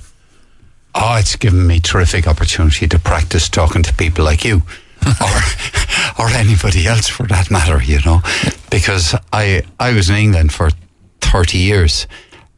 Oh, 0.96 1.16
it's 1.18 1.36
given 1.36 1.66
me 1.66 1.80
terrific 1.80 2.28
opportunity 2.28 2.88
to 2.88 3.00
practice 3.00 3.50
talking 3.50 3.84
to 3.84 3.94
people 3.94 4.26
like 4.26 4.46
you. 4.46 4.62
or 5.22 6.26
or 6.26 6.30
anybody 6.30 6.88
else 6.88 7.10
for 7.10 7.28
that 7.28 7.52
matter, 7.52 7.82
you 7.84 8.00
know, 8.06 8.22
because 8.70 9.16
I 9.34 9.64
I 9.80 9.92
was 9.94 10.10
in 10.10 10.16
England 10.16 10.54
for 10.54 10.70
thirty 11.20 11.58
years, 11.58 12.08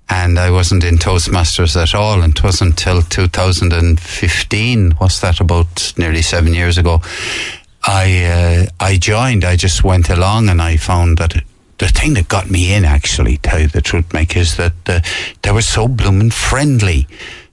and 0.10 0.38
I 0.38 0.52
wasn't 0.52 0.84
in 0.84 0.98
Toastmasters 0.98 1.82
at 1.82 1.95
all, 1.95 2.22
and 2.22 2.38
it 2.38 2.44
wasn't 2.44 2.86
until 2.86 3.02
2015. 3.02 4.91
What's 4.91 5.22
that? 5.22 5.40
About 5.40 5.94
nearly 5.98 6.22
seven 6.22 6.53
years 6.53 6.78
ago. 6.78 7.02
I 7.84 8.26
uh, 8.26 8.66
I 8.80 8.98
joined. 8.98 9.44
I 9.44 9.56
just 9.56 9.84
went 9.84 10.10
along, 10.10 10.49
and 10.49 10.62
I 10.62 10.78
found 10.78 11.18
that. 11.18 11.34
The 11.78 11.90
thing 11.90 12.14
that 12.14 12.30
got 12.30 12.49
me 12.49 12.74
in, 12.74 12.86
actually, 12.86 13.36
tell 13.36 13.60
you 13.60 13.68
the 13.68 13.82
truth, 13.82 14.07
Mick, 14.10 14.38
is 14.38 14.56
that 14.56 14.72
uh, 14.88 15.02
they 15.41 15.52
were 15.52 15.62
so 15.62 15.90
blooming 15.90 16.32
friendly, 16.32 17.06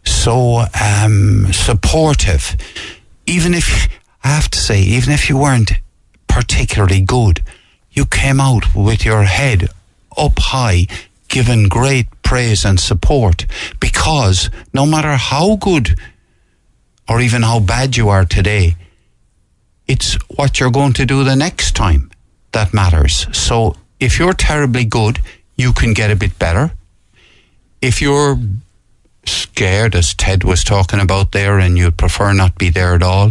so 0.05 0.65
um, 0.81 1.53
supportive. 1.53 2.57
Even 3.27 3.55
if 3.55 3.89
I 4.25 4.29
have 4.29 4.51
to 4.51 4.59
say, 4.59 4.81
even 4.83 5.13
if 5.13 5.29
you 5.29 5.37
weren't 5.37 5.73
particularly 6.29 7.01
good, 7.01 7.43
you 7.91 8.07
came 8.07 8.41
out 8.41 8.75
with 8.75 9.05
your 9.05 9.25
head 9.25 9.69
up 10.17 10.39
high, 10.39 10.87
given 11.29 11.69
great 11.69 12.07
praise 12.23 12.65
and 12.65 12.81
support 12.81 13.47
because 13.81 14.51
no 14.73 14.87
matter 14.87 15.17
how 15.17 15.57
good 15.57 15.99
or 17.09 17.21
even 17.21 17.43
how 17.43 17.61
bad 17.61 17.97
you 17.97 18.09
are 18.09 18.25
today, 18.25 18.77
it's 19.87 20.15
what 20.37 20.59
you're 20.59 20.71
going 20.71 20.93
to 20.95 21.05
do 21.05 21.25
the 21.25 21.37
next 21.37 21.73
time 21.77 22.11
that 22.53 22.73
matters. 22.73 23.27
So 23.37 23.77
if 24.01 24.19
you're 24.19 24.33
terribly 24.33 24.85
good, 24.85 25.21
you 25.57 25.73
can 25.73 25.93
get 25.93 26.11
a 26.11 26.17
bit 26.17 26.39
better. 26.39 26.73
If 27.81 28.01
you're 28.01 28.39
scared, 29.27 29.95
as 29.95 30.15
Ted 30.15 30.45
was 30.45 30.65
talking 30.65 31.01
about 31.01 31.33
there, 31.33 31.59
and 31.59 31.77
you'd 31.79 31.97
prefer 31.97 32.33
not 32.33 32.59
be 32.59 32.71
there 32.71 32.95
at 32.95 33.03
all, 33.03 33.31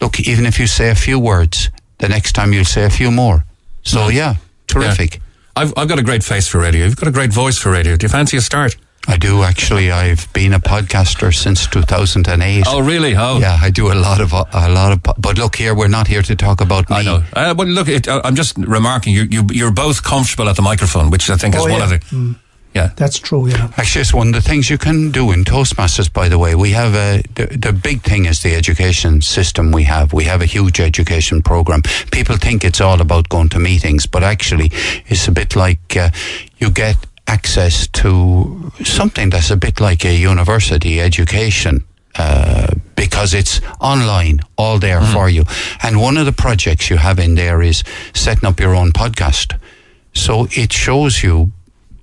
look, 0.00 0.20
even 0.20 0.46
if 0.46 0.58
you 0.58 0.66
say 0.66 0.90
a 0.90 0.94
few 0.94 1.18
words, 1.18 1.70
the 1.98 2.08
next 2.08 2.32
time 2.32 2.52
you'll 2.52 2.64
say 2.64 2.84
a 2.84 2.90
few 2.90 3.10
more. 3.10 3.44
So, 3.82 4.08
yeah, 4.08 4.36
terrific. 4.66 5.14
Yeah. 5.16 5.20
I've, 5.54 5.74
I've 5.76 5.88
got 5.88 5.98
a 5.98 6.02
great 6.02 6.24
face 6.24 6.48
for 6.48 6.58
radio. 6.60 6.86
You've 6.86 6.96
got 6.96 7.08
a 7.08 7.12
great 7.12 7.32
voice 7.32 7.58
for 7.58 7.70
radio. 7.70 7.96
Do 7.96 8.04
you 8.04 8.08
fancy 8.08 8.36
a 8.36 8.40
start? 8.40 8.76
I 9.08 9.16
do 9.16 9.42
actually. 9.42 9.90
I've 9.90 10.32
been 10.32 10.52
a 10.54 10.60
podcaster 10.60 11.34
since 11.34 11.66
2008. 11.66 12.64
Oh, 12.68 12.80
really? 12.80 13.16
Oh, 13.16 13.38
yeah. 13.40 13.58
I 13.60 13.68
do 13.70 13.92
a 13.92 13.94
lot 13.94 14.20
of 14.20 14.32
a 14.32 14.68
lot 14.70 14.92
of. 14.92 15.02
But 15.18 15.36
look 15.38 15.56
here, 15.56 15.74
we're 15.74 15.88
not 15.88 16.06
here 16.06 16.22
to 16.22 16.36
talk 16.36 16.60
about 16.60 16.88
me. 16.88 16.96
I 16.96 17.02
know. 17.02 17.24
Uh, 17.32 17.52
but 17.52 17.66
look, 17.66 17.88
it, 17.88 18.06
uh, 18.06 18.20
I'm 18.24 18.36
just 18.36 18.56
remarking. 18.56 19.12
You, 19.12 19.24
you 19.24 19.46
you're 19.50 19.72
both 19.72 20.04
comfortable 20.04 20.48
at 20.48 20.54
the 20.54 20.62
microphone, 20.62 21.10
which 21.10 21.28
I 21.30 21.36
think 21.36 21.56
is 21.56 21.60
Oh, 21.62 21.64
one 21.68 21.78
yeah. 21.78 21.84
of 21.84 21.90
the. 21.90 21.98
Mm. 21.98 22.36
Yeah, 22.74 22.92
that's 22.96 23.18
true. 23.18 23.48
Yeah. 23.48 23.70
Actually, 23.76 24.00
it's 24.00 24.14
one 24.14 24.28
of 24.28 24.34
the 24.34 24.40
things 24.40 24.70
you 24.70 24.78
can 24.78 25.10
do 25.10 25.30
in 25.30 25.44
Toastmasters. 25.44 26.10
By 26.10 26.28
the 26.28 26.38
way, 26.38 26.54
we 26.54 26.70
have 26.70 26.94
a 26.94 27.22
the, 27.34 27.46
the 27.46 27.72
big 27.72 28.02
thing 28.02 28.24
is 28.24 28.42
the 28.42 28.54
education 28.54 29.20
system 29.20 29.72
we 29.72 29.84
have. 29.84 30.12
We 30.12 30.24
have 30.24 30.40
a 30.40 30.46
huge 30.46 30.80
education 30.80 31.42
program. 31.42 31.82
People 32.10 32.36
think 32.36 32.64
it's 32.64 32.80
all 32.80 33.00
about 33.00 33.28
going 33.28 33.50
to 33.50 33.58
meetings, 33.58 34.06
but 34.06 34.22
actually, 34.22 34.70
it's 35.06 35.28
a 35.28 35.32
bit 35.32 35.54
like 35.54 35.96
uh, 35.96 36.10
you 36.56 36.70
get 36.70 36.96
access 37.26 37.88
to 37.88 38.72
something 38.84 39.30
that's 39.30 39.50
a 39.50 39.56
bit 39.56 39.80
like 39.80 40.04
a 40.04 40.14
university 40.14 41.00
education. 41.00 41.84
Uh, 42.14 42.74
because 42.94 43.32
it's 43.32 43.60
online, 43.80 44.40
all 44.58 44.78
there 44.78 45.00
for 45.00 45.30
you. 45.30 45.44
And 45.82 45.98
one 45.98 46.18
of 46.18 46.26
the 46.26 46.32
projects 46.32 46.90
you 46.90 46.98
have 46.98 47.18
in 47.18 47.36
there 47.36 47.62
is 47.62 47.82
setting 48.12 48.46
up 48.46 48.60
your 48.60 48.74
own 48.74 48.92
podcast. 48.92 49.58
So 50.12 50.46
it 50.50 50.74
shows 50.74 51.22
you 51.22 51.52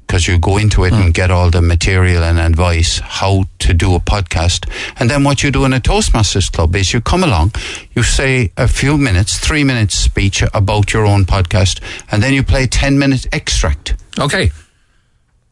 because 0.10 0.28
you 0.28 0.40
go 0.40 0.58
into 0.58 0.86
it 0.86 0.92
and 0.92 1.04
hmm. 1.04 1.12
get 1.12 1.30
all 1.30 1.52
the 1.52 1.62
material 1.62 2.24
and 2.24 2.40
advice 2.40 2.98
how 2.98 3.44
to 3.60 3.76
do 3.76 3.94
a 3.94 4.00
podcast. 4.00 4.68
And 5.00 5.08
then 5.08 5.24
what 5.24 5.44
you 5.44 5.52
do 5.52 5.66
in 5.66 5.74
a 5.74 5.80
Toastmasters 5.80 6.52
Club 6.52 6.76
is 6.76 6.92
you 6.92 7.00
come 7.00 7.24
along, 7.24 7.52
you 7.94 8.02
say 8.02 8.52
a 8.58 8.68
few 8.68 8.98
minutes, 8.98 9.38
three 9.38 9.64
minutes 9.64 9.94
speech 9.94 10.44
about 10.56 10.94
your 10.94 11.06
own 11.06 11.26
podcast, 11.26 11.80
and 12.12 12.24
then 12.24 12.34
you 12.34 12.44
play 12.44 12.64
a 12.64 12.68
10 12.68 12.98
minute 12.98 13.28
extract. 13.32 13.98
Okay. 14.20 14.50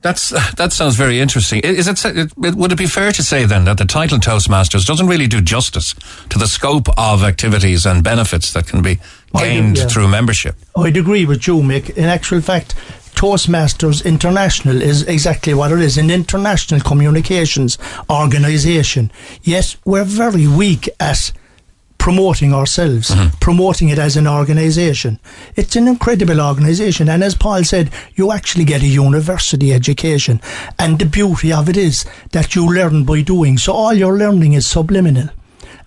That's 0.02 0.30
that 0.56 0.74
sounds 0.74 0.96
very 0.96 1.20
interesting. 1.20 1.60
Is 1.62 1.88
it, 1.88 2.04
it? 2.06 2.34
Would 2.38 2.72
it 2.72 2.78
be 2.78 2.86
fair 2.88 3.12
to 3.12 3.24
say 3.24 3.46
then 3.46 3.66
that 3.66 3.78
the 3.78 3.86
title 3.86 4.18
Toastmasters 4.20 4.86
doesn't 4.86 5.08
really 5.08 5.28
do 5.28 5.42
justice 5.42 5.94
to 6.30 6.40
the 6.40 6.48
scope 6.48 6.88
of 6.98 7.24
activities 7.24 7.86
and 7.86 8.04
benefits 8.04 8.54
that 8.54 8.68
can 8.68 8.82
be 8.82 9.00
I 9.34 9.44
do, 9.44 9.50
gained 9.50 9.78
yeah. 9.78 9.88
through 9.88 10.08
membership? 10.08 10.56
I'd 10.76 10.98
agree 10.98 11.26
with 11.26 11.46
you, 11.46 11.58
Mick. 11.58 11.90
In 11.98 12.06
actual 12.06 12.42
fact, 12.42 12.76
Toastmasters 13.18 14.06
International 14.06 14.80
is 14.80 15.02
exactly 15.02 15.52
what 15.56 15.72
it 15.72 15.80
is 15.80 15.98
an 15.98 16.12
international 16.12 16.80
communications 16.80 17.80
organisation. 18.12 19.12
Yet 19.42 19.76
we're 19.86 20.04
very 20.04 20.46
weak 20.46 20.88
at 21.00 21.32
promoting 21.98 22.54
ourselves, 22.54 23.10
mm-hmm. 23.10 23.36
promoting 23.40 23.90
it 23.90 23.98
as 23.98 24.18
an 24.18 24.28
organisation. 24.28 25.20
It's 25.56 25.76
an 25.76 25.88
incredible 25.88 26.40
organisation, 26.40 27.10
and 27.10 27.24
as 27.24 27.34
Paul 27.34 27.64
said, 27.64 27.90
you 28.14 28.32
actually 28.32 28.66
get 28.66 28.84
a 28.84 28.88
university 28.88 29.74
education. 29.74 30.40
And 30.78 31.00
the 31.00 31.06
beauty 31.08 31.52
of 31.52 31.70
it 31.70 31.76
is 31.76 32.06
that 32.34 32.54
you 32.54 32.72
learn 32.72 33.04
by 33.04 33.22
doing. 33.22 33.58
So 33.58 33.74
all 33.74 33.96
your 33.96 34.16
learning 34.16 34.54
is 34.54 34.68
subliminal, 34.68 35.30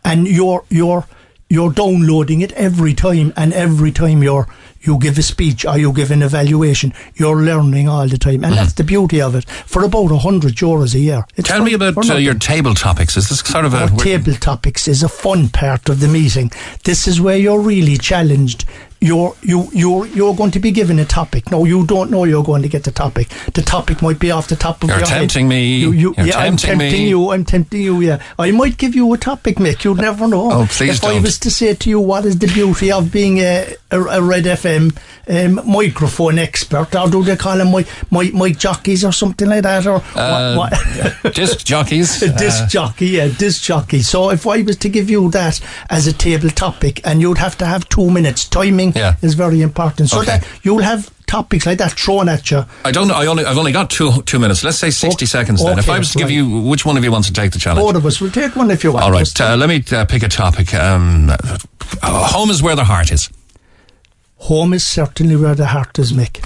and 0.05 0.27
you're 0.27 0.65
you're 0.69 1.07
you're 1.49 1.73
downloading 1.73 2.41
it 2.41 2.53
every 2.53 2.93
time, 2.93 3.33
and 3.37 3.53
every 3.53 3.93
time 3.93 4.21
you're 4.21 4.49
you 4.81 4.99
give 4.99 5.19
a 5.19 5.23
speech 5.23 5.65
or 5.65 5.79
you 5.79 5.93
give 5.93 6.11
an 6.11 6.23
evaluation, 6.23 6.93
you're 7.15 7.37
learning 7.37 7.89
all 7.89 8.09
the 8.09 8.19
time, 8.19 8.45
and 8.45 8.55
that's 8.55 8.75
the 8.75 8.85
beauty 8.85 9.21
of 9.21 9.35
it. 9.35 9.49
For 9.49 9.85
about 9.85 10.11
a 10.11 10.19
hundred 10.19 10.55
euros 10.55 10.95
a 10.95 10.99
year. 10.99 11.25
Tell 11.43 11.63
me 11.63 11.75
about 11.75 12.09
uh, 12.11 12.15
your 12.15 12.35
table 12.35 12.75
topics. 12.75 13.17
Is 13.17 13.29
this 13.29 13.41
sort 13.41 13.65
of 13.65 13.75
a 13.75 13.89
table 13.97 14.35
topics 14.35 14.89
is 14.89 15.03
a 15.03 15.09
fun 15.09 15.49
part 15.49 15.89
of 15.89 16.01
the 16.01 16.09
meeting. 16.09 16.51
This 16.85 17.07
is 17.07 17.21
where 17.21 17.37
you're 17.37 17.61
really 17.61 17.97
challenged. 17.97 18.65
You're 19.03 19.35
you 19.41 19.67
you're 19.73 20.07
you're 20.09 20.35
going 20.35 20.51
to 20.51 20.59
be 20.61 20.71
given 20.71 20.99
a 20.99 21.07
topic. 21.07 21.51
No, 21.51 21.65
you 21.65 21.87
don't 21.87 22.11
know 22.11 22.25
you're 22.25 22.45
going 22.45 22.61
to 22.61 22.69
get 22.69 22.85
the 22.85 22.91
topic. 22.91 23.29
The 23.55 23.63
topic 23.63 24.03
might 24.03 24.19
be 24.19 24.31
off 24.31 24.49
the 24.49 24.57
top 24.57 24.83
of 24.85 24.91
You're 24.91 24.99
your 24.99 25.09
head. 25.09 25.19
tempting 25.21 25.49
me. 25.49 25.79
You, 25.79 25.93
you, 25.93 26.15
You're 26.19 26.27
yeah, 26.27 26.37
I'm 26.39 26.59
tempting 26.59 26.79
tempting 26.81 27.03
me. 27.05 27.09
you. 27.09 27.31
I'm 27.31 27.45
tempting 27.47 27.81
you. 27.81 28.01
Yeah, 28.03 28.23
I 28.39 28.51
might 28.51 28.77
give 28.77 28.95
you 28.95 29.11
a 29.15 29.17
topic, 29.17 29.57
Mick. 29.57 29.85
You'd 29.85 29.97
never 29.99 30.29
know. 30.29 30.53
Oh, 30.53 30.67
please 30.69 30.99
if 30.99 31.05
I 31.05 31.15
don't. 31.15 31.23
was 31.23 31.39
to 31.39 31.51
say 31.51 31.75
to 31.75 31.89
you, 31.89 31.99
what 31.99 32.27
is 32.27 32.39
the 32.39 32.47
beauty 32.49 32.93
of 32.93 33.11
being 33.11 33.39
a, 33.39 33.75
a, 33.91 34.01
a 34.03 34.23
Red 34.23 34.45
FM 34.45 34.95
um, 35.29 35.61
microphone 35.67 36.39
expert, 36.39 36.95
or 36.95 37.09
do 37.09 37.23
they 37.25 37.37
call 37.37 37.57
them 37.57 37.71
my, 37.73 37.87
my, 38.11 38.31
my 38.35 38.51
jockeys 38.51 39.03
or 39.03 39.13
something 39.13 39.49
like 39.49 39.63
that, 39.63 39.87
or 39.87 40.03
Uh, 40.15 40.55
what, 40.57 40.73
what? 41.23 41.35
disc 41.35 41.65
jockeys? 41.65 42.21
A 42.23 42.29
disc 42.37 42.65
Uh, 42.65 42.69
jockey, 42.69 43.07
yeah, 43.07 43.29
disc 43.29 43.63
jockey. 43.63 44.03
So 44.03 44.29
if 44.31 44.47
I 44.47 44.61
was 44.61 44.77
to 44.79 44.91
give 44.91 45.09
you 45.09 45.31
that 45.31 45.59
as 45.89 46.07
a 46.07 46.13
table 46.13 46.51
topic, 46.51 47.01
and 47.07 47.23
you'd 47.23 47.39
have 47.39 47.57
to 47.59 47.65
have 47.65 47.89
two 47.89 48.11
minutes, 48.11 48.45
timing 48.47 48.90
Yeah. 48.95 49.17
is 49.23 49.35
very 49.35 49.63
important. 49.63 50.11
So 50.11 50.21
Okay. 50.21 50.39
that 50.39 50.49
you'll 50.63 50.83
have 50.83 51.11
topics 51.27 51.65
like 51.67 51.79
that 51.79 51.93
thrown 51.93 52.29
at 52.29 52.51
you. 52.51 52.65
I 52.85 52.91
don't 52.91 53.07
know. 53.09 53.15
I 53.15 53.27
only, 53.27 53.45
I've 53.45 53.59
only 53.59 53.73
got 53.73 53.89
two 53.91 54.23
two 54.23 54.39
minutes. 54.39 54.65
Let's 54.65 54.79
say 54.79 54.91
60 54.91 55.27
seconds 55.27 55.63
then. 55.65 55.79
if 55.79 55.89
I 55.89 55.99
was 55.99 56.11
to 56.13 56.19
give 56.19 56.27
right. 56.29 56.35
you, 56.35 56.61
which 56.63 56.85
one 56.85 56.97
of 56.97 57.05
you 57.05 57.13
wants 57.13 57.29
to 57.29 57.35
take 57.35 57.53
the 57.53 57.59
challenge? 57.59 57.87
Both 57.87 57.97
of 57.97 58.07
us 58.07 58.21
will 58.21 58.31
take 58.31 58.57
one 58.57 58.71
if 58.71 58.83
you 58.85 58.93
want. 58.93 59.05
All 59.05 59.13
right. 59.13 59.41
Uh, 59.41 59.57
let 59.57 59.69
me 59.69 59.85
uh, 59.93 60.05
pick 60.07 60.23
a 60.23 60.29
topic. 60.29 60.75
Um, 60.75 61.31
uh, 61.31 61.59
home 62.03 62.51
is 62.51 62.63
where 62.63 62.77
the 62.77 62.85
heart 62.85 63.13
is. 63.13 63.31
Home 64.37 64.73
is 64.73 64.85
certainly 64.85 65.37
where 65.37 65.55
the 65.55 65.67
heart 65.67 65.99
is, 65.99 66.13
Mick. 66.13 66.43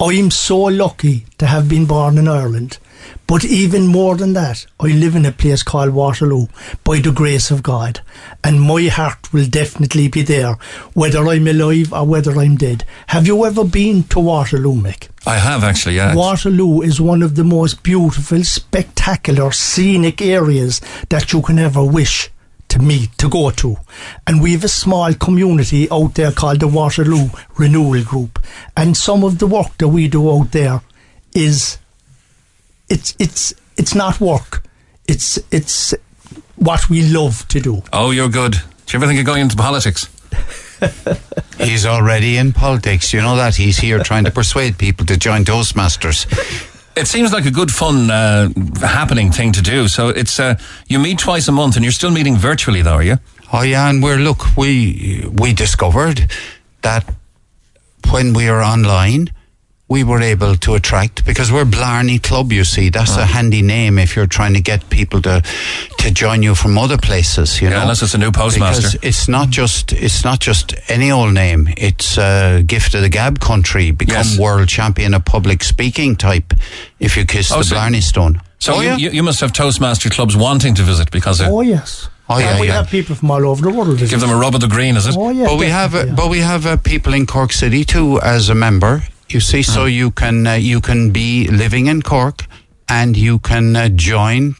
I'm 0.00 0.30
so 0.30 0.58
lucky 0.58 1.24
to 1.38 1.46
have 1.46 1.68
been 1.68 1.86
born 1.86 2.18
in 2.18 2.28
Ireland. 2.28 2.78
But 3.26 3.44
even 3.44 3.86
more 3.86 4.16
than 4.16 4.32
that, 4.32 4.66
I 4.80 4.86
live 4.86 5.14
in 5.14 5.26
a 5.26 5.32
place 5.32 5.62
called 5.62 5.90
Waterloo 5.90 6.46
by 6.84 7.00
the 7.00 7.12
grace 7.12 7.50
of 7.50 7.62
God. 7.62 8.00
And 8.42 8.60
my 8.60 8.84
heart 8.84 9.32
will 9.32 9.46
definitely 9.46 10.08
be 10.08 10.22
there, 10.22 10.54
whether 10.94 11.26
I'm 11.26 11.46
alive 11.46 11.92
or 11.92 12.06
whether 12.06 12.38
I'm 12.38 12.56
dead. 12.56 12.84
Have 13.08 13.26
you 13.26 13.44
ever 13.44 13.64
been 13.64 14.04
to 14.04 14.20
Waterloo, 14.20 14.74
Mick? 14.74 15.08
I 15.26 15.36
have 15.36 15.62
actually. 15.62 15.96
Yeah. 15.96 16.14
Waterloo 16.14 16.80
is 16.80 17.00
one 17.00 17.22
of 17.22 17.34
the 17.34 17.44
most 17.44 17.82
beautiful, 17.82 18.42
spectacular, 18.44 19.52
scenic 19.52 20.22
areas 20.22 20.80
that 21.10 21.32
you 21.32 21.42
can 21.42 21.58
ever 21.58 21.84
wish 21.84 22.30
to 22.68 22.78
meet, 22.78 23.16
to 23.18 23.28
go 23.28 23.50
to. 23.50 23.76
And 24.26 24.42
we 24.42 24.52
have 24.52 24.64
a 24.64 24.68
small 24.68 25.12
community 25.14 25.90
out 25.90 26.14
there 26.14 26.32
called 26.32 26.60
the 26.60 26.68
Waterloo 26.68 27.28
Renewal 27.56 28.02
Group. 28.04 28.38
And 28.76 28.96
some 28.96 29.24
of 29.24 29.38
the 29.38 29.46
work 29.46 29.76
that 29.78 29.88
we 29.88 30.08
do 30.08 30.30
out 30.30 30.52
there 30.52 30.82
is 31.34 31.78
it's 32.88 33.14
it's 33.18 33.54
it's 33.76 33.94
not 33.94 34.20
work. 34.20 34.62
It's 35.06 35.38
it's 35.50 35.94
what 36.56 36.90
we 36.90 37.02
love 37.02 37.46
to 37.48 37.60
do. 37.60 37.82
Oh, 37.92 38.10
you're 38.10 38.28
good. 38.28 38.52
Do 38.52 38.58
you 38.92 38.98
ever 38.98 39.06
think 39.06 39.20
of 39.20 39.26
going 39.26 39.42
into 39.42 39.56
politics? 39.56 40.08
He's 41.58 41.86
already 41.86 42.36
in 42.36 42.52
politics. 42.52 43.12
You 43.12 43.20
know 43.20 43.36
that 43.36 43.56
he's 43.56 43.78
here 43.78 43.98
trying 43.98 44.24
to 44.24 44.30
persuade 44.30 44.78
people 44.78 45.04
to 45.06 45.16
join 45.16 45.44
Toastmasters. 45.44 46.26
It 46.96 47.06
seems 47.06 47.32
like 47.32 47.46
a 47.46 47.50
good, 47.50 47.70
fun, 47.70 48.10
uh, 48.10 48.48
happening 48.80 49.32
thing 49.32 49.52
to 49.52 49.62
do. 49.62 49.88
So 49.88 50.08
it's 50.08 50.38
uh, 50.38 50.56
you 50.86 50.98
meet 50.98 51.18
twice 51.18 51.48
a 51.48 51.52
month, 51.52 51.76
and 51.76 51.84
you're 51.84 51.92
still 51.92 52.10
meeting 52.10 52.36
virtually, 52.36 52.82
though, 52.82 52.94
are 52.94 53.02
you? 53.02 53.18
Oh 53.52 53.62
yeah, 53.62 53.88
and 53.88 54.02
we're 54.02 54.18
look, 54.18 54.56
we 54.56 55.24
we 55.32 55.52
discovered 55.52 56.30
that 56.82 57.04
when 58.10 58.32
we 58.32 58.48
are 58.48 58.62
online, 58.62 59.30
we 59.88 60.04
were 60.04 60.20
able 60.20 60.54
to 60.54 60.74
attract 60.74 61.24
because 61.24 61.50
we're 61.50 61.64
Blarney 61.64 62.18
Club. 62.18 62.52
You 62.52 62.64
see, 62.64 62.90
that's 62.90 63.16
a 63.16 63.24
handy 63.24 63.62
name 63.62 63.98
if 63.98 64.14
you're 64.16 64.26
trying 64.26 64.52
to 64.54 64.60
get 64.60 64.88
people 64.90 65.22
to 65.22 65.42
to 65.98 66.10
join 66.10 66.42
you 66.42 66.54
from 66.54 66.76
other 66.76 66.98
places. 66.98 67.60
You 67.60 67.68
Yeah, 67.68 67.76
know, 67.76 67.82
unless 67.82 68.02
it's 68.02 68.14
a 68.14 68.18
new 68.18 68.30
postmaster. 68.30 68.82
Because 68.98 69.08
it's 69.08 69.28
not 69.28 69.48
just 69.50 69.92
it's 69.92 70.24
not 70.24 70.40
just 70.40 70.74
any 70.88 71.10
old 71.10 71.32
name. 71.32 71.68
It's 71.76 72.18
uh, 72.18 72.62
gift 72.66 72.94
of 72.94 73.00
the 73.00 73.08
gab 73.08 73.40
country. 73.40 73.90
Become 73.92 74.16
Yes. 74.26 74.38
world 74.38 74.68
champion 74.68 75.14
of 75.14 75.24
public 75.24 75.64
speaking 75.64 76.16
type. 76.16 76.52
If 77.00 77.16
you 77.16 77.24
kiss 77.24 77.50
Oh, 77.50 77.58
the 77.58 77.64
so- 77.64 77.74
Blarney 77.76 78.00
Stone. 78.02 78.40
So 78.60 78.74
oh, 78.74 78.80
you, 78.80 78.88
yeah. 78.88 78.96
you, 78.96 79.10
you 79.10 79.22
must 79.22 79.40
have 79.40 79.52
Toastmaster 79.52 80.10
clubs 80.10 80.36
wanting 80.36 80.74
to 80.74 80.82
visit 80.82 81.10
because 81.12 81.40
of, 81.40 81.46
Oh 81.48 81.60
yes. 81.62 82.08
Oh, 82.28 82.38
yeah, 82.38 82.50
And 82.50 82.60
we 82.60 82.66
yeah. 82.66 82.74
have 82.74 82.90
people 82.90 83.14
from 83.14 83.30
all 83.30 83.46
over 83.46 83.62
the 83.62 83.70
world. 83.70 83.98
give 83.98 84.20
them 84.20 84.28
a 84.30 84.36
rub 84.36 84.54
of 84.54 84.60
the 84.60 84.66
green, 84.68 84.96
is 84.96 85.06
it? 85.06 85.14
Oh 85.16 85.30
yeah. 85.30 85.46
but 85.46 85.58
we 85.58 85.66
have 85.70 85.94
uh, 85.94 86.04
but 86.14 86.28
we 86.28 86.40
have 86.40 86.66
uh, 86.66 86.76
people 86.76 87.14
in 87.14 87.24
Cork 87.24 87.52
City 87.52 87.84
too 87.84 88.20
as 88.20 88.50
a 88.50 88.54
member. 88.54 89.02
You 89.28 89.40
see, 89.40 89.62
so 89.62 89.80
Mm. 89.86 89.92
you 89.92 90.10
can 90.10 90.46
uh, 90.46 90.54
you 90.54 90.80
can 90.80 91.10
be 91.10 91.46
living 91.48 91.86
in 91.86 92.02
Cork 92.02 92.46
and 92.88 93.16
you 93.16 93.38
can 93.38 93.76
uh, 93.76 93.88
join 93.88 94.54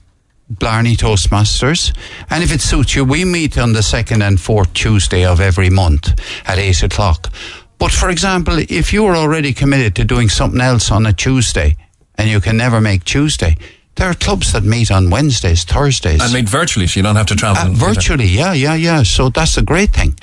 Blarney 0.51 0.97
Toastmasters. 0.97 1.93
And 2.31 2.43
if 2.43 2.53
it 2.53 2.61
suits 2.61 2.95
you, 2.95 3.05
we 3.05 3.25
meet 3.25 3.57
on 3.59 3.73
the 3.73 3.83
second 3.83 4.23
and 4.23 4.39
fourth 4.41 4.73
Tuesday 4.75 5.25
of 5.25 5.41
every 5.41 5.71
month 5.71 6.13
at 6.47 6.59
eight 6.59 6.83
o'clock. 6.83 7.33
But 7.79 7.93
for 7.93 8.11
example, 8.11 8.59
if 8.69 8.93
you 8.93 9.07
are 9.07 9.17
already 9.17 9.53
committed 9.55 9.95
to 9.97 10.05
doing 10.05 10.29
something 10.31 10.61
else 10.61 10.91
on 10.91 11.07
a 11.07 11.13
Tuesday 11.13 11.77
and 12.17 12.29
you 12.29 12.41
can 12.41 12.57
never 12.57 12.81
make 12.81 13.05
Tuesday, 13.05 13.57
there 13.95 14.09
are 14.11 14.15
clubs 14.15 14.53
that 14.53 14.65
meet 14.65 14.91
on 14.91 15.11
Wednesdays, 15.11 15.65
Thursdays. 15.65 16.21
And 16.23 16.33
meet 16.33 16.49
virtually, 16.49 16.87
so 16.87 16.99
you 16.99 17.03
don't 17.05 17.17
have 17.17 17.27
to 17.27 17.37
travel. 17.37 17.71
Uh, 17.73 17.75
virtually, 17.75 18.27
yeah, 18.27 18.53
yeah, 18.53 18.75
yeah. 18.75 19.03
So 19.05 19.31
that's 19.31 19.57
a 19.59 19.63
great 19.63 19.95
thing. 19.95 20.15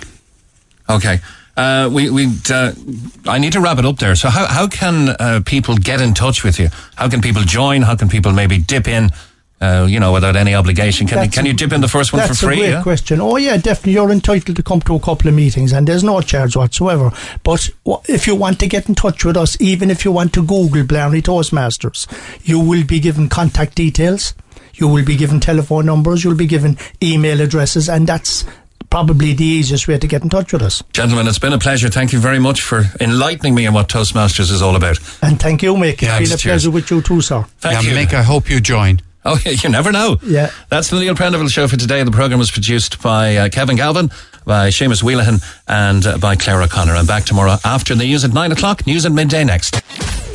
Okay. 0.89 1.19
Uh, 1.57 1.89
we 1.91 2.09
we 2.09 2.27
uh, 2.49 2.73
I 3.27 3.37
need 3.39 3.53
to 3.53 3.61
wrap 3.61 3.77
it 3.77 3.85
up 3.85 3.97
there. 3.97 4.15
So 4.15 4.29
how 4.29 4.45
how 4.45 4.67
can 4.67 5.09
uh, 5.09 5.41
people 5.45 5.77
get 5.77 6.01
in 6.01 6.13
touch 6.13 6.43
with 6.43 6.59
you? 6.59 6.69
How 6.95 7.09
can 7.09 7.21
people 7.21 7.43
join? 7.43 7.81
How 7.81 7.95
can 7.95 8.09
people 8.09 8.33
maybe 8.33 8.57
dip 8.57 8.87
in? 8.87 9.09
Uh, 9.61 9.87
you 9.89 10.01
know, 10.01 10.11
without 10.11 10.35
any 10.35 10.53
obligation. 10.53 11.07
Can 11.07 11.17
That's 11.17 11.33
can 11.33 11.45
you 11.45 11.53
dip 11.53 11.71
in 11.71 11.79
the 11.79 11.87
first 11.87 12.11
one 12.11 12.21
for 12.23 12.27
That's 12.27 12.41
free? 12.41 12.55
a 12.55 12.57
great 12.57 12.69
yeah? 12.71 12.83
question. 12.83 13.21
Oh 13.21 13.37
yeah, 13.37 13.55
definitely. 13.55 13.93
You're 13.93 14.11
entitled 14.11 14.57
to 14.57 14.61
come 14.61 14.81
to 14.81 14.95
a 14.95 14.99
couple 14.99 15.29
of 15.29 15.33
meetings, 15.33 15.71
and 15.71 15.87
there's 15.87 16.03
no 16.03 16.19
charge 16.19 16.57
whatsoever. 16.57 17.09
But 17.41 17.69
if 18.09 18.27
you 18.27 18.35
want 18.35 18.59
to 18.59 18.67
get 18.67 18.89
in 18.89 18.95
touch 18.95 19.23
with 19.23 19.37
us, 19.37 19.59
even 19.61 19.89
if 19.89 20.03
you 20.03 20.11
want 20.11 20.33
to 20.33 20.45
Google 20.45 20.83
Blarney 20.83 21.21
Toastmasters, 21.21 22.05
you 22.43 22.59
will 22.59 22.83
be 22.83 22.99
given 22.99 23.29
contact 23.29 23.75
details. 23.75 24.35
You 24.73 24.89
will 24.89 25.05
be 25.05 25.15
given 25.15 25.39
telephone 25.39 25.85
numbers. 25.85 26.25
You'll 26.25 26.35
be 26.35 26.47
given 26.47 26.77
email 27.01 27.39
addresses, 27.39 27.87
and 27.87 28.05
that's 28.05 28.43
probably 28.89 29.33
the 29.33 29.45
easiest 29.45 29.87
way 29.87 29.97
to 29.97 30.07
get 30.07 30.23
in 30.23 30.29
touch 30.29 30.53
with 30.53 30.61
us. 30.61 30.83
Gentlemen, 30.93 31.27
it's 31.27 31.39
been 31.39 31.53
a 31.53 31.59
pleasure. 31.59 31.89
Thank 31.89 32.13
you 32.13 32.19
very 32.19 32.39
much 32.39 32.61
for 32.61 32.83
enlightening 32.99 33.55
me 33.55 33.67
on 33.67 33.73
what 33.73 33.87
Toastmasters 33.87 34.51
is 34.51 34.61
all 34.61 34.75
about. 34.75 34.99
And 35.21 35.39
thank 35.39 35.63
you, 35.63 35.73
Mick. 35.75 36.01
Yeah, 36.01 36.19
it's 36.19 36.29
been 36.29 36.35
a 36.35 36.37
cheers. 36.37 36.41
pleasure 36.43 36.71
with 36.71 36.91
you 36.91 37.01
too, 37.01 37.21
sir. 37.21 37.43
Thank 37.59 37.83
yeah, 37.83 37.91
you. 37.91 37.95
Mick, 37.95 38.13
I 38.13 38.21
hope 38.21 38.49
you 38.49 38.59
join. 38.59 39.01
Oh, 39.25 39.39
yeah, 39.43 39.51
you 39.63 39.69
never 39.69 39.91
know. 39.91 40.17
Yeah. 40.23 40.51
That's 40.69 40.89
the 40.89 40.99
Neil 40.99 41.15
Prendeville 41.15 41.49
Show 41.49 41.67
for 41.67 41.77
today. 41.77 42.03
The 42.03 42.11
programme 42.11 42.39
was 42.39 42.51
produced 42.51 43.01
by 43.01 43.35
uh, 43.35 43.49
Kevin 43.49 43.75
Galvin, 43.75 44.11
by 44.45 44.69
Seamus 44.69 45.01
Wheelahan, 45.01 45.41
and 45.67 46.05
uh, 46.05 46.17
by 46.17 46.35
Claire 46.35 46.61
O'Connor. 46.61 46.93
I'm 46.93 47.07
back 47.07 47.25
tomorrow 47.25 47.57
after 47.65 47.95
the 47.95 48.03
news 48.05 48.23
at 48.23 48.33
9 48.33 48.51
o'clock. 48.51 48.85
News 48.85 49.05
at 49.05 49.11
midday 49.11 49.43
next. 49.43 49.81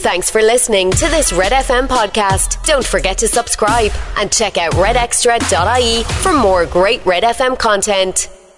Thanks 0.01 0.31
for 0.31 0.41
listening 0.41 0.91
to 0.93 1.09
this 1.09 1.33
Red 1.33 1.53
FM 1.53 1.87
podcast. 1.87 2.65
Don't 2.65 2.87
forget 2.87 3.19
to 3.19 3.29
subscribe 3.29 3.93
and 4.17 4.33
check 4.33 4.57
out 4.57 4.73
redextra.ie 4.73 6.05
for 6.23 6.33
more 6.33 6.65
great 6.65 7.05
Red 7.05 7.23
FM 7.23 7.59
content. 7.59 8.29